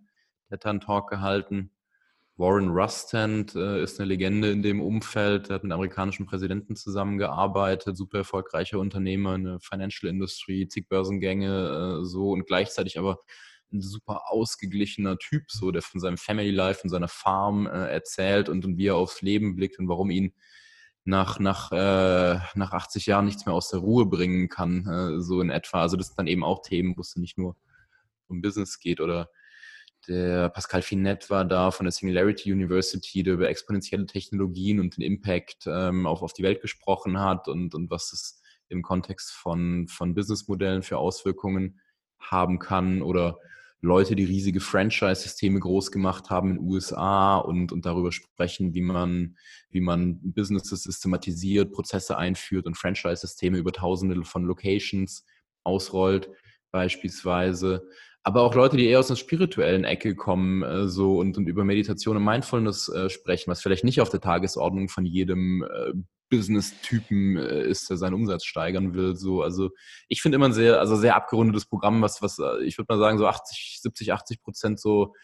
Der 0.50 0.58
hat 0.58 0.66
einen 0.66 0.80
Talk 0.80 1.10
gehalten. 1.10 1.70
Warren 2.36 2.68
Rustand 2.68 3.54
äh, 3.54 3.82
ist 3.82 3.98
eine 3.98 4.08
Legende 4.08 4.50
in 4.50 4.62
dem 4.62 4.80
Umfeld. 4.80 5.48
Der 5.48 5.56
hat 5.56 5.62
mit 5.64 5.72
amerikanischen 5.72 6.26
Präsidenten 6.26 6.76
zusammengearbeitet, 6.76 7.96
super 7.96 8.18
erfolgreicher 8.18 8.78
Unternehmer 8.78 9.34
in 9.34 9.44
der 9.44 9.60
Financial 9.60 10.10
Industry, 10.10 10.68
zig 10.68 10.88
Börsengänge, 10.88 12.00
äh, 12.02 12.04
so 12.04 12.30
und 12.32 12.46
gleichzeitig 12.46 12.98
aber 12.98 13.20
ein 13.72 13.80
super 13.80 14.30
ausgeglichener 14.30 15.18
Typ, 15.18 15.50
so 15.50 15.70
der 15.70 15.82
von 15.82 16.00
seinem 16.00 16.18
Family 16.18 16.50
Life 16.50 16.82
und 16.84 16.90
seiner 16.90 17.08
Farm 17.08 17.66
äh, 17.66 17.88
erzählt 17.88 18.48
und, 18.48 18.64
und 18.64 18.76
wie 18.76 18.88
er 18.88 18.96
aufs 18.96 19.22
Leben 19.22 19.56
blickt 19.56 19.78
und 19.78 19.88
warum 19.88 20.10
ihn 20.10 20.34
nach, 21.04 21.38
nach, 21.38 21.72
äh, 21.72 22.38
nach 22.54 22.72
80 22.72 23.06
Jahren 23.06 23.24
nichts 23.24 23.46
mehr 23.46 23.54
aus 23.54 23.70
der 23.70 23.80
Ruhe 23.80 24.06
bringen 24.06 24.48
kann, 24.48 24.86
äh, 24.86 25.20
so 25.20 25.40
in 25.40 25.50
etwa. 25.50 25.80
Also 25.80 25.96
das 25.96 26.08
sind 26.08 26.18
dann 26.18 26.26
eben 26.26 26.44
auch 26.44 26.62
Themen, 26.62 26.96
wo 26.96 27.00
es 27.00 27.16
nicht 27.16 27.38
nur 27.38 27.56
um 28.28 28.42
Business 28.42 28.78
geht 28.78 29.00
oder 29.00 29.30
der 30.08 30.50
Pascal 30.50 30.82
Finette 30.82 31.30
war 31.30 31.44
da 31.44 31.70
von 31.70 31.84
der 31.84 31.92
Singularity 31.92 32.52
University, 32.52 33.22
der 33.22 33.34
über 33.34 33.48
exponentielle 33.48 34.06
Technologien 34.06 34.80
und 34.80 34.96
den 34.96 35.02
Impact 35.02 35.66
ähm, 35.66 36.06
auf, 36.06 36.22
auf 36.22 36.32
die 36.32 36.42
Welt 36.42 36.60
gesprochen 36.60 37.18
hat 37.20 37.48
und, 37.48 37.74
und 37.74 37.90
was 37.90 38.10
das 38.10 38.40
im 38.68 38.82
Kontext 38.82 39.32
von, 39.32 39.88
von 39.88 40.14
Businessmodellen 40.14 40.82
für 40.82 40.98
Auswirkungen 40.98 41.80
haben 42.18 42.58
kann 42.58 43.02
oder 43.02 43.38
Leute, 43.82 44.16
die 44.16 44.24
riesige 44.24 44.60
Franchise-Systeme 44.60 45.60
groß 45.60 45.92
gemacht 45.92 46.30
haben 46.30 46.50
in 46.50 46.56
den 46.56 46.64
USA 46.64 47.36
und, 47.36 47.72
und 47.72 47.84
darüber 47.84 48.10
sprechen, 48.10 48.74
wie 48.74 48.80
man, 48.80 49.36
wie 49.70 49.80
man 49.80 50.18
Businesses 50.32 50.82
systematisiert, 50.82 51.72
Prozesse 51.72 52.16
einführt 52.16 52.66
und 52.66 52.76
Franchise-Systeme 52.76 53.58
über 53.58 53.72
tausende 53.72 54.24
von 54.24 54.44
Locations 54.44 55.24
ausrollt, 55.62 56.30
beispielsweise. 56.72 57.86
Aber 58.26 58.42
auch 58.42 58.56
Leute, 58.56 58.76
die 58.76 58.88
eher 58.88 58.98
aus 58.98 59.08
einer 59.08 59.16
spirituellen 59.16 59.84
Ecke 59.84 60.16
kommen 60.16 60.64
äh, 60.64 60.88
so 60.88 61.20
und, 61.20 61.38
und 61.38 61.46
über 61.46 61.62
Meditation 61.62 62.16
und 62.16 62.24
Mindfulness 62.24 62.88
äh, 62.88 63.08
sprechen, 63.08 63.52
was 63.52 63.62
vielleicht 63.62 63.84
nicht 63.84 64.00
auf 64.00 64.08
der 64.08 64.20
Tagesordnung 64.20 64.88
von 64.88 65.06
jedem 65.06 65.62
äh, 65.62 65.92
Business-Typen 66.28 67.36
äh, 67.36 67.62
ist, 67.62 67.88
der 67.88 67.96
seinen 67.96 68.14
Umsatz 68.14 68.44
steigern 68.44 68.94
will. 68.94 69.14
So, 69.14 69.42
also 69.42 69.70
ich 70.08 70.22
finde 70.22 70.34
immer 70.34 70.46
ein 70.46 70.52
sehr, 70.52 70.80
also 70.80 70.96
sehr 70.96 71.14
abgerundetes 71.14 71.66
Programm, 71.66 72.02
was, 72.02 72.20
was 72.20 72.40
äh, 72.40 72.64
ich 72.64 72.76
würde 72.78 72.92
mal 72.92 72.98
sagen, 72.98 73.16
so 73.16 73.28
80, 73.28 73.78
70, 73.80 74.12
80 74.12 74.42
Prozent 74.42 74.80
so 74.80 75.14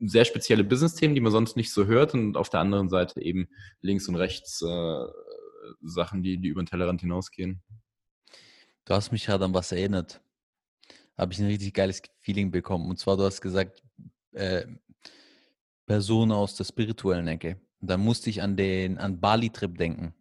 sehr 0.00 0.24
spezielle 0.24 0.64
Business-Themen, 0.64 1.14
die 1.14 1.20
man 1.20 1.30
sonst 1.30 1.54
nicht 1.54 1.72
so 1.72 1.86
hört 1.86 2.12
und 2.12 2.36
auf 2.36 2.50
der 2.50 2.58
anderen 2.58 2.88
Seite 2.88 3.22
eben 3.22 3.46
links 3.82 4.08
und 4.08 4.16
rechts 4.16 4.62
äh, 4.62 5.04
Sachen, 5.82 6.24
die, 6.24 6.38
die 6.38 6.48
über 6.48 6.64
den 6.64 6.66
Tellerrand 6.66 7.02
hinausgehen. 7.02 7.62
Du 8.84 8.94
hast 8.94 9.12
mich 9.12 9.26
gerade 9.26 9.44
an 9.44 9.54
was 9.54 9.70
erinnert. 9.70 10.20
Habe 11.18 11.32
ich 11.32 11.40
ein 11.40 11.46
richtig 11.46 11.74
geiles 11.74 12.00
Feeling 12.20 12.50
bekommen. 12.50 12.88
Und 12.88 12.98
zwar, 12.98 13.16
du 13.16 13.24
hast 13.24 13.40
gesagt, 13.40 13.82
äh, 14.32 14.64
Personen 15.86 16.32
aus 16.32 16.54
der 16.54 16.64
spirituellen 16.64 17.26
Ecke. 17.28 17.60
Und 17.80 17.90
dann 17.90 18.00
musste 18.00 18.30
ich 18.30 18.40
an 18.40 18.56
den 18.56 18.98
an 18.98 19.20
Bali-Trip 19.20 19.76
denken. 19.76 20.14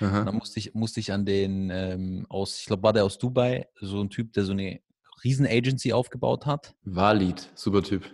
Dann 0.00 0.34
musste 0.34 0.58
ich, 0.58 0.74
musste 0.74 0.98
ich 0.98 1.12
an 1.12 1.24
den 1.24 1.70
ähm, 1.70 2.26
aus, 2.28 2.58
ich 2.58 2.66
glaube, 2.66 2.82
war 2.82 2.92
der 2.92 3.04
aus 3.04 3.18
Dubai, 3.18 3.68
so 3.80 4.00
ein 4.00 4.10
Typ, 4.10 4.32
der 4.32 4.44
so 4.44 4.52
eine 4.52 4.80
riesen 5.22 5.46
Agency 5.46 5.92
aufgebaut 5.92 6.46
hat. 6.46 6.74
Walid, 6.82 7.50
super 7.54 7.82
Typ. 7.82 8.04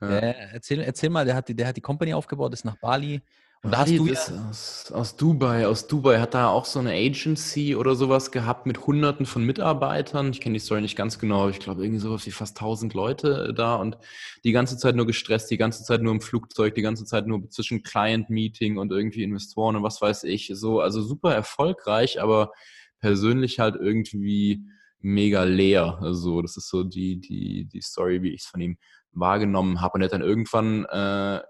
Ja. 0.00 0.08
Der, 0.08 0.52
erzähl, 0.52 0.80
erzähl 0.80 1.10
mal, 1.10 1.24
der 1.24 1.34
hat, 1.36 1.48
die, 1.48 1.54
der 1.54 1.68
hat 1.68 1.76
die 1.76 1.82
Company 1.82 2.14
aufgebaut, 2.14 2.52
ist 2.52 2.64
nach 2.64 2.78
Bali 2.78 3.20
Und 3.62 3.72
da 3.72 3.78
hast 3.80 3.90
du 3.90 4.06
ja 4.06 4.18
aus, 4.48 4.90
aus, 4.90 5.16
Dubai, 5.16 5.66
aus 5.66 5.86
Dubai 5.86 6.18
hat 6.18 6.32
da 6.32 6.48
auch 6.48 6.64
so 6.64 6.78
eine 6.78 6.92
Agency 6.92 7.76
oder 7.76 7.94
sowas 7.94 8.30
gehabt 8.30 8.64
mit 8.64 8.86
hunderten 8.86 9.26
von 9.26 9.44
Mitarbeitern. 9.44 10.30
Ich 10.30 10.40
kenne 10.40 10.54
die 10.54 10.60
Story 10.60 10.80
nicht 10.80 10.96
ganz 10.96 11.18
genau. 11.18 11.50
Ich 11.50 11.58
glaube 11.58 11.82
irgendwie 11.82 12.00
sowas 12.00 12.24
wie 12.24 12.30
fast 12.30 12.56
tausend 12.56 12.94
Leute 12.94 13.52
da 13.54 13.74
und 13.76 13.98
die 14.44 14.52
ganze 14.52 14.78
Zeit 14.78 14.96
nur 14.96 15.06
gestresst, 15.06 15.50
die 15.50 15.58
ganze 15.58 15.84
Zeit 15.84 16.00
nur 16.00 16.12
im 16.12 16.22
Flugzeug, 16.22 16.74
die 16.74 16.80
ganze 16.80 17.04
Zeit 17.04 17.26
nur 17.26 17.50
zwischen 17.50 17.82
Client-Meeting 17.82 18.78
und 18.78 18.92
irgendwie 18.92 19.24
Investoren 19.24 19.76
und 19.76 19.82
was 19.82 20.00
weiß 20.00 20.24
ich. 20.24 20.50
So, 20.54 20.80
also 20.80 21.02
super 21.02 21.34
erfolgreich, 21.34 22.22
aber 22.22 22.52
persönlich 22.98 23.58
halt 23.58 23.76
irgendwie 23.76 24.64
mega 25.00 25.44
leer. 25.44 25.98
Also 26.00 26.40
das 26.40 26.56
ist 26.56 26.70
so 26.70 26.82
die, 26.82 27.20
die, 27.20 27.66
die 27.66 27.82
Story, 27.82 28.22
wie 28.22 28.30
ich 28.30 28.40
es 28.40 28.46
von 28.46 28.62
ihm 28.62 28.78
wahrgenommen 29.12 29.82
habe. 29.82 29.94
Und 29.94 30.00
er 30.00 30.06
hat 30.06 30.12
dann 30.14 30.22
irgendwann, 30.22 30.86
äh, 30.86 31.40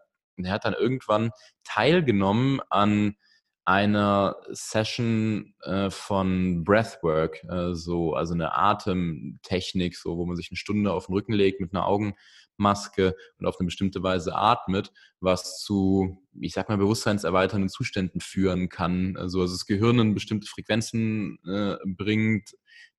er 0.45 0.53
hat 0.53 0.65
dann 0.65 0.75
irgendwann 0.75 1.31
teilgenommen 1.65 2.61
an 2.71 3.17
einer 3.65 4.37
Session 4.51 5.55
äh, 5.63 5.91
von 5.91 6.65
Breathwork, 6.65 7.45
äh, 7.45 7.75
so, 7.75 8.15
also 8.15 8.35
eine 8.35 8.55
Atemtechnik, 8.55 9.97
so, 9.97 10.17
wo 10.17 10.27
man 10.27 10.37
sich 10.37 10.51
eine 10.51 10.57
Stunde 10.57 10.93
auf 10.93 11.07
den 11.07 11.15
Rücken 11.15 11.35
legt 11.35 11.61
mit 11.61 11.73
einer 11.73 11.87
Augenmaske 11.87 13.15
und 13.39 13.47
auf 13.47 13.61
eine 13.61 13.67
bestimmte 13.67 14.03
Weise 14.03 14.35
atmet, 14.35 14.93
was 15.21 15.61
zu, 15.61 16.21
ich 16.41 16.53
sag 16.53 16.69
mal, 16.69 16.79
bewusstseinserweiternden 16.79 17.69
Zuständen 17.69 18.21
führen 18.21 18.71
kann. 18.71 19.17
Also, 19.17 19.41
also 19.41 19.55
das 19.55 19.67
Gehirn 19.67 19.99
in 19.99 20.15
bestimmte 20.15 20.49
Frequenzen 20.49 21.39
äh, 21.47 21.77
bringt, 21.85 22.51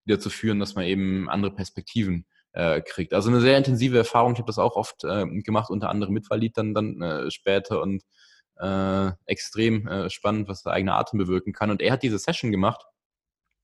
die 0.05 0.13
dazu 0.13 0.29
führen, 0.29 0.59
dass 0.59 0.75
man 0.75 0.85
eben 0.85 1.29
andere 1.29 1.53
Perspektiven 1.53 2.25
äh, 2.53 2.81
kriegt. 2.81 3.13
Also 3.13 3.29
eine 3.29 3.41
sehr 3.41 3.57
intensive 3.57 3.97
Erfahrung. 3.97 4.33
Ich 4.33 4.39
habe 4.39 4.47
das 4.47 4.59
auch 4.59 4.75
oft 4.75 5.03
äh, 5.03 5.25
gemacht, 5.41 5.69
unter 5.69 5.89
anderem 5.89 6.13
mit 6.13 6.29
Walid 6.29 6.57
dann, 6.57 6.73
dann 6.73 7.01
äh, 7.01 7.31
später 7.31 7.81
und 7.81 8.03
äh, 8.59 9.11
extrem 9.25 9.87
äh, 9.87 10.09
spannend, 10.09 10.47
was 10.47 10.63
der 10.63 10.73
eigene 10.73 10.93
Atem 10.93 11.19
bewirken 11.19 11.53
kann. 11.53 11.71
Und 11.71 11.81
er 11.81 11.93
hat 11.93 12.03
diese 12.03 12.19
Session 12.19 12.51
gemacht 12.51 12.85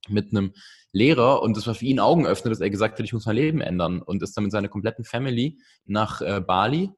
mit 0.08 0.32
einem 0.32 0.54
Lehrer 0.92 1.42
und 1.42 1.58
das 1.58 1.68
war 1.68 1.76
für 1.76 1.86
ihn 1.86 2.00
Augenöffner, 2.00 2.50
dass 2.50 2.62
er 2.62 2.70
gesagt 2.70 2.98
hat, 2.98 3.06
ich 3.06 3.14
muss 3.14 3.26
mein 3.26 3.36
Leben 3.36 3.62
ändern 3.62 4.02
und 4.02 4.24
ist 4.24 4.36
dann 4.36 4.46
mit 4.46 4.52
seiner 4.52 4.70
kompletten 4.70 5.04
Family 5.04 5.60
nach 5.86 6.22
äh, 6.22 6.40
Bali 6.40 6.92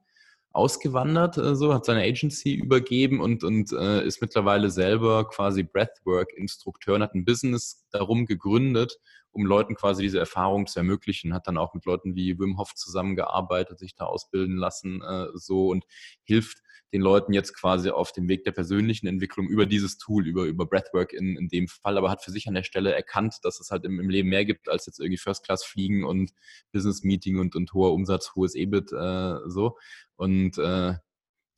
ausgewandert, 0.52 1.38
äh, 1.38 1.56
so 1.56 1.74
hat 1.74 1.86
seine 1.86 2.04
Agency 2.04 2.54
übergeben 2.54 3.20
und, 3.20 3.44
und 3.44 3.72
äh, 3.72 4.06
ist 4.06 4.22
mittlerweile 4.22 4.70
selber 4.70 5.28
quasi 5.28 5.64
Breathwork-Instrukteur 5.64 6.96
und 6.96 7.04
hat 7.04 7.16
ein 7.16 7.26
Business 7.26 7.86
darum 7.92 8.26
gegründet, 8.26 8.98
um 9.32 9.46
Leuten 9.46 9.76
quasi 9.76 10.02
diese 10.02 10.20
Erfahrung 10.20 10.68
zu 10.68 10.80
ermöglichen. 10.80 11.34
Hat 11.34 11.48
dann 11.48 11.58
auch 11.58 11.74
mit 11.74 11.86
Leuten 11.86 12.16
wie 12.16 12.40
Wim 12.40 12.58
Hof 12.58 12.74
zusammengearbeitet, 12.76 13.80
sich 13.80 13.96
da 13.96 14.06
ausbilden 14.06 14.58
lassen, 14.58 15.02
äh, 15.02 15.28
so 15.34 15.70
und 15.70 15.86
hilft 16.24 16.62
den 16.92 17.02
Leuten 17.02 17.34
jetzt 17.34 17.56
quasi 17.56 17.90
auf 17.90 18.12
dem 18.12 18.28
Weg 18.28 18.44
der 18.44 18.52
persönlichen 18.52 19.08
Entwicklung 19.08 19.48
über 19.48 19.66
dieses 19.66 19.98
Tool, 19.98 20.28
über, 20.28 20.46
über 20.46 20.66
Breathwork 20.66 21.14
in, 21.14 21.38
in 21.38 21.48
dem 21.48 21.68
Fall, 21.68 21.98
aber 21.98 22.10
hat 22.10 22.24
für 22.24 22.32
sich 22.32 22.48
an 22.48 22.56
der 22.56 22.64
Stelle 22.64 22.94
erkannt, 22.94 23.36
dass 23.44 23.60
es 23.60 23.70
halt 23.70 23.86
im, 23.86 24.00
im 24.00 24.10
Leben 24.10 24.30
mehr 24.30 24.46
gibt 24.46 24.70
als 24.70 24.88
jetzt 24.88 25.00
irgendwie 25.00 25.18
First 25.18 25.46
Class 25.46 25.64
fliegen 25.64 26.04
und 26.04 26.32
Business 26.72 27.04
Meeting 27.04 27.40
und, 27.40 27.56
und 27.56 27.74
hoher 27.74 27.94
Umsatz, 27.94 28.34
hohes 28.36 28.56
EBIT, 28.56 28.92
äh, 28.92 29.36
so. 29.48 29.78
Und 30.16 30.58
äh, 30.58 30.96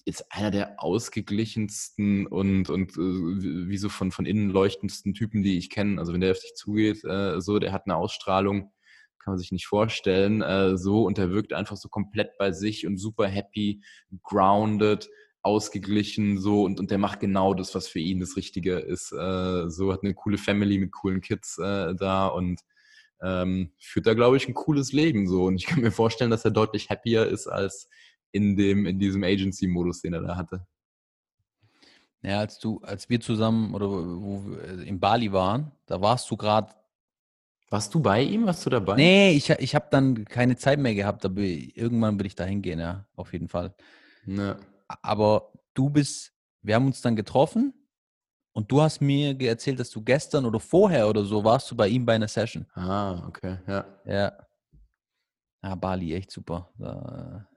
ist 0.06 0.26
einer 0.30 0.52
der 0.52 0.84
ausgeglichensten 0.84 2.28
und, 2.28 2.70
und 2.70 2.92
äh, 2.94 3.68
wie 3.68 3.78
so 3.78 3.90
von, 3.90 4.12
von 4.12 4.26
innen 4.26 4.50
leuchtendsten 4.50 5.14
Typen, 5.14 5.44
die 5.44 5.58
ich 5.58 5.70
kenne. 5.70 6.00
Also 6.00 6.14
wenn 6.14 6.22
der 6.22 6.32
auf 6.32 6.40
dich 6.40 6.54
zugeht, 6.56 7.04
äh, 7.04 7.42
so, 7.42 7.60
der 7.60 7.72
hat 7.72 7.86
eine 7.86 7.96
Ausstrahlung, 7.96 8.72
kann 9.20 9.34
man 9.34 9.38
sich 9.38 9.52
nicht 9.52 9.68
vorstellen, 9.68 10.42
äh, 10.42 10.78
so 10.78 11.04
und 11.04 11.18
der 11.18 11.32
wirkt 11.32 11.54
einfach 11.54 11.78
so 11.78 11.90
komplett 11.90 12.38
bei 12.38 12.52
sich 12.52 12.88
und 12.88 12.98
super 12.98 13.28
happy, 13.28 13.84
grounded, 14.24 15.10
ausgeglichen, 15.44 16.40
so 16.40 16.64
und, 16.64 16.80
und 16.80 16.92
der 16.92 16.98
macht 16.98 17.20
genau 17.20 17.54
das, 17.54 17.74
was 17.74 17.88
für 17.88 18.00
ihn 18.00 18.20
das 18.20 18.36
Richtige 18.36 18.80
ist. 18.80 19.12
Äh, 19.12 19.70
so 19.70 19.92
hat 19.94 20.04
eine 20.04 20.14
coole 20.14 20.38
Family 20.38 20.78
mit 20.78 20.92
coolen 20.92 21.22
Kids 21.22 21.58
äh, 21.58 21.96
da 21.96 22.28
und 22.28 22.62
ähm, 23.24 23.72
führt 23.80 24.08
da, 24.08 24.14
glaube 24.14 24.38
ich, 24.38 24.48
ein 24.48 24.54
cooles 24.54 24.92
Leben 24.92 25.28
so. 25.28 25.46
Und 25.46 25.56
ich 25.56 25.66
kann 25.66 25.82
mir 25.82 25.92
vorstellen, 25.92 26.32
dass 26.32 26.46
er 26.46 26.52
deutlich 26.52 26.90
happier 26.90 27.28
ist 27.28 27.48
als 27.48 27.88
in 28.32 28.56
dem, 28.56 28.86
in 28.86 29.00
diesem 29.00 29.24
Agency-Modus, 29.24 30.02
den 30.02 30.14
er 30.14 30.22
da 30.22 30.36
hatte. 30.36 30.66
Ja, 32.24 32.40
als 32.40 32.60
du, 32.60 32.80
als 32.84 33.10
wir 33.10 33.20
zusammen 33.20 33.74
oder 33.74 33.90
wo 33.90 34.46
wir 34.46 34.84
in 34.84 35.00
Bali 35.00 35.32
waren, 35.32 35.72
da 35.88 36.00
warst 36.02 36.30
du 36.30 36.38
gerade. 36.38 36.74
Warst 37.70 37.94
du 37.94 38.00
bei 38.00 38.22
ihm? 38.22 38.46
Warst 38.46 38.66
du 38.66 38.70
dabei? 38.70 38.96
Nee, 38.96 39.32
ich, 39.32 39.50
ich 39.50 39.76
habe 39.76 39.88
dann 39.90 40.26
keine 40.26 40.56
Zeit 40.58 40.78
mehr 40.78 40.94
gehabt, 40.94 41.26
aber 41.26 41.42
irgendwann 41.42 42.20
will 42.20 42.26
ich 42.26 42.36
da 42.36 42.44
hingehen, 42.44 42.80
ja, 42.80 43.06
auf 43.16 43.34
jeden 43.34 43.48
Fall. 43.48 43.74
Ja. 44.26 44.58
Aber 45.02 45.52
du 45.74 45.90
bist, 45.90 46.34
wir 46.62 46.76
haben 46.76 46.88
uns 46.88 47.02
dann 47.02 47.16
getroffen 47.16 47.74
und 48.52 48.70
du 48.72 48.82
hast 48.82 49.02
mir 49.02 49.40
erzählt, 49.42 49.80
dass 49.80 49.90
du 49.90 50.04
gestern 50.04 50.46
oder 50.46 50.60
vorher 50.60 51.08
oder 51.08 51.24
so 51.24 51.44
warst 51.44 51.72
du 51.72 51.76
bei 51.76 51.88
ihm 51.88 52.06
bei 52.06 52.16
einer 52.16 52.28
Session. 52.28 52.68
Ah, 52.74 53.26
okay, 53.26 53.58
ja. 53.66 53.86
Ja. 54.06 54.34
Ja, 55.64 55.76
Bali, 55.76 56.14
echt 56.14 56.32
super. 56.32 56.70
Da, 56.78 57.48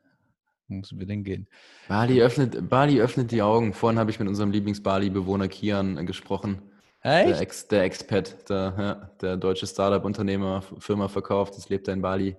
müssen 0.68 0.98
wir 0.98 1.06
denn 1.06 1.24
gehen? 1.24 1.48
Bali 1.88 2.22
öffnet, 2.22 2.68
Bali 2.68 3.00
öffnet 3.00 3.30
die 3.30 3.42
Augen. 3.42 3.72
Vorhin 3.72 3.98
habe 3.98 4.10
ich 4.10 4.18
mit 4.18 4.28
unserem 4.28 4.50
Lieblings-Bali-Bewohner 4.50 5.48
Kian 5.48 5.98
äh, 5.98 6.04
gesprochen. 6.04 6.62
Echt? 7.00 7.28
Der, 7.28 7.40
Ex, 7.40 7.68
der 7.68 7.82
Expat, 7.84 8.48
der, 8.48 8.74
ja, 8.78 8.94
der 9.20 9.36
deutsche 9.36 9.66
Startup-Unternehmer, 9.66 10.62
Firma 10.78 11.08
verkauft, 11.08 11.56
das 11.56 11.68
lebt 11.68 11.86
er 11.88 11.94
in 11.94 12.02
Bali. 12.02 12.36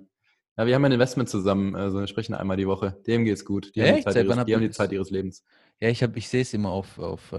Ja, 0.57 0.65
wir 0.65 0.73
haben 0.73 0.85
ein 0.85 0.91
Investment 0.91 1.29
zusammen, 1.29 1.75
also 1.75 1.99
wir 1.99 2.07
sprechen 2.07 2.33
einmal 2.33 2.57
die 2.57 2.67
Woche. 2.67 2.97
Dem 3.05 3.25
geht 3.25 3.35
es 3.35 3.45
gut. 3.45 3.75
Die, 3.75 3.83
haben 3.83 3.97
die, 3.97 4.03
Zeit 4.03 4.15
ihres, 4.15 4.45
die 4.45 4.55
haben 4.55 4.61
die 4.61 4.71
Zeit 4.71 4.91
ihres 4.91 5.11
Lebens. 5.11 5.43
Ja, 5.79 5.89
ich, 5.89 6.01
ich 6.01 6.29
sehe 6.29 6.41
es 6.41 6.53
immer 6.53 6.69
auf, 6.69 6.97
auf 6.97 7.33
uh, 7.33 7.37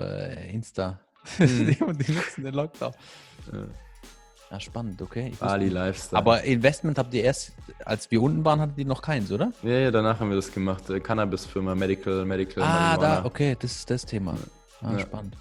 Insta. 0.53 1.01
Hm. 1.39 1.99
die 1.99 2.13
nutzen 2.13 2.45
den 2.45 2.55
Lockdown. 2.55 2.93
Ja. 3.53 3.67
Ja, 4.51 4.61
spannend, 4.61 5.03
okay. 5.03 5.33
Bali 5.41 5.69
Lifestyle. 5.69 6.19
Aber 6.19 6.45
Investment 6.45 6.99
habt 6.99 7.13
ihr 7.15 7.25
erst, 7.25 7.53
als 7.85 8.11
wir 8.11 8.23
unten 8.23 8.45
waren, 8.45 8.61
hattet 8.61 8.79
ihr 8.79 8.87
noch 8.87 9.03
keins, 9.03 9.33
oder? 9.33 9.53
Ja, 9.63 9.71
ja, 9.71 9.91
danach 9.91 10.21
haben 10.21 10.29
wir 10.29 10.37
das 10.37 10.53
gemacht. 10.53 10.89
Äh, 10.89 11.01
Cannabis-Firma, 11.01 11.75
Medical, 11.75 12.25
Medical. 12.25 12.63
Ah, 12.63 12.97
Marihuana. 12.97 13.17
da, 13.17 13.25
okay, 13.25 13.57
das 13.59 13.73
ist 13.73 13.91
das 13.91 14.07
Thema. 14.07 14.37
Ah, 14.83 14.93
ja. 14.93 15.01
spannend. 15.01 15.37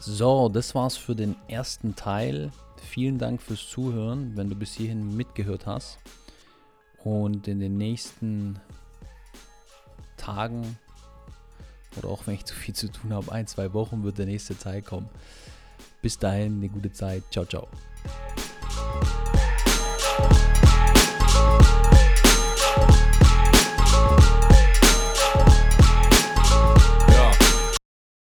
So, 0.00 0.48
das 0.48 0.74
war's 0.74 0.96
für 0.96 1.14
den 1.14 1.36
ersten 1.46 1.94
Teil. 1.94 2.50
Vielen 2.76 3.18
Dank 3.18 3.40
fürs 3.40 3.68
Zuhören, 3.68 4.36
wenn 4.36 4.48
du 4.50 4.56
bis 4.56 4.74
hierhin 4.74 5.16
mitgehört 5.16 5.66
hast. 5.66 5.98
Und 7.04 7.46
in 7.46 7.60
den 7.60 7.78
nächsten 7.78 8.58
Tagen 10.16 10.76
oder 11.96 12.08
auch 12.08 12.26
wenn 12.26 12.34
ich 12.34 12.44
zu 12.44 12.54
viel 12.54 12.74
zu 12.74 12.90
tun 12.90 13.12
habe, 13.12 13.30
ein, 13.32 13.46
zwei 13.46 13.72
Wochen 13.72 14.02
wird 14.02 14.18
der 14.18 14.26
nächste 14.26 14.56
Teil 14.56 14.82
kommen. 14.82 15.08
Bis 16.00 16.18
dahin 16.18 16.56
eine 16.56 16.68
gute 16.68 16.92
Zeit. 16.92 17.22
Ciao, 17.30 17.44
ciao. 17.44 17.68
Yeah. 18.04 18.41